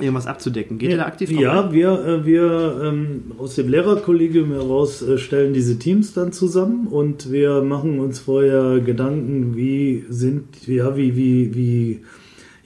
irgendwas 0.00 0.26
abzudecken. 0.26 0.78
Geht 0.78 0.90
ihr 0.90 0.96
da 0.96 1.06
aktiv 1.06 1.30
drauf? 1.30 1.40
Ja, 1.40 1.72
wir, 1.72 2.04
äh, 2.04 2.26
wir 2.26 2.80
ähm, 2.84 3.32
aus 3.38 3.54
dem 3.54 3.68
Lehrerkollegium 3.68 4.52
heraus 4.52 5.02
äh, 5.02 5.18
stellen 5.18 5.52
diese 5.52 5.78
Teams 5.78 6.14
dann 6.14 6.32
zusammen 6.32 6.86
und 6.88 7.30
wir 7.30 7.62
machen 7.62 8.00
uns 8.00 8.18
vorher 8.18 8.80
Gedanken, 8.80 9.56
wie 9.56 10.04
sind, 10.08 10.66
ja, 10.66 10.96
wie, 10.96 11.16
wie, 11.16 11.54
wie 11.54 12.00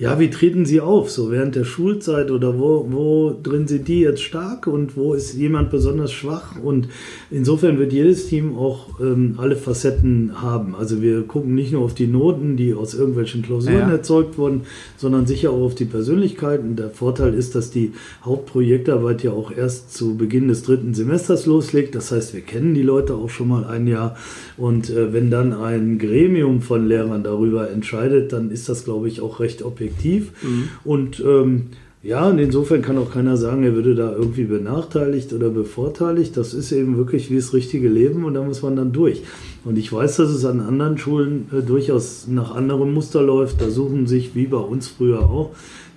ja, 0.02 0.18
wie 0.18 0.30
treten 0.30 0.66
sie 0.66 0.80
auf, 0.80 1.12
so 1.12 1.30
während 1.30 1.54
der 1.54 1.62
Schulzeit 1.62 2.32
oder 2.32 2.58
wo, 2.58 2.88
wo 2.90 3.36
drin 3.40 3.68
sind 3.68 3.86
die 3.86 4.00
jetzt 4.00 4.20
stark 4.20 4.66
und 4.66 4.96
wo 4.96 5.14
ist 5.14 5.34
jemand 5.34 5.70
besonders 5.70 6.10
schwach 6.10 6.56
und 6.60 6.88
insofern 7.30 7.78
wird 7.78 7.92
jedes 7.92 8.26
Team 8.26 8.58
auch 8.58 8.98
ähm, 8.98 9.36
alle 9.36 9.54
Facetten 9.54 10.42
haben. 10.42 10.74
Also 10.74 11.02
wir 11.02 11.22
gucken 11.22 11.54
nicht 11.54 11.70
nur 11.70 11.84
auf 11.84 11.94
die 11.94 12.08
Noten, 12.08 12.56
die 12.56 12.74
aus 12.74 12.94
irgendwelchen 12.94 13.42
Klausuren 13.42 13.76
ja. 13.76 13.92
erzeugt 13.92 14.38
wurden, 14.38 14.62
sondern 14.96 15.26
sicher 15.26 15.52
auch 15.52 15.62
auf 15.62 15.76
die 15.76 15.84
Persönlichkeiten. 15.84 16.74
Der 16.74 16.90
Vorteil 16.90 17.32
ist, 17.32 17.54
dass 17.54 17.70
die 17.70 17.92
Hauptprojektarbeit 18.24 19.22
ja 19.22 19.30
auch 19.30 19.52
erst 19.56 19.94
zu 19.94 20.16
Beginn 20.16 20.48
des 20.48 20.64
dritten 20.64 20.94
Semesters 20.94 21.46
loslegt. 21.46 21.94
Das 21.94 22.10
heißt, 22.10 22.34
wir 22.34 22.40
kennen 22.40 22.74
die 22.74 22.82
Leute 22.82 23.14
auch 23.14 23.30
schon 23.30 23.46
mal 23.46 23.62
ein 23.66 23.86
Jahr 23.86 24.16
und 24.56 24.90
äh, 24.90 25.12
wenn 25.12 25.30
dann 25.30 25.52
ein 25.52 26.00
Gremium 26.00 26.60
von 26.60 26.88
Lehrern 26.88 27.22
darüber 27.22 27.70
entscheidet, 27.70 28.32
dann 28.32 28.50
ist 28.50 28.68
das, 28.68 28.84
glaube 28.84 29.06
ich, 29.06 29.20
auch 29.20 29.38
recht 29.38 29.62
objektiv 29.62 29.91
effektiv. 29.92 30.32
Mhm. 30.42 30.68
Und 30.84 31.20
ähm, 31.20 31.62
ja, 32.02 32.28
und 32.28 32.38
insofern 32.38 32.82
kann 32.82 32.98
auch 32.98 33.12
keiner 33.12 33.36
sagen, 33.36 33.62
er 33.62 33.76
würde 33.76 33.94
da 33.94 34.10
irgendwie 34.10 34.42
benachteiligt 34.42 35.32
oder 35.32 35.50
bevorteiligt. 35.50 36.36
Das 36.36 36.52
ist 36.52 36.72
eben 36.72 36.96
wirklich 36.96 37.30
wie 37.30 37.36
das 37.36 37.54
richtige 37.54 37.88
Leben 37.88 38.24
und 38.24 38.34
da 38.34 38.42
muss 38.42 38.62
man 38.62 38.74
dann 38.74 38.92
durch. 38.92 39.22
Und 39.64 39.78
ich 39.78 39.92
weiß, 39.92 40.16
dass 40.16 40.30
es 40.30 40.44
an 40.44 40.58
anderen 40.60 40.98
Schulen 40.98 41.46
äh, 41.52 41.62
durchaus 41.62 42.26
nach 42.26 42.56
anderem 42.56 42.92
Muster 42.92 43.22
läuft. 43.22 43.60
Da 43.60 43.70
suchen 43.70 44.08
sich, 44.08 44.34
wie 44.34 44.46
bei 44.46 44.56
uns 44.56 44.88
früher 44.88 45.20
auch, 45.20 45.50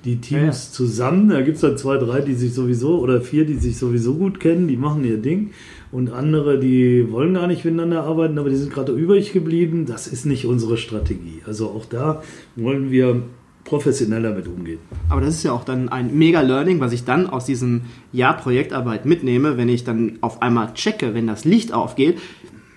die 0.04 0.18
Teams 0.18 0.68
ja. 0.68 0.74
zusammen. 0.74 1.30
Da 1.30 1.42
gibt 1.42 1.56
es 1.56 1.62
dann 1.62 1.78
zwei, 1.80 1.98
drei, 1.98 2.22
die 2.22 2.36
sich 2.36 2.54
sowieso, 2.54 3.00
oder 3.00 3.22
vier, 3.22 3.46
die 3.46 3.56
sich 3.56 3.78
sowieso 3.78 4.14
gut 4.14 4.40
kennen, 4.40 4.68
die 4.68 4.78
machen 4.78 5.04
ihr 5.04 5.18
Ding. 5.18 5.52
Und 5.92 6.12
andere, 6.12 6.60
die 6.60 7.12
wollen 7.12 7.34
gar 7.34 7.48
nicht 7.48 7.66
miteinander 7.66 8.04
arbeiten, 8.04 8.38
aber 8.38 8.50
die 8.50 8.58
sind 8.58 8.72
gerade 8.72 8.92
übrig 8.92 9.34
geblieben. 9.34 9.88
Das 9.88 10.06
ist 10.06 10.28
nicht 10.28 10.46
unsere 10.46 10.78
Strategie. 10.78 11.42
Also 11.48 11.68
auch 11.70 11.86
da 11.86 12.22
wollen 12.56 12.92
wir 12.92 13.24
professioneller 13.66 14.34
mit 14.34 14.48
umgehen. 14.48 14.80
Aber 15.10 15.22
das 15.22 15.36
ist 15.36 15.44
ja 15.44 15.52
auch 15.52 15.66
dann 15.66 15.90
ein 15.90 16.16
mega 16.18 16.42
Learning, 16.42 16.80
was 16.80 16.94
ich 16.94 17.04
dann 17.04 17.28
aus 17.28 17.46
diesem 17.46 17.82
Jahr 18.14 18.38
Projektarbeit 18.38 19.06
mitnehme, 19.06 19.58
wenn 19.58 19.68
ich 19.68 19.84
dann 19.84 20.20
auf 20.22 20.42
einmal 20.42 20.74
checke, 20.74 21.14
wenn 21.14 21.28
das 21.28 21.44
Licht 21.44 21.74
aufgeht. 21.74 22.20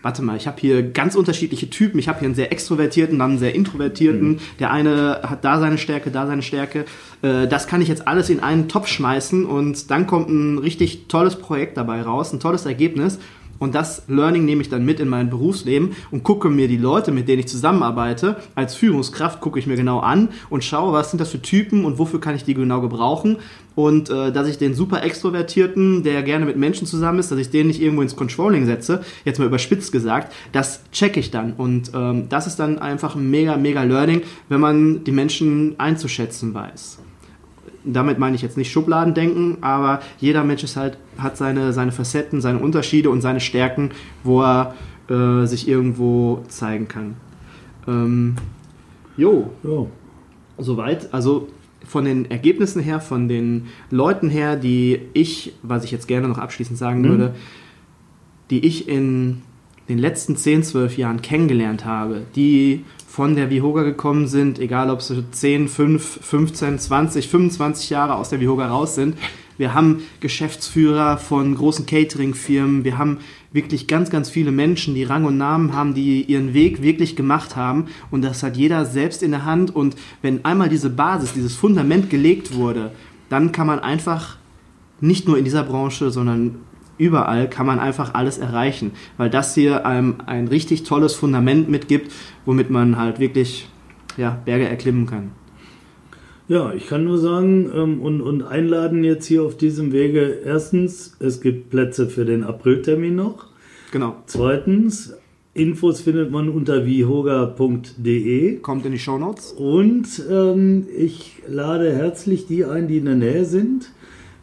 Warte 0.00 0.22
mal, 0.22 0.36
ich 0.36 0.46
habe 0.46 0.60
hier 0.60 0.82
ganz 0.82 1.16
unterschiedliche 1.16 1.68
Typen. 1.70 1.98
Ich 1.98 2.08
habe 2.08 2.20
hier 2.20 2.26
einen 2.26 2.34
sehr 2.34 2.52
extrovertierten, 2.52 3.18
dann 3.18 3.30
einen 3.32 3.38
sehr 3.38 3.54
introvertierten. 3.54 4.28
Mhm. 4.28 4.38
Der 4.60 4.70
eine 4.70 5.20
hat 5.24 5.44
da 5.44 5.58
seine 5.58 5.76
Stärke, 5.76 6.10
da 6.10 6.26
seine 6.26 6.42
Stärke. 6.42 6.84
Äh, 7.20 7.48
das 7.48 7.66
kann 7.66 7.82
ich 7.82 7.88
jetzt 7.88 8.06
alles 8.06 8.30
in 8.30 8.40
einen 8.40 8.68
Topf 8.68 8.86
schmeißen 8.86 9.44
und 9.44 9.90
dann 9.90 10.06
kommt 10.06 10.30
ein 10.30 10.58
richtig 10.58 11.08
tolles 11.08 11.36
Projekt 11.36 11.76
dabei 11.76 12.00
raus, 12.00 12.32
ein 12.32 12.40
tolles 12.40 12.64
Ergebnis. 12.64 13.18
Und 13.58 13.74
das 13.74 14.02
Learning 14.08 14.44
nehme 14.44 14.62
ich 14.62 14.68
dann 14.68 14.84
mit 14.84 15.00
in 15.00 15.08
mein 15.08 15.30
Berufsleben 15.30 15.96
und 16.10 16.22
gucke 16.22 16.48
mir 16.48 16.68
die 16.68 16.76
Leute, 16.76 17.10
mit 17.10 17.28
denen 17.28 17.40
ich 17.40 17.48
zusammenarbeite, 17.48 18.36
als 18.54 18.74
Führungskraft 18.74 19.40
gucke 19.40 19.58
ich 19.58 19.66
mir 19.66 19.76
genau 19.76 20.00
an 20.00 20.28
und 20.50 20.64
schaue, 20.64 20.92
was 20.92 21.10
sind 21.10 21.20
das 21.20 21.30
für 21.30 21.42
Typen 21.42 21.84
und 21.84 21.98
wofür 21.98 22.20
kann 22.20 22.36
ich 22.36 22.44
die 22.44 22.54
genau 22.54 22.80
gebrauchen. 22.80 23.36
Und 23.74 24.10
äh, 24.10 24.32
dass 24.32 24.48
ich 24.48 24.58
den 24.58 24.74
super 24.74 25.04
Extrovertierten, 25.04 26.02
der 26.02 26.22
gerne 26.24 26.44
mit 26.44 26.56
Menschen 26.56 26.86
zusammen 26.86 27.20
ist, 27.20 27.30
dass 27.30 27.38
ich 27.38 27.50
den 27.50 27.68
nicht 27.68 27.80
irgendwo 27.80 28.02
ins 28.02 28.16
Controlling 28.16 28.66
setze, 28.66 29.02
jetzt 29.24 29.38
mal 29.38 29.46
überspitzt 29.46 29.92
gesagt, 29.92 30.32
das 30.52 30.82
checke 30.90 31.20
ich 31.20 31.30
dann. 31.30 31.52
Und 31.52 31.92
ähm, 31.94 32.28
das 32.28 32.48
ist 32.48 32.56
dann 32.56 32.78
einfach 32.78 33.14
ein 33.14 33.30
mega, 33.30 33.56
mega 33.56 33.84
Learning, 33.84 34.22
wenn 34.48 34.60
man 34.60 35.04
die 35.04 35.12
Menschen 35.12 35.78
einzuschätzen 35.78 36.54
weiß 36.54 36.98
damit 37.92 38.18
meine 38.18 38.36
ich 38.36 38.42
jetzt 38.42 38.56
nicht 38.56 38.70
Schubladendenken, 38.70 39.58
aber 39.62 40.00
jeder 40.18 40.44
Mensch 40.44 40.62
ist 40.64 40.76
halt, 40.76 40.98
hat 41.16 41.36
seine, 41.36 41.72
seine 41.72 41.92
Facetten, 41.92 42.40
seine 42.40 42.58
Unterschiede 42.58 43.10
und 43.10 43.20
seine 43.20 43.40
Stärken, 43.40 43.90
wo 44.22 44.42
er 44.42 44.74
äh, 45.08 45.46
sich 45.46 45.68
irgendwo 45.68 46.42
zeigen 46.48 46.88
kann. 46.88 47.16
Ähm, 47.86 48.36
jo. 49.16 49.50
jo. 49.62 49.88
Soweit. 50.58 51.12
Also 51.14 51.48
von 51.86 52.04
den 52.04 52.30
Ergebnissen 52.30 52.82
her, 52.82 53.00
von 53.00 53.28
den 53.28 53.66
Leuten 53.90 54.28
her, 54.28 54.56
die 54.56 55.00
ich, 55.14 55.54
was 55.62 55.84
ich 55.84 55.90
jetzt 55.90 56.08
gerne 56.08 56.28
noch 56.28 56.38
abschließend 56.38 56.78
sagen 56.78 57.02
mhm. 57.02 57.08
würde, 57.08 57.34
die 58.50 58.66
ich 58.66 58.88
in 58.88 59.42
den 59.88 59.98
letzten 59.98 60.36
10, 60.36 60.62
12 60.62 60.98
Jahren 60.98 61.22
kennengelernt 61.22 61.84
habe, 61.84 62.22
die 62.36 62.84
von 63.18 63.34
der 63.34 63.50
Vihoga 63.50 63.82
gekommen 63.82 64.28
sind, 64.28 64.60
egal 64.60 64.90
ob 64.90 65.02
sie 65.02 65.28
10, 65.28 65.66
5, 65.66 66.20
15, 66.22 66.78
20, 66.78 67.26
25 67.26 67.90
Jahre 67.90 68.14
aus 68.14 68.28
der 68.28 68.38
Vihoga 68.38 68.68
raus 68.68 68.94
sind. 68.94 69.16
Wir 69.56 69.74
haben 69.74 70.04
Geschäftsführer 70.20 71.18
von 71.18 71.56
großen 71.56 71.84
Catering-Firmen. 71.84 72.84
Wir 72.84 72.96
haben 72.96 73.18
wirklich 73.50 73.88
ganz, 73.88 74.10
ganz 74.10 74.30
viele 74.30 74.52
Menschen, 74.52 74.94
die 74.94 75.02
Rang 75.02 75.24
und 75.24 75.36
Namen 75.36 75.72
haben, 75.72 75.94
die 75.94 76.22
ihren 76.22 76.54
Weg 76.54 76.80
wirklich 76.80 77.16
gemacht 77.16 77.56
haben. 77.56 77.86
Und 78.12 78.22
das 78.22 78.44
hat 78.44 78.56
jeder 78.56 78.84
selbst 78.84 79.24
in 79.24 79.32
der 79.32 79.44
Hand. 79.44 79.74
Und 79.74 79.96
wenn 80.22 80.44
einmal 80.44 80.68
diese 80.68 80.88
Basis, 80.88 81.32
dieses 81.32 81.56
Fundament 81.56 82.10
gelegt 82.10 82.54
wurde, 82.54 82.92
dann 83.30 83.50
kann 83.50 83.66
man 83.66 83.80
einfach 83.80 84.36
nicht 85.00 85.26
nur 85.26 85.36
in 85.36 85.42
dieser 85.42 85.64
Branche, 85.64 86.12
sondern 86.12 86.60
überall 86.98 87.48
kann 87.48 87.66
man 87.66 87.78
einfach 87.78 88.14
alles 88.14 88.38
erreichen, 88.38 88.92
weil 89.16 89.30
das 89.30 89.54
hier 89.54 89.86
einem 89.86 90.16
ein 90.26 90.48
richtig 90.48 90.82
tolles 90.82 91.14
Fundament 91.14 91.68
mitgibt, 91.68 92.12
womit 92.44 92.70
man 92.70 92.98
halt 92.98 93.20
wirklich 93.20 93.68
ja, 94.16 94.40
Berge 94.44 94.68
erklimmen 94.68 95.06
kann. 95.06 95.30
Ja, 96.48 96.72
ich 96.72 96.86
kann 96.86 97.04
nur 97.04 97.18
sagen 97.18 97.70
ähm, 97.74 98.00
und, 98.00 98.22
und 98.22 98.42
einladen 98.42 99.04
jetzt 99.04 99.26
hier 99.26 99.42
auf 99.42 99.56
diesem 99.56 99.92
Wege. 99.92 100.38
Erstens, 100.44 101.14
es 101.20 101.40
gibt 101.42 101.70
Plätze 101.70 102.08
für 102.08 102.24
den 102.24 102.42
Apriltermin 102.42 103.14
noch. 103.14 103.46
Genau. 103.92 104.16
Zweitens, 104.26 105.14
Infos 105.52 106.00
findet 106.00 106.30
man 106.30 106.48
unter 106.48 106.86
vihoga.de. 106.86 108.56
Kommt 108.60 108.86
in 108.86 108.92
die 108.92 108.98
Show 108.98 109.18
Notes. 109.18 109.52
Und 109.52 110.06
ähm, 110.30 110.86
ich 110.96 111.42
lade 111.46 111.92
herzlich 111.92 112.46
die 112.46 112.64
ein, 112.64 112.88
die 112.88 112.96
in 112.96 113.04
der 113.04 113.16
Nähe 113.16 113.44
sind 113.44 113.90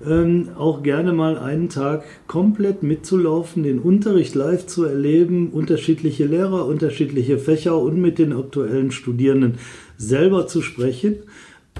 ähm, 0.05 0.49
auch 0.57 0.83
gerne 0.83 1.13
mal 1.13 1.37
einen 1.37 1.69
Tag 1.69 2.03
komplett 2.27 2.83
mitzulaufen, 2.83 3.63
den 3.63 3.79
Unterricht 3.79 4.35
live 4.35 4.65
zu 4.65 4.83
erleben, 4.83 5.51
unterschiedliche 5.51 6.25
Lehrer, 6.25 6.65
unterschiedliche 6.65 7.37
Fächer 7.37 7.77
und 7.77 8.01
mit 8.01 8.17
den 8.17 8.33
aktuellen 8.33 8.91
Studierenden 8.91 9.55
selber 9.97 10.47
zu 10.47 10.61
sprechen. 10.61 11.17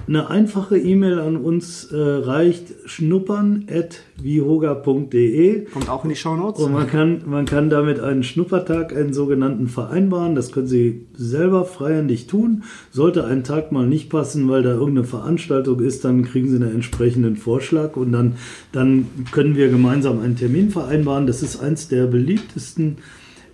Eine 0.08 0.30
einfache 0.30 0.78
E-Mail 0.78 1.20
an 1.20 1.36
uns 1.38 1.86
äh, 1.86 1.98
reicht 1.98 2.76
schnuppern.vihoga.de. 2.86 5.66
Kommt 5.66 5.90
auch 5.90 6.04
in 6.04 6.10
die 6.10 6.16
Show 6.16 6.36
Notes. 6.36 6.64
Und 6.64 6.74
man 6.74 6.86
kann, 6.88 7.24
man 7.26 7.46
kann 7.46 7.72
damit 7.72 8.00
einen 8.00 8.22
Schnuppertag, 8.22 8.96
einen 8.96 9.14
sogenannten 9.14 9.68
vereinbaren. 9.68 10.36
Das 10.36 10.52
können 10.52 10.68
Sie 10.68 11.08
selber 11.16 11.66
freihändig 11.66 12.28
tun. 12.28 12.66
Sollte 12.92 13.26
ein 13.26 13.44
Tag 13.44 13.72
mal 13.72 13.88
nicht 13.88 14.12
passen, 14.12 14.48
weil 14.48 14.62
da 14.62 14.74
irgendeine 14.74 15.08
Veranstaltung 15.08 15.80
ist, 15.80 16.06
dann 16.06 16.24
kriegen 16.24 16.50
Sie 16.50 16.58
einen 16.58 16.76
entsprechenden 16.76 17.36
Vorschlag 17.36 17.96
und 17.96 18.12
dann, 18.12 18.36
dann 18.72 19.08
können 19.32 19.56
wir 19.56 19.70
gemeinsam 19.70 20.22
einen 20.22 20.36
Termin 20.36 20.70
vereinbaren. 20.70 21.26
Das 21.26 21.42
ist 21.42 21.60
eins 21.60 21.88
der 21.88 22.06
beliebtesten 22.06 22.98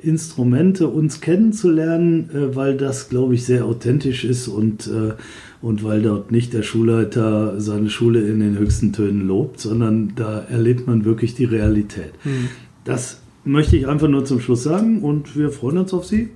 Instrumente, 0.03 0.88
uns 0.88 1.22
kennenzulernen, 1.22 2.30
äh, 2.34 2.56
weil 2.56 2.78
das, 2.78 3.10
glaube 3.10 3.36
ich, 3.36 3.45
sehr 3.45 3.65
authentisch 3.65 4.23
ist 4.23 4.48
und 4.48 4.88
äh, 4.88 5.14
und 5.61 5.84
weil 5.84 6.02
dort 6.02 6.32
nicht 6.32 6.53
der 6.53 6.64
Schulleiter 6.64 7.61
seine 7.61 7.90
Schule 7.90 8.22
in 8.22 8.40
den 8.40 8.57
höchsten 8.57 8.94
Tönen 8.94 9.28
lobt, 9.28 9.60
sondern 9.60 10.14
da 10.15 10.40
erlebt 10.40 10.88
man 10.88 11.06
wirklich 11.06 11.36
die 11.36 11.45
Realität. 11.45 12.14
Mhm. 12.23 12.49
Das 12.84 13.22
möchte 13.44 13.78
ich 13.78 13.88
einfach 13.88 14.07
nur 14.07 14.26
zum 14.26 14.40
Schluss 14.40 14.64
sagen 14.64 15.03
und 15.03 15.38
wir 15.38 15.52
freuen 15.52 15.78
uns 15.78 15.94
auf 15.94 16.06
Sie 16.06 16.30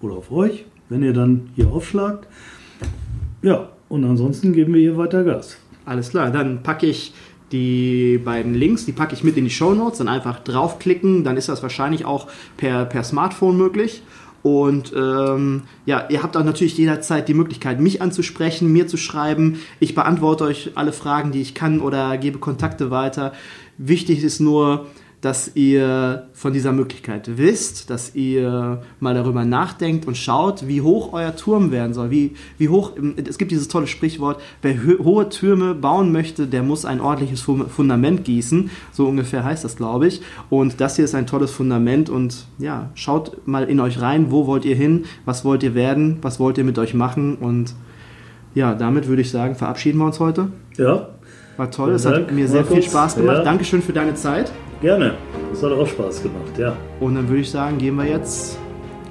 oder 0.00 0.14
auf 0.14 0.32
euch, 0.32 0.64
wenn 0.88 1.02
ihr 1.02 1.12
dann 1.12 1.50
hier 1.54 1.68
aufschlagt. 1.70 2.28
Ja, 3.42 3.70
und 3.88 4.04
ansonsten 4.04 4.52
geben 4.52 4.74
wir 4.74 4.80
hier 4.80 4.96
weiter 4.96 5.22
Gas. 5.24 5.58
Alles 5.84 6.10
klar, 6.10 6.30
dann 6.30 6.62
packe 6.62 6.86
ich 6.86 7.12
die 7.52 8.18
beiden 8.18 8.54
Links, 8.54 8.84
die 8.84 8.92
packe 8.92 9.14
ich 9.14 9.22
mit 9.22 9.36
in 9.36 9.44
die 9.44 9.50
Show 9.50 9.74
Notes, 9.74 9.98
dann 9.98 10.08
einfach 10.08 10.40
draufklicken, 10.40 11.24
dann 11.24 11.36
ist 11.36 11.48
das 11.48 11.62
wahrscheinlich 11.62 12.04
auch 12.04 12.26
per, 12.56 12.84
per 12.84 13.04
Smartphone 13.04 13.56
möglich. 13.56 14.02
Und 14.42 14.92
ähm, 14.96 15.62
ja, 15.86 16.06
ihr 16.08 16.22
habt 16.22 16.36
auch 16.36 16.44
natürlich 16.44 16.78
jederzeit 16.78 17.28
die 17.28 17.34
Möglichkeit, 17.34 17.80
mich 17.80 18.00
anzusprechen, 18.00 18.72
mir 18.72 18.86
zu 18.86 18.96
schreiben. 18.96 19.58
Ich 19.80 19.94
beantworte 19.96 20.44
euch 20.44 20.72
alle 20.76 20.92
Fragen, 20.92 21.32
die 21.32 21.40
ich 21.40 21.54
kann 21.54 21.80
oder 21.80 22.16
gebe 22.16 22.38
Kontakte 22.38 22.92
weiter. 22.92 23.32
Wichtig 23.76 24.22
ist 24.22 24.38
nur, 24.38 24.86
dass 25.26 25.56
ihr 25.56 26.28
von 26.34 26.52
dieser 26.52 26.70
Möglichkeit 26.70 27.36
wisst, 27.36 27.90
dass 27.90 28.14
ihr 28.14 28.80
mal 29.00 29.12
darüber 29.12 29.44
nachdenkt 29.44 30.06
und 30.06 30.16
schaut, 30.16 30.68
wie 30.68 30.82
hoch 30.82 31.12
euer 31.12 31.34
Turm 31.34 31.72
werden 31.72 31.94
soll. 31.94 32.12
Wie, 32.12 32.36
wie 32.58 32.68
hoch, 32.68 32.92
es 33.28 33.36
gibt 33.36 33.50
dieses 33.50 33.66
tolle 33.66 33.88
Sprichwort, 33.88 34.40
wer 34.62 34.76
hohe 34.84 35.28
Türme 35.28 35.74
bauen 35.74 36.12
möchte, 36.12 36.46
der 36.46 36.62
muss 36.62 36.84
ein 36.84 37.00
ordentliches 37.00 37.40
Fundament 37.40 38.22
gießen. 38.22 38.70
So 38.92 39.08
ungefähr 39.08 39.42
heißt 39.42 39.64
das, 39.64 39.74
glaube 39.74 40.06
ich. 40.06 40.22
Und 40.48 40.80
das 40.80 40.94
hier 40.94 41.04
ist 41.04 41.16
ein 41.16 41.26
tolles 41.26 41.50
Fundament 41.50 42.08
und 42.08 42.46
ja, 42.58 42.90
schaut 42.94 43.48
mal 43.48 43.64
in 43.64 43.80
euch 43.80 44.00
rein, 44.00 44.30
wo 44.30 44.46
wollt 44.46 44.64
ihr 44.64 44.76
hin, 44.76 45.06
was 45.24 45.44
wollt 45.44 45.64
ihr 45.64 45.74
werden, 45.74 46.18
was 46.22 46.38
wollt 46.38 46.56
ihr 46.56 46.62
mit 46.64 46.78
euch 46.78 46.94
machen 46.94 47.34
und 47.34 47.74
ja, 48.54 48.74
damit 48.74 49.08
würde 49.08 49.22
ich 49.22 49.32
sagen, 49.32 49.56
verabschieden 49.56 49.98
wir 49.98 50.06
uns 50.06 50.20
heute. 50.20 50.52
Ja. 50.76 51.08
War 51.56 51.70
toll, 51.72 51.94
es 51.94 52.06
hat 52.06 52.30
mir 52.30 52.46
sehr 52.46 52.64
viel 52.64 52.82
Spaß 52.82 53.16
gemacht. 53.16 53.38
Ja. 53.38 53.42
Dankeschön 53.42 53.82
für 53.82 53.92
deine 53.92 54.14
Zeit. 54.14 54.52
Gerne. 54.80 55.14
Das 55.50 55.62
hat 55.62 55.72
auch 55.72 55.86
Spaß 55.86 56.22
gemacht, 56.22 56.58
ja. 56.58 56.76
Und 57.00 57.14
dann 57.14 57.28
würde 57.28 57.40
ich 57.40 57.50
sagen, 57.50 57.78
gehen 57.78 57.96
wir 57.96 58.04
jetzt 58.04 58.58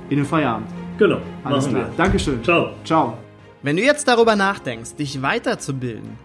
in 0.09 0.17
den 0.17 0.25
Feierabend. 0.25 0.67
Genau. 0.97 1.17
Alles 1.43 1.67
klar. 1.67 1.87
Wir. 1.87 1.93
Dankeschön. 1.97 2.43
Ciao. 2.43 2.71
Ciao. 2.83 3.17
Wenn 3.63 3.77
du 3.77 3.83
jetzt 3.83 4.07
darüber 4.07 4.35
nachdenkst, 4.35 4.95
dich 4.95 5.21
weiterzubilden, 5.21 6.17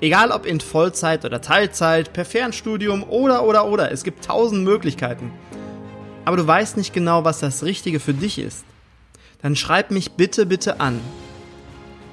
egal 0.00 0.30
ob 0.30 0.46
in 0.46 0.60
Vollzeit 0.60 1.24
oder 1.24 1.40
Teilzeit, 1.40 2.12
per 2.12 2.24
Fernstudium 2.24 3.02
oder 3.02 3.44
oder 3.44 3.66
oder, 3.66 3.90
es 3.90 4.04
gibt 4.04 4.24
tausend 4.24 4.62
Möglichkeiten. 4.62 5.32
Aber 6.24 6.36
du 6.36 6.46
weißt 6.46 6.76
nicht 6.76 6.94
genau, 6.94 7.24
was 7.24 7.40
das 7.40 7.64
Richtige 7.64 8.00
für 8.00 8.14
dich 8.14 8.38
ist. 8.38 8.64
Dann 9.42 9.56
schreib 9.56 9.90
mich 9.90 10.12
bitte, 10.12 10.46
bitte 10.46 10.80
an. 10.80 11.00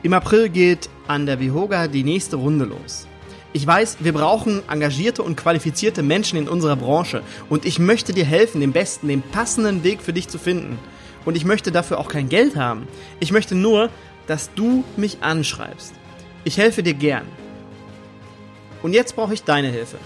Im 0.03 0.13
April 0.13 0.49
geht 0.49 0.89
an 1.07 1.27
der 1.27 1.39
Vihoga 1.39 1.87
die 1.87 2.03
nächste 2.03 2.37
Runde 2.37 2.65
los. 2.65 3.07
Ich 3.53 3.67
weiß, 3.67 3.97
wir 3.99 4.13
brauchen 4.13 4.63
engagierte 4.69 5.23
und 5.23 5.35
qualifizierte 5.35 6.03
Menschen 6.03 6.37
in 6.37 6.47
unserer 6.47 6.77
Branche 6.77 7.21
und 7.49 7.65
ich 7.65 7.79
möchte 7.79 8.13
dir 8.13 8.23
helfen, 8.23 8.61
den 8.61 8.71
besten, 8.71 9.09
den 9.09 9.21
passenden 9.21 9.83
Weg 9.83 10.01
für 10.01 10.13
dich 10.13 10.29
zu 10.29 10.37
finden. 10.37 10.79
Und 11.25 11.35
ich 11.35 11.43
möchte 11.43 11.71
dafür 11.71 11.99
auch 11.99 12.07
kein 12.07 12.29
Geld 12.29 12.55
haben. 12.55 12.87
Ich 13.19 13.31
möchte 13.31 13.53
nur, 13.53 13.89
dass 14.25 14.53
du 14.53 14.83
mich 14.95 15.17
anschreibst. 15.21 15.93
Ich 16.45 16.57
helfe 16.57 16.81
dir 16.81 16.93
gern. 16.93 17.25
Und 18.81 18.93
jetzt 18.93 19.15
brauche 19.15 19.33
ich 19.33 19.43
deine 19.43 19.67
Hilfe. 19.67 19.97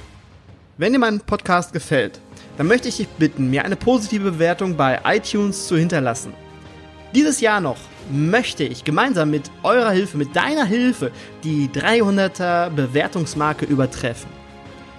Wenn 0.78 0.92
dir 0.92 1.00
mein 1.00 1.22
Podcast 1.22 1.72
gefällt, 1.72 2.20
dann 2.58 2.68
möchte 2.68 2.90
ich 2.90 2.98
dich 2.98 3.08
bitten, 3.08 3.50
mir 3.50 3.64
eine 3.64 3.76
positive 3.76 4.32
Bewertung 4.32 4.76
bei 4.76 5.00
iTunes 5.06 5.68
zu 5.68 5.78
hinterlassen. 5.78 6.34
Dieses 7.16 7.40
Jahr 7.40 7.62
noch 7.62 7.78
möchte 8.12 8.66
ich 8.66 8.84
gemeinsam 8.84 9.32
mit 9.32 9.50
eurer 9.64 9.92
Hilfe, 9.92 10.18
mit 10.18 10.36
deiner 10.36 10.66
Hilfe, 10.66 11.14
die 11.46 11.70
300er 11.70 12.70
Bewertungsmarke 12.70 13.66
übertreffen. 13.66 14.30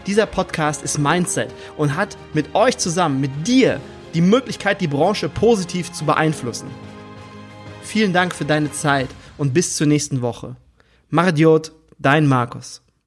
Dieser 0.06 0.24
Podcast 0.24 0.82
ist 0.82 0.98
Mindset 0.98 1.52
und 1.76 1.94
hat 1.94 2.16
mit 2.32 2.54
euch 2.54 2.78
zusammen, 2.78 3.20
mit 3.20 3.46
dir, 3.46 3.82
die 4.14 4.22
Möglichkeit, 4.22 4.80
die 4.80 4.88
Branche 4.88 5.28
positiv 5.28 5.92
zu 5.92 6.06
beeinflussen. 6.06 6.70
Vielen 7.82 8.14
Dank 8.14 8.34
für 8.34 8.46
deine 8.46 8.72
Zeit 8.72 9.10
und 9.36 9.52
bis 9.52 9.76
zur 9.76 9.86
nächsten 9.86 10.22
Woche. 10.22 10.56
Mardiot, 11.10 11.72
dein 11.98 12.26
Markus. 12.26 12.80